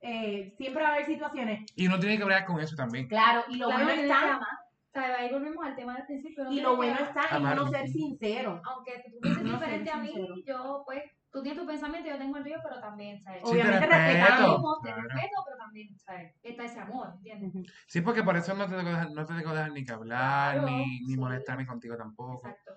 eh, 0.00 0.54
siempre 0.56 0.82
va 0.82 0.90
a 0.90 0.92
haber 0.94 1.06
situaciones. 1.06 1.64
Y 1.74 1.86
uno 1.86 1.98
tiene 1.98 2.18
que 2.18 2.24
bregar 2.24 2.44
con 2.44 2.60
eso 2.60 2.76
también. 2.76 3.08
Claro, 3.08 3.44
y 3.48 3.56
lo 3.56 3.66
Claro, 3.68 3.84
bueno 3.84 4.02
está. 4.02 4.38
O 4.38 4.98
sea, 4.98 5.16
ahí 5.18 5.30
volvemos 5.30 5.64
al 5.66 5.76
tema 5.76 5.94
del 5.94 6.06
principio. 6.06 6.50
y 6.50 6.60
lo 6.60 6.76
bueno 6.76 6.96
está 6.98 7.36
en 7.36 7.46
uno 7.46 7.68
ser 7.68 7.86
sincero. 7.88 8.62
Aunque 8.64 9.04
tú 9.12 9.18
pienses 9.20 9.42
No 9.44 9.52
diferente 9.52 9.90
a 9.90 9.96
mí, 9.98 10.08
sincero. 10.08 10.34
yo, 10.46 10.82
pues, 10.86 11.02
tú 11.30 11.42
tienes 11.42 11.60
tu 11.60 11.66
pensamiento, 11.66 12.08
yo 12.08 12.16
tengo 12.16 12.38
el 12.38 12.44
mío, 12.44 12.56
pero 12.62 12.80
también, 12.80 13.20
¿sabes? 13.20 13.42
Sí, 13.44 13.50
te 13.52 13.60
Obviamente 13.60 13.86
respeto. 13.86 14.24
Respetamos, 14.24 14.80
te 14.82 14.88
claro. 14.88 15.02
respeto, 15.02 15.42
pero 15.44 15.56
también, 15.58 15.98
¿sabes? 15.98 16.34
Está 16.42 16.64
ese 16.64 16.80
amor, 16.80 17.12
¿entiendes? 17.16 17.72
Sí, 17.88 18.00
porque 18.00 18.22
por 18.22 18.36
eso 18.38 18.54
no 18.54 18.66
te 18.66 18.74
dejar, 18.76 19.10
no 19.10 19.26
te 19.26 19.34
dejo 19.34 19.52
dejar 19.52 19.72
ni 19.72 19.84
que 19.84 19.92
hablar, 19.92 20.54
Claro, 20.60 20.70
ni, 20.70 21.00
ni 21.00 21.06
sí. 21.12 21.16
molestarme 21.18 21.66
contigo 21.66 21.96
tampoco. 21.98 22.48
Exacto. 22.48 22.72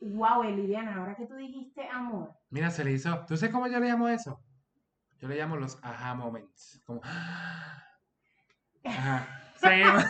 Wow, 0.00 0.42
Elidiana, 0.42 0.96
ahora 0.98 1.14
que 1.16 1.24
tú 1.26 1.34
dijiste 1.34 1.88
amor, 1.88 2.34
Mira, 2.50 2.70
se 2.70 2.84
le 2.84 2.92
hizo. 2.92 3.24
¿Tú 3.26 3.38
sabes 3.38 3.54
cómo 3.54 3.68
yo 3.68 3.80
le 3.80 3.86
llamo 3.88 4.06
eso? 4.08 4.43
Yo 5.24 5.30
le 5.30 5.36
llamo 5.36 5.56
los 5.56 5.78
aha 5.82 6.14
moments. 6.14 6.82
Como. 6.84 7.00
Ajá. 8.84 9.26
Seguimos. 9.56 10.04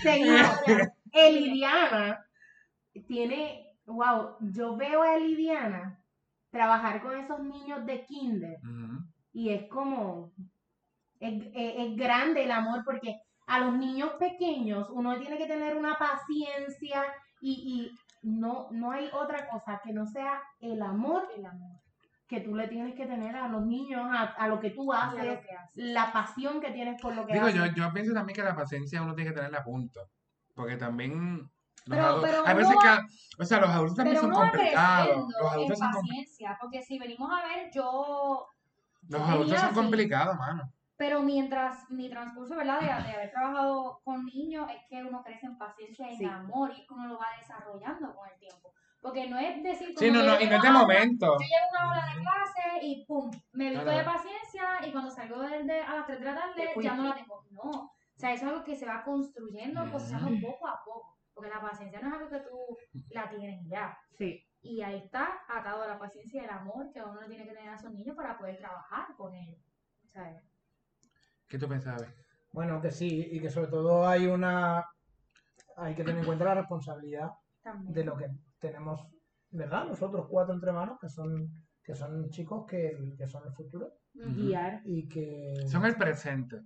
Seguimos. 0.00 0.50
Elidiana 1.12 2.24
tiene, 3.08 3.76
wow, 3.86 4.36
yo 4.40 4.76
veo 4.76 5.02
a 5.02 5.16
Elidiana 5.16 5.98
trabajar 6.50 7.02
con 7.02 7.16
esos 7.18 7.40
niños 7.40 7.84
de 7.84 8.04
kinder 8.04 8.60
y 9.32 9.48
es 9.50 9.68
como, 9.68 10.30
es, 11.18 11.42
es- 11.52 11.74
es 11.78 11.96
grande 11.96 12.44
el 12.44 12.52
amor 12.52 12.84
porque 12.84 13.20
a 13.48 13.58
los 13.58 13.74
niños 13.74 14.12
pequeños 14.20 14.88
uno 14.90 15.18
tiene 15.18 15.36
que 15.36 15.46
tener 15.48 15.76
una 15.76 15.98
paciencia 15.98 17.02
y, 17.40 17.90
y 18.22 18.28
no, 18.28 18.68
no 18.70 18.92
hay 18.92 19.10
otra 19.12 19.48
cosa 19.48 19.80
que 19.82 19.92
no 19.92 20.06
sea 20.06 20.40
el 20.60 20.80
amor 20.80 21.26
el 21.36 21.44
amor. 21.44 21.80
Que 22.26 22.40
tú 22.40 22.54
le 22.54 22.66
tienes 22.68 22.94
que 22.94 23.06
tener 23.06 23.36
a 23.36 23.48
los 23.48 23.64
niños, 23.64 24.02
a, 24.10 24.22
a 24.22 24.48
lo 24.48 24.58
que 24.58 24.70
tú 24.70 24.92
a 24.92 25.08
haces, 25.08 25.38
que 25.40 25.56
la 25.74 26.12
pasión 26.12 26.60
que 26.60 26.70
tienes 26.72 27.00
por 27.00 27.14
lo 27.14 27.24
que 27.26 27.34
Digo, 27.34 27.46
haces. 27.46 27.56
yo, 27.58 27.66
yo 27.66 27.92
pienso 27.92 28.12
también 28.12 28.34
que 28.36 28.42
la 28.42 28.56
paciencia 28.56 29.00
uno 29.02 29.14
tiene 29.14 29.30
que 29.30 29.36
tenerla 29.36 29.58
a 29.58 29.64
punto. 29.64 30.00
Porque 30.54 30.76
también. 30.76 31.38
Los 31.86 31.96
Pero- 31.98 32.02
adu- 32.16 32.22
pero 32.22 32.38
hay 32.46 32.54
uno 32.54 32.56
veces 32.56 32.76
va- 32.76 33.06
que. 33.06 33.42
O 33.42 33.44
sea, 33.44 33.60
los 33.60 33.70
adultos 33.70 33.96
también 33.96 34.16
son 34.18 34.30
complicados. 34.32 35.16
Los 35.18 35.28
en 35.40 35.46
adultos 35.58 35.78
son, 35.78 35.92
paciencia, 35.92 36.58
porque 36.60 36.82
si 36.82 36.98
venimos 36.98 37.30
a 37.30 37.46
ver, 37.46 37.70
yo 37.72 38.48
los 39.08 39.20
yo 39.20 39.24
adultos 39.26 39.58
son 39.60 39.66
así. 39.68 39.74
complicados, 39.74 40.36
mano. 40.36 40.72
Pero 40.96 41.22
mientras 41.22 41.88
mi 41.90 42.08
transcurso, 42.08 42.56
¿verdad? 42.56 42.80
De, 42.80 42.86
de 42.86 42.92
haber 43.14 43.30
trabajado 43.30 44.00
con 44.02 44.24
niños, 44.24 44.68
es 44.70 44.82
que 44.88 45.04
uno 45.04 45.22
crece 45.22 45.46
en 45.46 45.58
paciencia 45.58 46.10
y 46.10 46.16
Sí. 46.16 46.24
en 46.24 46.30
amor 46.30 46.72
y 46.74 46.80
es 46.80 46.88
que 46.88 46.94
uno 46.94 47.06
lo 47.06 47.18
va 47.18 47.26
desarrollando 47.38 48.14
con 48.14 48.28
el 48.30 48.38
tiempo. 48.38 48.72
Porque 49.06 49.30
no 49.30 49.38
es 49.38 49.62
decir 49.62 49.94
como 49.94 49.98
Sí, 50.00 50.10
no, 50.10 50.20
que 50.20 50.26
no, 50.26 50.40
y 50.40 50.46
no 50.48 50.56
es 50.56 50.62
de 50.62 50.70
momento. 50.72 51.26
Yo 51.26 51.38
llego 51.38 51.78
a 51.78 51.86
una 51.86 51.90
hora 51.92 52.06
de 52.06 52.20
clase 52.22 52.86
y 52.86 53.04
pum, 53.06 53.30
me 53.52 53.68
visto 53.70 53.84
Claro. 53.84 53.98
de 53.98 54.04
paciencia 54.04 54.64
y 54.84 54.90
cuando 54.90 55.10
salgo 55.12 55.40
de, 55.42 55.62
de- 55.62 55.80
a 55.80 55.94
las 55.94 56.06
3 56.06 56.18
de 56.18 56.24
la 56.24 56.34
tarde 56.34 56.68
ya 56.82 56.94
no 56.96 57.02
la 57.04 57.14
tengo. 57.14 57.44
No, 57.50 57.60
o 57.70 57.92
sea, 58.16 58.32
eso 58.32 58.46
es 58.46 58.50
algo 58.52 58.64
que 58.64 58.74
se 58.74 58.84
va 58.86 59.04
construyendo, 59.04 59.84
procesando 59.90 60.28
poco 60.42 60.66
a 60.66 60.80
poco. 60.84 61.16
Porque 61.32 61.50
la 61.50 61.60
paciencia 61.60 62.00
no 62.00 62.08
es 62.08 62.14
algo 62.14 62.28
que 62.30 62.40
tú 62.40 62.76
la 63.10 63.28
tienes 63.30 63.60
ya. 63.68 63.96
Sí. 64.18 64.42
Y 64.62 64.82
ahí 64.82 64.96
está 64.96 65.38
atado 65.48 65.82
a 65.84 65.86
la 65.86 65.98
paciencia 66.00 66.42
y 66.42 66.44
el 66.44 66.50
amor 66.50 66.90
que 66.92 67.00
uno 67.00 67.20
tiene 67.28 67.44
que 67.46 67.52
tener 67.54 67.68
a 67.70 67.76
esos 67.76 67.92
niños 67.92 68.16
para 68.16 68.36
poder 68.36 68.56
trabajar 68.58 69.14
con 69.16 69.32
ellos. 69.34 69.60
¿sabes? 70.12 70.42
¿Qué 71.48 71.58
tú 71.58 71.68
pensabas? 71.68 72.08
Bueno, 72.52 72.80
que 72.80 72.90
sí, 72.90 73.28
y 73.30 73.40
que 73.40 73.50
sobre 73.50 73.68
todo 73.68 74.08
hay 74.08 74.26
una. 74.26 74.84
Hay 75.76 75.94
que 75.94 76.02
tener 76.02 76.20
en 76.20 76.26
cuenta 76.26 76.44
la 76.46 76.54
responsabilidad 76.54 77.30
También. 77.66 77.92
de 77.92 78.04
lo 78.04 78.16
que 78.16 78.26
tenemos, 78.60 79.00
¿verdad? 79.50 79.86
Nosotros 79.86 80.26
cuatro 80.30 80.54
entre 80.54 80.70
manos, 80.72 80.98
que 81.00 81.08
son, 81.08 81.48
que 81.82 81.94
son 81.94 82.28
chicos 82.30 82.64
que, 82.66 82.92
que 83.18 83.26
son 83.26 83.42
el 83.46 83.52
futuro. 83.52 83.88
Guiar. 84.14 84.80
y 84.84 85.08
que. 85.08 85.52
Son 85.66 85.84
el 85.84 85.94
presente. 85.96 86.56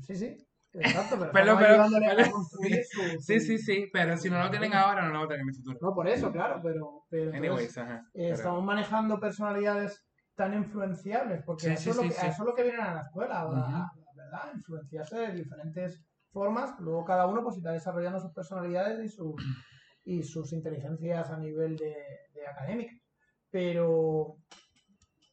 Sí, 0.00 0.14
sí, 0.14 0.36
exacto, 0.72 1.16
pero, 1.18 1.32
Pero- 1.32 1.52
estamos 1.52 1.62
pero- 1.62 1.72
ayudándole 1.74 2.06
pero- 2.16 2.28
a 2.28 2.30
construir 2.30 2.84
su, 2.84 3.00
Sí, 3.20 3.40
su- 3.40 3.46
sí, 3.46 3.58
sí, 3.58 3.86
pero 3.92 4.16
si 4.16 4.30
no 4.30 4.38
lo 4.42 4.50
tienen 4.50 4.72
ahora, 4.74 5.02
no 5.02 5.08
lo 5.12 5.18
van 5.20 5.24
a 5.24 5.28
tener 5.28 5.40
en 5.42 5.48
el 5.48 5.54
futuro. 5.54 5.78
No, 5.80 5.94
por 5.94 6.08
eso, 6.08 6.30
claro, 6.32 6.60
pero, 6.62 7.04
pero 7.10 7.24
entonces, 7.34 7.50
Anyways, 7.50 7.78
ajá. 7.78 8.02
eh, 8.14 8.30
estamos 8.30 8.62
manejando 8.64 9.18
personalidades 9.20 10.02
tan 10.36 10.54
influenciables, 10.54 11.42
porque 11.44 11.62
Sí, 11.66 11.72
eso, 11.72 11.82
sí, 11.82 11.90
es 11.90 11.96
lo 11.96 12.02
que, 12.02 12.10
sí. 12.10 12.26
eso 12.26 12.42
es 12.42 12.46
lo 12.48 12.54
que 12.54 12.62
vienen 12.62 12.80
a 12.82 12.94
la 12.94 13.00
escuela, 13.02 13.40
ahora, 13.40 13.60
Ujú. 13.60 14.02
¿verdad? 14.16 14.52
Influenciarse 14.54 15.16
de 15.18 15.32
diferentes 15.32 16.04
formas, 16.36 16.68
luego 16.80 17.02
cada 17.10 17.26
uno 17.26 17.42
pues 17.42 17.56
irá 17.56 17.72
desarrollando 17.72 18.20
sus 18.20 18.32
personalidades 18.38 18.96
y 19.06 19.08
sus, 19.08 19.34
y 20.04 20.22
sus 20.22 20.52
inteligencias 20.52 21.30
a 21.30 21.38
nivel 21.38 21.76
de, 21.78 21.94
de 22.34 22.46
académica, 22.46 22.92
pero, 23.50 24.36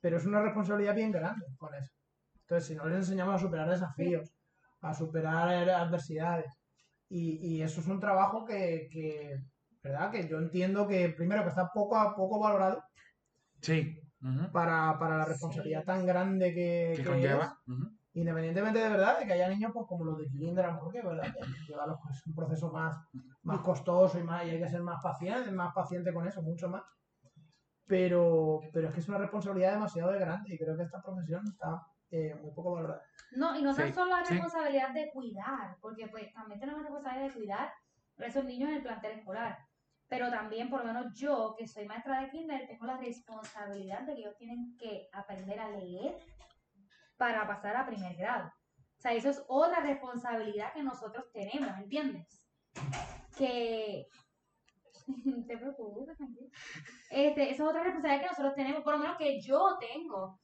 pero 0.01 0.15
es 0.17 0.25
una 0.25 0.41
responsabilidad 0.41 0.95
bien 0.95 1.11
grande 1.11 1.45
con 1.57 1.73
eso. 1.75 1.91
Entonces, 2.43 2.67
si 2.69 2.75
no 2.75 2.85
les 2.87 2.99
enseñamos 2.99 3.35
a 3.35 3.39
superar 3.45 3.69
desafíos, 3.69 4.27
a 4.81 4.93
superar 4.93 5.69
adversidades, 5.69 6.51
y, 7.09 7.23
y 7.47 7.61
eso 7.61 7.81
es 7.81 7.87
un 7.87 7.99
trabajo 7.99 8.45
que, 8.45 8.87
que, 8.93 9.35
¿verdad? 9.83 10.09
Que 10.09 10.27
yo 10.29 10.37
entiendo 10.39 10.87
que 10.87 11.09
primero 11.09 11.43
que 11.43 11.49
está 11.49 11.67
poco 11.73 11.97
a 11.97 12.15
poco 12.15 12.39
valorado 12.39 12.81
Sí. 13.61 13.99
ujú, 14.21 14.51
para, 14.51 14.97
para 14.99 15.17
la 15.19 15.25
responsabilidad 15.25 15.81
Sí. 15.81 15.85
tan 15.85 16.05
grande 16.05 16.53
que, 16.53 16.93
Que 16.95 17.03
que 17.03 17.09
conlleva. 17.09 17.45
es, 17.45 17.73
ujú. 17.73 17.85
Independientemente 18.13 18.79
de 18.79 18.89
verdad 18.89 19.19
de 19.19 19.25
que 19.25 19.33
haya 19.33 19.47
niños 19.49 19.71
pues, 19.73 19.85
como 19.87 20.05
los 20.05 20.17
de 20.17 20.27
kinder, 20.29 20.65
a 20.65 20.67
lo 20.69 20.73
mejor 20.75 20.93
que 20.93 21.01
¿verdad? 21.01 21.33
Que 21.33 21.45
lleva 21.67 21.87
los- 21.87 21.99
es 22.11 22.25
un 22.27 22.35
proceso 22.35 22.71
más, 22.71 22.95
más 23.43 23.59
costoso 23.61 24.19
y, 24.19 24.23
más, 24.23 24.45
y 24.45 24.51
hay 24.51 24.59
que 24.59 24.67
ser 24.69 24.81
más 24.81 25.01
paciente, 25.03 25.51
más 25.51 25.73
paciente 25.73 26.13
con 26.13 26.27
eso, 26.27 26.41
mucho 26.41 26.69
más. 26.69 26.83
Pero, 27.85 28.61
pero 28.71 28.87
es 28.87 28.93
que 28.93 29.01
es 29.01 29.09
una 29.09 29.17
responsabilidad 29.17 29.73
demasiado 29.73 30.11
grande 30.13 30.53
y 30.53 30.57
creo 30.57 30.77
que 30.77 30.83
esta 30.83 31.01
profesión 31.01 31.45
está 31.47 31.81
eh, 32.11 32.33
muy 32.41 32.51
poco 32.51 32.73
valorada. 32.75 33.01
No, 33.35 33.57
y 33.57 33.61
no 33.61 33.73
tan 33.75 33.87
Sí, 33.87 33.93
solo 33.93 34.11
la 34.11 34.23
sí. 34.23 34.33
responsabilidad 34.33 34.93
de 34.93 35.11
cuidar, 35.11 35.75
porque 35.81 36.07
pues 36.07 36.31
también 36.33 36.59
tenemos 36.59 36.81
la 36.81 36.87
responsabilidad 36.89 37.27
de 37.27 37.33
cuidar 37.39 37.73
a 38.19 38.25
esos 38.25 38.45
niños 38.45 38.69
en 38.69 38.75
el 38.75 38.83
plantel 38.83 39.19
escolar. 39.19 39.57
Pero 40.07 40.29
también, 40.29 40.69
por 40.69 40.81
lo 40.81 40.85
menos 40.93 41.13
yo, 41.15 41.55
que 41.57 41.67
soy 41.67 41.85
maestra 41.87 42.21
de 42.21 42.29
kinder, 42.29 42.67
tengo 42.67 42.85
la 42.85 42.97
responsabilidad 42.97 44.01
de 44.01 44.13
que 44.13 44.21
ellos 44.21 44.37
tienen 44.37 44.77
que 44.77 45.07
aprender 45.11 45.59
a 45.59 45.69
leer 45.71 46.17
para 47.17 47.47
pasar 47.47 47.75
a 47.75 47.85
primer 47.85 48.15
grado. 48.15 48.47
O 48.47 49.01
sea, 49.01 49.13
eso 49.13 49.29
es 49.29 49.43
otra 49.47 49.81
responsabilidad 49.81 50.73
que 50.73 50.83
nosotros 50.83 51.25
tenemos, 51.33 51.77
¿entiendes? 51.77 52.47
Que... 53.37 54.07
te 55.47 55.57
preocupes. 55.57 56.17
Este, 57.09 57.51
esa 57.51 57.63
es 57.63 57.69
otra 57.69 57.83
responsabilidad 57.83 58.21
que 58.21 58.29
nosotros 58.29 58.55
tenemos, 58.55 58.83
por 58.83 58.93
lo 58.93 58.99
menos 58.99 59.17
que 59.17 59.41
yo 59.41 59.77
tengo 59.79 60.39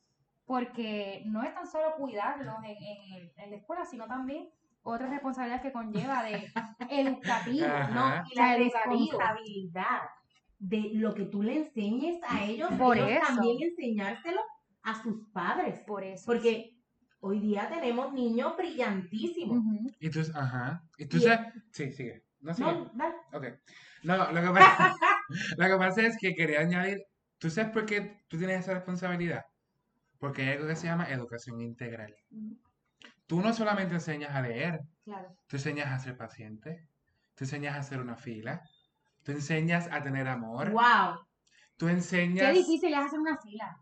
porque 0.49 1.22
no 1.28 1.43
es 1.43 1.53
tan 1.53 1.67
solo 1.67 1.93
cuidarlos 1.95 2.55
en, 2.63 2.72
en, 2.72 3.32
en 3.38 3.51
la 3.51 3.55
escuela, 3.55 3.86
sino 3.86 4.07
también 4.07 4.49
otra 4.82 5.07
responsabilidad 5.07 5.61
que 5.61 5.72
conlleva 5.72 6.24
de 6.24 6.51
educativo. 6.89 7.67
¿no? 7.93 8.24
Y 8.32 8.36
la 8.36 8.57
responsabilidad 8.57 10.01
de 10.57 10.89
lo 10.95 11.13
que 11.13 11.26
tú 11.26 11.43
le 11.43 11.55
enseñes 11.57 12.20
a 12.28 12.43
ellos, 12.43 12.67
Por 12.80 12.97
ellos 12.97 13.11
eso. 13.11 13.28
también 13.28 13.57
enseñárselo 13.61 14.41
a 14.84 15.01
sus 15.01 15.27
padres. 15.32 15.80
Por 15.86 16.03
eso. 16.03 16.23
Porque 16.25 16.75
hoy 17.19 17.39
día 17.39 17.67
tenemos 17.69 18.13
niños 18.13 18.55
brillantísimos. 18.57 19.57
Ujú. 19.57 19.91
Y 19.99 20.09
tú, 20.09 20.21
ajá. 20.34 20.84
Y 20.97 21.05
tú 21.05 21.17
Y- 21.17 21.21
sabes. 21.21 21.53
Sí, 21.71 21.91
sigue. 21.91 22.23
No, 22.41 22.53
sigue. 22.53 22.71
No, 22.71 22.91
dale. 22.93 23.15
Ok. 23.34 23.45
No, 24.03 24.15
lo 24.32 24.41
que, 24.41 24.59
pasa, 24.59 24.95
lo 25.57 25.67
que 25.67 25.77
pasa 25.77 26.01
es 26.03 26.17
que 26.17 26.34
quería 26.34 26.61
añadir, 26.61 27.03
¿tú 27.38 27.49
sabes 27.49 27.71
por 27.71 27.86
qué 27.86 28.23
tú 28.30 28.38
tienes 28.38 28.61
esa 28.61 28.73
responsabilidad? 28.75 29.45
Porque 30.19 30.43
hay 30.43 30.49
algo 30.55 30.67
que 30.67 30.75
se 30.77 30.88
llama 30.88 31.09
educación 31.09 31.59
integral. 31.61 32.15
Ujú. 32.32 32.57
Tú 33.27 33.41
no 33.41 33.53
solamente 33.53 33.93
enseñas 33.93 34.32
a 34.34 34.41
leer, 34.41 34.80
Claro. 35.03 35.36
tú 35.47 35.57
enseñas 35.57 35.88
a 35.88 35.99
ser 35.99 36.17
paciente, 36.17 36.88
tú 37.36 37.43
enseñas 37.43 37.75
a 37.75 37.80
hacer 37.80 37.99
una 37.99 38.15
fila, 38.15 38.61
tú 39.23 39.32
enseñas 39.34 39.88
a 39.91 40.01
tener 40.01 40.27
amor, 40.27 40.71
Wow. 40.71 41.19
tú 41.77 41.88
enseñas... 41.89 42.47
Qué 42.47 42.57
difícil 42.59 42.93
es 42.93 42.99
hacer 42.99 43.19
una 43.19 43.38
fila. 43.38 43.77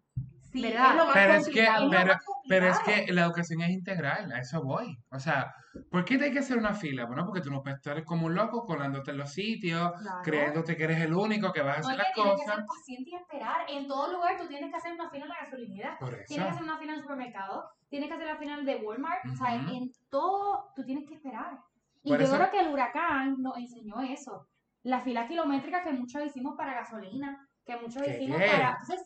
Sí, 0.52 0.62
¿Verdad? 0.62 0.90
es 0.92 0.96
lo 0.96 1.06
más 1.06 1.14
Pero 1.14 1.34
es 1.34 1.46
que, 1.50 1.66
complicado. 1.66 1.78
Es 1.78 1.84
lo 1.84 1.90
pero, 1.92 2.14
más 2.14 2.24
pero 2.48 2.66
es 2.68 2.76
complicado. 2.78 3.06
que 3.06 3.14
la 3.14 3.22
educación 3.24 3.62
es 3.62 3.70
integral, 3.70 4.32
a 4.32 4.40
eso 4.40 4.64
voy. 4.64 4.98
O 5.12 5.20
sea, 5.20 5.54
¿por 5.92 6.06
qué 6.06 6.18
te 6.18 6.26
hay 6.26 6.32
que 6.32 6.40
hacer 6.40 6.58
una 6.58 6.74
fila? 6.74 7.06
Bueno, 7.06 7.26
porque 7.26 7.42
tú 7.42 7.52
no 7.52 7.62
puedes 7.62 7.78
estar 7.78 8.04
como 8.06 8.26
un 8.28 8.36
loco 8.36 8.66
colándote 8.66 9.12
en 9.12 9.18
los 9.18 9.32
sitios, 9.34 9.92
Claro. 10.02 10.22
creyéndote 10.24 10.76
que 10.78 10.84
eres 10.86 11.02
el 11.02 11.14
único 11.14 11.52
que 11.52 11.62
vas 11.62 11.78
a 11.78 11.80
hacer 11.82 11.94
Oye, 11.94 11.98
las 11.98 12.14
tienes 12.14 12.32
que 12.34 12.40
cosas. 12.46 12.56
ser 12.56 12.66
paciente 12.66 13.10
y 13.12 13.16
esperar. 13.16 13.58
En 13.70 13.88
todo 13.88 14.12
lugar 14.14 14.38
tú 14.40 14.48
tienes 14.48 14.70
que 14.72 14.78
hacer 14.78 14.94
una 14.94 15.10
fila 15.10 15.24
en 15.26 15.30
la 15.30 15.36
gasolinera. 15.44 15.98
Por 16.00 16.10
Tienes 16.26 16.46
que 16.48 16.52
hacer 16.52 16.64
una 16.64 16.78
fila 16.80 16.92
en 16.94 16.98
el 16.98 17.02
supermercado. 17.04 17.70
Tienes 17.90 18.08
que 18.10 18.16
hacer 18.16 18.28
la 18.28 18.38
fila 18.38 18.58
de 18.58 18.76
Walmart. 18.78 19.26
O 19.32 19.36
sea, 19.36 19.54
en 19.56 19.92
todo 20.10 20.72
tú 20.76 20.84
tienes 20.86 21.08
que 21.08 21.16
esperar. 21.16 21.58
Y 22.04 22.10
Por 22.10 22.20
yo 22.20 22.26
eso- 22.26 22.36
creo 22.38 22.52
que 22.52 22.60
el 22.62 22.68
huracán 22.70 23.36
nos 23.42 23.58
enseñó 23.58 24.02
eso. 24.02 24.48
Las 24.84 25.04
filas 25.04 25.28
kilométricas 25.28 25.84
que 25.84 25.92
muchos 25.92 26.24
hicimos 26.26 26.56
para 26.58 26.74
gasolina, 26.74 27.38
que 27.66 27.76
muchos 27.76 28.02
¿Qué 28.02 28.12
hicimos 28.16 28.38
qué? 28.38 28.48
para... 28.48 28.70
Entonces, 28.72 29.06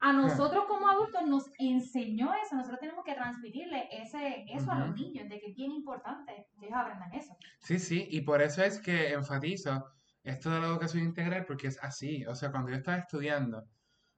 a 0.00 0.12
nosotros 0.14 0.64
como 0.66 0.88
adultos 0.88 1.26
nos 1.26 1.50
enseñó 1.58 2.32
eso. 2.34 2.56
Nosotros 2.56 2.80
tenemos 2.80 3.04
que 3.04 3.14
transmitirle 3.14 3.88
ese, 3.92 4.46
eso 4.48 4.72
a 4.72 4.78
los 4.86 4.96
niños, 4.96 5.28
de 5.28 5.38
que 5.38 5.50
es 5.50 5.54
bien 5.54 5.72
importante 5.72 6.48
que 6.58 6.66
ellos 6.66 6.78
aprendan 6.78 7.12
eso. 7.12 7.36
Sí, 7.58 7.78
sí, 7.78 8.08
y 8.10 8.22
por 8.22 8.40
eso 8.40 8.62
es 8.62 8.80
que 8.80 9.12
enfatizo 9.12 9.84
esto 10.22 10.50
de 10.50 10.60
la 10.60 10.68
educación 10.68 11.04
integral, 11.04 11.44
porque 11.44 11.68
es 11.68 11.78
así. 11.82 12.24
O 12.26 12.34
sea, 12.34 12.50
cuando 12.50 12.70
yo 12.70 12.76
estaba 12.76 12.96
estudiando, 12.96 13.66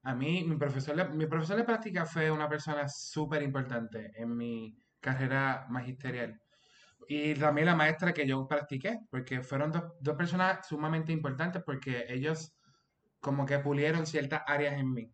a 0.05 0.15
mí, 0.15 0.45
mi 0.45 0.57
profesor 0.57 1.15
mi 1.15 1.27
profesor 1.27 1.57
de 1.57 1.65
práctica 1.65 2.05
fue 2.05 2.31
una 2.31 2.49
persona 2.49 2.89
súper 2.89 3.43
importante 3.43 4.13
en 4.15 4.37
mi 4.37 4.77
carrera 5.01 5.67
magisterial. 5.69 6.41
Y 7.09 7.35
también 7.35 7.67
la 7.67 7.75
maestra 7.75 8.13
que 8.13 8.27
yo 8.27 8.47
practiqué, 8.47 9.01
porque 9.11 9.43
fueron 9.43 9.73
dos, 9.73 9.85
dos 10.01 10.17
personas 10.17 10.67
sumamente 10.67 11.13
importantes, 11.13 11.63
porque 11.65 12.07
ellos 12.09 12.55
como 13.21 13.45
que 13.47 13.59
pulieron 13.59 14.07
ciertas 14.07 14.43
áreas 14.47 14.75
en 14.75 14.93
mí. 14.93 15.13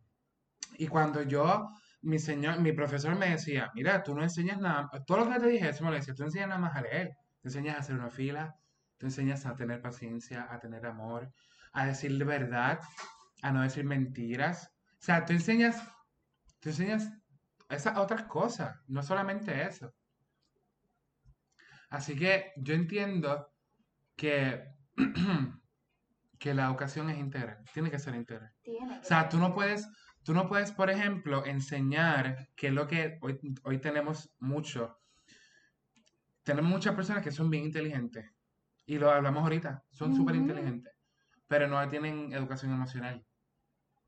Y 0.78 0.86
cuando 0.86 1.22
yo, 1.22 1.68
mi 2.02 2.18
señor, 2.18 2.60
mi 2.60 2.72
profesor 2.72 3.14
me 3.16 3.30
decía, 3.30 3.70
mira, 3.74 4.02
tú 4.02 4.14
no 4.14 4.22
enseñas 4.22 4.58
nada, 4.58 4.88
todo 5.06 5.24
lo 5.24 5.30
que 5.30 5.38
te 5.38 5.48
dije, 5.48 5.68
eso 5.68 5.84
me 5.84 5.90
lo 5.90 5.96
decía, 5.96 6.14
tú 6.14 6.22
enseñas 6.22 6.48
nada 6.48 6.60
más 6.60 6.76
a 6.76 6.82
leer, 6.82 7.10
te 7.42 7.48
enseñas 7.48 7.76
a 7.76 7.80
hacer 7.80 7.96
una 7.96 8.10
fila, 8.10 8.56
te 8.96 9.06
enseñas 9.06 9.44
a 9.44 9.54
tener 9.54 9.82
paciencia, 9.82 10.46
a 10.50 10.58
tener 10.58 10.86
amor, 10.86 11.30
a 11.72 11.86
decir 11.86 12.16
de 12.16 12.24
verdad, 12.24 12.80
a 13.42 13.52
no 13.52 13.62
decir 13.62 13.84
mentiras. 13.84 14.72
O 14.92 15.04
sea, 15.04 15.24
tú 15.24 15.32
enseñas, 15.32 15.82
tú 16.60 16.70
enseñas 16.70 17.10
esas 17.68 17.98
otras 17.98 18.22
cosas, 18.22 18.76
no 18.86 19.02
solamente 19.02 19.66
eso. 19.66 19.92
Así 21.90 22.16
que 22.16 22.52
yo 22.56 22.74
entiendo 22.74 23.48
que, 24.16 24.64
que 26.38 26.54
la 26.54 26.66
educación 26.66 27.10
es 27.10 27.18
integral, 27.18 27.64
tiene 27.72 27.90
que 27.90 27.98
ser 27.98 28.14
integral. 28.14 28.52
Tiene 28.62 28.88
que 28.88 29.00
O 29.00 29.04
sea, 29.04 29.28
tú 29.28 29.38
no 29.38 29.54
puedes, 29.54 29.88
tú 30.22 30.34
no 30.34 30.48
puedes, 30.48 30.72
por 30.72 30.90
ejemplo, 30.90 31.44
enseñar 31.44 32.48
que 32.56 32.68
es 32.68 32.72
lo 32.72 32.86
que 32.86 33.18
hoy, 33.22 33.38
hoy 33.64 33.78
tenemos 33.78 34.30
mucho. 34.38 34.98
Tenemos 36.42 36.70
muchas 36.70 36.94
personas 36.94 37.22
que 37.22 37.30
son 37.30 37.50
bien 37.50 37.64
inteligentes. 37.64 38.30
Y 38.86 38.98
lo 38.98 39.10
hablamos 39.10 39.42
ahorita, 39.42 39.84
son 39.90 40.14
súper 40.14 40.34
Ujú. 40.36 40.44
inteligentes. 40.44 40.94
Pero 41.46 41.66
no 41.68 41.86
tienen 41.88 42.32
educación 42.32 42.72
emocional. 42.72 43.24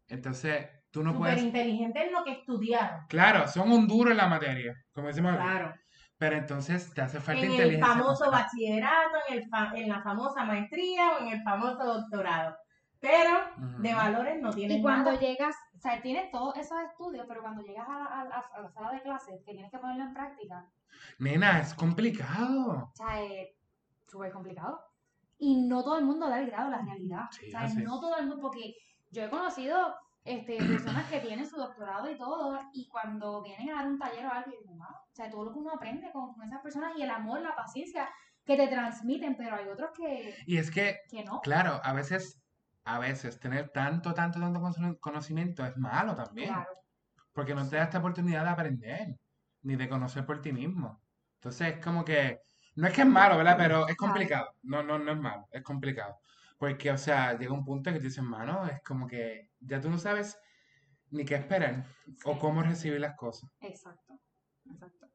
Entonces, 0.09 0.67
tú 0.91 1.03
no 1.03 1.13
Súper 1.13 1.35
puedes. 1.35 1.43
inteligente 1.43 2.07
en 2.07 2.13
lo 2.13 2.25
que 2.25 2.33
estudiaron. 2.33 3.07
Claro, 3.09 3.47
son 3.47 3.71
un 3.71 3.87
duro 3.87 4.11
en 4.11 4.17
la 4.17 4.27
materia, 4.27 4.75
como 4.93 5.09
decimos 5.09 5.33
aquí. 5.35 5.43
Claro. 5.43 5.75
Pero 6.19 6.37
entonces 6.37 6.93
te 6.93 7.01
hace 7.01 7.19
falta 7.21 7.41
En 7.41 7.47
el 7.47 7.53
inteligencia 7.53 7.87
famoso 7.95 8.25
emocional. 8.25 8.43
bachillerato, 8.43 9.19
en, 9.29 9.39
el 9.39 9.49
fa- 9.49 9.73
en 9.75 9.89
la 9.89 10.03
famosa 10.03 10.45
maestría 10.45 11.13
o 11.13 11.21
en 11.21 11.29
el 11.29 11.43
famoso 11.43 11.83
doctorado. 11.85 12.57
Pero 13.01 13.31
de 13.79 13.95
valores 13.95 14.43
no 14.43 14.51
tienen 14.51 14.79
Y 14.79 14.83
cuando 14.83 15.13
nada. 15.13 15.21
llegas, 15.23 15.57
o 15.81 15.83
sea, 15.83 16.03
tienes 16.03 16.31
todos 16.31 16.55
esos 16.59 16.79
estudios, 16.83 17.25
pero 17.27 17.41
cuando 17.41 17.63
llegas 17.63 17.89
a, 17.89 18.21
a- 18.21 18.21
a- 18.55 18.61
la 18.61 18.71
sala 18.71 18.93
de 18.93 19.01
clases, 19.01 19.41
que 19.47 19.53
tienes 19.55 19.71
que 19.71 19.79
ponerlo 19.79 20.05
en 20.05 20.13
práctica, 20.13 20.67
Nena, 21.19 21.61
es 21.61 21.73
complicado. 21.75 22.91
o 22.93 22.97
sea, 22.97 23.23
es 23.23 23.49
súper 24.07 24.31
complicado. 24.31 24.79
Y 25.39 25.57
no 25.67 25.83
todo 25.83 25.97
el 25.99 26.05
mundo 26.05 26.29
da 26.29 26.39
el 26.41 26.51
grado 26.51 26.67
a 26.69 26.71
la 26.77 26.83
realidad. 26.83 27.23
Sí, 27.31 27.47
o 27.49 27.51
sea, 27.51 27.61
así 27.63 27.83
no 27.83 27.99
todo 27.99 28.17
el 28.19 28.27
mundo, 28.27 28.43
porque 28.43 28.75
yo 29.11 29.25
he 29.25 29.31
conocido 29.31 29.97
este, 30.23 30.59
personas 30.59 31.09
que 31.09 31.21
tienen 31.21 31.47
su 31.47 31.57
doctorado 31.57 32.11
y 32.11 32.19
todo, 32.19 32.61
y 32.75 32.87
cuando 32.89 33.43
vienen 33.43 33.71
a 33.71 33.77
dar 33.77 33.87
un 33.87 33.99
taller 33.99 34.27
o 34.27 34.31
algo, 34.33 34.53
wow, 34.67 34.83
o 34.83 35.15
sea, 35.15 35.31
todo 35.31 35.45
lo 35.47 35.53
que 35.55 35.59
uno 35.61 35.73
aprende 35.73 36.11
con, 36.13 36.35
con 36.35 36.47
esas 36.47 36.61
personas 36.61 36.93
y 36.99 37.03
el 37.03 37.11
amor, 37.11 37.41
la 37.41 37.57
paciencia 37.57 38.07
que 38.45 38.57
te 38.57 38.69
transmiten, 38.69 39.37
pero 39.37 39.57
hay 39.57 39.69
otros 39.69 39.91
que, 39.97 40.35
Y 40.47 40.59
es 40.59 40.71
que 40.71 40.99
que 41.11 41.25
no. 41.25 41.41
Claro, 41.41 41.81
a 41.85 41.93
veces, 41.95 42.40
a 42.95 42.99
veces 42.99 43.39
tener 43.41 43.71
tanto, 43.71 44.13
tanto, 44.15 44.41
tanto 44.41 44.61
cono- 44.61 44.99
conocimiento 44.99 45.65
es 45.65 45.77
malo 45.77 46.15
también, 46.15 46.49
Claro. 46.55 46.71
porque 47.33 47.55
no 47.55 47.69
te 47.69 47.77
da 47.77 47.85
esta 47.85 47.99
oportunidad 47.99 48.45
de 48.45 48.51
aprender, 48.51 49.17
ni 49.63 49.77
de 49.77 49.89
conocer 49.89 50.25
por 50.27 50.41
ti 50.41 50.53
mismo. 50.53 51.01
Entonces 51.35 51.75
es 51.77 51.85
como 51.85 52.05
que, 52.05 52.41
no 52.77 52.87
es 52.87 52.93
que 52.95 53.03
es 53.03 53.07
malo, 53.07 53.37
¿verdad? 53.37 53.57
Pero 53.57 53.89
es 53.89 53.97
complicado. 53.97 54.55
No, 54.63 54.83
no, 54.83 54.99
no 54.99 55.13
es 55.13 55.19
malo, 55.19 55.47
es 55.51 55.63
complicado. 55.63 56.19
Porque, 56.59 56.91
o 56.91 56.99
sea, 56.99 57.37
llega 57.39 57.53
un 57.53 57.65
punto 57.65 57.93
que 57.93 57.99
te 57.99 58.05
dicen, 58.07 58.25
mano, 58.25 58.67
es 58.67 58.83
como 58.83 59.07
que 59.07 59.51
ya 59.61 59.81
tú 59.81 59.89
no 59.91 59.99
sabes 59.99 60.39
ni 61.11 61.25
qué 61.25 61.35
esperar 61.37 61.85
o 62.25 62.39
cómo 62.39 62.63
recibir 62.63 63.01
las 63.01 63.17
cosas. 63.17 63.51
Exacto. 63.61 64.19
Exacto. 64.71 65.07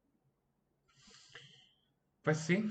Pues 2.24 2.38
sí, 2.40 2.68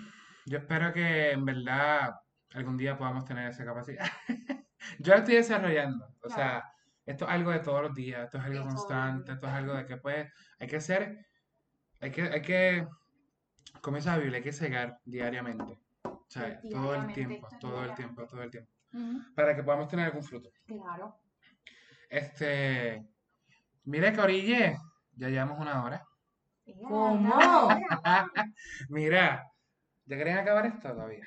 yo 0.47 0.59
espero 0.59 0.93
que 0.93 1.31
en 1.31 1.45
verdad 1.45 2.15
algún 2.55 2.77
día 2.77 2.97
podamos 2.97 3.25
tener 3.25 3.49
esa 3.51 3.65
capacidad. 3.65 4.07
Yo 4.99 5.13
la 5.13 5.19
estoy 5.19 5.35
desarrollando, 5.37 6.07
o 6.07 6.29
Claro. 6.29 6.35
sea, 6.35 6.73
esto 7.07 7.25
es 7.27 7.31
algo 7.31 7.51
de 7.51 7.59
todos 7.61 7.83
los 7.83 7.95
días, 7.95 8.25
esto 8.25 8.39
es 8.39 8.45
algo 8.45 8.65
constante, 8.65 9.33
esto 9.33 9.47
es 9.47 9.53
algo 9.53 9.75
de 9.75 9.87
que 9.87 9.97
pues 9.99 10.33
hay 10.59 10.67
que 10.67 10.77
hacer, 10.77 11.27
hay 12.01 12.11
que, 12.11 12.23
hay 12.23 12.43
que, 12.43 12.87
como 13.81 13.97
dice 13.97 14.09
la 14.09 14.19
Biblia, 14.19 14.39
hay 14.39 14.43
que 14.43 14.53
cegar 14.53 14.99
diariamente, 15.05 15.79
o 16.05 16.25
sea, 16.29 16.61
todo 16.71 16.95
el 16.95 17.13
tiempo, 17.13 17.49
todo 17.61 17.85
el 17.85 17.95
tiempo, 17.95 18.27
todo 18.27 18.43
el 18.43 18.51
tiempo, 18.51 18.71
para 19.35 19.55
que 19.55 19.63
podamos 19.63 19.89
tener 19.89 20.07
algún 20.07 20.23
fruto. 20.25 20.51
Claro. 20.67 21.19
Este, 22.09 23.05
mire, 23.85 24.15
Corille, 24.15 24.79
ya 25.13 25.29
llevamos 25.29 25.59
una 25.59 25.83
hora. 25.85 26.05
¿Cómo? 26.89 27.69
mira, 27.69 28.31
Mira, 28.89 29.53
¿ya 30.07 30.17
querían 30.17 30.39
acabar 30.39 30.67
esto 30.67 30.93
todavía? 30.93 31.27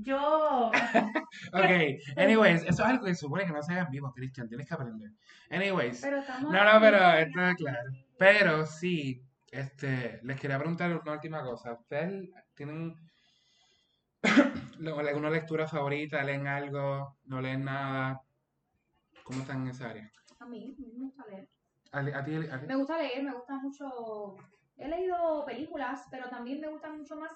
Yo, 0.00 0.70
Ok, 1.52 1.70
anyways, 2.16 2.62
eso 2.62 2.70
es 2.70 2.80
algo 2.80 3.04
que 3.04 3.14
supone 3.14 3.44
que 3.44 3.52
no 3.52 3.62
se 3.62 3.72
haga 3.72 3.82
en 3.82 3.90
vivo, 3.90 4.12
Cristian, 4.12 4.48
tienes 4.48 4.68
que 4.68 4.74
aprender. 4.74 5.10
Anyways, 5.50 6.00
Pero 6.00 6.18
estamos 6.18 6.52
no, 6.52 6.64
no, 6.64 6.80
pero 6.80 7.12
esto 7.14 7.40
es 7.40 7.56
claro. 7.56 7.90
Pero 8.16 8.66
sí, 8.66 9.22
este, 9.50 10.20
les 10.22 10.40
quería 10.40 10.58
preguntar 10.58 10.96
una 10.96 11.12
última 11.12 11.42
cosa. 11.42 11.72
¿Ustedes 11.72 12.30
tienen 12.54 12.94
alguna 14.86 15.30
lectura 15.30 15.66
favorita? 15.66 16.22
¿Leen 16.22 16.46
algo? 16.46 17.18
¿No 17.24 17.40
leen 17.40 17.64
nada? 17.64 18.20
¿Cómo 19.24 19.40
están 19.40 19.62
en 19.62 19.68
esa 19.68 19.90
área? 19.90 20.10
A 20.38 20.46
mí, 20.46 20.76
a 20.78 20.80
mí 20.80 20.92
me 20.96 21.04
gusta 21.06 21.26
leer. 21.26 21.48
¿A, 21.90 21.98
a 21.98 22.24
ti, 22.24 22.36
a 22.36 22.60
ti? 22.60 22.66
Me 22.66 22.76
gusta 22.76 22.98
leer, 22.98 23.24
me 23.24 23.32
gusta 23.32 23.56
mucho. 23.56 24.36
He 24.76 24.88
leído 24.88 25.44
películas, 25.44 26.06
pero 26.08 26.28
también 26.28 26.60
me 26.60 26.68
gustan 26.68 26.98
mucho 26.98 27.16
más 27.16 27.32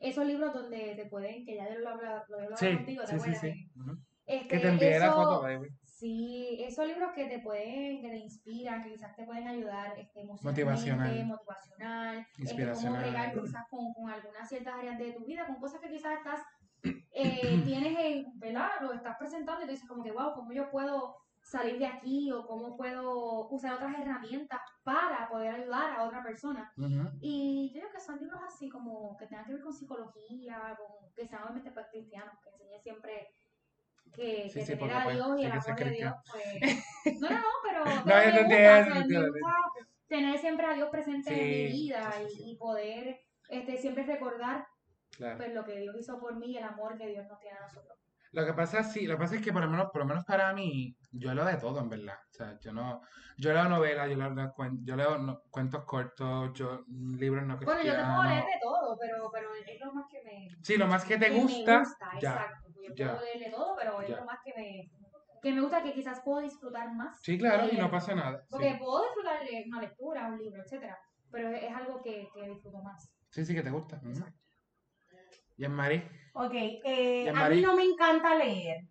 esos 0.00 0.26
libros 0.26 0.52
donde 0.54 0.94
te 0.96 1.06
pueden, 1.06 1.44
que 1.44 1.56
ya 1.56 1.68
yo 1.72 1.78
lo 1.80 1.88
he 1.88 1.92
hablado, 1.92 2.24
lo 2.28 2.38
he 2.38 2.42
hablado 2.44 2.56
Sí, 2.56 2.76
contigo, 2.76 3.02
¿te 3.04 3.08
sí, 3.08 3.12
sí, 3.12 3.30
acuerdas? 3.30 3.40
sí. 3.40 3.70
Este, 4.26 4.48
Que 4.48 4.58
te 4.58 4.68
envié 4.68 4.98
la 4.98 5.12
foto, 5.12 5.42
baby. 5.42 5.68
Sí, 5.84 6.58
esos 6.62 6.86
libros 6.86 7.12
que 7.14 7.26
te 7.26 7.38
pueden, 7.38 8.02
que 8.02 8.10
te 8.10 8.16
inspiran, 8.18 8.82
que 8.82 8.90
quizás 8.90 9.14
te 9.16 9.24
pueden 9.24 9.48
ayudar 9.48 9.98
este, 9.98 10.24
Motivacional. 10.24 10.66
emocionalmente, 11.16 11.24
motivacional, 11.24 12.18
este, 12.18 12.32
cómo 12.34 12.42
Inspiracional. 12.42 13.02
bregar 13.02 13.32
quizás 13.40 13.64
con, 13.70 13.94
con 13.94 14.10
algunas 14.10 14.48
ciertas 14.48 14.74
áreas 14.74 14.98
de 14.98 15.12
tu 15.12 15.24
vida, 15.24 15.46
con 15.46 15.56
cosas 15.56 15.80
que 15.80 15.88
quizás 15.88 16.18
estás, 16.18 16.40
eh, 17.12 17.62
tienes 17.64 17.98
en, 17.98 18.38
¿verdad? 18.38 18.68
Lo 18.82 18.92
estás 18.92 19.16
presentando 19.18 19.62
y 19.62 19.66
tú 19.66 19.70
dices 19.72 19.88
como 19.88 20.02
que, 20.04 20.12
wow, 20.12 20.34
¿cómo 20.34 20.52
yo 20.52 20.70
puedo 20.70 21.16
salir 21.46 21.78
de 21.78 21.86
aquí? 21.86 22.30
O 22.32 22.46
cómo 22.46 22.76
puedo 22.76 23.48
usar 23.48 23.74
otras 23.74 23.94
herramientas 23.98 24.60
para 24.82 25.28
poder 25.28 25.54
ayudar 25.54 25.92
a 25.92 26.04
otra 26.04 26.22
persona. 26.22 26.72
Y 27.20 27.72
yo 27.72 27.80
creo 27.80 27.92
que 27.92 28.00
son 28.00 28.18
libros 28.18 28.40
así 28.46 28.68
como 28.68 29.16
que 29.16 29.26
tengan 29.26 29.46
que 29.46 29.54
ver 29.54 29.62
con 29.62 29.72
psicología, 29.72 30.76
con, 30.76 31.12
que 31.12 31.26
sean 31.26 31.42
obviamente 31.44 31.70
para 31.70 31.88
cristianos, 31.88 32.34
que 32.42 32.50
enseñen 32.50 32.82
siempre 32.82 33.28
que, 34.12 34.48
Sí, 34.48 34.60
que 34.60 34.66
sí, 34.66 34.76
tener 34.76 34.96
a 34.96 35.04
pues, 35.04 35.16
Dios 35.16 35.40
y 35.40 35.44
el 35.44 35.52
amor 35.52 35.76
de 35.76 35.90
Dios, 35.90 36.14
pues... 36.30 37.20
No, 37.20 37.28
no, 37.28 37.36
no, 37.36 37.46
pero, 37.62 37.84
me 37.84 38.42
gusta, 38.42 38.94
me 38.94 39.86
tener 40.08 40.38
siempre 40.38 40.66
a 40.66 40.74
Dios 40.74 40.88
presente 40.90 41.32
en 41.32 41.48
mi 41.48 41.72
vida 41.72 42.12
y, 42.38 42.56
poder 42.56 43.20
este, 43.48 43.76
siempre 43.76 44.04
recordar 44.04 44.66
Claro. 45.16 45.38
pues, 45.38 45.54
lo 45.54 45.64
que 45.64 45.80
Dios 45.80 45.96
hizo 45.98 46.18
por 46.18 46.36
mí 46.36 46.52
y 46.52 46.58
el 46.58 46.64
amor 46.64 46.98
que 46.98 47.06
Dios 47.06 47.26
nos 47.26 47.40
tiene 47.40 47.56
a 47.56 47.62
nosotros. 47.62 47.98
Lo 48.36 48.44
que 48.44 48.52
pasa 48.52 48.80
es, 48.80 48.92
sí, 48.92 49.06
lo 49.06 49.14
que 49.14 49.20
pasa 49.20 49.36
es 49.36 49.40
que 49.42 49.50
por 49.50 49.62
lo 49.62 49.70
menos, 49.70 49.86
por 49.90 50.02
lo 50.02 50.08
menos 50.08 50.22
para 50.26 50.52
mí, 50.52 50.94
yo 51.10 51.32
leo 51.32 51.46
de 51.46 51.56
todo 51.56 51.80
en 51.80 51.88
verdad. 51.88 52.16
O 52.30 52.34
sea, 52.34 52.58
yo 52.60 52.70
no, 52.70 53.00
yo 53.38 53.50
leo 53.54 53.64
novelas, 53.64 54.10
yo 54.10 54.16
leo, 54.16 54.54
yo 54.84 54.94
leo 54.96 55.16
no- 55.16 55.40
cuentos 55.50 55.84
cortos, 55.86 56.52
yo 56.52 56.84
libros 57.18 57.46
no 57.46 57.56
Bueno, 57.56 57.82
yo 57.82 57.92
te 57.92 57.96
puedo 57.96 58.22
leer 58.24 58.44
cristianos. 58.44 58.44
de 58.44 58.60
todo, 58.60 58.98
pero, 59.00 59.30
pero 59.32 59.48
es 59.54 59.80
lo 59.80 59.92
más 59.94 60.04
que 60.10 60.22
me, 60.22 60.48
Sí, 60.62 60.76
lo 60.76 60.86
más 60.86 61.04
que 61.06 61.16
te 61.16 61.26
que 61.28 61.32
me 61.32 61.40
gusta, 61.40 61.82
ya. 62.20 62.32
exacto. 62.32 62.68
Yo 62.88 62.94
ya. 62.94 63.12
puedo 63.12 63.24
leer 63.24 63.38
de 63.46 63.50
todo, 63.50 63.74
pero 63.78 64.00
es 64.02 64.08
Ya. 64.10 64.16
lo 64.18 64.24
más 64.26 64.38
que 64.44 64.52
me, 64.54 64.90
que 65.40 65.52
me 65.54 65.60
gusta, 65.62 65.82
que 65.82 65.94
quizás 65.94 66.20
puedo 66.22 66.40
disfrutar 66.42 66.92
más. 66.94 67.18
Sí, 67.22 67.38
claro, 67.38 67.72
y 67.72 67.78
no 67.78 67.90
pasa 67.90 68.14
nada. 68.14 68.44
Porque 68.50 68.72
Sí, 68.72 68.78
puedo 68.78 69.02
disfrutar 69.02 69.40
de 69.46 69.64
una 69.66 69.80
lectura, 69.80 70.26
un 70.28 70.38
libro, 70.38 70.62
etcétera, 70.62 70.98
pero 71.32 71.48
es, 71.48 71.74
algo 71.74 72.02
que, 72.02 72.28
que 72.34 72.50
disfruto 72.50 72.82
más. 72.82 73.10
sí, 73.30 73.46
sí 73.46 73.54
que 73.54 73.62
te 73.62 73.70
gusta. 73.70 73.96
ujú. 74.04 74.24
Y 75.58 75.64
en 75.64 75.72
Mari, 75.72 76.02
ok, 76.34 76.52
eh, 76.54 77.32
a 77.34 77.48
mí 77.48 77.60
no 77.62 77.74
me 77.74 77.84
encanta 77.84 78.34
leer. 78.34 78.82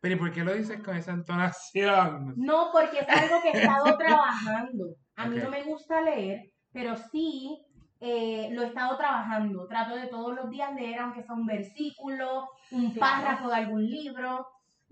pero 0.00 0.14
¿y 0.14 0.18
por 0.18 0.32
qué 0.32 0.42
lo 0.42 0.52
dices 0.52 0.82
con 0.82 0.96
esa 0.96 1.12
entonación? 1.12 2.34
No, 2.36 2.70
porque 2.72 3.00
es 3.00 3.08
algo 3.08 3.40
que 3.40 3.50
he 3.50 3.62
estado 3.62 3.96
trabajando. 3.98 4.96
A 5.16 5.26
mí 5.26 5.36
no 5.38 5.48
me 5.48 5.62
gusta 5.62 6.00
leer, 6.00 6.50
pero 6.72 6.96
sí 6.96 7.64
eh, 8.00 8.48
lo 8.52 8.62
he 8.62 8.66
estado 8.66 8.96
trabajando. 8.96 9.68
Trato 9.68 9.94
de 9.94 10.08
todos 10.08 10.34
los 10.34 10.50
días 10.50 10.74
leer, 10.74 10.98
aunque 10.98 11.22
sea 11.22 11.34
un 11.34 11.46
versículo, 11.46 12.48
un 12.72 12.94
párrafo 12.96 13.48
de 13.48 13.54
algún 13.54 13.86
libro. 13.86 14.46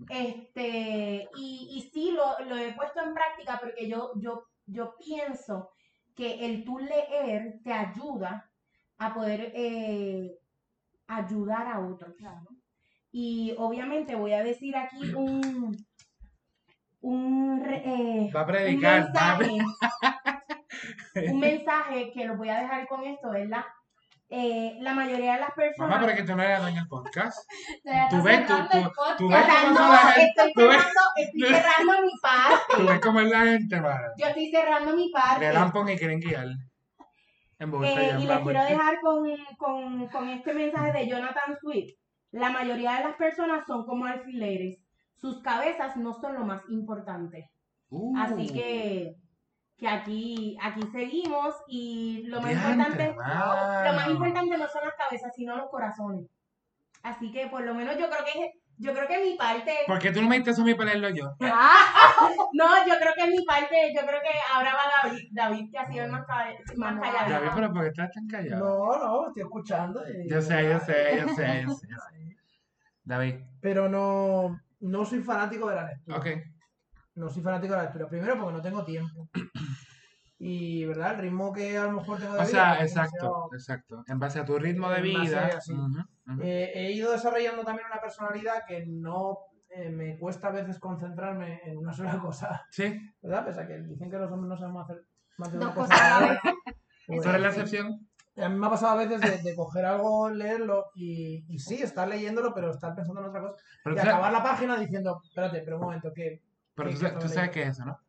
Este, 0.09 1.27
y, 1.35 1.69
y 1.73 1.89
sí 1.91 2.11
lo, 2.11 2.45
lo 2.45 2.55
he 2.55 2.71
puesto 2.73 3.01
en 3.01 3.13
práctica 3.13 3.59
porque 3.59 3.89
yo, 3.89 4.11
yo, 4.15 4.45
yo 4.65 4.95
pienso 4.97 5.71
que 6.15 6.45
el 6.45 6.63
tú 6.63 6.79
leer 6.79 7.55
te 7.65 7.73
ayuda 7.73 8.49
a 8.97 9.13
poder 9.13 9.51
eh, 9.55 10.37
ayudar 11.09 11.67
a 11.67 11.79
otros. 11.79 12.13
Y 13.11 13.55
obviamente 13.57 14.15
voy 14.15 14.33
a 14.33 14.43
decir 14.43 14.75
aquí 14.77 15.13
un, 15.13 15.75
un, 17.01 17.65
eh, 17.67 18.29
Va 18.33 18.41
a 18.41 18.43
un 18.43 18.47
predicar, 18.49 19.11
va 19.15 19.31
a 19.33 19.37
mensaje, 19.37 19.57
un 21.31 21.39
mensaje 21.39 22.11
que 22.13 22.25
lo 22.25 22.37
voy 22.37 22.49
a 22.49 22.61
dejar 22.61 22.87
con 22.87 23.03
esto, 23.03 23.31
¿verdad? 23.31 23.63
Eh, 24.31 24.77
la 24.81 24.93
mayoría 24.93 25.33
de 25.33 25.39
las 25.39 25.51
personas... 25.53 25.89
Mamá, 25.89 25.99
pero 26.05 26.15
que 26.15 26.23
tú 26.23 26.35
no 26.35 26.43
eres 26.43 26.61
dueña 26.61 26.81
del 26.81 26.87
podcast. 26.87 27.35
Tú 28.11 28.21
ves, 28.21 28.45
tú- 28.45 28.53
tú- 28.71 28.83
podcast. 28.83 29.17
tú 29.17 29.27
ves 29.27 29.45
cómo 29.63 29.75
son 29.75 29.89
la 29.91 29.97
gente, 29.97 30.33
estoy 30.37 30.53
tú 30.53 30.61
ves- 30.69 30.77
cerrando, 30.77 31.01
estoy 31.17 31.41
cerrando 31.49 32.01
mi 32.03 32.11
Tú 32.11 32.19
parte. 32.21 32.83
ves 32.83 32.99
cómo 33.01 33.19
es 33.21 33.29
la 33.31 33.39
gente, 33.41 33.81
mano. 33.81 34.07
Yo 34.19 34.27
estoy 34.27 34.51
cerrando 34.51 34.95
mi 34.95 35.09
parte. 35.11 35.39
Le 35.47 35.51
dan 35.51 35.71
pon 35.71 35.89
y 35.89 35.97
quieren 35.97 36.19
guiar. 36.19 36.45
En 37.59 37.71
Bogotá 37.71 38.01
Eh, 38.01 38.15
y 38.19 38.25
les 38.25 38.39
quiero 38.39 38.63
dejar 38.63 38.99
con, 39.01 39.29
con, 39.57 40.07
con 40.07 40.29
este 40.29 40.53
mensaje 40.53 40.91
de 40.93 41.07
Jonathan 41.07 41.57
Swift. 41.59 41.93
La 42.31 42.49
mayoría 42.49 42.93
de 42.97 43.03
las 43.05 43.15
personas 43.15 43.65
son 43.67 43.85
como 43.85 44.05
alfileres. 44.05 44.79
Sus 45.15 45.41
cabezas 45.41 45.97
no 45.97 46.13
son 46.13 46.35
lo 46.35 46.45
más 46.45 46.61
importante. 46.69 47.51
Uh, 47.89 48.17
Así 48.17 48.47
que, 48.53 49.15
que 49.77 49.87
aquí, 49.87 50.57
aquí 50.61 50.81
seguimos 50.91 51.55
y 51.67 52.23
lo 52.27 52.39
más 52.39 52.53
importante, 52.53 53.13
mano. 53.13 53.83
lo 53.89 53.93
más 53.93 54.09
importante 54.09 54.57
no 54.57 54.67
son 54.67 54.85
las 54.85 54.95
cabezas, 54.95 55.33
sino 55.35 55.57
los 55.57 55.69
corazones. 55.69 56.27
Así 57.03 57.31
que 57.31 57.47
por 57.47 57.63
lo 57.63 57.73
menos 57.73 57.97
yo 57.97 58.09
creo 58.09 58.25
que 58.25 58.51
yo 58.81 58.93
creo 58.93 59.07
que 59.07 59.23
mi 59.23 59.35
parte 59.35 59.73
¿Por 59.85 59.99
qué 59.99 60.11
tú 60.11 60.21
no 60.21 60.29
me 60.29 60.35
diste 60.37 60.51
eso 60.51 60.61
a 60.61 60.65
mí 60.65 60.73
para 60.73 60.89
leerlo 60.91 61.09
yo? 61.09 61.35
no, 62.53 62.87
yo 62.87 62.93
creo 62.99 63.13
que 63.15 63.27
mi 63.27 63.43
parte, 63.45 63.93
yo 63.95 64.01
creo 64.05 64.21
que 64.21 64.29
ahora 64.53 64.73
va 64.73 64.81
David, 65.09 65.27
David 65.31 65.71
que 65.71 65.77
ha 65.77 65.87
sido 65.87 66.05
el 66.05 66.11
más, 66.11 66.25
ca- 66.25 66.47
más 66.77 66.95
No, 66.95 67.01
callado. 67.01 67.29
David, 67.29 67.49
pero 67.55 67.73
¿por 67.73 67.81
qué 67.83 67.87
estás 67.89 68.11
tan 68.11 68.27
callado? 68.27 68.65
No, 68.65 68.97
no, 68.97 69.27
estoy 69.27 69.43
escuchando. 69.43 70.01
y- 70.09 70.29
Yo 70.29 70.41
sé, 70.41 70.63
yo 70.63 70.79
sé, 70.79 71.17
yo 71.21 71.27
sé, 71.35 71.63
yo 71.67 71.73
sé. 71.75 71.87
yo 71.89 71.97
sé. 71.97 72.37
David, 73.03 73.35
Pero 73.61 73.89
no, 73.89 74.59
no 74.81 75.05
soy 75.05 75.19
fanático 75.21 75.69
de 75.69 75.75
la 75.75 75.87
lectura. 75.87 76.17
ok. 76.17 76.27
No 77.15 77.29
soy 77.29 77.41
fanático 77.43 77.73
de 77.73 77.77
la 77.79 77.83
lectura. 77.83 78.07
Primero 78.07 78.37
porque 78.39 78.53
no 78.53 78.61
tengo 78.61 78.85
tiempo. 78.85 79.27
Y, 80.37 80.85
¿verdad? 80.85 81.15
El 81.15 81.21
ritmo 81.23 81.51
que 81.51 81.77
a 81.77 81.83
lo 81.83 81.91
mejor 81.93 82.17
tengo 82.17 82.35
de 82.35 82.39
O 82.43 82.45
vida, 82.45 82.51
sea, 82.51 82.77
pues, 82.77 82.91
exacto, 82.91 83.15
demasiado- 83.17 83.49
exacto. 83.53 84.03
En 84.07 84.19
base 84.19 84.39
a 84.39 84.45
tu 84.45 84.57
ritmo 84.57 84.89
de 84.89 84.97
En 84.99 85.13
base 85.13 85.25
vida. 85.25 85.59
Eh, 86.41 86.71
he 86.75 86.91
ido 86.91 87.11
desarrollando 87.11 87.63
también 87.63 87.87
una 87.91 87.99
personalidad 88.01 88.63
que 88.67 88.85
no 88.85 89.39
eh, 89.69 89.89
me 89.89 90.17
cuesta 90.17 90.47
a 90.47 90.51
veces 90.51 90.79
concentrarme 90.79 91.61
en 91.63 91.77
una 91.77 91.93
sola 91.93 92.17
cosa, 92.21 92.65
Sí, 92.71 92.99
¿verdad? 93.21 93.45
Pese 93.45 93.61
a 93.61 93.67
que 93.67 93.77
dicen 93.81 94.09
que 94.09 94.17
los 94.17 94.31
hombres 94.31 94.49
no 94.49 94.57
sabemos 94.57 94.83
hacer 94.89 95.05
más 95.37 95.51
de 95.51 95.57
una 95.57 95.73
cosas 95.73 95.89
cosa 95.91 96.05
a 96.05 96.09
la 96.09 96.15
a 96.17 96.21
la 96.21 96.27
vez. 96.33 96.39
vez. 96.43 96.53
Pues, 97.07 97.21
tú 97.21 97.29
eres 97.29 97.41
la 97.41 97.47
excepción. 97.49 98.07
a 98.37 98.49
mí 98.49 98.55
me 98.59 98.67
ha 98.67 98.69
pasado 98.69 98.99
a 98.99 99.03
veces 99.05 99.21
de, 99.21 99.49
de 99.49 99.55
coger 99.55 99.85
algo, 99.85 100.29
leerlo 100.29 100.85
y, 100.95 101.45
y 101.47 101.59
sí, 101.59 101.81
estar 101.81 102.07
leyéndolo, 102.07 102.53
pero 102.53 102.69
estar 102.71 102.93
pensando 102.95 103.21
en 103.21 103.27
otra 103.27 103.41
cosa. 103.41 103.55
Pero, 103.83 103.95
Y 103.95 103.99
sabes, 103.99 104.13
acabar 104.13 104.31
la 104.31 104.43
página 104.43 104.77
diciendo, 104.79 105.21
espérate, 105.23 105.61
pero 105.61 105.77
un 105.77 105.83
momento, 105.83 106.11
que... 106.13 106.41
pero 106.75 106.89
¿qué- 106.89 107.09
tú 107.19 107.27
sabes 107.27 107.49
qué 107.51 107.63
es 107.63 107.69
eso, 107.69 107.85
¿no? 107.85 107.99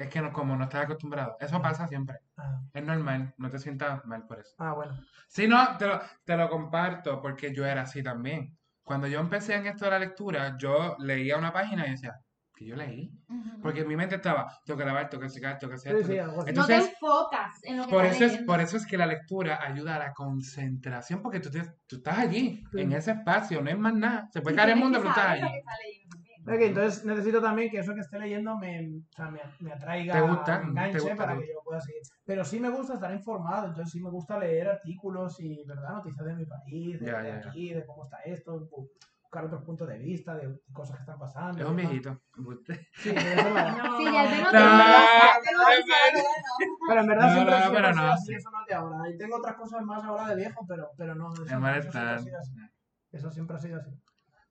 Es 0.00 0.08
que 0.08 0.22
no, 0.22 0.32
como 0.32 0.56
no 0.56 0.64
estás 0.64 0.84
acostumbrado. 0.84 1.36
Eso 1.38 1.60
pasa 1.60 1.86
siempre. 1.86 2.16
Ah, 2.38 2.58
Es 2.72 2.82
normal, 2.82 3.34
no 3.36 3.50
te 3.50 3.58
sientas 3.58 4.02
mal 4.06 4.26
por 4.26 4.40
eso. 4.40 4.54
ah, 4.58 4.72
bueno. 4.72 4.94
Sí, 5.28 5.46
no, 5.46 5.76
te 5.76 5.86
lo, 5.86 6.00
te 6.24 6.36
lo 6.38 6.48
comparto 6.48 7.20
porque 7.20 7.54
yo 7.54 7.66
era 7.66 7.82
así 7.82 8.02
también. 8.02 8.56
Cuando 8.82 9.06
yo 9.06 9.20
empecé 9.20 9.56
en 9.56 9.66
esto 9.66 9.84
de 9.84 9.90
la 9.90 9.98
lectura, 9.98 10.56
yo 10.58 10.96
leía 11.00 11.36
una 11.36 11.52
página 11.52 11.86
y 11.86 11.90
decía, 11.90 12.14
¿que 12.56 12.64
yo 12.64 12.76
leí? 12.76 13.12
Porque 13.62 13.80
en 13.82 13.88
mi 13.88 13.94
mente 13.94 14.14
estaba, 14.16 14.50
tengo 14.64 14.78
que 14.78 14.84
grabar, 14.84 15.10
tengo 15.10 15.22
que 15.22 15.28
sacar, 15.28 15.58
tengo 15.58 15.70
que 15.72 15.76
hacer 15.76 15.96
Sí, 16.04 16.18
así. 16.18 16.34
no 16.34 16.44
te 16.44 16.50
Entonces, 16.50 16.88
enfocas 16.88 17.62
en 17.64 17.76
lo 17.76 17.84
que 17.84 17.90
por 17.90 18.04
eso, 18.06 18.24
es, 18.24 18.38
por 18.38 18.60
eso 18.60 18.76
es 18.78 18.86
que 18.86 18.96
la 18.96 19.06
lectura 19.06 19.60
ayuda 19.62 19.96
a 19.96 19.98
la 19.98 20.12
concentración, 20.14 21.20
porque 21.22 21.40
tú, 21.40 21.50
te- 21.50 21.74
tú 21.86 21.96
estás 21.96 22.18
allí, 22.18 22.64
Sí. 22.72 22.80
en 22.80 22.92
ese 22.92 23.10
espacio, 23.12 23.60
no 23.60 23.68
es 23.70 23.78
más 23.78 23.94
nada. 23.94 24.28
Se 24.32 24.40
puede 24.40 24.56
caer 24.56 24.70
el 24.70 24.76
mundo, 24.76 24.98
pero 24.98 25.10
estás 25.10 25.26
allí. 25.32 25.42
Ok, 26.42 26.60
entonces 26.60 27.04
necesito 27.04 27.40
también 27.42 27.70
que 27.70 27.78
eso 27.78 27.94
que 27.94 28.00
esté 28.00 28.18
leyendo 28.18 28.56
me, 28.56 28.88
o 28.98 29.14
sea, 29.14 29.30
me, 29.30 29.40
me 29.60 29.72
atraiga, 29.72 30.14
Te 30.14 30.20
gusta, 30.22 30.58
me 30.58 30.64
te 30.64 30.70
enganche 30.70 30.98
gusta, 31.00 31.16
para 31.16 31.34
te 31.34 31.40
que 31.44 31.52
yo 31.52 31.60
pueda 31.62 31.80
seguir. 31.80 32.02
Pero 32.24 32.44
sí 32.44 32.58
me 32.60 32.70
gusta 32.70 32.94
estar 32.94 33.12
informado, 33.12 33.66
entonces 33.66 33.92
sí 33.92 34.00
me 34.00 34.10
gusta 34.10 34.38
leer 34.38 34.68
artículos 34.68 35.38
y, 35.40 35.62
¿verdad? 35.66 35.94
Noticias 35.96 36.24
de 36.26 36.34
mi 36.34 36.46
país, 36.46 36.98
de, 37.00 37.06
Ya, 37.06 37.22
de 37.22 37.28
ya, 37.28 37.40
ya. 37.42 37.48
aquí, 37.50 37.74
de 37.74 37.84
cómo 37.84 38.04
está 38.04 38.18
esto, 38.22 38.58
bu- 38.70 38.88
buscar 39.22 39.44
otros 39.44 39.62
puntos 39.64 39.86
de 39.86 39.98
vista, 39.98 40.34
de 40.34 40.58
cosas 40.72 40.96
que 40.96 41.02
están 41.02 41.18
pasando. 41.18 41.62
Es 41.62 41.68
un 41.68 41.76
viejito. 41.76 42.20
Sí, 42.94 43.12
pero 43.14 43.28
eso 43.28 43.50
No, 43.78 43.96
Sí, 43.96 44.04
ya 44.04 44.40
No, 44.40 44.50
te- 44.50 44.58
te. 44.58 46.24
Pero 46.88 47.00
en 47.00 47.06
verdad 47.06 47.26
No, 47.26 47.32
siempre, 47.34 47.60
no, 47.60 47.72
pero 47.72 47.94
no, 47.94 48.12
así, 48.12 48.26
sí. 48.26 48.34
eso 48.34 48.50
no 48.50 48.60
es 48.62 48.66
de 48.66 48.74
ahora. 48.74 49.10
Y 49.10 49.16
tengo 49.16 49.36
otras 49.36 49.54
cosas 49.56 49.82
más 49.84 50.02
ahora 50.04 50.28
de 50.28 50.36
viejo, 50.36 50.64
pero, 50.66 50.88
pero 50.96 51.14
no, 51.14 51.32
eso, 51.32 51.44
siempre 51.46 51.70
ha 51.70 52.18
sido 52.18 52.38
así. 52.38 52.52
Eso 53.12 53.30
siempre 53.30 53.56
ha 53.56 53.58
sido 53.60 53.78
así. 53.78 53.90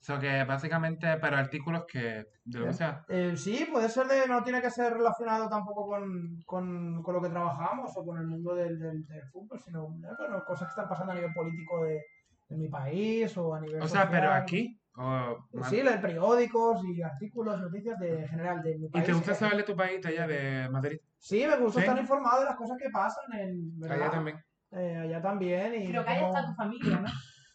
So 0.01 0.17
que 0.17 0.43
básicamente, 0.45 1.17
pero 1.19 1.35
artículos 1.38 1.84
que, 1.85 2.26
de 2.45 2.59
lo 2.59 2.67
que 2.67 2.73
sea. 2.73 3.03
Eh, 3.09 3.34
sí, 3.35 3.67
puede 3.69 3.89
ser 3.89 4.07
de, 4.07 4.27
no 4.27 4.41
tiene 4.43 4.61
que 4.61 4.71
ser 4.71 4.93
relacionado 4.93 5.49
tampoco 5.49 5.88
con, 5.88 6.41
con, 6.45 7.03
con 7.03 7.13
lo 7.15 7.21
que 7.21 7.30
trabajamos 7.30 7.91
o 7.97 8.05
con 8.05 8.17
el 8.17 8.26
mundo 8.26 8.55
del, 8.55 8.80
del, 8.80 9.05
del 9.05 9.23
fútbol, 9.30 9.59
sino 9.59 9.84
eh, 10.03 10.13
bueno, 10.17 10.41
cosas 10.45 10.67
que 10.67 10.71
están 10.71 10.88
pasando 10.88 11.11
a 11.11 11.15
nivel 11.15 11.34
político 11.34 11.84
de, 11.84 12.01
de 12.47 12.57
mi 12.57 12.69
país 12.69 13.35
o 13.38 13.53
a 13.53 13.59
nivel 13.59 13.81
O 13.81 13.88
sea, 13.89 14.09
pero 14.09 14.31
aquí, 14.31 14.80
o 14.95 15.38
más- 15.53 15.69
Sí, 15.69 15.84
leer 15.84 15.99
periódicos 16.01 16.81
y 16.85 17.01
artículos, 17.01 17.59
noticias 17.59 17.99
de 17.99 18.26
general 18.30 18.61
de 18.63 18.77
mi 18.77 18.85
¿Y 18.85 18.89
país. 18.89 19.05
te 19.05 19.11
gusta 19.13 19.34
que- 19.34 19.38
saber 19.38 19.57
de 19.57 19.63
tu 19.63 19.76
país, 19.76 20.05
allá 20.05 20.26
de 20.27 20.69
Madrid? 20.69 20.97
Sí, 21.17 21.45
me 21.45 21.57
gusta 21.57 21.81
¿Sí? 21.81 21.85
estar 21.85 21.99
informado 22.01 22.39
de 22.39 22.45
las 22.45 22.55
cosas 22.55 22.77
que 22.81 22.89
pasan 22.89 23.34
en 23.38 23.77
¿verdad? 23.80 23.97
Allá 24.01 24.11
también. 24.11 24.38
Eh, 24.71 24.97
allá 24.97 25.21
también. 25.21 25.76
Y 25.76 25.89
Creo 25.89 26.05
que 26.05 26.09
ahí 26.09 26.21
cómo- 26.21 26.34
está 26.38 26.47
tu 26.49 26.55
familia, 26.55 26.99
¿no? 27.01 27.07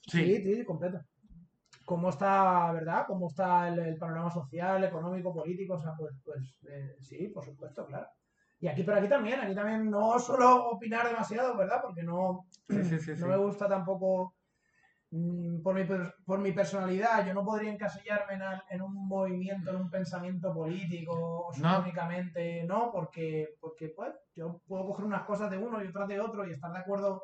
Sí. 0.06 0.36
Sí, 0.42 0.56
sí, 0.56 0.64
completo. 0.66 1.00
¿Cómo 1.84 2.08
está, 2.10 2.72
verdad? 2.72 3.04
¿Cómo 3.06 3.28
está 3.28 3.68
el, 3.68 3.78
el 3.78 3.98
panorama 3.98 4.30
social, 4.30 4.82
económico, 4.84 5.34
político? 5.34 5.74
O 5.74 5.80
sea, 5.80 5.92
pues, 5.96 6.14
pues 6.24 6.56
eh, 6.68 6.96
sí, 7.00 7.28
por 7.28 7.44
supuesto, 7.44 7.84
claro. 7.86 8.06
Y 8.60 8.68
aquí, 8.68 8.82
pero 8.82 8.98
aquí 8.98 9.08
también, 9.08 9.40
aquí 9.40 9.54
también 9.54 9.90
no 9.90 10.18
suelo 10.18 10.70
opinar 10.70 11.06
demasiado, 11.06 11.56
¿verdad? 11.56 11.80
Porque 11.82 12.02
no, 12.02 12.46
Sí, 12.68 12.98
sí, 12.98 13.12
no 13.18 13.26
me 13.26 13.36
gusta 13.36 13.68
tampoco, 13.68 14.34
mm, 15.10 15.60
por 15.62 15.74
mi, 15.74 15.84
por 16.24 16.38
mi 16.38 16.52
personalidad, 16.52 17.26
yo 17.26 17.34
no 17.34 17.44
podría 17.44 17.70
encasillarme 17.72 18.34
en, 18.34 18.42
en 18.70 18.80
un 18.82 19.06
movimiento, 19.06 19.70
en 19.70 19.76
un 19.76 19.90
pensamiento 19.90 20.54
político, 20.54 21.50
No. 21.58 21.80
únicamente, 21.80 22.64
no, 22.64 22.90
porque, 22.90 23.48
porque 23.60 23.90
pues 23.94 24.14
yo 24.34 24.60
puedo 24.66 24.86
coger 24.86 25.04
unas 25.04 25.24
cosas 25.24 25.50
de 25.50 25.58
uno 25.58 25.84
y 25.84 25.88
otras 25.88 26.08
de 26.08 26.20
otro 26.20 26.46
y 26.46 26.52
estar 26.52 26.72
de 26.72 26.78
acuerdo 26.78 27.22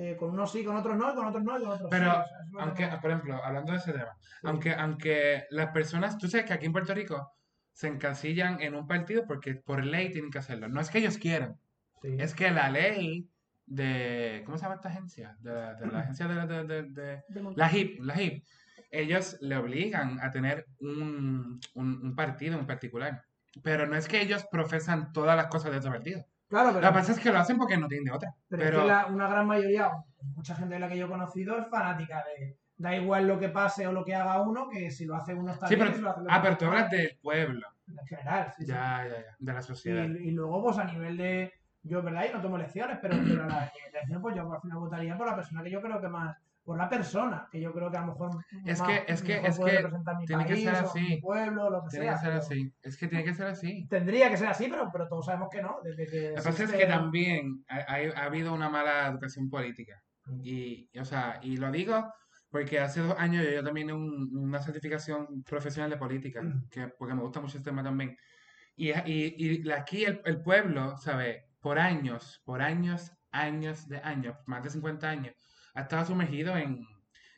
eh, 0.00 0.16
con 0.16 0.30
unos 0.30 0.52
sí, 0.52 0.64
con 0.64 0.76
otros 0.76 0.96
no, 0.96 1.12
y 1.12 1.14
con 1.16 1.26
otros 1.26 1.42
no, 1.42 1.58
y 1.58 1.62
con 1.62 1.72
otros 1.72 1.88
Pero, 1.90 2.12
sí. 2.12 2.18
o 2.18 2.24
sea, 2.24 2.62
Aunque, 2.64 2.86
por 3.02 3.10
ejemplo, 3.10 3.44
hablando 3.44 3.72
de 3.72 3.78
ese 3.78 3.92
tema, 3.92 4.16
aunque, 4.44 4.72
aunque 4.74 5.44
las 5.50 5.70
personas, 5.72 6.16
tú 6.18 6.28
sabes 6.28 6.46
que 6.46 6.52
aquí 6.52 6.66
en 6.66 6.72
Puerto 6.72 6.94
Rico 6.94 7.32
se 7.72 7.88
encasillan 7.88 8.60
en 8.60 8.74
un 8.74 8.86
partido 8.86 9.24
porque 9.26 9.54
por 9.56 9.84
ley 9.84 10.10
tienen 10.10 10.30
que 10.30 10.38
hacerlo. 10.38 10.68
No 10.68 10.80
es 10.80 10.90
que 10.90 10.98
ellos 10.98 11.18
quieran, 11.18 11.58
sí. 12.02 12.16
es 12.18 12.34
que 12.34 12.50
la 12.50 12.70
ley 12.70 13.28
de, 13.66 14.42
¿cómo 14.46 14.56
se 14.56 14.62
llama 14.64 14.76
esta 14.76 14.88
agencia? 14.88 15.36
De, 15.40 15.52
la- 15.52 15.74
de 15.74 15.86
la 15.88 15.98
agencia 16.00 16.26
de, 16.28 16.34
la- 16.34 16.46
de- 16.46 16.64
de- 16.64 16.82
de- 16.84 17.22
De 17.28 17.42
Mon- 17.42 17.54
la 17.56 17.70
HIP, 17.70 18.00
la 18.00 18.20
HIP. 18.20 18.44
Ellos 18.90 19.36
le 19.40 19.56
obligan 19.56 20.18
a 20.20 20.30
tener 20.30 20.66
un, 20.80 21.60
un, 21.74 22.00
un 22.02 22.14
partido 22.14 22.58
en 22.58 22.66
particular. 22.66 23.24
Pero 23.62 23.86
no 23.86 23.96
es 23.96 24.08
que 24.08 24.20
ellos 24.22 24.46
profesan 24.50 25.12
todas 25.12 25.36
las 25.36 25.48
cosas 25.48 25.72
de 25.72 25.78
ese 25.78 25.88
partido. 25.90 26.24
Claro, 26.48 26.68
Lo 26.68 26.74
pero, 26.80 26.88
que 26.88 26.94
pasa 26.94 27.12
es 27.12 27.18
que 27.20 27.30
lo 27.30 27.38
hacen 27.38 27.58
porque 27.58 27.76
no 27.76 27.88
tienen 27.88 28.04
de 28.06 28.12
otra. 28.12 28.34
pero 28.48 28.62
es 28.64 28.70
que 28.70 28.86
la- 28.86 29.06
una 29.06 29.28
gran 29.28 29.46
mayoría, 29.46 29.90
mucha 30.34 30.54
gente 30.54 30.74
de 30.74 30.80
la 30.80 30.88
que 30.88 30.96
yo 30.96 31.06
he 31.06 31.08
conocido 31.10 31.58
es 31.58 31.66
fanática 31.68 32.24
de. 32.24 32.56
Da 32.76 32.94
igual 32.94 33.26
lo 33.26 33.38
que 33.40 33.48
pase 33.48 33.86
o 33.88 33.92
lo 33.92 34.04
que 34.04 34.14
haga 34.14 34.40
uno, 34.40 34.68
que 34.68 34.90
si 34.92 35.04
lo 35.04 35.16
hace 35.16 35.34
uno 35.34 35.50
está 35.52 35.66
sí, 35.66 35.74
bien. 35.74 35.86
pero, 35.88 35.96
si 35.96 36.02
lo 36.02 36.10
hace 36.10 36.20
ah, 36.28 36.40
pero 36.40 36.56
tú 36.56 36.64
hablas 36.66 36.88
del 36.90 37.18
pueblo. 37.20 37.66
En 37.88 38.06
general, 38.06 38.52
sí, 38.56 38.62
sí. 38.64 38.68
Ya, 38.70 39.04
ya, 39.04 39.16
ya. 39.20 39.36
De 39.38 39.52
la 39.52 39.58
Y, 39.58 39.62
sociedad. 39.62 40.04
y 40.04 40.30
luego, 40.30 40.62
pues 40.62 40.78
a 40.78 40.84
nivel 40.84 41.16
de. 41.16 41.52
Yo, 41.82 42.02
¿verdad? 42.02 42.26
Y 42.30 42.32
no 42.34 42.40
tomo 42.40 42.56
elecciones, 42.56 42.98
pero, 43.02 43.16
pero 43.26 43.44
a 43.44 43.46
la 43.46 43.72
elección, 43.92 44.22
pues 44.22 44.36
yo 44.36 44.52
al 44.52 44.60
final 44.60 44.78
votaría 44.78 45.16
por 45.18 45.26
la 45.26 45.34
persona 45.36 45.62
que 45.62 45.70
yo 45.70 45.80
creo 45.82 46.00
que 46.00 46.08
más. 46.08 46.36
Por 46.68 46.76
la 46.76 46.86
persona, 46.86 47.48
que 47.50 47.62
yo 47.62 47.72
creo 47.72 47.90
que 47.90 47.96
a 47.96 48.02
lo 48.02 48.08
mejor. 48.08 48.30
Es 48.66 48.78
más- 48.78 48.88
que- 48.88 49.10
es 49.10 49.22
que- 49.22 49.38
es 49.38 49.58
que 49.58 49.88
tiene 50.26 50.44
que 50.44 50.56
ser 50.56 50.74
así. 50.74 51.18
pueblo, 51.22 51.70
lo 51.70 51.82
que 51.82 51.88
Tiene 51.88 52.04
sea. 52.04 52.12
que 52.14 52.18
ser 52.20 52.28
pero 52.28 52.38
así. 52.42 52.72
Es 52.82 52.96
que 52.98 53.08
tiene 53.08 53.24
que 53.24 53.34
ser 53.34 53.46
así. 53.46 53.86
Tendría 53.88 54.28
que 54.28 54.36
ser 54.36 54.48
así, 54.48 54.68
pero, 54.68 54.90
pero 54.92 55.08
todos 55.08 55.24
sabemos 55.24 55.48
que 55.50 55.62
no. 55.62 55.78
Desde 55.82 56.04
que 56.04 56.10
que 56.10 56.32
pasa 56.34 56.50
es 56.50 56.60
existe- 56.60 56.76
que 56.76 56.84
también 56.86 57.64
ha, 57.70 58.20
ha 58.20 58.24
habido 58.26 58.52
una 58.52 58.68
mala 58.68 59.06
educación 59.06 59.48
política. 59.48 60.02
Y, 60.42 60.90
y, 60.92 60.98
o 60.98 61.06
sea, 61.06 61.40
y 61.42 61.56
lo 61.56 61.70
digo 61.70 62.12
porque 62.50 62.80
hace 62.80 63.00
dos 63.00 63.14
años 63.18 63.46
yo, 63.46 63.50
yo 63.50 63.64
también 63.64 63.90
un- 63.90 64.28
una 64.36 64.60
certificación 64.60 65.42
profesional 65.44 65.88
de 65.88 65.96
política, 65.96 66.42
que, 66.70 66.88
porque 66.98 67.14
me 67.14 67.22
gusta 67.22 67.40
mucho 67.40 67.56
este 67.56 67.70
tema 67.70 67.82
también. 67.82 68.14
Y, 68.76 68.90
y, 68.90 69.34
y 69.38 69.62
la- 69.62 69.76
aquí 69.76 70.04
el, 70.04 70.20
el 70.26 70.42
pueblo, 70.42 70.98
¿sabe? 70.98 71.46
Por 71.60 71.78
años, 71.78 72.42
por 72.44 72.60
años, 72.60 73.10
años 73.32 73.88
de 73.88 74.00
años, 74.00 74.36
más 74.44 74.62
de 74.62 74.68
50 74.68 75.08
años, 75.08 75.34
ha 75.78 75.82
estado 75.82 76.04
sumergido 76.06 76.56
en, 76.56 76.86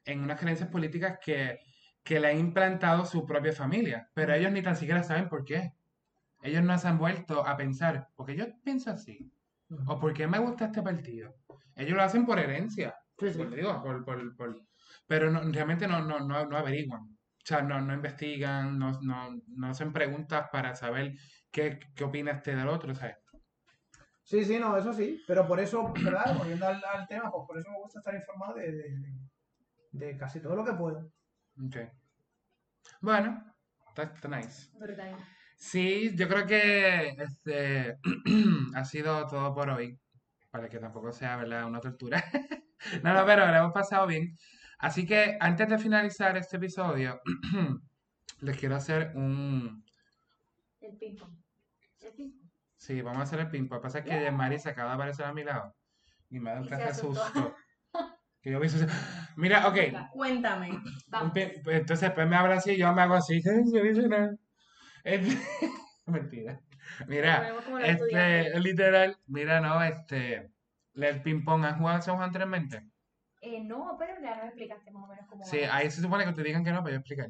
en 0.04 0.20
unas 0.22 0.40
creencias 0.40 0.68
políticas 0.70 1.18
que, 1.24 1.58
que 2.04 2.20
le 2.20 2.28
ha 2.28 2.32
implantado 2.32 3.04
su 3.04 3.26
propia 3.26 3.52
familia, 3.52 4.10
pero 4.14 4.34
ellos 4.34 4.52
ni 4.52 4.62
tan 4.62 4.76
siquiera 4.76 5.02
saben 5.02 5.28
por 5.28 5.44
qué. 5.44 5.74
Ellos 6.42 6.62
no 6.62 6.76
se 6.78 6.88
han 6.88 6.98
vuelto 6.98 7.46
a 7.46 7.56
pensar, 7.56 8.08
porque 8.16 8.36
yo 8.36 8.46
pienso 8.64 8.90
así, 8.90 9.32
o 9.86 10.00
por 10.00 10.14
qué 10.14 10.26
me 10.26 10.38
gusta 10.38 10.66
este 10.66 10.82
partido. 10.82 11.34
Ellos 11.76 11.96
lo 11.96 12.02
hacen 12.02 12.26
por 12.26 12.38
herencia, 12.38 12.94
Sí, 13.18 13.30
sí. 13.32 13.38
por, 13.38 13.54
digo, 13.54 13.82
por, 13.82 14.04
por- 14.04 14.36
por- 14.36 14.66
pero 15.06 15.30
no- 15.30 15.42
realmente 15.52 15.86
no, 15.86 16.00
no, 16.02 16.20
no, 16.20 16.46
no 16.46 16.56
averiguan. 16.56 17.02
O 17.02 17.44
sea, 17.44 17.62
no, 17.62 17.80
no 17.80 17.94
investigan, 17.94 18.78
no, 18.78 19.00
no, 19.02 19.30
no 19.48 19.66
hacen 19.68 19.92
preguntas 19.92 20.48
para 20.52 20.74
saber 20.74 21.14
qué, 21.50 21.78
qué 21.94 22.04
opina 22.04 22.32
este 22.32 22.54
del 22.56 22.68
otro, 22.68 22.94
¿sabes? 22.94 23.16
Sí, 24.30 24.44
sí, 24.44 24.58
no, 24.58 24.76
eso 24.76 24.92
sí. 24.92 25.20
Pero 25.26 25.46
por 25.46 25.58
eso, 25.60 25.92
¿verdad? 25.92 26.36
Volviendo 26.38 26.66
al, 26.66 26.82
al 26.84 27.06
tema, 27.08 27.30
pues 27.32 27.44
por 27.46 27.58
eso 27.58 27.70
me 27.70 27.78
gusta 27.78 27.98
estar 27.98 28.14
informado 28.14 28.54
de, 28.54 28.70
de- 28.72 28.96
de- 28.98 29.20
de 29.92 30.16
casi 30.16 30.40
todo 30.40 30.54
lo 30.54 30.64
que 30.64 30.72
puedo. 30.72 31.12
Ok. 31.66 31.76
Bueno, 33.00 33.44
está, 33.88 34.02
está 34.04 34.28
nice. 34.28 34.68
Brutal. 34.78 35.16
Sí, 35.56 36.14
yo 36.16 36.28
creo 36.28 36.46
que 36.46 37.08
este 37.18 37.98
ha 38.74 38.84
sido 38.84 39.26
todo 39.26 39.54
por 39.54 39.68
hoy, 39.70 39.98
para 40.50 40.68
que 40.68 40.78
tampoco 40.78 41.12
sea, 41.12 41.36
¿verdad?, 41.36 41.66
una 41.66 41.80
tortura. 41.80 42.22
No, 43.02 43.12
no, 43.12 43.26
pero 43.26 43.46
lo 43.46 43.54
hemos 43.54 43.72
pasado 43.74 44.06
bien. 44.06 44.38
Así 44.78 45.04
que 45.04 45.36
antes 45.38 45.68
de 45.68 45.76
finalizar 45.78 46.34
este 46.38 46.56
episodio, 46.56 47.20
les 48.40 48.56
quiero 48.56 48.76
hacer 48.76 49.12
un... 49.16 49.84
El 50.80 50.96
ping 50.96 51.14
pong. 51.16 51.36
El 52.00 52.12
ping. 52.14 52.39
Sí, 52.80 53.02
vamos 53.02 53.20
a 53.20 53.22
hacer 53.24 53.40
el 53.40 53.50
ping 53.50 53.68
pong. 53.68 53.76
Lo 53.76 53.80
que 53.80 53.82
pasa 53.82 53.98
es 53.98 54.04
que 54.06 54.30
Mari 54.30 54.58
se 54.58 54.70
acaba 54.70 54.88
de 54.90 54.94
aparecer 54.94 55.26
a 55.26 55.34
mi 55.34 55.44
lado 55.44 55.74
y 56.30 56.40
me 56.40 56.48
dado 56.50 56.62
un 56.62 56.68
clase 56.68 56.94
susto. 56.94 57.54
Que 58.42 58.50
yo 58.52 58.58
me 58.58 58.64
hice... 58.64 58.86
Mira, 59.36 59.68
ok. 59.68 59.76
Cuéntame. 60.12 60.70
Vamos. 61.08 61.32
pues, 61.34 61.52
Entonces 61.66 62.00
después 62.00 62.26
me 62.26 62.36
habla 62.36 62.54
así 62.54 62.70
y 62.70 62.78
yo 62.78 62.90
me 62.94 63.02
hago 63.02 63.12
así. 63.12 63.42
Mentira. 66.06 66.58
Mira. 67.06 67.52
Este, 67.82 68.58
literal, 68.60 69.18
mira, 69.26 69.60
no, 69.60 69.84
este, 69.84 70.50
el 70.94 71.20
ping 71.20 71.44
pong, 71.44 71.66
¿has 71.66 71.76
jugado 71.76 71.98
ese 71.98 72.10
juego 72.10 72.24
anteriormente? 72.24 72.88
Eh, 73.42 73.62
no, 73.62 73.94
pero 73.98 74.14
ya 74.22 74.36
nos 74.36 74.46
explicaste 74.46 74.90
más 74.90 75.04
o 75.04 75.06
menos 75.08 75.26
cómo 75.28 75.44
Sí, 75.44 75.60
va. 75.60 75.76
ahí 75.76 75.90
se 75.90 76.00
supone 76.00 76.24
que 76.24 76.32
te 76.32 76.42
digan 76.42 76.64
que 76.64 76.72
no, 76.72 76.82
pero 76.82 76.94
yo 76.94 77.00
explicar. 77.00 77.28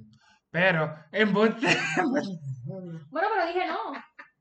Pero, 0.51 0.94
en 1.10 1.32
bote, 1.32 1.66
Bueno, 2.64 3.28
pero 3.35 3.47
dije 3.48 3.66
no. 3.66 3.93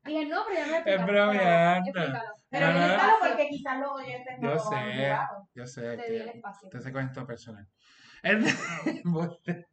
Dije 0.10 0.26
no, 0.26 0.44
pero 0.48 0.57
ya 0.65 0.65
me 0.98 1.06
bromeando. 1.06 1.90
explícalo. 1.90 2.30
Pero 2.49 2.65
explícalo 2.68 3.14
porque 3.22 3.48
quizás 3.49 3.80
los 3.80 3.91
oyentes 3.91 4.40
no 4.40 4.52
yo 4.53 4.60
sé, 4.60 5.18
yo 5.56 5.68
sé 5.68 5.98
Te 5.98 6.11
di 6.11 6.18
el 6.18 6.23
que 6.31 6.38
espacio. 6.38 6.69
te 6.69 6.81
sé 6.81 6.91
con 6.91 7.06
esto 7.06 7.26
personal. 7.26 7.68
El-. 8.23 8.44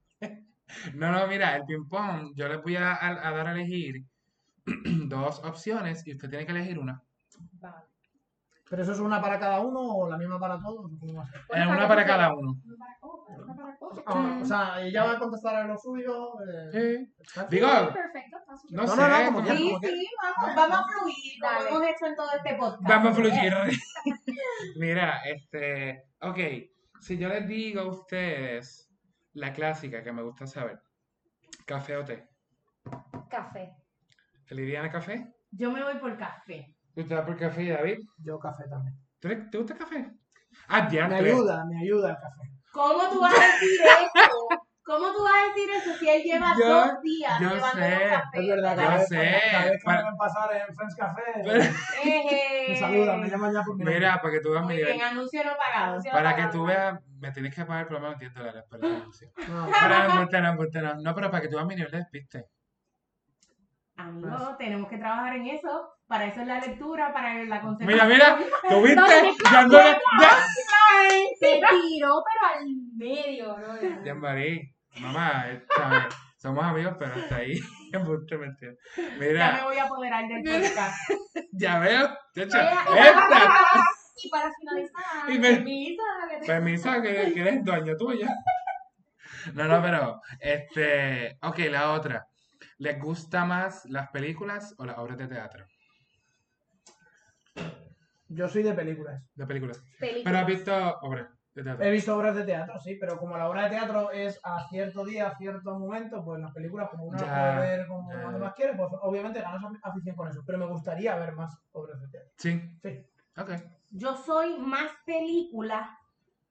No, 0.95 1.13
no, 1.13 1.27
mira, 1.29 1.57
el 1.57 1.65
ping 1.65 1.89
pong, 1.89 2.33
yo 2.35 2.49
les 2.49 2.61
voy 2.63 2.75
a, 2.77 2.93
a- 2.93 3.29
a 3.29 3.33
dar 3.33 3.47
a 3.47 3.53
elegir 3.53 4.05
dos 4.67 5.39
opciones 5.45 6.05
y 6.07 6.13
usted 6.13 6.29
tiene 6.29 6.45
que 6.45 6.53
elegir 6.53 6.79
una. 6.79 7.03
Va. 7.65 7.85
¿Pero 8.69 8.83
eso 8.83 8.93
es 8.93 8.99
una 8.99 9.21
para 9.23 9.39
cada 9.39 9.61
uno 9.61 9.81
o 9.81 10.09
la 10.11 10.17
misma 10.19 10.41
para 10.41 10.59
todos? 10.59 10.87
¿o 10.93 10.99
cómo 10.99 11.15
va 11.15 11.23
a 11.23 11.27
ser? 11.27 11.41
Bueno, 11.49 11.65
Eh, 11.65 11.77
una 11.77 11.87
para 11.89 12.05
cada 12.05 12.35
uno. 12.35 12.57
Una 12.65 12.77
para 12.77 12.99
cada- 12.99 13.45
una 13.45 13.57
para 13.57 13.79
cada- 13.79 14.03
Ah, 14.07 14.39
o 14.43 14.45
sea, 14.45 14.83
ella 14.83 15.05
va 15.05 15.13
a 15.13 15.19
contestar 15.21 15.55
a 15.57 15.67
lo 15.67 15.77
suyo. 15.79 16.33
eh, 16.43 16.71
Sí. 16.73 17.41
Digo, 17.51 17.69
Perfecto, 17.93 18.39
no 18.71 18.83
No, 18.83 18.89
sé, 18.89 18.97
no, 19.01 19.09
no, 19.09 19.25
como. 19.27 19.47
Sí, 19.47 19.69
como 19.69 19.81
que- 19.81 19.89
sí, 19.89 20.09
vamos, 20.23 20.57
vamos 20.57 20.79
a 20.79 20.85
fluir, 20.99 21.41
como 21.41 21.53
Dale. 21.53 21.69
hemos 21.71 21.83
hecho 21.83 22.07
en 22.07 22.17
todo 22.17 22.29
este 22.37 22.55
podcast. 22.57 22.83
Vamos 22.83 23.13
a 23.13 23.15
fluir. 23.15 23.53
Mira, 24.77 25.21
este, 25.25 26.05
ok, 26.21 26.39
si 27.01 27.19
yo 27.19 27.29
les 27.29 27.47
digo 27.47 27.81
a 27.83 27.87
ustedes 27.89 28.91
la 29.35 29.53
clásica 29.53 30.03
que 30.03 30.13
me 30.13 30.23
gusta 30.23 30.47
saber, 30.47 30.81
café 31.67 31.97
o 31.97 32.05
té, 32.05 32.29
Café. 33.31 33.77
¿Elidiana 34.49 34.91
café? 34.91 35.35
Yo 35.51 35.71
me 35.73 35.83
voy 35.83 35.99
por 35.99 36.17
café. 36.17 36.76
¿Usted 36.97 37.17
va 37.17 37.25
por 37.27 37.37
café 37.37 37.69
David? 37.71 37.99
Yo 38.19 38.39
café 38.39 38.65
también. 38.69 38.97
¿Te, 39.21 39.37
te 39.37 39.59
gusta 39.59 39.75
el 39.75 39.79
café? 39.79 40.11
Ah, 40.69 40.83
Me 40.85 40.91
diantre. 40.91 41.19
ayuda, 41.31 41.65
me 41.67 41.79
ayuda 41.81 42.11
el 42.11 42.17
café. 42.17 42.51
¿Cómo 42.73 43.09
tú 43.11 43.21
vas 43.21 43.33
a 43.35 43.43
decir 43.47 43.81
eso? 43.83 44.49
¿Cómo 44.85 45.13
tú 45.13 45.25
vas 45.25 45.33
a 45.35 45.49
decir 45.49 45.71
eso 45.75 45.99
si 45.99 46.09
él 46.09 46.23
lleva 46.23 46.55
Yo- 46.59 46.69
dos 46.69 47.01
días 47.03 47.41
yo 47.41 47.49
llevándonos 47.49 47.73
sé, 47.91 48.09
café? 48.09 48.39
Es 48.41 48.47
verdad, 48.47 48.71
Yo 48.77 48.83
cada 48.83 48.97
vez, 48.99 49.09
sé, 49.09 49.41
cada 49.51 49.65
vez 49.65 49.73
que 49.73 49.85
para- 49.85 49.99
me 49.99 50.05
ven 50.09 50.17
pasar 50.17 50.51
en 50.57 50.77
Friends 50.77 50.95
Café, 50.97 51.23
Pero- 51.45 51.61
Eh, 52.05 52.67
me 52.69 52.77
saludan, 52.77 53.21
me 53.21 53.29
llaman 53.29 53.53
ya 53.53 53.63
por 53.63 53.77
mi. 53.77 53.85
Mira, 53.85 54.21
para 54.21 54.33
que 54.33 54.41
tú 54.41 54.51
veas 54.53 54.67
mi 54.67 54.77
nivel. 54.77 54.93
bien, 54.95 55.05
anuncio 55.07 55.45
no 55.45 55.51
pagado. 55.57 55.91
Anuncio 55.91 56.13
Para 56.13 56.31
que 56.37 56.43
pagado. 56.43 56.53
tú 56.59 56.67
veas, 56.67 57.01
me 57.19 57.33
tienes 57.33 57.55
que 57.55 57.65
pagar 57.65 57.85
por 57.89 57.95
lo 57.95 58.01
menos 58.01 58.19
10 58.21 58.35
dólares 58.35 58.65
por 58.71 58.85
el 58.85 58.95
anuncio. 58.97 59.29
No, 59.37 59.45
Pero 59.47 59.55
no, 59.63 60.09
no. 60.95 61.03
No, 61.03 61.15
pero 61.15 61.31
para 61.31 61.43
que 61.43 61.49
tú 61.49 61.57
veas 61.57 61.67
mi 61.67 61.75
nivel 61.75 61.91
de 61.91 61.99
despiste. 61.99 62.45
Amigo, 63.97 64.57
tenemos 64.59 64.89
que 64.91 64.99
trabajar 64.99 65.37
en 65.37 65.47
eso. 65.47 65.89
Para 66.07 66.27
eso 66.27 66.41
es 66.43 66.47
la 66.47 66.61
lectura, 66.61 67.13
para 67.13 67.35
la 67.45 67.61
concentración. 67.61 68.09
Mira, 68.09 68.37
mira, 68.37 68.49
¿tú 68.69 68.83
viste? 68.83 69.01
¿Dónde 69.01 69.35
Ya 69.51 69.63
no. 69.67 69.79
Se 71.41 71.61
tiró, 71.81 72.23
pero 72.25 72.55
al 72.55 72.67
medio, 72.97 73.57
¿no? 73.59 74.05
Ya, 74.05 74.15
Marí, 74.15 74.73
mamá, 75.01 75.47
¿sabes? 75.77 76.15
somos 76.37 76.63
amigos, 76.65 76.95
pero 76.99 77.15
hasta 77.15 77.37
ahí. 77.37 77.59
Mentira. 77.93 78.73
Ya 78.97 79.03
me 79.19 79.27
Mira, 79.27 79.65
voy 79.65 79.79
a 79.79 79.85
apoderar 79.85 80.25
del 80.29 80.43
podcast. 80.45 80.97
ya 81.53 81.79
veo. 81.81 82.09
chacho, 82.35 82.57
Mira, 82.59 83.09
esta. 83.09 83.83
Y 84.23 84.31
para 84.31 84.51
finalizar, 84.53 85.31
Y 85.31 85.39
me- 85.39 85.51
permiso, 85.57 86.03
que 86.31 86.37
te- 86.39 86.47
Permisa, 86.47 87.03
que, 87.03 87.33
que 87.35 87.41
eres 87.41 87.65
dueño 87.65 87.97
tuyo. 87.97 88.27
No, 89.55 89.65
no, 89.65 89.83
pero, 89.83 90.21
este, 90.41 91.37
ok, 91.43 91.59
la 91.71 91.93
otra. 91.93 92.27
¿Les 92.79 93.01
gusta 93.01 93.45
más 93.45 93.85
las 93.87 94.11
películas 94.11 94.75
o 94.79 94.85
las 94.85 94.99
obras 94.99 95.17
de 95.19 95.29
teatro? 95.29 95.65
yo 98.29 98.49
soy 98.49 98.63
de 98.63 98.75
películas. 98.75 99.23
De 99.35 99.47
películas. 99.47 99.83
películas. 99.99 100.25
Pero 100.25 100.39
has 100.39 100.47
visto 100.47 100.99
obras 101.03 101.29
de 101.55 101.63
teatro. 101.63 101.85
He 101.87 101.91
visto 101.91 102.17
obras 102.17 102.35
de 102.35 102.45
teatro, 102.45 102.79
sí, 102.81 102.97
pero 103.01 103.19
como 103.19 103.39
la 103.39 103.49
obra 103.49 103.65
de 103.65 103.71
teatro 103.71 104.11
es 104.11 104.39
a 104.43 104.69
cierto 104.69 105.05
día, 105.05 105.29
a 105.29 105.37
cierto 105.39 105.79
momento, 105.79 106.23
pues 106.23 106.41
las 106.41 106.53
películas, 106.53 106.91
como 106.91 107.05
uno 107.05 107.17
puede 107.17 107.57
ver 107.61 107.87
como 107.87 108.13
ya. 108.13 108.23
cuando 108.23 108.39
más 108.41 108.55
quiere, 108.55 108.75
pues 108.75 108.91
obviamente 109.01 109.41
ganas 109.41 109.63
afición 109.83 110.17
con 110.17 110.29
eso. 110.29 110.43
Pero 110.45 110.59
me 110.59 110.67
gustaría 110.67 111.17
ver 111.17 111.33
más 111.35 111.57
obras 111.73 112.01
de 112.01 112.09
teatro. 112.09 112.31
Sí, 112.37 112.61
Sí. 112.83 113.07
ok. 113.41 113.51
Yo 113.91 114.17
soy 114.17 114.59
más 114.59 114.91
película, 115.07 115.97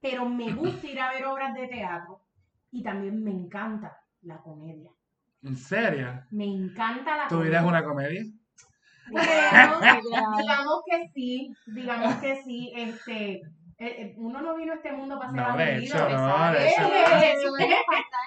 pero 0.02 0.26
me 0.27 0.52
gusta 0.53 0.88
ir 0.88 0.99
a 0.99 1.11
ver 1.11 1.26
obras 1.26 1.53
de 1.53 1.68
teatro. 1.68 2.22
Y 2.72 2.81
también 2.81 3.23
me 3.23 3.31
encanta 3.31 4.02
la 4.22 4.41
comedia. 4.41 4.91
¿En 5.45 5.55
serio? 5.55 6.23
Me 6.31 6.45
encanta 6.45 7.17
la 7.17 7.27
¿Tu 7.27 7.35
comedia. 7.35 7.49
vida 7.49 7.59
es 7.59 7.65
una 7.65 7.84
comedia? 7.84 8.23
Bueno, 9.11 9.80
digamos 10.39 10.81
que 10.89 11.09
sí, 11.13 11.53
digamos 11.67 12.15
que 12.15 12.41
sí. 12.43 12.73
Este, 12.76 13.31
eh, 13.34 13.41
eh, 13.77 14.15
uno 14.17 14.41
no 14.41 14.55
vino 14.55 14.73
a 14.73 14.76
este 14.77 14.91
mundo 14.91 15.19
para 15.19 15.31
ser 15.31 15.39
No, 15.41 15.57
de 15.57 15.63
aburrido. 15.63 15.95
hecho, 15.95 16.09
no, 16.09 16.51
de 16.51 16.67
hecho. 16.67 16.81
Eso 16.81 17.53
debe 17.53 17.76
faltar 17.85 18.22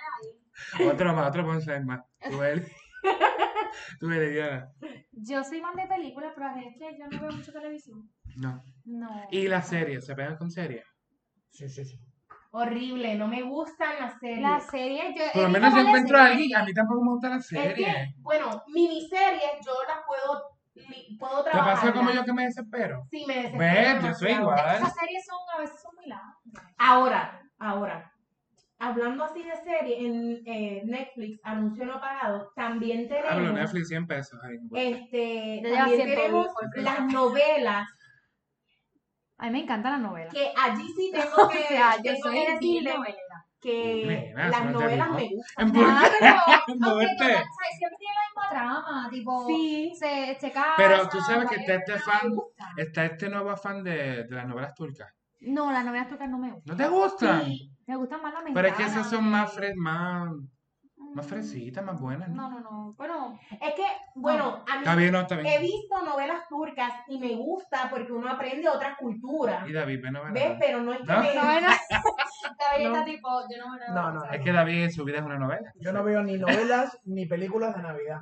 ahí. 0.79 0.87
Otro 0.87 1.15
más, 1.15 1.29
otro 1.29 1.45
punchline 1.45 1.85
más. 1.87 2.01
Tú 2.31 2.43
eres. 2.43 2.71
Tú 4.01 4.11
eres 4.11 4.31
Diana. 4.33 4.71
Yo 5.13 5.43
soy 5.43 5.61
más 5.61 5.75
de 5.75 5.87
películas, 5.87 6.33
pero 6.37 6.49
es 6.57 6.77
que 6.79 6.99
yo 6.99 7.07
no 7.11 7.21
veo 7.21 7.33
mucho 7.33 7.53
televisión. 7.53 8.09
No. 8.37 8.63
No. 8.85 9.27
¿Y 9.33 9.49
las 9.49 9.69
series? 9.69 10.07
¿Se 10.07 10.15
pegan 10.15 10.37
con 10.37 10.51
series? 10.51 10.85
Sí, 11.51 11.69
sí, 11.69 11.85
sí. 11.85 11.99
Horrible, 12.51 13.15
no 13.17 13.29
me 13.29 13.43
gustan 13.43 13.91
las 14.01 14.19
series. 14.19 14.41
Las 14.41 14.67
series, 14.71 15.15
yo. 15.15 15.23
Por 15.35 15.43
lo 15.43 15.49
menos 15.51 15.75
yo 15.75 15.81
encuentro 15.81 16.17
a 16.17 16.21
series. 16.23 16.33
alguien. 16.41 16.57
A 16.59 16.65
mí 16.65 16.73
tampoco 16.75 17.05
me 17.05 17.11
gustan 17.13 17.31
las 17.33 17.41
Es 17.41 17.49
series. 17.49 17.77
que, 17.77 18.15
bueno, 18.23 18.63
miniseries 18.69 19.53
yo 19.65 19.73
las 19.87 19.99
puedo, 20.07 20.49
puedo 21.19 21.45
¿Te 21.45 21.51
trabajar. 21.51 21.75
pasa 21.75 21.93
como 21.93 22.11
yo 22.11 22.25
que 22.25 22.33
me 22.33 22.45
desespero? 22.45 23.07
Sí, 23.11 23.25
me 23.27 23.35
desespero 23.35 23.59
¿Ves? 23.59 24.03
Yo 24.05 24.15
soy 24.15 24.33
igual. 24.33 24.77
Esas 24.77 24.95
series 24.95 25.27
son, 25.27 25.39
a 25.55 25.61
veces 25.61 25.83
son 25.83 25.95
muy 25.97 26.07
largas. 26.07 26.37
Ahora, 26.79 27.43
ahora, 27.59 28.13
hablando 28.79 29.25
así 29.25 29.43
de 29.43 29.57
serie, 29.57 30.07
en 30.07 30.43
eh, 30.47 30.83
Netflix, 30.87 31.41
anuncio 31.43 31.85
no 31.85 32.01
pagado, 32.01 32.51
también 32.57 33.09
tenemos, 33.09 33.31
Hablo 33.33 33.53
Netflix 33.53 33.89
100 33.89 34.07
pesos. 34.07 34.41
ahí. 34.43 34.57
este, 34.75 35.61
también 35.65 36.01
100 36.01 36.09
tenemos 36.17 36.47
las 36.77 37.01
novelas, 37.13 37.89
A 39.39 39.47
mí 39.47 39.53
me 39.53 39.61
encanta 39.63 39.91
la 39.91 39.99
novela. 39.99 40.31
que 40.31 40.53
allí 40.61 40.89
sí 40.97 41.11
tengo 41.15 41.49
que, 41.49 41.59
o 41.59 41.69
sea, 41.69 41.97
yo 41.97 42.03
tengo 42.03 42.23
soy 42.23 42.35
que 42.45 42.53
decirle 42.53 42.95
novelera. 42.95 43.45
que 43.61 44.33
las 44.37 44.65
novelas 44.67 45.11
me 45.11 45.29
gustan. 45.29 45.71
Claro, 45.73 46.09
aunque 46.67 47.07
siempre 47.17 47.97
tiene 47.99 48.15
la 48.15 48.27
misma 48.29 48.51
trama, 48.51 49.09
tipo, 49.11 49.47
Sí, 49.47 49.93
se, 49.99 50.37
se 50.41 50.51
casa, 50.53 50.75
Pero 50.77 51.09
tú 51.09 51.21
sabes 51.21 51.49
que 51.49 51.57
está 51.57 51.75
este 51.75 51.93
no 51.93 51.99
fan-. 51.99 52.33
Está 52.77 53.05
este 53.07 53.29
nuevo 53.29 53.51
afán 53.51 53.83
de, 53.85 54.25
de 54.25 54.35
las 54.35 54.47
novelas 54.47 54.75
turcas. 54.75 55.13
No, 55.41 55.71
las 55.71 55.85
novelas 55.85 56.09
turcas 56.09 56.29
no 56.29 56.39
me 56.39 56.51
gustan. 56.53 56.77
¿No 56.77 56.85
te 56.85 56.89
gustan? 56.91 57.45
sí. 57.45 57.71
Me 57.87 57.97
gustan 57.97 58.21
más 58.23 58.35
las 58.35 58.43
Pero 58.53 58.69
es 58.69 58.75
que 58.75 58.83
mexicanas. 58.83 59.07
esas 59.07 59.11
son 59.11 59.31
más, 59.31 59.53
fres 59.53 59.75
más, 59.77 60.31
más 61.19 61.27
Mm, 61.27 61.29
fresitas, 61.29 61.85
más 61.85 62.01
buenas. 62.01 62.29
No, 62.29 62.49
¿no? 62.49 62.61
no, 62.61 62.71
no. 62.71 62.95
Bueno, 62.97 63.39
Es 63.61 63.75
que, 63.75 63.85
bueno, 64.15 64.65
a 64.69 64.73
mí 64.75 64.79
Está 64.79 64.95
bien, 64.95 65.13
no, 65.13 65.21
está 65.21 65.41
he 65.41 65.59
visto 65.59 66.03
novelas 66.05 66.49
turcas 66.49 66.93
y 67.09 67.19
me 67.19 67.35
gusta 67.35 67.89
porque 67.91 68.13
uno 68.13 68.31
aprende 68.31 68.69
otras 68.69 68.97
culturas. 68.99 69.69
Y 69.69 69.73
David, 69.73 70.01
ve 70.03 70.11
novela. 70.11 70.33
¿Ves? 70.33 70.57
Pero 70.61 70.81
no 70.81 70.93
es 70.93 71.01
que 71.01 71.07
¿No? 71.07 71.21
me... 71.21 71.35
No. 71.35 72.91
está 72.93 73.05
tipo, 73.05 73.29
yo 73.51 73.59
no 73.59 73.73
me 73.73 73.79
No, 73.89 74.13
no, 74.13 74.25
Es 74.31 74.41
que 74.41 74.53
David 74.53 74.85
en 74.85 74.93
su 74.93 75.05
vida 75.05 75.19
es 75.19 75.25
una 75.25 75.39
novela. 75.39 75.73
Yo 75.81 75.93
no 75.93 76.05
veo 76.05 76.23
ni 76.23 76.39
novelas 76.39 76.97
ni 77.05 77.27
películas 77.27 77.75
de 77.77 77.83
Navidad. 77.83 78.21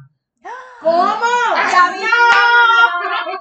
¿Cómo? 0.80 0.92
David, 0.94 2.06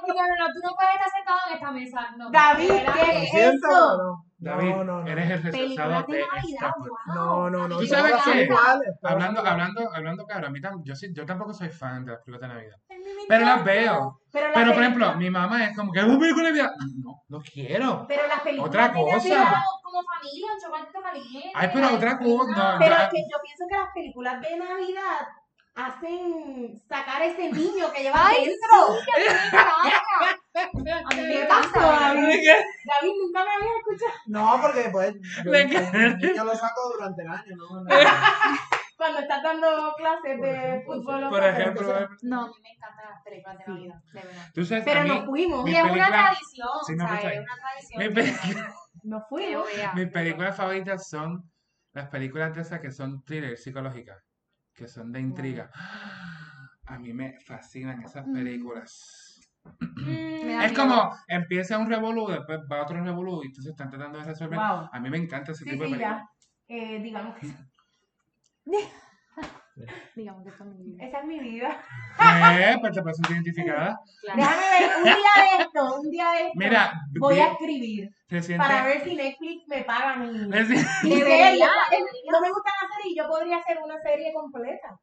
no, 0.08 0.14
no, 0.14 0.46
no, 0.46 0.52
tú 0.52 0.60
no 0.62 0.74
puedes 0.74 0.94
estar 0.94 1.10
sentado 1.14 1.38
en 1.48 1.54
esta 1.54 1.70
mesa. 1.70 2.14
No, 2.16 2.30
David. 2.30 2.68
¿qué 2.68 2.84
Lo 2.84 2.94
es 2.94 3.54
eso? 3.54 4.24
David, 4.46 4.70
no, 4.70 4.84
no, 4.84 5.02
no. 5.02 5.06
eres 5.06 5.30
el 5.30 5.42
rechazado 5.42 6.04
de 6.08 6.16
de 6.16 6.20
esta. 6.20 6.74
wow. 6.78 6.88
No, 7.14 7.50
no, 7.50 7.68
no. 7.68 7.78
¿Tú 7.78 7.86
sabes 7.86 8.14
qué? 8.24 8.48
Hablando, 9.02 9.40
hablando, 9.46 9.90
hablando, 9.94 10.24
claro, 10.26 10.46
a 10.46 10.50
mí 10.50 10.60
tam- 10.60 10.82
yo, 10.84 10.94
sí- 10.94 11.12
yo 11.12 11.26
tampoco 11.26 11.52
soy 11.52 11.68
fan 11.68 12.04
de 12.04 12.12
las 12.12 12.22
películas 12.22 12.48
de 12.50 12.54
Navidad. 12.56 12.76
Pero 13.28 13.44
las 13.44 13.64
veo. 13.64 14.20
Pero, 14.32 14.48
la 14.48 14.54
Pero, 14.54 14.72
por 14.74 14.82
ejemplo, 14.82 15.14
mi 15.16 15.30
mamá 15.30 15.64
es 15.64 15.76
como 15.76 15.92
que 15.92 15.98
es 16.00 16.04
una 16.04 16.18
película 16.18 16.44
de 16.46 16.50
Navidad. 16.52 16.70
No, 17.02 17.22
no 17.28 17.40
quiero. 17.40 18.04
Pero 18.08 18.26
las 18.26 18.40
películas 18.40 18.68
Otra 18.68 18.88
de 18.88 18.94
cosa. 18.94 19.28
Navidad- 19.28 19.62
Como 19.82 20.02
familia, 20.02 20.46
un 20.54 20.60
chocolate 20.60 20.92
caliente. 21.02 21.52
Ay, 21.54 21.70
pero 21.72 21.94
otra 21.94 22.18
cosa, 22.18 22.72
no, 22.74 22.78
Pero 22.78 22.94
no. 22.96 23.02
es 23.02 23.08
que 23.08 23.18
yo 23.30 23.38
pienso 23.42 23.64
que 23.68 23.76
las 23.78 23.92
películas 23.94 24.40
de 24.42 24.56
Navidad 24.58 25.26
hacen 25.76 26.82
sacar 26.88 27.22
ese 27.22 27.52
niño 27.52 27.92
que 27.94 28.02
lleva 28.02 28.26
Ay, 28.28 28.46
dentro. 28.46 28.96
sí, 29.04 29.10
a 29.12 29.18
mí 29.18 29.24
me 29.24 29.46
encanta. 29.46 31.08
A 31.08 31.14
mí 31.14 31.20
me 31.22 31.28
¿Qué 31.28 31.42
encanta, 31.42 31.70
pasó, 31.70 31.80
¿verdad? 31.80 32.14
David? 32.14 33.12
Nunca 33.22 33.44
me 33.44 33.50
habías 33.50 33.76
escuchado. 33.78 34.12
No, 34.26 34.58
porque 34.62 34.88
pues 34.90 35.14
yo, 36.36 36.44
lo 36.44 36.54
saco 36.54 36.80
durante 36.94 37.22
el 37.22 37.28
año, 37.28 37.56
¿no? 37.56 37.84
Cuando 38.96 39.18
estás 39.18 39.42
dando 39.42 39.92
clases 39.98 40.38
Por 40.38 40.46
de 40.46 40.54
ejemplo, 40.56 40.94
fútbol. 40.94 41.24
o 41.24 41.28
Por 41.28 41.44
ejemplo, 41.44 42.08
No, 42.22 42.44
a 42.44 42.46
mí 42.46 42.54
me 42.62 42.70
encantan 42.70 43.10
las 43.10 43.22
películas 43.22 43.58
de 43.58 43.64
Sí. 43.64 43.70
Navidad, 43.70 43.94
de 44.14 44.20
verdad. 44.22 44.50
tú 44.54 44.64
sabes, 44.64 44.84
Pero 44.86 45.04
nos 45.04 45.24
fuimos. 45.26 45.68
es 45.68 45.82
una 45.84 46.06
tradición, 46.08 46.68
Sí, 46.86 46.94
me 46.96 47.04
o 47.04 47.06
sea, 47.06 47.14
gusta. 47.16 47.32
es 47.34 47.40
una 47.40 47.56
tradición. 47.56 47.98
mi 48.02 48.08
que- 48.08 48.14
película- 48.14 48.74
Nos 49.02 49.22
que 49.22 49.28
fuimos. 49.28 49.66
mis 49.94 50.08
películas 50.08 50.56
favoritas 50.56 51.08
son 51.10 51.52
las 51.92 52.08
películas 52.08 52.54
de 52.54 52.62
esas 52.62 52.80
que 52.80 52.90
son 52.90 53.22
thrillers 53.24 53.62
psicológicas, 53.62 54.16
que 54.76 54.86
son 54.86 55.10
de 55.12 55.20
intriga. 55.20 55.70
A 56.86 56.98
mí 56.98 57.12
me 57.12 57.38
fascinan 57.40 58.02
esas 58.02 58.26
Mm. 58.26 58.32
películas. 58.32 59.40
Da 60.44 60.64
Es 60.66 60.72
como 60.72 61.10
empieza 61.26 61.76
un 61.78 61.88
revolú, 61.88 62.28
después 62.28 62.60
va 62.70 62.82
otro 62.82 63.02
revolú 63.02 63.42
y 63.42 63.46
entonces 63.46 63.72
están 63.72 63.90
tratando 63.90 64.18
de 64.18 64.24
resolver. 64.24 64.58
Wow. 64.58 64.88
A 64.92 65.00
mí 65.00 65.10
me 65.10 65.16
encanta 65.18 65.50
ese 65.52 65.64
Sí, 65.64 65.70
tipo 65.70 65.82
de 65.84 65.90
películas. 65.90 66.22
Eh, 66.68 67.00
digamos 67.02 67.36
que 67.38 67.46
Digamos 70.16 70.42
que 70.42 70.48
esto 70.50 70.64
es 70.64 70.70
mi 70.70 70.82
vida. 70.84 71.04
esa 71.04 71.18
es 71.20 71.24
mi 71.26 71.38
vida. 71.40 71.82
Eh, 72.18 72.76
pues 72.80 72.92
te 72.94 73.02
puedes 73.02 73.16
sentir 73.18 73.36
identificada. 73.36 73.98
Claro. 74.22 74.36
Déjame 74.40 74.62
ver, 74.80 74.96
un 74.96 75.04
día 75.04 75.14
de 75.36 75.62
esto, 75.62 76.00
un 76.00 76.10
día 76.10 76.30
de 76.32 76.40
esto. 76.40 76.52
Mira, 76.54 76.92
voy 77.18 77.38
a 77.38 77.52
escribir 77.52 78.10
reciente- 78.28 78.66
para 78.66 78.84
ver 78.84 79.04
si 79.04 79.14
Netflix 79.14 79.68
me 79.68 79.84
paga 79.84 80.16
mi, 80.16 80.30
mi 80.30 80.38
reci- 80.50 80.84
serie. 81.02 81.16
Debería, 81.24 81.68
No 82.32 82.40
me 82.40 82.48
gustan 82.50 82.72
las 82.80 82.90
series 82.96 83.12
y 83.12 83.16
yo 83.18 83.28
podría 83.28 83.58
hacer 83.58 83.78
una 83.84 83.98
serie 84.00 84.32
completa. 84.32 84.98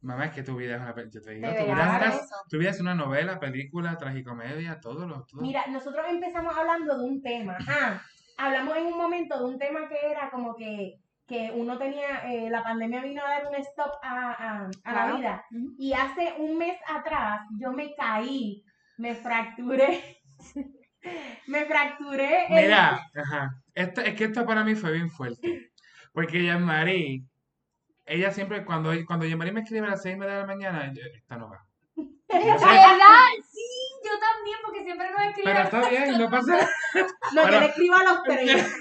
Mamá, 0.00 0.26
es 0.26 0.32
que 0.32 0.42
tu 0.42 0.56
vida 0.56 0.76
es 0.76 0.80
una 0.82 0.94
película. 0.94 1.20
Yo 1.20 1.24
te 1.26 1.34
digo, 1.34 1.48
tu 1.48 1.64
vida, 1.64 1.96
hacer 1.96 2.08
es, 2.08 2.14
eso. 2.24 2.36
tu 2.48 2.58
vida 2.58 2.70
es 2.70 2.80
una 2.80 2.94
novela, 2.94 3.40
película, 3.40 3.96
tragicomedia, 3.98 4.78
todo 4.80 5.06
lo. 5.06 5.24
Todo. 5.24 5.42
Mira, 5.42 5.66
nosotros 5.68 6.04
empezamos 6.08 6.56
hablando 6.56 6.96
de 6.98 7.04
un 7.04 7.22
tema. 7.22 7.56
Ah, 7.68 8.00
hablamos 8.38 8.76
en 8.76 8.86
un 8.86 8.96
momento 8.96 9.38
de 9.38 9.44
un 9.44 9.58
tema 9.58 9.88
que 9.88 9.96
era 10.10 10.30
como 10.30 10.54
que, 10.54 11.00
que 11.26 11.50
uno 11.54 11.76
tenía, 11.78 12.30
eh, 12.32 12.48
la 12.50 12.62
pandemia 12.62 13.02
vino 13.02 13.22
a 13.24 13.28
dar 13.28 13.46
un 13.48 13.54
stop 13.56 13.90
a, 14.02 14.30
a- 14.32 14.70
a 14.84 14.92
la 14.92 15.14
vida. 15.16 15.44
Y 15.78 15.92
hace 15.92 16.34
un 16.38 16.56
mes 16.56 16.78
atrás 16.88 17.40
yo 17.58 17.72
me 17.72 17.94
caí, 17.96 18.64
me 18.96 19.14
fracturé. 19.14 20.18
me 21.48 21.64
fracturé. 21.64 22.46
el- 22.46 22.64
Mira, 22.66 23.00
ajá. 23.14 23.50
Esto, 23.74 24.00
es 24.00 24.14
que 24.14 24.24
esto 24.24 24.46
para 24.46 24.64
mí 24.64 24.74
fue 24.74 24.92
bien 24.92 25.10
fuerte. 25.10 25.70
Porque 26.12 26.42
Jean-Marie, 26.42 27.24
ella 28.06 28.30
siempre, 28.30 28.64
cuando, 28.64 28.92
cuando 29.06 29.26
Jean-Marie 29.26 29.52
me 29.52 29.60
escribe 29.60 29.86
a 29.86 29.90
las 29.90 30.02
seis 30.02 30.16
y 30.16 30.18
media 30.18 30.34
de 30.34 30.40
la 30.42 30.46
mañana, 30.46 30.92
yo, 30.94 31.02
esta 31.14 31.36
no 31.36 31.50
va. 31.50 31.66
¿Verdad? 32.28 33.26
Sí, 33.50 33.60
yo 34.04 34.12
también, 34.18 34.58
porque 34.64 34.82
siempre 34.84 35.10
nos 35.10 35.20
escriben. 35.26 35.52
pero 35.54 35.64
está 35.64 35.88
bien, 35.90 36.18
no 36.18 36.30
pasa 36.30 36.52
nada. 36.56 36.70
No, 37.34 37.42
yo 37.42 37.48
pero- 37.48 37.60
le 37.60 37.66
escribo 37.66 37.94
a 37.96 38.04
los 38.04 38.22
tres. 38.22 38.76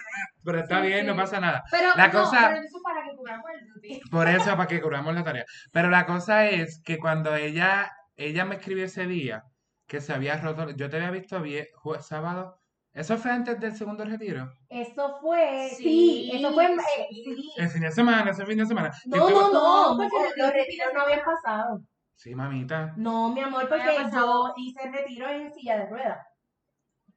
Pero 0.46 0.60
está 0.60 0.82
Sí, 0.82 0.88
bien, 0.88 1.08
no 1.08 1.16
pasa 1.16 1.40
nada. 1.40 1.64
Pero, 1.72 1.90
La 1.96 2.08
no, 2.08 2.14
cosa- 2.22 2.48
pero 2.50 2.62
eso 2.62 2.78
es 2.78 2.84
para 2.84 3.04
que 3.04 3.16
cubramos 3.16 3.46
el 3.60 3.68
duty. 3.74 4.00
Por 4.12 4.28
eso, 4.30 4.46
para 4.56 4.68
que 4.68 4.82
curamos 4.82 5.14
la 5.16 5.24
tarea. 5.24 5.46
Pero 5.72 5.90
la 5.90 6.06
cosa 6.06 6.46
es 6.48 6.82
que 6.84 7.00
cuando 7.00 7.36
ella, 7.36 7.92
ella 8.16 8.46
me 8.46 8.56
escribió 8.56 8.86
ese 8.86 9.08
día, 9.08 9.44
que 9.88 10.02
se 10.02 10.14
había 10.14 10.38
roto, 10.38 10.70
yo 10.72 10.90
te 10.90 10.98
había 10.98 11.12
visto 11.12 11.40
jue- 11.44 12.00
sábado, 12.02 12.60
¿eso 12.94 13.18
fue 13.18 13.32
antes 13.32 13.60
del 13.60 13.76
segundo 13.76 14.06
retiro? 14.06 14.52
Eso 14.70 15.18
fue, 15.22 15.70
sí, 15.76 15.84
Sí, 15.84 16.32
eso 16.34 16.54
fue, 16.54 16.66
eh, 16.66 16.78
sí. 17.10 17.24
sí. 17.36 17.52
El 17.58 17.70
fin 17.70 17.82
de 17.82 17.92
semana, 17.92 18.32
ese 18.32 18.46
fin 18.46 18.58
de 18.58 18.66
semana. 18.66 18.92
No, 19.06 19.28
estuvo- 19.28 19.50
no, 19.54 19.96
no, 19.96 19.98
porque 20.10 20.30
los 20.38 20.54
retiros 20.54 20.88
no 20.94 21.02
habían 21.02 21.22
pasado. 21.24 21.82
Sí, 22.16 22.34
mamita. 22.34 22.94
No, 22.98 23.30
mi 23.34 23.42
amor, 23.42 23.68
porque 23.68 23.84
yo 23.96 24.04
pasado. 24.04 24.54
hice 24.58 24.86
el 24.86 24.94
retiro 24.94 25.28
en 25.30 25.52
silla 25.54 25.78
de 25.80 25.86
ruedas. 25.90 26.26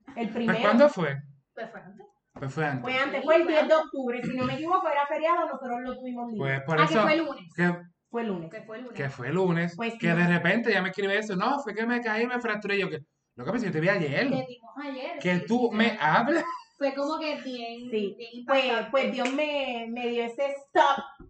El 0.08 0.14
¿Pues 0.28 0.30
primero 0.32 0.58
cuándo 0.60 0.88
fue? 0.88 1.16
Pues 1.54 1.70
fue 1.70 1.80
antes. 1.80 2.06
Pues 2.38 2.54
fue 2.54 2.64
antes. 2.66 2.82
fue 2.82 2.96
antes, 2.98 3.20
Sí, 3.20 3.24
fue 3.26 3.36
el 3.36 3.42
fue 3.44 3.52
10 3.52 3.68
de 3.68 3.74
octubre. 3.74 4.22
Si 4.22 4.36
no 4.36 4.44
me 4.44 4.54
equivoco, 4.54 4.88
era 4.88 5.06
feriado, 5.06 5.46
nosotros 5.46 5.80
lo 5.82 5.96
tuvimos 5.98 6.32
libre. 6.32 6.46
Pues 6.46 6.62
por 6.62 6.80
Ah, 6.80 6.86
que 6.88 6.98
fue 6.98 7.12
el 7.14 7.18
lunes. 7.24 7.54
que, 7.54 7.76
Fue 8.10 8.22
el 8.22 8.28
lunes. 8.28 8.50
Que 8.50 8.60
fue 8.62 8.76
el 8.78 8.82
lunes. 8.84 8.96
que 8.96 9.10
fue 9.10 9.32
lunes, 9.32 9.76
Pues 9.76 9.94
que 9.98 10.14
de 10.14 10.26
repente 10.26 10.72
ya 10.72 10.82
me 10.82 10.88
escribe 10.90 11.18
eso. 11.18 11.36
No, 11.36 11.58
fue 11.60 11.74
que 11.74 11.84
me 11.86 12.00
caí 12.00 12.24
y 12.24 12.26
me 12.26 12.40
fracturé. 12.40 12.78
Yo, 12.78 12.88
que, 12.88 13.00
lo 13.36 13.44
que 13.44 13.50
pasa 13.50 13.56
es 13.56 13.62
que 13.62 13.66
yo 13.68 13.72
te 13.72 13.80
vi 13.80 13.88
ayer. 13.88 14.30
Te 14.30 14.46
vimos 14.46 14.74
ayer. 14.82 15.18
Que 15.20 15.38
sí, 15.40 15.44
tú 15.46 15.68
sí, 15.70 15.76
me 15.76 15.90
sí. 15.90 15.96
hablas. 16.00 16.44
Fue 16.78 16.94
como 16.94 17.18
que 17.18 17.40
bien, 17.42 17.90
Sí. 17.90 18.14
bien 18.16 18.44
Pues, 18.46 18.64
pues 18.92 19.12
Dios 19.12 19.32
me, 19.32 19.86
me 19.90 20.08
dio 20.08 20.24
ese 20.24 20.46
stop 20.46 21.28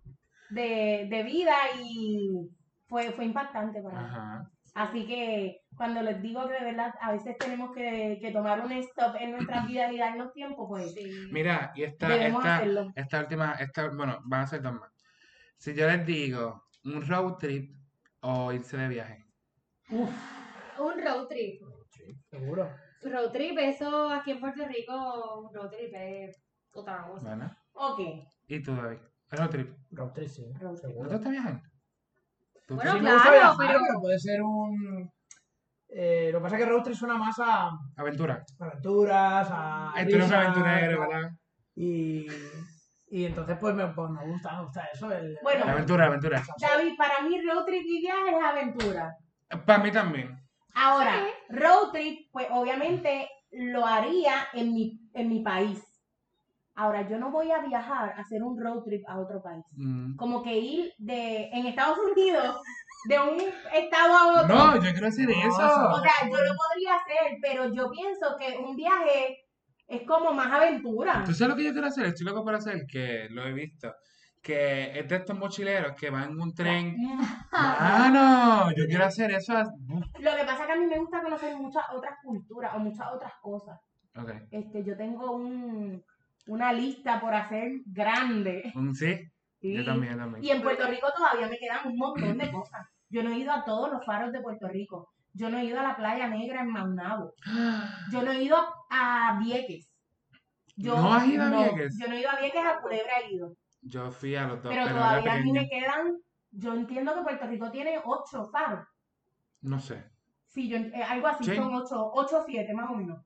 de, 0.51 1.07
de 1.11 1.23
vida 1.23 1.55
y 1.83 2.49
fue, 2.87 3.13
fue 3.13 3.25
impactante 3.25 3.81
para 3.83 3.99
mí. 3.99 4.07
Ajá. 4.07 4.51
Así 4.79 5.07
que 5.07 5.63
cuando 5.77 6.03
les 6.03 6.23
digo 6.23 6.47
que 6.47 6.55
de 6.55 6.67
verdad 6.67 6.95
a 7.01 7.11
veces 7.11 7.37
tenemos 7.37 7.75
que, 7.75 8.19
que 8.21 8.31
tomar 8.31 8.65
un 8.65 8.71
stop 8.71 9.17
en 9.19 9.33
nuestras 9.33 9.67
vidas 9.67 9.93
y 9.93 9.99
darnos 9.99 10.33
tiempo, 10.33 10.69
pues 10.69 10.95
Sí. 10.95 11.29
Mira, 11.33 11.73
y 11.75 11.83
esta, 11.83 12.15
esta, 12.95 13.21
última, 13.21 13.55
esta, 13.55 13.89
bueno, 13.89 14.21
van 14.25 14.43
a 14.43 14.47
ser 14.47 14.63
dos 14.63 14.75
más. 14.75 14.93
Si 15.57 15.75
yo 15.75 15.89
les 15.89 16.07
digo 16.07 16.63
un 16.85 17.05
road 17.09 17.39
trip 17.39 17.75
o 18.21 18.53
irse 18.53 18.77
de 18.77 18.89
viaje. 18.89 19.25
Uf, 19.91 20.11
Un 20.79 21.05
road 21.05 21.27
trip. 21.27 21.61
Seguro. 22.31 22.71
Road 23.03 23.33
trip, 23.33 23.59
eso 23.59 24.11
aquí 24.11 24.31
en 24.31 24.41
Puerto 24.41 24.65
Rico, 24.65 25.41
un 25.41 25.55
road 25.55 25.71
trip 25.71 25.93
es 25.93 26.41
otra 26.73 27.05
cosa. 27.05 27.27
Bueno. 27.27 27.51
ok. 27.73 28.01
¿Y 28.47 28.63
tú, 28.63 28.77
David? 28.77 28.99
Road 29.31 29.51
trip. 29.51 29.77
Road 29.91 30.13
trip, 30.13 30.29
sí. 30.29 30.53
Road 30.61 30.79
trip. 30.81 30.97
¿No 30.97 31.09
te 31.09 31.15
gusta 31.15 31.31
viajar? 31.31 31.63
¿Tú 32.69 32.75
Bueno, 32.77 32.93
Sí 32.93 32.99
claro, 33.01 33.33
viajar, 33.33 33.57
pero- 33.57 33.81
pero 33.89 34.01
puede 34.01 34.19
ser 34.19 34.43
un... 34.43 35.11
eh, 35.89 36.29
lo 36.31 36.39
que 36.39 36.43
pasa 36.43 36.57
es 36.59 36.63
que 36.65 36.71
road 36.71 36.83
trip 36.83 36.97
suena 36.97 37.17
más 37.17 37.35
a 37.41 37.71
Aventura. 37.97 38.45
aventuras, 38.61 39.49
a 39.51 39.93
risas, 40.05 40.31
aventurero. 40.33 41.01
¿verdad? 41.01 41.31
Y, 41.75 42.27
y 43.09 43.25
entonces 43.25 43.57
pues 43.59 43.75
me, 43.75 43.87
pues 43.89 44.11
me 44.11 44.27
gusta, 44.27 44.53
me 44.59 44.63
gusta 44.65 44.85
eso. 44.93 45.11
El, 45.11 45.39
Bueno. 45.43 45.65
La 45.65 45.73
aventura, 45.73 46.05
la 46.05 46.09
aventura. 46.09 46.43
David, 46.61 46.93
para 46.99 47.23
mí 47.23 47.41
road 47.41 47.65
trip 47.65 47.83
y 47.87 48.01
viaje 48.03 48.37
es 48.37 48.45
aventura. 48.45 49.15
Para 49.65 49.83
mí 49.83 49.91
también. 49.91 50.39
Ahora, 50.75 51.25
road 51.49 51.91
trip, 51.93 52.29
pues 52.31 52.47
obviamente 52.51 53.29
lo 53.51 53.87
haría 53.87 54.47
en 54.53 54.75
mi, 54.75 55.01
en 55.15 55.29
mi 55.31 55.43
país. 55.43 55.83
Ahora, 56.79 57.09
yo 57.09 57.19
no 57.19 57.33
voy 57.33 57.51
a 57.51 57.59
viajar 57.59 58.15
a 58.17 58.21
hacer 58.21 58.41
un 58.41 58.57
road 58.57 58.85
trip 58.85 59.03
a 59.09 59.19
otro 59.19 59.43
país. 59.43 59.65
Mm. 59.73 60.15
Como 60.15 60.45
que 60.45 60.57
ir 60.57 60.93
de, 60.99 61.51
en 61.53 61.67
Estados 61.67 61.99
Unidos, 61.99 62.61
de 63.09 63.19
un 63.19 63.41
estado 63.75 64.15
a 64.17 64.43
otro. 64.45 64.55
No, 64.55 64.75
yo 64.77 64.93
quiero 64.93 65.09
hacer 65.09 65.27
No, 65.27 65.33
eso. 65.33 65.91
O 65.91 66.01
sea, 66.01 66.13
yo 66.23 66.37
lo 66.37 66.55
podría 66.55 66.95
hacer, 66.95 67.39
pero 67.43 67.75
yo 67.75 67.91
pienso 67.91 68.37
que 68.39 68.57
un 68.59 68.77
viaje 68.77 69.45
es 69.89 70.03
como 70.07 70.33
más 70.33 70.53
aventura. 70.53 71.25
¿Tú 71.27 71.35
sabes 71.35 71.51
lo 71.51 71.57
que 71.57 71.65
yo 71.65 71.73
quiero 71.73 71.89
hacer? 71.89 72.07
Estoy 72.07 72.27
loco 72.27 72.45
por 72.45 72.55
hacer, 72.55 72.87
que 72.87 73.27
lo 73.31 73.45
he 73.45 73.53
visto. 73.53 73.93
Que 74.41 75.01
es 75.01 75.09
de 75.09 75.17
estos 75.17 75.37
mochileros 75.37 75.97
que 75.97 76.11
van 76.11 76.31
en 76.31 76.41
un 76.41 76.55
tren. 76.55 76.95
¡Mano! 77.51 78.71
Yo 78.77 78.87
quiero 78.87 79.05
hacer 79.05 79.33
eso. 79.33 79.55
Lo 79.55 80.37
que 80.37 80.45
pasa 80.45 80.61
es 80.61 80.67
que 80.67 80.73
a 80.75 80.77
mí 80.77 80.87
me 80.87 81.01
gusta 81.01 81.23
conocer 81.23 81.57
muchas 81.57 81.83
otras 81.93 82.15
culturas 82.23 82.73
o 82.77 82.79
muchas 82.79 83.09
otras 83.13 83.33
cosas. 83.43 83.81
Ok. 84.15 84.31
Este, 84.53 84.85
yo 84.85 84.97
tengo 84.97 85.33
un, 85.33 86.05
una 86.49 86.73
lista 86.73 87.21
por 87.21 87.35
hacer 87.35 87.81
grande. 87.87 88.73
Mm, 88.75 88.93
¿Sí? 88.93 89.15
¿sí? 89.61 89.75
Yo 89.75 89.85
también, 89.85 90.19
también. 90.19 90.45
Y 90.45 90.51
en 90.51 90.63
Puerto 90.63 90.87
Rico 90.89 91.07
todavía 91.17 91.47
me 91.49 91.59
quedan 91.59 91.87
un 91.87 91.97
montón 91.97 92.37
de 92.39 92.51
cosas. 92.51 92.87
Yo 93.11 93.23
no 93.23 93.31
he 93.31 93.39
ido 93.39 93.53
a 93.53 93.65
todos 93.65 93.91
los 93.93 94.05
faros 94.05 94.33
de 94.33 94.41
Puerto 94.41 94.69
Rico. 94.69 95.11
Yo 95.33 95.51
no 95.51 95.59
he 95.59 95.65
ido 95.65 95.79
a 95.79 95.83
la 95.83 95.97
Playa 95.97 96.29
Negra 96.29 96.63
en 96.63 96.71
Maunabo. 96.73 97.33
Yo 98.11 98.23
no 98.23 98.33
he 98.33 98.43
ido 98.43 98.57
a 98.91 99.39
Vieques. 99.43 99.89
Yo, 100.77 100.97
¿No 100.97 101.13
has 101.15 101.27
ido 101.27 101.45
a 101.45 101.51
Vieques? 101.51 101.99
Yo 101.99 102.09
no 102.09 102.15
he 102.15 102.21
ido 102.21 102.31
a 102.31 102.41
Vieques, 102.41 102.65
a 102.65 102.81
Culebra 102.81 103.13
he 103.21 103.35
ido. 103.35 103.55
Yo 103.83 104.11
fui 104.11 104.35
a 104.37 104.47
los 104.47 104.63
dos, 104.63 104.73
Pero 104.73 104.85
pero, 104.85 104.97
todavía 104.97 105.33
a 105.33 105.37
mí 105.37 105.53
pequeño. 105.53 105.61
me 105.63 105.69
quedan, 105.69 106.17
yo 106.51 106.75
entiendo 106.75 107.15
que 107.15 107.23
Puerto 107.23 107.47
Rico 107.47 107.71
tiene 107.71 108.01
ocho 108.05 108.49
faros. 108.51 108.87
No 109.61 109.79
sé. 109.81 110.05
Sí, 110.47 110.69
yo, 110.69 110.77
eh, 110.79 111.03
algo 111.03 111.29
así, 111.29 111.45
Sí. 111.45 111.57
son 111.57 111.75
ocho, 111.75 112.11
ocho 112.13 112.41
o 112.41 112.45
siete 112.45 112.75
más 112.75 112.91
o 112.91 112.95
menos. 112.95 113.25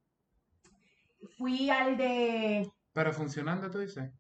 Fui 1.39 1.71
al 1.71 1.97
de, 1.97 2.71
Pero 2.93 3.13
funcionando, 3.13 3.71
tú 3.71 3.79
dices. 3.79 4.11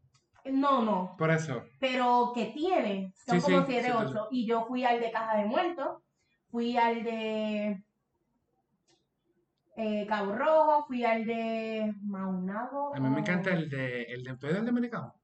no, 0.47 0.83
no, 0.83 1.15
Por 1.19 1.31
eso. 1.31 1.63
pero 1.79 2.33
que 2.35 2.47
tiene, 2.47 3.13
son 3.27 3.41
Sí, 3.41 3.45
como 3.53 3.61
sí, 3.67 3.73
siete, 3.73 3.87
sí, 3.89 3.93
sí. 3.93 3.97
ocho. 4.05 4.29
Y 4.31 4.47
yo 4.47 4.65
fui 4.67 4.85
al 4.85 5.01
de 5.01 5.11
Caja 5.13 5.37
de 5.39 5.45
Muertos, 5.47 6.03
fui 6.51 6.77
al 6.77 7.03
de 7.05 7.83
eh, 9.77 10.07
Cabo 10.07 10.35
Rojo, 10.35 10.85
fui 10.87 11.05
al 11.05 11.25
de 11.25 11.93
Maunabo. 12.03 12.95
A 12.95 13.01
mí 13.01 13.09
me 13.09 13.21
encanta 13.21 13.51
el 13.51 13.69
de. 13.69 14.03
El 14.05 14.23
de 14.25 14.37
¿tú 14.37 14.47
eres 14.47 14.59
el 14.59 14.65
de 14.65 14.71
Americano? 14.71 15.15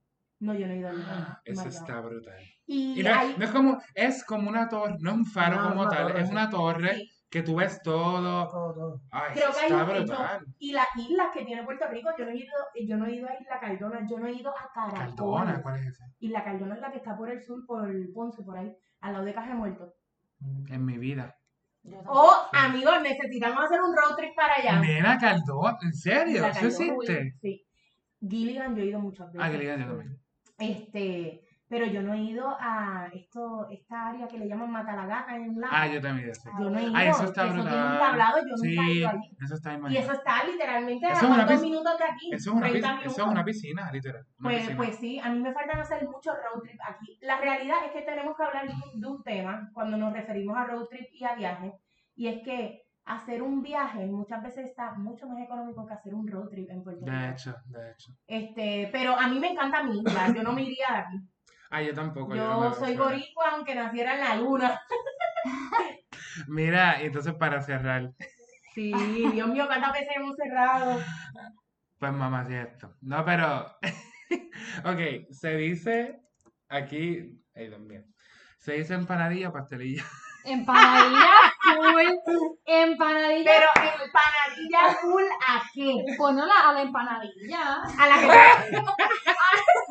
No, 0.40 0.54
yo 0.54 0.66
no 0.66 0.72
he 0.72 0.78
ido 0.78 0.88
al 0.88 0.96
de 0.98 1.02
Ah, 1.10 1.40
Ese 1.44 1.56
Maunabo. 1.64 1.78
está 1.78 2.00
brutal. 2.00 2.34
Y, 2.66 3.00
Y 3.00 3.02
no, 3.02 3.14
hay- 3.14 3.34
no 3.36 3.44
es 3.44 3.50
como. 3.50 3.78
Es 3.94 4.24
como 4.24 4.48
una 4.48 4.68
torre. 4.68 4.96
No 5.00 5.10
es 5.10 5.16
un 5.16 5.26
faro 5.26 5.56
No, 5.56 5.68
como 5.70 5.80
una 5.82 5.90
tal. 5.90 6.06
torre, 6.08 6.20
es 6.20 6.26
sí. 6.28 6.32
una 6.32 6.50
torre 6.50 6.94
sí, 6.96 7.10
que 7.30 7.42
tú 7.42 7.56
ves 7.56 7.80
todo. 7.82 8.48
Todo, 8.48 8.74
todo. 8.74 9.00
Ay, 9.10 9.32
Creo 9.34 9.50
que 9.52 9.58
hay 9.58 9.64
está 9.66 9.84
un 9.84 9.90
hecho. 9.90 10.04
brutal. 10.06 10.46
Y 10.58 10.72
las 10.72 10.86
islas 10.96 11.28
que 11.34 11.44
tiene 11.44 11.62
Puerto 11.64 11.86
Rico, 11.88 12.08
yo 12.18 12.24
no 12.24 12.30
he 12.30 12.36
ido, 12.36 12.54
yo 12.86 12.96
no 12.96 13.06
he 13.06 13.14
ido 13.14 13.28
a 13.28 13.34
Isla 13.40 13.60
Cardona, 13.60 14.06
yo 14.08 14.18
no 14.18 14.26
he 14.26 14.32
ido 14.32 14.50
a 14.50 14.70
Cardona, 14.72 14.98
Caracoles. 14.98 15.58
¿cuál 15.62 15.76
es 15.80 15.86
ese? 15.86 16.04
Isla 16.20 16.44
Cardona 16.44 16.74
es 16.74 16.80
la 16.80 16.90
que 16.90 16.98
está 16.98 17.16
por 17.16 17.30
el 17.30 17.42
sur, 17.42 17.64
por 17.66 17.88
Ponce, 18.14 18.42
por 18.42 18.56
ahí, 18.56 18.74
al 19.00 19.12
lado 19.12 19.24
de 19.24 19.34
Caja 19.34 19.48
de 19.48 19.54
Muertos. 19.54 19.92
En 20.68 20.84
mi 20.84 20.96
vida. 20.98 21.34
Tampoco. 21.82 22.20
Oh, 22.20 22.32
amigos, 22.52 23.00
necesitamos 23.02 23.64
hacer 23.64 23.80
un 23.80 23.94
road 23.96 24.16
trip 24.16 24.34
para 24.34 24.54
allá. 24.54 24.80
Nena, 24.80 25.18
Cardona, 25.18 25.76
¿en 25.82 25.92
serio? 25.94 26.36
¿Eso 26.46 26.52
Cardona, 26.52 26.66
existe? 26.68 27.34
Sí. 27.40 27.64
Gilligan 28.20 28.74
yo 28.74 28.82
he 28.82 28.86
ido 28.86 29.00
muchas 29.00 29.32
veces. 29.32 29.40
Ah, 29.42 29.50
que 29.50 29.58
le 29.58 29.64
digan 29.64 29.80
yo 29.80 29.86
también. 29.86 30.20
Este, 30.58 31.44
pero 31.68 31.84
yo 31.86 32.02
no 32.02 32.14
he 32.14 32.18
ido 32.22 32.56
a 32.58 33.08
esto, 33.12 33.68
esta 33.70 34.08
área 34.08 34.26
que 34.26 34.38
le 34.38 34.48
llaman 34.48 34.70
Matalagaca 34.70 35.36
en 35.36 35.60
la. 35.60 35.68
Ah, 35.70 35.86
yo 35.86 36.00
también, 36.00 36.34
sí. 36.34 36.48
Yo 36.58 36.70
no 36.70 36.78
he 36.78 36.82
ido. 36.84 36.92
Ah, 36.96 37.04
eso 37.04 37.24
está 37.24 37.42
tiene 37.44 37.58
un 37.60 37.64
brutal. 37.66 37.98
tablado, 37.98 38.38
yo 38.38 38.56
nunca 38.56 38.82
he 38.82 38.86
Sí, 38.86 38.98
ido 38.98 39.08
allí. 39.08 39.36
eso 39.44 39.54
está 39.54 39.78
Y 39.90 39.96
eso 39.96 40.12
está 40.12 40.44
literalmente 40.46 41.06
a 41.06 41.12
Eso 41.12 41.26
cuántos 41.28 41.50
pis- 41.52 41.62
minutos 41.62 41.98
de 41.98 42.04
aquí. 42.04 42.30
Eso 42.32 42.50
es 42.50 42.56
una, 42.56 42.68
30 42.68 42.88
piscina, 42.88 43.10
eso 43.12 43.22
es 43.22 43.28
una 43.28 43.44
piscina, 43.44 43.92
literal. 43.92 44.26
una 44.38 44.48
Pues, 44.48 44.58
piscina. 44.58 44.76
pues 44.76 44.96
sí, 44.96 45.20
a 45.20 45.28
mí 45.30 45.38
me 45.40 45.52
faltan 45.52 45.80
hacer 45.80 46.04
muchos 46.06 46.34
road 46.34 46.62
trip 46.62 46.80
aquí. 46.86 47.18
La 47.20 47.38
realidad 47.38 47.76
es 47.86 47.92
que 47.92 48.02
tenemos 48.02 48.36
que 48.36 48.42
hablar 48.44 48.66
de 48.66 48.72
un, 48.74 49.00
de 49.00 49.06
un 49.06 49.22
tema 49.22 49.70
cuando 49.74 49.96
nos 49.96 50.12
referimos 50.12 50.56
a 50.56 50.64
road 50.64 50.86
trip 50.86 51.06
y 51.12 51.24
a 51.24 51.34
viajes, 51.34 51.74
y 52.16 52.28
es 52.28 52.42
que 52.42 52.82
hacer 53.04 53.40
un 53.42 53.62
viaje 53.62 54.04
muchas 54.06 54.42
veces 54.42 54.66
está 54.66 54.92
mucho 54.92 55.26
más 55.26 55.38
económico 55.42 55.86
que 55.86 55.94
hacer 55.94 56.14
un 56.14 56.26
road 56.28 56.48
trip 56.48 56.68
en 56.70 56.82
Puerto 56.82 57.06
Rico. 57.06 57.16
De 57.16 57.30
hecho, 57.30 57.54
de 57.66 57.90
hecho. 57.92 58.12
Este, 58.26 58.88
pero 58.92 59.14
a 59.18 59.28
mí 59.28 59.38
me 59.38 59.52
encanta 59.52 59.82
mi 59.82 59.98
isla, 60.00 60.32
yo 60.34 60.42
no 60.42 60.52
me 60.52 60.62
iría 60.62 60.86
de 60.90 60.96
aquí. 60.96 61.16
Ah, 61.70 61.82
yo 61.82 61.94
tampoco. 61.94 62.34
no 62.34 62.62
Yo 62.64 62.70
me 62.70 62.76
soy 62.76 62.96
boricua 62.96 63.50
aunque 63.52 63.74
naciera 63.74 64.14
en 64.14 64.20
la 64.20 64.36
luna. 64.36 64.80
Mira, 66.46 67.00
entonces 67.00 67.34
para 67.34 67.60
cerrar, 67.62 68.10
Sí, 68.74 68.92
Dios 69.32 69.48
mío, 69.48 69.66
cuántas 69.66 69.92
veces 69.92 70.08
hemos 70.14 70.36
cerrado. 70.36 71.00
pues 71.98 72.12
mamá, 72.12 72.44
cierto. 72.44 72.94
No, 73.00 73.24
pero. 73.24 73.66
ok, 74.84 75.30
se 75.32 75.56
dice 75.56 76.20
aquí. 76.68 77.42
Ay, 77.56 77.68
Dios 77.68 77.80
mío. 77.80 78.02
Se 78.58 78.74
dice 78.74 78.94
empanadilla 78.94 79.48
o 79.48 79.52
pastelilla. 79.52 80.04
Empanadilla 80.44 81.26
full. 81.60 82.46
Empanadilla. 82.64 83.50
Pero 83.50 83.68
empanadilla 84.04 84.94
full 85.00 85.24
a 85.46 85.62
qué? 85.74 86.04
Ponlo 86.16 86.46
la- 86.46 86.68
a 86.68 86.72
la 86.72 86.82
empanadilla. 86.82 87.82
A 87.98 88.06
la 88.06 88.14
que, 88.20 88.76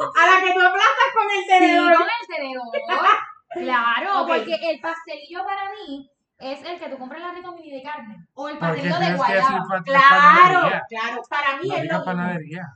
a 0.03 0.25
la 0.25 0.41
que 0.45 0.53
tú 0.53 0.59
aplastas 0.59 1.09
con 1.13 1.25
el 1.31 1.41
Sí, 1.41 1.47
tenedor. 1.47 1.93
con 1.97 2.07
el 2.07 2.27
tenedor. 2.35 2.67
Claro, 3.49 4.25
porque 4.27 4.53
el 4.71 4.79
pastelillo 4.81 5.43
para 5.45 5.71
mí 5.71 6.11
es 6.37 6.63
el 6.63 6.77
que 6.79 6.89
tú 6.89 6.97
compras 6.97 7.21
la 7.21 7.31
rico 7.31 7.53
mini 7.55 7.71
de 7.71 7.81
carne. 7.81 8.27
O 8.33 8.49
el 8.49 8.57
pastelillo 8.57 8.99
de 8.99 9.13
guayaba. 9.15 9.65
Claro, 9.85 10.61
panadería. 10.61 10.83
claro. 10.89 11.21
Para 11.29 11.57
mí 11.57 11.67
No 11.69 11.75
es 11.75 11.81
digas 11.81 11.97
lo 11.97 12.05
mismo. 12.05 12.05
panadería. 12.05 12.73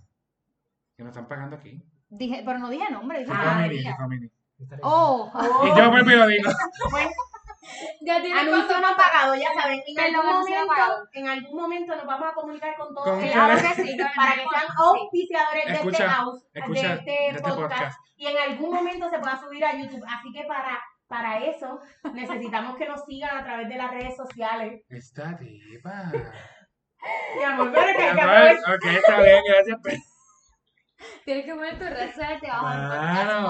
Que 0.95 1.03
nos 1.03 1.09
están 1.11 1.27
pagando 1.27 1.57
aquí. 1.57 1.83
Dije, 2.09 2.41
pero 2.45 2.57
no 2.59 2.69
dije 2.69 2.89
nombre, 2.89 3.19
dije 3.19 3.31
Ah, 3.35 3.43
panadería. 3.43 3.97
Oh, 4.81 5.29
Oh, 5.33 5.65
Y 5.65 5.77
yo 5.77 5.91
y 5.99 6.15
lo 6.17 6.27
digo. 6.27 6.51
ya 8.01 8.21
tiene 8.21 8.39
Anuncio 8.39 8.79
no 8.79 8.95
pagado, 8.95 9.35
ya 9.35 9.53
saben. 9.53 9.81
En 9.85 9.95
Perdón, 9.95 10.15
algún, 10.15 10.39
momento, 10.39 11.07
en 11.13 11.27
algún 11.29 11.61
momento 11.61 11.95
nos 11.95 12.05
vamos 12.05 12.29
a 12.29 12.33
comunicar 12.33 12.75
con 12.77 12.93
todos 12.93 13.07
Con 13.09 13.19
Claro 13.21 13.55
que 13.55 13.83
sí. 13.83 13.97
para 14.15 14.33
que 14.33 14.39
sean 14.41 14.67
Sí. 14.67 14.75
auspiciadores 14.77 15.65
de 15.65 15.73
este 15.89 16.03
house, 16.03 16.43
escucha 16.53 16.87
de 16.87 16.93
este 16.95 17.11
de 17.11 17.27
este 17.29 17.41
podcast, 17.41 17.69
podcast. 17.71 17.99
y 18.15 18.27
en 18.27 18.37
algún 18.37 18.73
momento 18.73 19.09
se 19.09 19.19
pueda 19.19 19.37
subir 19.39 19.65
a 19.65 19.75
YouTube. 19.75 20.03
Así 20.07 20.31
que 20.33 20.43
para, 20.45 20.79
para 21.07 21.39
eso 21.39 21.79
necesitamos 22.13 22.75
que 22.77 22.87
nos 22.87 23.03
sigan 23.05 23.37
a 23.37 23.43
través 23.43 23.69
de 23.69 23.75
las 23.75 23.91
redes 23.91 24.15
sociales. 24.15 24.83
Esta 24.89 25.37
tipa. 25.37 26.11
Mi 27.35 27.43
amor, 27.43 27.71
pero 27.73 27.97
que 27.97 28.03
hay 28.03 28.15
que 28.15 28.21
Pues, 28.21 28.59
ok, 28.75 28.85
está 28.85 29.21
bien, 29.21 29.41
gracias. 29.47 30.10
Tienes 31.25 31.45
que 31.45 31.53
poner 31.55 31.77
tu 31.77 31.85
red 31.85 32.09
social 32.11 32.39
debajo 32.41 32.69
del 32.69 32.87
Claro. 32.87 33.47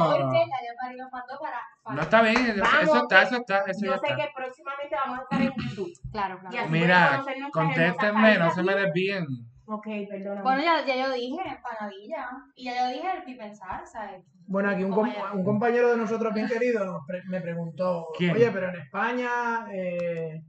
para. 1.12 1.60
para- 1.84 1.96
No 1.96 2.02
está 2.02 2.22
bien, 2.22 2.38
eso, 2.46 2.62
Vamos, 2.62 2.84
eso 2.84 2.98
está, 3.04 3.22
eso 3.24 3.36
está, 3.38 3.58
eso 3.68 3.80
ya 3.86 3.92
Yo 3.92 3.98
sé 3.98 4.08
está. 4.08 4.16
que 4.16 4.30
próximamente 4.36 4.96
vamos 4.96 5.20
a 5.20 5.22
estar 5.24 5.42
en 5.42 5.54
YouTube. 5.70 5.92
Claro, 6.12 6.36
Y 6.36 6.40
claro. 6.40 6.58
así 6.60 6.70
Mira, 6.72 7.24
contéstenme, 7.52 8.38
no 8.38 8.52
se 8.52 8.64
me 8.64 8.76
desvíen. 8.76 9.26
Ok, 9.66 9.86
perdóname. 10.10 10.42
Bueno, 10.42 10.62
ya, 10.64 10.86
ya 10.86 10.96
yo 11.08 11.14
dije 11.14 11.42
empanadilla. 11.48 12.28
Y 12.56 12.66
ya 12.66 12.80
yo 12.84 12.94
dije 12.94 13.12
el 13.18 13.24
pipensal, 13.24 13.88
¿sabes? 13.88 14.24
Bueno, 14.48 14.70
aquí 14.70 14.84
un, 14.84 14.92
com- 14.92 15.14
un 15.34 15.44
compañero 15.46 15.92
de 15.92 15.98
nosotros 15.98 16.34
bien 16.34 16.48
querido 16.48 16.84
nos 16.86 17.06
pre- 17.08 17.24
me 17.28 17.40
preguntó, 17.40 18.08
¿Quién? 18.18 18.36
oye, 18.36 18.52
pero 18.52 18.68
en 18.70 18.76
España, 18.82 19.66
eh, 19.72 20.42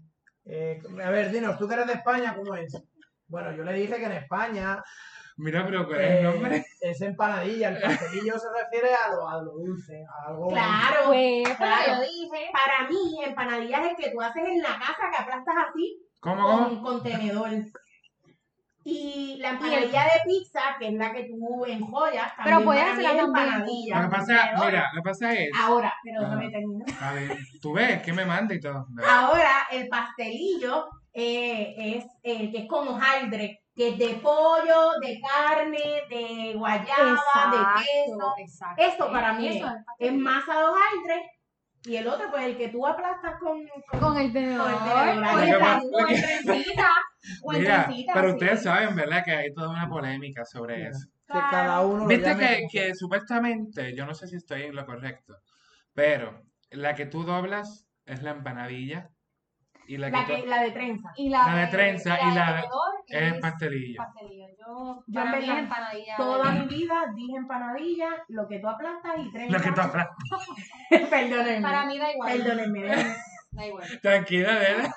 eh, 0.44 0.80
a 1.04 1.10
ver, 1.10 1.30
dinos, 1.30 1.56
tú 1.56 1.68
que 1.68 1.74
eres 1.74 1.86
de 1.86 1.92
España, 1.92 2.34
¿cómo 2.34 2.56
es? 2.56 2.76
Bueno, 3.28 3.52
yo 3.52 3.62
le 3.62 3.74
dije 3.74 3.96
que 3.96 4.04
en 4.06 4.12
España 4.12 4.82
Mira, 5.42 5.64
pero 5.66 5.86
¿cuál 5.86 6.00
es 6.00 6.10
el 6.10 6.16
eh, 6.18 6.22
nombre? 6.22 6.64
es 6.80 7.00
empanadilla, 7.00 7.68
el 7.70 7.80
pastelillo 7.82 8.38
se 8.38 8.46
refiere 8.62 8.94
a 8.94 9.12
lo, 9.12 9.28
a 9.28 9.42
lo 9.42 9.52
dulce, 9.52 10.04
a 10.08 10.28
algo 10.28 10.48
Claro. 10.48 11.00
Pues, 11.06 11.48
Claro. 11.56 11.82
yo 11.94 12.00
dije. 12.02 12.50
Para 12.52 12.88
mí, 12.88 13.24
empanadillas 13.24 13.80
es 13.84 13.90
el 13.90 13.96
que 13.96 14.10
tú 14.10 14.20
haces 14.20 14.44
en 14.48 14.62
la 14.62 14.78
casa, 14.78 15.10
que 15.10 15.22
aplastas 15.22 15.54
así, 15.68 15.98
¿Cómo, 16.20 16.42
cómo? 16.42 16.68
con 16.68 16.82
contenedor. 16.82 17.50
Y 18.84 19.36
la 19.40 19.50
empanadilla 19.50 20.04
de 20.04 20.20
pizza, 20.26 20.60
que 20.78 20.88
es 20.88 20.94
la 20.94 21.12
que 21.12 21.24
tú 21.24 21.64
enjollas, 21.66 22.34
también 22.36 22.56
Pero 22.56 22.64
puedes 22.64 22.82
es 22.82 22.88
también. 23.04 23.18
empanadilla. 23.26 23.96
Lo 24.02 24.02
que 24.10 24.16
pasa, 24.16 24.50
mira, 24.64 24.90
lo 24.92 25.02
que 25.02 25.08
pasa 25.08 25.32
es. 25.34 25.50
Ahora, 25.60 25.94
pero 26.02 26.20
déjame 26.22 26.46
Ah. 26.46 26.50
terminar. 26.50 26.88
A 27.00 27.12
ver, 27.12 27.38
tú 27.60 27.72
ves 27.74 28.02
que 28.02 28.12
me 28.12 28.24
manda 28.24 28.54
y 28.54 28.60
todo. 28.60 28.86
Ahora, 29.08 29.68
el 29.70 29.88
pastelillo 29.88 30.86
eh, 31.12 31.74
es 31.76 32.06
el 32.24 32.50
que 32.50 32.58
es 32.62 32.68
con 32.68 32.88
hojaldre, 32.88 33.61
que 33.74 33.88
es 33.88 33.98
de 33.98 34.14
pollo, 34.22 34.92
de 35.00 35.20
carne, 35.20 36.02
de 36.10 36.52
guayaba, 36.54 37.20
de 37.50 37.82
queso. 37.82 38.34
exacto. 38.38 38.82
Esto 38.82 39.10
para 39.10 39.32
mí 39.34 39.48
Eso 39.48 39.66
es, 39.66 39.72
es 39.98 40.12
masa 40.14 40.58
de 40.58 40.64
hojaldre. 40.64 41.30
Y 41.84 41.96
el 41.96 42.06
otro, 42.06 42.30
pues 42.30 42.44
el 42.46 42.56
que 42.56 42.68
tú 42.68 42.86
aplastas 42.86 43.40
con. 43.40 43.58
con- 43.90 44.00
Con 44.00 44.16
el 44.18 44.32
tenedor. 44.32 44.70
Con 44.78 45.08
el 45.08 45.20
tenedor, 45.20 45.80
O 45.92 46.08
en 46.08 46.22
trencita. 46.22 46.88
O 47.42 47.52
en 47.54 47.60
Mira, 47.60 47.84
trencita. 47.86 48.12
pero 48.14 48.28
sí. 48.28 48.34
ustedes 48.34 48.62
saben, 48.62 48.94
¿verdad? 48.94 49.24
Que 49.24 49.32
hay 49.32 49.52
toda 49.52 49.70
una 49.70 49.88
polémica 49.88 50.44
sobre 50.44 50.86
eso. 50.88 51.06
que 51.26 51.38
cada 51.50 51.80
uno 51.80 52.00
lo 52.02 52.06
Viste 52.08 52.36
que, 52.36 52.66
que 52.70 52.94
supuestamente, 52.94 53.96
yo 53.96 54.04
no 54.06 54.14
sé 54.14 54.28
si 54.28 54.36
estoy 54.36 54.64
en 54.64 54.74
lo 54.76 54.84
correcto, 54.84 55.34
pero 55.94 56.42
la 56.70 56.94
que 56.94 57.06
tú 57.06 57.24
doblas 57.24 57.86
es 58.04 58.22
la 58.22 58.32
empanadilla 58.32 59.08
y 59.86 59.96
la 59.98 60.06
que, 60.10 60.12
La, 60.16 60.26
tú- 60.26 60.32
que, 60.42 60.46
la 60.46 60.62
de 60.62 60.70
trenza. 60.70 61.10
Y 61.16 61.28
la, 61.28 61.46
La 61.46 61.54
de 61.62 61.66
trenza 61.68 62.18
y 62.20 62.34
la 62.34 62.46
de- 62.52 62.60
tenedor 62.62 62.94
es 63.08 63.40
pastelillo. 63.40 63.96
pastelillo. 63.96 64.46
Yo, 64.58 65.02
Yo 65.06 65.14
para 65.14 65.30
en 65.32 65.38
mí 65.40 65.46
verdad, 65.46 65.56
es 65.58 65.62
empanadilla. 65.64 66.16
Toda 66.16 66.50
mi 66.52 66.66
vida 66.68 66.94
dije 67.14 67.36
empanadilla, 67.36 68.08
lo 68.28 68.48
que 68.48 68.58
tú 68.58 68.68
aplastas 68.68 69.12
y 69.18 69.32
trenza. 69.32 69.58
Lo 69.58 69.62
que 69.64 69.72
tú 69.72 69.80
hablas. 69.80 70.08
Perdónenme. 71.10 71.62
Para 71.62 71.84
mí 71.86 71.98
da 71.98 72.12
igual. 72.12 72.32
Perdónenme. 72.32 72.92
Da 73.54 73.66
igual. 73.66 73.84
Tranquila, 74.00 74.58
nena. 74.58 74.94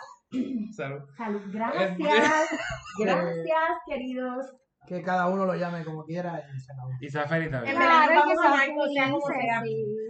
Salud. 0.71 1.01
Salud. 1.17 1.41
Gracias. 1.47 2.49
Gracias, 2.97 3.69
queridos. 3.85 4.45
Que 4.87 5.01
cada 5.01 5.27
uno 5.27 5.45
lo 5.45 5.55
llame 5.55 5.83
como 5.83 6.03
quiera 6.05 6.43
y 6.55 6.59
se 6.59 6.71
acabó. 6.71 6.89
Y 6.99 7.09
Zafari 7.09 7.45
En 7.45 7.51
también. 7.51 7.77
verdad, 7.77 7.89
Claro, 8.05 8.11
que 8.11 8.35
vamos 8.35 8.45
a 8.45 8.57
sea, 8.57 8.71
como 9.11 9.27
sea. 9.27 9.63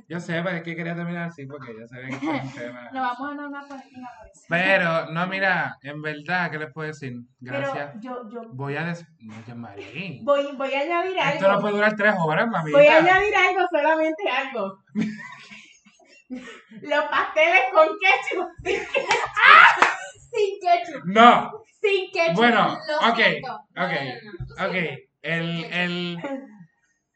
Yo 0.07 0.19
sé, 0.19 0.41
pero 0.43 0.57
es 0.57 0.63
que 0.63 0.75
quería 0.75 0.95
terminar 0.95 1.29
así 1.29 1.45
porque 1.45 1.73
ya 1.79 1.87
sabía 1.87 2.07
que 2.09 2.15
este 2.15 2.35
es 2.37 2.43
un 2.43 2.53
tema. 2.53 2.81
Nos 2.91 3.01
vamos 3.17 3.31
a 3.31 3.35
dar 3.35 3.47
una 3.47 3.67
política 3.67 4.11
por 4.19 4.27
eso. 4.27 4.45
Pero, 4.49 5.05
no, 5.11 5.27
mira, 5.27 5.77
en 5.81 6.01
verdad, 6.01 6.51
¿qué 6.51 6.59
les 6.59 6.71
puedo 6.73 6.87
decir? 6.87 7.13
Gracias. 7.39 7.91
Pero 7.93 7.99
yo, 8.01 8.29
yo 8.29 8.41
Voy 8.53 8.75
a 8.75 8.83
des... 8.85 9.05
No, 9.19 9.33
Jean-Marie. 9.47 10.19
voy, 10.23 10.55
voy 10.55 10.73
a 10.73 10.79
añadir 10.81 11.17
Esto 11.17 11.41
no 11.43 11.49
algo. 11.49 11.61
puede 11.61 11.73
durar 11.75 11.95
tres 11.95 12.15
horas, 12.19 12.47
mamita. 12.47 12.77
Voy 12.77 12.87
a 12.87 12.97
añadir 12.97 13.33
algo, 13.35 13.67
solamente 13.71 14.23
algo. 14.29 14.79
Los 16.81 17.05
pasteles 17.05 17.61
con 17.71 17.87
ketchup. 17.99 18.49
Sin 20.35 20.59
ketchup. 20.61 21.03
No, 21.05 21.51
Sin 21.81 22.11
ketchup. 22.11 22.35
Bueno, 22.35 22.77
Lo 22.87 22.97
ok, 23.09 23.15
siento. 23.15 23.53
Ok, 23.53 23.61
no, 23.75 23.85
no, 23.85 23.87
no, 23.87 23.91
lo 24.57 24.65
ok. 24.67 24.71
siento. 24.73 25.01
El, 25.21 25.63
el... 25.65 26.17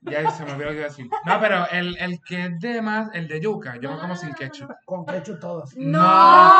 Ya 0.01 0.31
se 0.31 0.45
me 0.45 0.51
olvidó 0.53 0.65
lo 0.67 0.71
que 0.71 0.77
iba 0.77 0.85
a 0.85 0.89
decir. 0.89 1.07
No, 1.25 1.39
pero 1.41 1.67
el, 1.71 1.97
el 1.97 2.19
que 2.25 2.45
es 2.45 2.59
de 2.59 2.81
más, 2.81 3.09
el 3.13 3.27
de 3.27 3.41
yuca, 3.41 3.75
yo 3.75 3.89
No, 3.89 3.95
me 3.95 4.01
como 4.01 4.15
sin 4.15 4.29
no, 4.29 4.35
ketchup. 4.35 4.71
Con 4.85 5.05
ketchup 5.05 5.39
todos. 5.39 5.75
No. 5.75 5.99
No, 5.99 6.53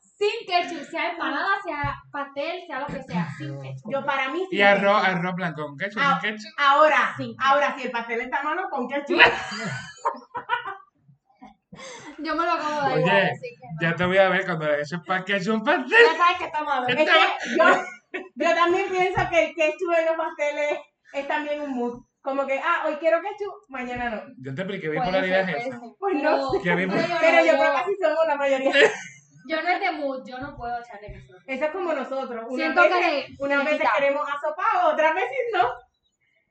Sin 0.00 0.46
ketchup. 0.46 0.82
Sea 0.90 1.10
empanada, 1.12 1.50
sea 1.62 1.94
pastel, 2.10 2.62
sea 2.66 2.80
lo 2.80 2.86
que 2.86 3.02
sea. 3.02 3.28
Sin 3.36 3.60
ketchup. 3.60 3.92
Yo 3.92 4.02
para 4.04 4.30
mí 4.30 4.46
sí. 4.50 4.56
Y 4.56 4.62
arroz, 4.62 5.02
arroz 5.04 5.34
blanco 5.34 5.66
con 5.66 5.76
ketchup, 5.76 6.00
Ah. 6.02 6.18
sin 6.22 6.30
ketchup. 6.30 6.50
Ahora, 6.56 7.12
sí. 7.16 7.36
Ahora, 7.38 7.74
si 7.76 7.82
el 7.84 7.90
pastel 7.90 8.20
está 8.22 8.40
a 8.40 8.44
mano, 8.44 8.62
con 8.70 8.88
ketchup. 8.88 9.20
Yo 12.22 12.34
me 12.36 12.44
lo 12.44 12.52
acabo 12.52 12.86
de 12.88 12.92
Oye, 12.94 13.00
igual, 13.02 13.30
así 13.32 13.56
que 13.60 13.66
no. 13.66 13.90
Ya 13.90 13.96
te 13.96 14.04
voy 14.04 14.18
a 14.18 14.28
ver 14.28 14.44
cuando 14.44 14.66
le 14.66 14.80
eches 14.80 15.46
un 15.48 15.64
pastel. 15.64 15.86
Ya 15.90 16.16
sabes 16.16 16.38
que 16.38 16.44
estamos 16.44 16.72
hablando. 16.72 17.02
Es 17.02 17.08
que 17.10 17.56
yo, 17.56 18.20
yo 18.34 18.54
también 18.54 18.86
pienso 18.90 19.30
que 19.30 19.44
el 19.44 19.54
ketchup 19.54 19.92
en 19.98 20.06
los 20.06 20.16
pasteles 20.16 20.78
es 21.12 21.28
también 21.28 21.60
un 21.62 21.70
mood. 21.70 22.02
Como 22.22 22.46
que, 22.46 22.58
ah, 22.58 22.84
hoy 22.86 22.96
quiero 22.96 23.20
ketchup, 23.22 23.54
mañana 23.68 24.10
no. 24.10 24.22
Yo 24.38 24.54
te 24.54 24.62
expliqué, 24.62 24.88
Puede 24.88 25.00
bipolaridad 25.00 25.46
ser, 25.46 25.56
es 25.56 25.64
puede 25.64 25.68
esa. 25.76 25.80
Pues 25.98 26.14
no. 26.16 26.50
Que 26.62 26.76
Pero 27.20 27.44
yo 27.44 27.52
creo 27.52 27.72
que 27.72 27.78
así 27.78 27.96
somos 28.02 28.26
la 28.26 28.36
mayoría. 28.36 28.72
Yo 29.48 29.62
no 29.62 29.68
es 29.68 29.80
de 29.80 29.90
mood, 29.92 30.22
yo 30.26 30.38
no 30.38 30.56
puedo 30.56 30.78
echarle 30.78 31.12
queso. 31.12 31.34
Eso 31.46 31.64
es 31.64 31.70
como 31.70 31.92
nosotros. 31.92 32.44
Unas 32.46 32.56
Siento 32.56 32.82
veces, 32.82 33.00
que 33.00 33.46
veces 33.64 33.78
quita. 33.78 33.92
queremos 33.96 34.28
asopado, 34.28 34.92
otras 34.92 35.14
veces 35.14 35.38
no. 35.54 35.68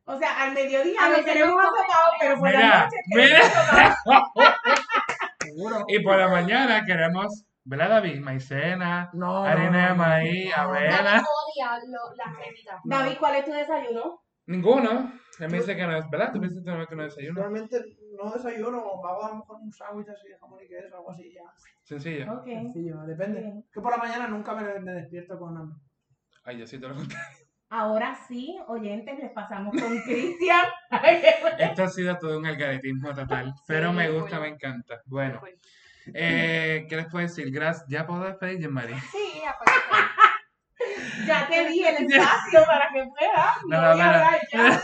O 0.05 0.17
sea, 0.17 0.41
al 0.41 0.53
mediodía 0.53 0.99
A 1.05 1.23
queremos 1.23 1.61
asopado, 1.61 2.11
pero 2.19 2.39
por 2.39 2.51
la 2.51 2.57
Mira, 2.57 2.83
noche 2.83 2.97
queremos 3.13 3.47
mira. 3.47 3.85
asopado. 3.85 4.33
Seguro. 5.49 5.85
Y 5.87 5.99
por 6.03 6.17
la 6.17 6.27
mañana 6.29 6.85
queremos, 6.85 7.45
¿verdad, 7.63 7.89
David? 7.89 8.19
Maicena, 8.19 9.09
No, 9.13 9.43
harina 9.43 9.89
de 9.89 9.93
maíz, 9.95 10.51
no. 10.55 10.61
avena. 10.63 10.95
David 11.01 11.23
odia 11.45 11.79
lo- 11.87 12.15
las 12.15 12.35
cremitas. 12.37 12.79
David, 12.83 13.17
¿cuál 13.19 13.35
es 13.35 13.45
tu 13.45 13.51
desayuno? 13.51 14.21
Ninguno. 14.47 15.13
Él 15.39 15.49
me 15.49 15.57
dice 15.59 15.75
que 15.75 15.85
no 15.87 15.95
es, 15.95 16.09
¿verdad? 16.09 16.31
Tú 16.33 16.39
me 16.41 16.47
dices 16.49 16.63
que 16.65 16.95
no 16.95 17.03
desayuno. 17.03 17.41
Normalmente 17.41 17.81
no 18.21 18.29
desayuno, 18.31 18.79
o 18.83 19.07
hago 19.07 19.23
a 19.25 19.29
lo 19.29 19.35
mejor 19.35 19.57
un 19.61 19.71
sándwich 19.71 20.09
así 20.09 20.27
de 20.27 20.37
jamón 20.37 20.59
y 20.63 20.67
queso, 20.67 20.95
algo 20.97 21.11
así 21.11 21.31
ya. 21.33 21.43
Sencillo. 21.83 22.33
Ok. 22.33 22.45
Sencillo, 22.45 22.97
depende. 23.03 23.63
Que 23.71 23.79
por 23.79 23.91
la 23.91 23.97
mañana 23.97 24.27
nunca 24.27 24.53
me, 24.53 24.79
me 24.81 24.91
despierto 24.93 25.39
con 25.39 25.55
hambre. 25.57 25.77
Ay, 26.43 26.57
yo 26.57 26.67
sí 26.67 26.77
te 26.79 26.87
lo 26.87 26.95
conté. 26.95 27.15
Ahora 27.71 28.17
sí, 28.27 28.57
oyentes, 28.67 29.19
les 29.19 29.31
pasamos 29.31 29.75
con 29.79 29.99
Cristian. 30.05 30.65
Esto 31.59 31.83
ha 31.83 31.87
sido 31.87 32.17
todo 32.17 32.39
un 32.39 32.45
algaretismo 32.45 33.13
total, 33.13 33.53
pero 33.67 33.93
me 33.93 34.09
gusta, 34.09 34.37
cool. 34.37 34.41
me 34.41 34.47
encanta. 34.55 35.01
Bueno, 35.05 35.41
eh, 36.13 36.87
¿qué 36.89 36.95
les 36.95 37.05
puedo 37.07 37.27
decir? 37.27 37.51
Gracias. 37.51 37.85
¿Ya 37.87 38.07
puedo 38.07 38.23
despedir, 38.23 38.59
Jean-Marie? 38.59 38.95
Sí, 39.11 39.41
ya 39.43 39.55
ya 41.27 41.47
te 41.47 41.67
di 41.67 41.83
el 41.83 42.07
espacio 42.07 42.63
para 42.65 42.89
que 42.93 43.03
puedas. 43.05 43.55
No, 43.67 43.81
No, 43.81 43.95
no, 43.95 44.13
no. 44.13 44.79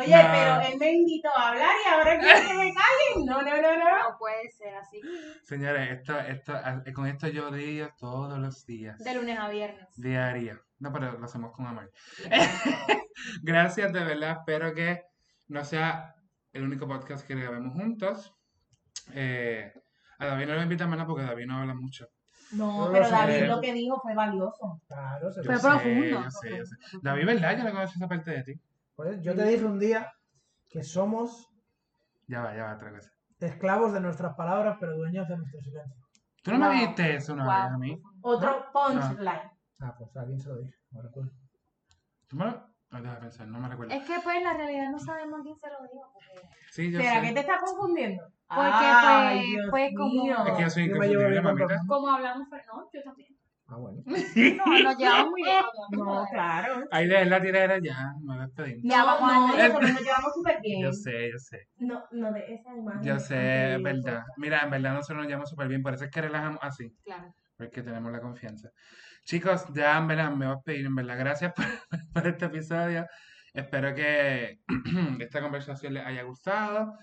Oye, 0.00 0.16
No. 0.22 0.28
pero 0.32 0.60
él 0.72 0.78
me 0.78 0.92
invitó 0.92 1.28
a 1.36 1.48
hablar 1.48 1.70
y 1.84 1.88
ahora 1.88 2.18
quiere 2.18 2.40
que 2.46 2.54
me 2.54 2.72
callen. 2.74 3.26
No, 3.26 3.42
no, 3.42 3.62
no, 3.62 3.76
no. 3.76 4.10
No 4.10 4.18
puede 4.18 4.50
ser 4.50 4.74
así. 4.76 5.00
Señores, 5.44 5.90
esto, 5.98 6.18
esto, 6.18 6.54
eh, 6.86 6.92
con 6.92 7.06
esto 7.06 7.28
yo 7.28 7.50
digo 7.50 7.88
todos 7.98 8.38
los 8.38 8.64
días. 8.66 8.98
De 8.98 9.14
lunes 9.14 9.38
a 9.38 9.48
viernes. 9.48 9.86
Diaria. 9.96 10.60
No, 10.78 10.92
pero 10.92 11.18
lo 11.18 11.24
hacemos 11.24 11.52
con 11.52 11.66
amor. 11.66 11.90
Gracias, 13.42 13.92
de 13.92 14.04
verdad. 14.04 14.38
Espero 14.40 14.74
que 14.74 15.02
no 15.48 15.64
sea 15.64 16.14
el 16.52 16.62
único 16.62 16.86
podcast 16.86 17.26
que 17.26 17.34
grabemos 17.34 17.72
juntos. 17.74 18.34
Eh, 19.12 19.72
a 20.18 20.26
David 20.26 20.46
no 20.46 20.54
lo 20.54 20.62
invitan 20.62 20.90
más 20.90 21.04
porque 21.06 21.24
David 21.24 21.46
no 21.46 21.58
habla 21.58 21.74
mucho. 21.74 22.08
No, 22.52 22.88
pero 22.92 23.08
David 23.10 23.44
lo 23.46 23.60
que 23.60 23.72
dijo 23.72 24.00
fue 24.00 24.14
valioso. 24.14 24.80
Claro, 24.86 25.30
se 25.30 25.42
Yo 25.42 25.46
Fue 25.46 25.56
sé, 25.56 25.68
profundo. 25.68 26.22
yo 26.22 26.30
sé, 26.30 26.56
yo 26.56 26.64
sé. 26.64 26.76
David, 27.02 27.26
¿verdad? 27.26 27.58
Yo 27.58 27.64
no 27.64 27.70
conozco 27.72 27.96
esa 27.96 28.08
parte 28.08 28.30
de 28.30 28.42
ti. 28.44 28.60
Pues 28.98 29.22
yo 29.22 29.32
te 29.32 29.44
dije 29.44 29.64
un 29.64 29.78
día 29.78 30.12
que 30.68 30.82
somos 30.82 31.48
Ya 32.26 32.40
va, 32.42 32.56
ya 32.56 32.64
va, 32.64 32.74
otra 32.74 32.90
cosa. 32.90 33.12
esclavos 33.38 33.92
de 33.92 34.00
nuestras 34.00 34.34
palabras, 34.34 34.76
pero 34.80 34.96
dueños 34.96 35.28
de 35.28 35.36
nuestro 35.36 35.60
silencio. 35.60 36.04
¿Tú 36.42 36.50
no 36.50 36.58
me 36.68 36.74
dijiste 36.74 37.14
eso 37.14 37.34
una 37.34 37.44
vez 37.44 37.72
a 37.74 37.78
mí? 37.78 38.02
Otro 38.22 38.66
punchline. 38.72 39.50
Ah, 39.80 39.94
pues 39.96 40.16
a 40.16 40.24
quién 40.26 40.40
se 40.40 40.48
lo 40.48 40.56
dije. 40.56 40.74
No 40.90 41.00
recuerdo. 41.02 41.30
¿Tú 42.26 42.34
me 42.36 42.46
lo...? 42.46 42.66
No, 42.90 43.02
deja 43.02 43.20
pensar, 43.20 43.46
no 43.46 43.60
me 43.60 43.68
recuerdo. 43.68 43.94
Es 43.94 44.02
que 44.04 44.14
pues 44.24 44.36
en 44.36 44.42
la 44.44 44.54
realidad 44.54 44.90
no 44.90 44.98
sabemos 44.98 45.42
quién 45.44 45.56
se 45.56 45.68
lo 45.68 45.80
dijo. 45.82 46.10
Porque, 46.12 46.48
Sí, 46.72 46.90
yo 46.90 46.98
¿Será 46.98 47.20
sé. 47.20 47.26
que 47.28 47.34
te 47.34 47.40
está 47.40 47.60
confundiendo? 47.60 48.24
Porque, 48.48 48.62
Ay, 48.72 49.36
pues, 49.38 49.46
Dios 49.46 49.66
pues, 49.70 49.90
como- 49.96 50.22
mío. 50.24 50.36
Es 50.44 50.52
que 50.56 50.62
yo 50.62 50.70
soy 50.70 50.88
Yo 50.88 50.96
me 50.96 51.06
llevo 51.06 51.22
inconfundible, 51.22 51.42
mamita. 51.42 51.82
Como 51.86 52.08
hablamos, 52.08 52.48
fue- 52.48 52.64
no, 52.66 52.88
yo 52.92 53.02
también. 53.04 53.37
Ah, 53.70 53.76
bueno. 53.76 54.02
No, 54.06 54.14
nos 54.82 54.96
llevamos 54.96 55.30
muy 55.30 55.42
bien. 55.42 55.64
No, 55.90 56.24
claro. 56.32 56.84
Ahí 56.90 57.06
de 57.06 57.24
la 57.26 57.40
tiradera 57.40 57.78
ya, 57.82 58.12
me 58.22 58.38
despedimos. 58.38 58.82
Ya 58.82 58.98
No, 59.00 59.06
vamos 59.06 59.20
no, 59.20 59.54
a- 59.54 59.68
nosotros 59.68 59.92
nos 59.92 60.00
llevamos 60.02 60.32
súper 60.34 60.60
bien. 60.62 60.82
Yo 60.82 60.92
sé, 60.92 61.30
yo 61.32 61.38
sé. 61.38 61.68
No, 61.78 62.04
no 62.12 62.32
de 62.32 62.54
esa 62.54 62.74
imagen. 62.74 63.02
Yo 63.02 63.18
sé, 63.18 63.74
es 63.74 63.82
verdad. 63.82 64.22
Mira, 64.38 64.60
en 64.60 64.70
verdad 64.70 64.94
nosotros 64.94 65.18
nos 65.18 65.26
llevamos 65.26 65.50
súper 65.50 65.68
bien, 65.68 65.82
por 65.82 65.92
eso 65.94 66.04
es 66.04 66.10
que 66.10 66.20
relajamos 66.22 66.60
así, 66.62 66.90
Claro. 67.04 67.34
porque 67.58 67.82
tenemos 67.82 68.10
la 68.10 68.20
confianza. 68.20 68.70
Chicos, 69.24 69.66
ya 69.74 69.98
en 69.98 70.06
verdad 70.08 70.30
me 70.30 70.46
voy 70.46 70.56
a 70.56 70.60
pedir, 70.60 70.86
en 70.86 70.94
verdad, 70.94 71.18
gracias 71.18 71.52
por, 71.56 71.66
por 72.14 72.26
este 72.26 72.46
episodio. 72.46 73.06
Espero 73.52 73.94
que 73.94 74.60
esta 75.20 75.40
conversación 75.42 75.92
les 75.94 76.06
haya 76.06 76.22
gustado. 76.22 76.94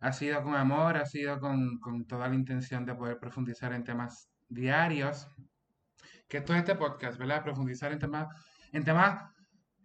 Ha 0.00 0.12
sido 0.12 0.42
con 0.42 0.54
amor, 0.54 0.96
ha 0.96 1.06
sido 1.06 1.38
con, 1.40 1.78
con 1.80 2.06
toda 2.06 2.28
la 2.28 2.34
intención 2.36 2.84
de 2.84 2.94
poder 2.94 3.18
profundizar 3.18 3.72
en 3.72 3.82
temas 3.84 4.28
diarios. 4.48 5.28
Que 6.32 6.38
esto 6.38 6.54
es 6.54 6.60
este 6.60 6.76
podcast, 6.76 7.18
¿verdad? 7.18 7.42
Profundizar 7.44 7.92
en 7.92 7.98
temas, 7.98 8.26
en 8.72 8.82
temas, 8.84 9.22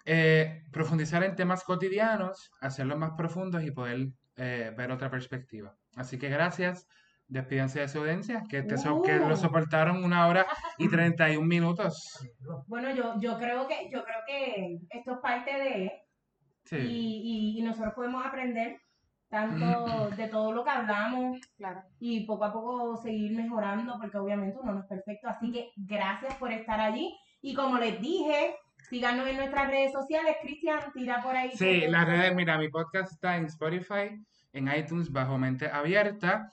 eh, 0.05 0.61
profundizar 0.71 1.21
en 1.25 1.35
temas 1.35 1.61
cotidianos, 1.65 2.51
hacerlos 2.61 2.97
más 2.97 3.11
profundos 3.17 3.63
y 3.65 3.71
poder 3.71 4.07
eh, 4.37 4.73
ver 4.77 4.93
otra 4.93 5.09
perspectiva. 5.11 5.75
Así 5.97 6.17
que 6.17 6.29
gracias. 6.29 6.87
Despídense 7.27 7.81
de 7.81 7.89
su 7.89 7.99
audiencia, 7.99 8.43
que, 8.49 8.63
te 8.63 8.77
so- 8.77 9.01
que 9.01 9.17
lo 9.17 9.35
soportaron 9.35 10.05
una 10.05 10.25
hora 10.27 10.45
y 10.77 10.87
31 10.89 11.45
minutos. 11.45 12.17
Bueno, 12.67 12.95
yo, 12.95 13.19
yo 13.19 13.37
creo 13.37 13.67
que, 13.67 13.89
yo 13.91 14.05
creo 14.05 14.19
que 14.25 14.77
esto 14.89 15.15
es 15.15 15.17
parte 15.21 15.51
de, 15.53 15.91
Sí. 16.63 16.77
y, 16.77 17.57
y, 17.57 17.59
y 17.59 17.63
nosotros 17.63 17.93
podemos 17.93 18.25
aprender 18.25 18.77
tanto 19.29 20.09
de 20.15 20.27
todo 20.27 20.51
lo 20.53 20.63
que 20.63 20.69
hablamos 20.69 21.37
Claro. 21.57 21.81
y 21.99 22.25
poco 22.25 22.45
a 22.45 22.53
poco 22.53 22.97
seguir 22.97 23.35
mejorando, 23.35 23.97
porque 23.99 24.17
obviamente 24.17 24.57
uno 24.61 24.73
no 24.73 24.79
es 24.81 24.85
perfecto. 24.85 25.27
Así 25.27 25.51
que 25.51 25.71
gracias 25.75 26.35
por 26.35 26.51
estar 26.51 26.79
allí. 26.79 27.13
Y 27.41 27.53
como 27.53 27.77
les 27.77 27.99
dije, 27.99 28.55
síganos 28.89 29.27
en 29.27 29.37
nuestras 29.37 29.67
redes 29.67 29.91
sociales. 29.91 30.37
Cristian, 30.41 30.79
tira 30.93 31.21
por 31.21 31.35
ahí. 31.35 31.51
Sí, 31.55 31.87
las 31.87 32.07
redes, 32.07 32.33
mira, 32.35 32.57
mi 32.57 32.69
podcast 32.69 33.11
está 33.11 33.35
en 33.37 33.45
Spotify, 33.45 34.23
en 34.53 34.67
iTunes 34.75 35.11
bajo 35.11 35.37
Mente 35.37 35.69
Abierta, 35.69 36.49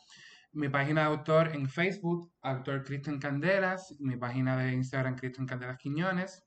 mi 0.53 0.69
página 0.69 1.03
de 1.03 1.07
autor 1.09 1.53
en 1.55 1.69
Facebook, 1.69 2.31
autor 2.43 2.85
Cristian 2.85 3.19
Candelas, 3.19 3.95
mi 3.99 4.17
página 4.17 4.57
de 4.57 4.73
Instagram 4.73 5.17
Cristian 5.17 5.47
Candelas 5.47 5.79
Quiñones 5.79 6.45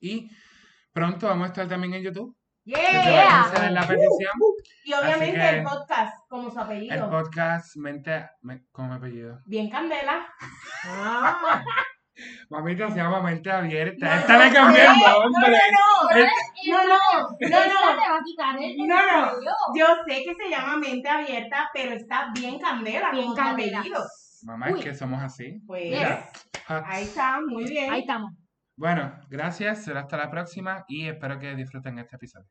y 0.00 0.30
pronto 0.92 1.26
vamos 1.26 1.44
a 1.44 1.48
estar 1.48 1.68
también 1.68 1.94
en 1.94 2.02
YouTube. 2.02 2.36
Yeah. 2.64 2.76
que 2.80 3.18
a 3.18 3.42
hacer 3.44 3.72
la 3.72 3.80
petición. 3.80 4.30
Y 4.88 4.94
obviamente 4.94 5.38
que- 5.38 5.48
el 5.58 5.62
podcast, 5.64 6.14
como 6.30 6.50
su 6.50 6.58
apellido. 6.58 6.94
El 6.94 7.10
podcast 7.10 7.76
Mente, 7.76 8.26
me- 8.40 8.64
¿cómo 8.72 8.88
me 8.88 8.94
apellido? 8.94 9.38
Bien 9.44 9.68
candela. 9.68 10.26
Ah, 10.86 11.62
Mamita 12.50 12.88
se 12.90 12.96
llama 12.96 13.20
Mente 13.20 13.50
Abierta. 13.52 14.06
No, 14.06 14.12
Esta 14.20 14.38
le 14.38 14.48
no, 14.48 14.54
cambié 14.54 14.80
el 14.82 14.88
no, 14.88 15.22
nombre. 15.24 15.58
No, 16.66 16.78
no, 16.78 16.88
no, 16.88 16.98
no, 17.50 17.58
no. 17.76 18.86
No, 18.86 18.96
no. 18.96 19.42
yo. 19.76 19.86
Sé 20.06 20.24
que 20.24 20.34
se 20.34 20.50
llama 20.50 20.76
mente 20.78 21.08
abierta, 21.08 21.68
pero 21.72 21.92
está 21.94 22.30
bien 22.34 22.58
candela 22.58 23.10
Bien 23.12 23.24
como 23.24 23.36
su 23.36 23.42
candela. 23.42 23.78
apellido. 23.80 24.02
Mamá, 24.42 24.70
es 24.70 24.84
que 24.84 24.94
somos 24.94 25.22
así. 25.22 25.60
Pues 25.66 25.84
Mira, 25.84 26.28
ahí 26.66 27.04
está, 27.04 27.40
muy 27.46 27.64
bien. 27.64 27.92
Ahí 27.92 28.00
estamos. 28.00 28.32
Bueno, 28.76 29.12
gracias. 29.28 29.84
Será 29.84 30.00
hasta 30.00 30.16
la 30.16 30.30
próxima 30.30 30.84
y 30.88 31.06
espero 31.08 31.38
que 31.38 31.54
disfruten 31.54 31.98
este 31.98 32.16
episodio. 32.16 32.46